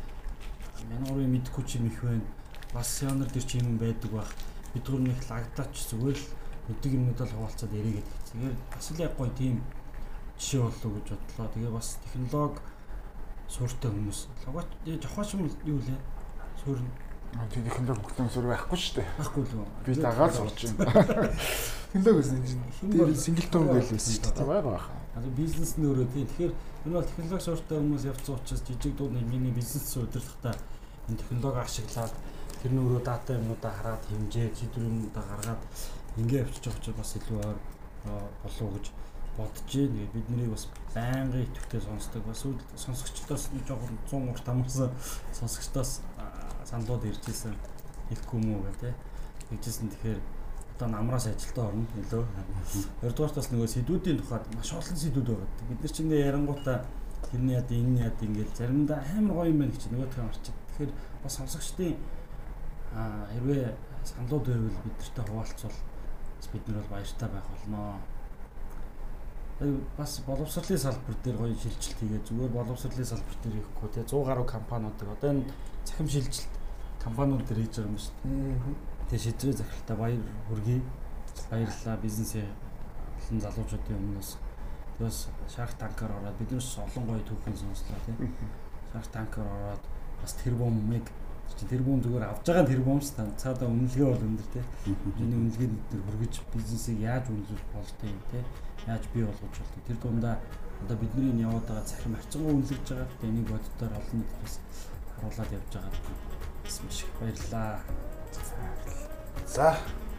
мянгарыг 0.90 1.30
мэдхгүй 1.30 1.64
ч 1.64 1.80
юм 1.80 1.88
их 1.88 2.02
байна. 2.02 2.26
Бас 2.74 2.88
сионер 2.88 3.28
дээр 3.32 3.46
ч 3.46 3.60
юм 3.60 3.78
байдаг 3.78 4.12
байх. 4.12 4.32
Бид 4.74 4.86
гур 4.88 5.02
нэг 5.04 5.20
лагтаач 5.30 5.76
зүгээр 5.92 6.18
л 6.18 6.28
өдөг 6.72 6.92
юмнуудаа 6.96 7.28
л 7.28 7.36
хуваалцаад 7.36 7.74
яригээд. 7.76 8.10
Тэгээд 8.32 8.60
бас 8.72 8.86
л 8.92 9.04
яг 9.04 9.14
гоё 9.20 9.32
тийм 9.36 9.64
жишээ 10.40 10.62
боллоо 10.64 10.92
гэж 10.96 11.08
бодлоо. 11.12 11.48
Тэгээ 11.52 11.72
бас 11.76 11.88
технологи 12.04 12.60
сууртай 13.52 13.92
хүмүүс. 13.92 14.20
Логоч 14.48 14.68
жохооч 15.04 15.30
юм 15.36 15.52
юу 15.68 15.80
лээ? 15.84 16.00
Суурн 16.64 16.88
Тийм 17.32 17.64
технологи 17.64 18.04
хөгжсөн 18.04 18.28
сүр 18.28 18.48
байхгүй 18.52 18.78
шүү 18.78 18.96
дээ. 19.00 19.08
Байхгүй 19.18 19.44
л 19.48 19.54
үү. 19.64 19.68
Би 19.88 19.94
дагаад 19.96 20.34
сурч 20.36 20.60
байна. 20.76 21.32
Технологи 21.92 22.20
гэсэн 22.20 22.44
чинь 22.44 22.92
дээр 22.92 23.16
синглтон 23.16 23.64
гээл 23.72 23.92
байсан 23.96 24.14
шүү 24.20 24.34
дээ. 24.36 24.48
Байгаа 24.52 24.64
баха. 24.68 24.92
Одоо 25.16 25.32
бизнес 25.40 25.72
нь 25.80 25.88
өөрөө 25.88 26.08
тийм. 26.12 26.28
Тэгэхээр 26.28 26.54
энэ 26.88 26.96
бол 27.00 27.08
технологи 27.08 27.46
суурьтай 27.48 27.78
хүмүүс 27.80 28.04
явцсан 28.12 28.36
учраас 28.36 28.64
жижиг 28.68 28.94
дуу 29.00 29.08
нэмийн 29.16 29.56
бизнес 29.56 29.96
удирдахтаа 29.96 30.56
энэ 31.08 31.20
технологи 31.24 31.64
ашиглаад 31.64 32.14
тэр 32.62 32.72
нь 32.72 32.82
өөрөө 32.82 33.02
дата 33.02 33.34
юмудаа 33.34 33.74
хараад 33.74 34.04
хэмжээ, 34.06 34.54
шийдвэр 34.54 34.86
юмудаа 34.86 35.26
гаргаад 35.26 35.62
ингээ 36.18 36.46
явчих 36.46 36.78
жоох 36.78 36.98
бас 36.98 37.18
илүү 37.18 37.38
ойр 37.42 37.58
болов 38.44 38.62
уу 38.62 38.74
гэж 38.78 38.86
бодож 39.38 39.74
байна. 39.74 40.08
Бид 40.14 40.30
нарыг 40.30 40.52
бас 40.52 40.68
байнгын 40.94 41.44
идэвхтэй 41.46 41.82
сонсдог. 41.82 42.24
Бас 42.26 42.46
сонсогчдоос 42.76 43.50
жоохон 43.68 43.98
100 44.10 44.30
урт 44.30 44.48
амарсан 44.50 44.92
сонсогчдоос 45.34 46.02
саналууд 46.66 47.04
ирж 47.06 47.24
исэн 47.30 47.56
хэлэхгүй 48.10 48.40
мүү 48.46 48.62
гэх 48.66 48.78
тээ. 48.82 48.94
Тэгжсэн 49.50 49.90
тэгэхээр 49.90 50.20
одоо 50.76 50.88
намраас 50.88 51.28
ажилтаа 51.28 51.68
орно 51.70 51.86
нөлөө. 51.96 52.26
Хоёрдугаар 53.02 53.34
бас 53.36 53.50
нөгөө 53.52 53.70
сэдвүүдийн 53.70 54.20
тухайд 54.20 54.46
маш 54.56 54.72
олон 54.74 54.98
сэдвүүд 54.98 55.28
байгаа. 55.30 55.50
Бид 55.70 55.82
нар 55.82 55.92
чинь 55.92 56.12
ярангуудаа 56.12 56.78
тэрний 57.30 57.56
яд 57.56 57.72
энэ 57.72 58.02
яд 58.08 58.18
ингээл 58.22 58.56
заримдаа 58.58 59.00
амар 59.18 59.36
гоё 59.36 59.52
юм 59.52 59.60
байна 59.62 59.72
гэж 59.72 59.84
нөгөө 59.92 60.10
тань 60.12 60.28
орчих. 60.28 60.56
Тэгэхээр 60.76 60.92
бас 61.24 61.34
сонсогчдын 61.38 61.96
хэрвээ 62.92 63.76
саналууд 64.04 64.46
байвал 64.48 64.84
бид 64.84 64.98
нартай 65.00 65.26
хуваалцвал 65.26 65.78
бид 66.52 66.68
нар 66.68 66.78
бол 66.82 66.92
баяртай 66.96 67.30
байх 67.30 67.48
болно 67.52 68.00
бас 69.98 70.22
боловсролын 70.26 70.80
салбар 70.80 71.16
дээр 71.24 71.38
гоё 71.38 71.56
шилжилт 71.56 71.98
хийгээ 72.00 72.22
зүгээр 72.26 72.52
боловсролын 72.52 73.06
салбар 73.06 73.38
дээр 73.44 73.62
ихгүй 73.62 73.90
те 73.94 74.02
100 74.02 74.26
гаруй 74.26 74.46
компаниудаг 74.46 75.08
одоо 75.14 75.30
энэ 75.32 75.46
цахим 75.86 76.10
шилжилт 76.10 76.50
компаниуд 77.04 77.46
дээр 77.46 77.62
хийж 77.62 77.76
байгаа 77.78 77.92
юм 77.92 77.98
шүү 77.98 78.14
дээ. 78.26 78.58
Тэгээ 79.10 79.26
шидрээ 79.26 79.54
захиралтай 79.54 79.98
баяр 79.98 80.24
хүргэе. 80.50 80.82
Баярлалаа 81.52 81.98
бизнесээ 82.02 82.48
олон 83.22 83.40
залуучуудын 83.42 83.98
өмнөөс. 84.02 84.32
Тэгээс 84.98 85.20
Shark 85.54 85.74
Tank-аар 85.78 86.12
ороод 86.18 86.38
биднээс 86.42 86.78
олон 86.82 87.06
гоё 87.06 87.22
түүхэн 87.22 87.56
сонслоо 87.58 88.02
тийм. 88.06 88.34
Shark 88.94 89.08
Tank-аар 89.14 89.46
ороод 89.46 89.84
бас 90.22 90.34
тэрбумыг 90.42 91.06
чи 91.58 91.66
тэрбум 91.66 92.02
зүгээр 92.02 92.26
авж 92.28 92.46
байгаа 92.46 92.66
тэрбумс 92.68 93.10
та 93.16 93.26
цаадаа 93.38 93.68
үнэлгээ 93.70 94.08
бол 94.08 94.28
өндөр 94.28 94.48
тийм. 94.54 94.66
Миний 95.18 95.40
үнэлгээд 95.40 95.74
бид 95.74 96.02
хүргэж 96.06 96.34
бизнесийг 96.54 97.00
яаж 97.02 97.26
үнэлүүлэх 97.30 97.68
болтой 97.74 98.10
юм 98.10 98.22
тийм. 98.32 98.46
Яаж 98.88 99.04
бий 99.14 99.24
болгож 99.24 99.56
болтой. 99.60 99.82
Тэр 99.88 99.98
дундаа 100.02 100.36
одоо 100.84 100.98
бидний 100.98 101.42
яваад 101.42 101.66
байгаа 101.68 101.86
цахим 101.86 102.16
авцгаа 102.16 102.52
үнэлж 102.52 102.88
байгаа. 102.90 103.08
Тэгээ 103.22 103.32
энийг 103.32 103.48
боддоор 103.52 103.94
олон 104.00 104.18
нийтээс 104.20 104.56
харуулад 105.16 105.52
явж 105.52 105.72
байгаа. 105.76 105.94
Бас 106.64 106.78
маш 106.84 106.98
их 107.04 107.12
баярлалаа. 107.20 107.80
За 109.46 109.68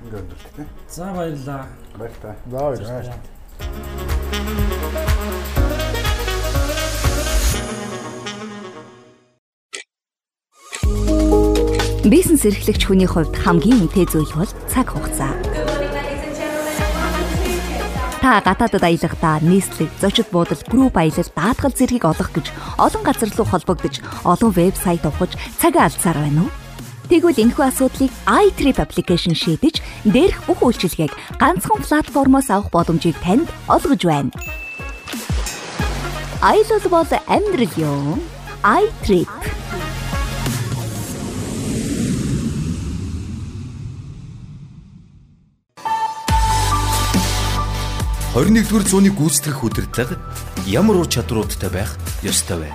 ингээ 0.05 0.21
өндөрлөлт 0.23 0.55
тийм. 0.57 0.69
За 0.89 1.05
баярлалаа. 1.13 1.65
Баярлалаа. 1.99 2.37
За 2.47 2.59
баярлалаа. 2.61 3.21
Бизнес 12.03 12.43
эрхлэгч 12.43 12.83
хүний 12.91 13.07
хувьд 13.07 13.31
хамгийн 13.39 13.87
үнэтэй 13.87 14.11
зүйл 14.11 14.35
бол 14.35 14.51
цаг 14.67 14.91
хугацаа. 14.91 15.31
Та 18.19 18.43
гадаадад 18.43 18.83
аялахдаа 18.83 19.39
нийслэг, 19.39 19.87
зочид 20.03 20.27
буудал, 20.35 20.59
групп 20.67 20.99
аялал, 20.99 21.31
даатгал 21.31 21.71
зэргийг 21.71 22.03
олох 22.03 22.35
гэж 22.35 22.51
олон 22.75 23.03
газар 23.07 23.31
руу 23.39 23.47
холбогдож, 23.47 24.03
олон 24.27 24.51
вебсайт 24.51 25.07
ухаж 25.07 25.39
цагаа 25.63 25.87
алдсаар 25.87 26.19
байна 26.19 26.43
уу? 26.43 26.51
Тэгвэл 27.07 27.39
энэхүү 27.39 27.65
асуудлыг 27.71 28.11
iTrip 28.27 28.83
application 28.83 29.39
шийдэж, 29.39 29.79
дээрх 30.03 30.43
бүх 30.51 30.59
үйлчилгээг 30.59 31.39
ганцхан 31.39 31.87
платформоос 31.87 32.51
авах 32.51 32.75
боломжийг 32.75 33.15
танд 33.23 33.47
олгож 33.71 34.03
байна. 34.03 34.35
Аялал 36.43 36.83
бол 36.91 37.11
амьдрал 37.31 37.75
ёо. 37.79 38.19
iTrip 38.63 39.31
21-р 48.33 48.89
зууны 48.89 49.11
гүйцэтгэх 49.13 49.61
удирдлага 49.61 50.17
ямар 50.65 51.05
ур 51.05 51.09
чадруудтай 51.09 51.69
байх 51.69 51.93
ёстой 52.25 52.65
вэ? 52.65 52.71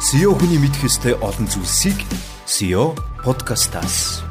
SEO 0.00 0.32
хүний 0.32 0.56
мэдэх 0.56 0.88
ёстой 0.88 1.12
олон 1.20 1.44
зүйлсийг 1.44 2.00
SEO 2.48 2.96
подкастаас 3.20 4.24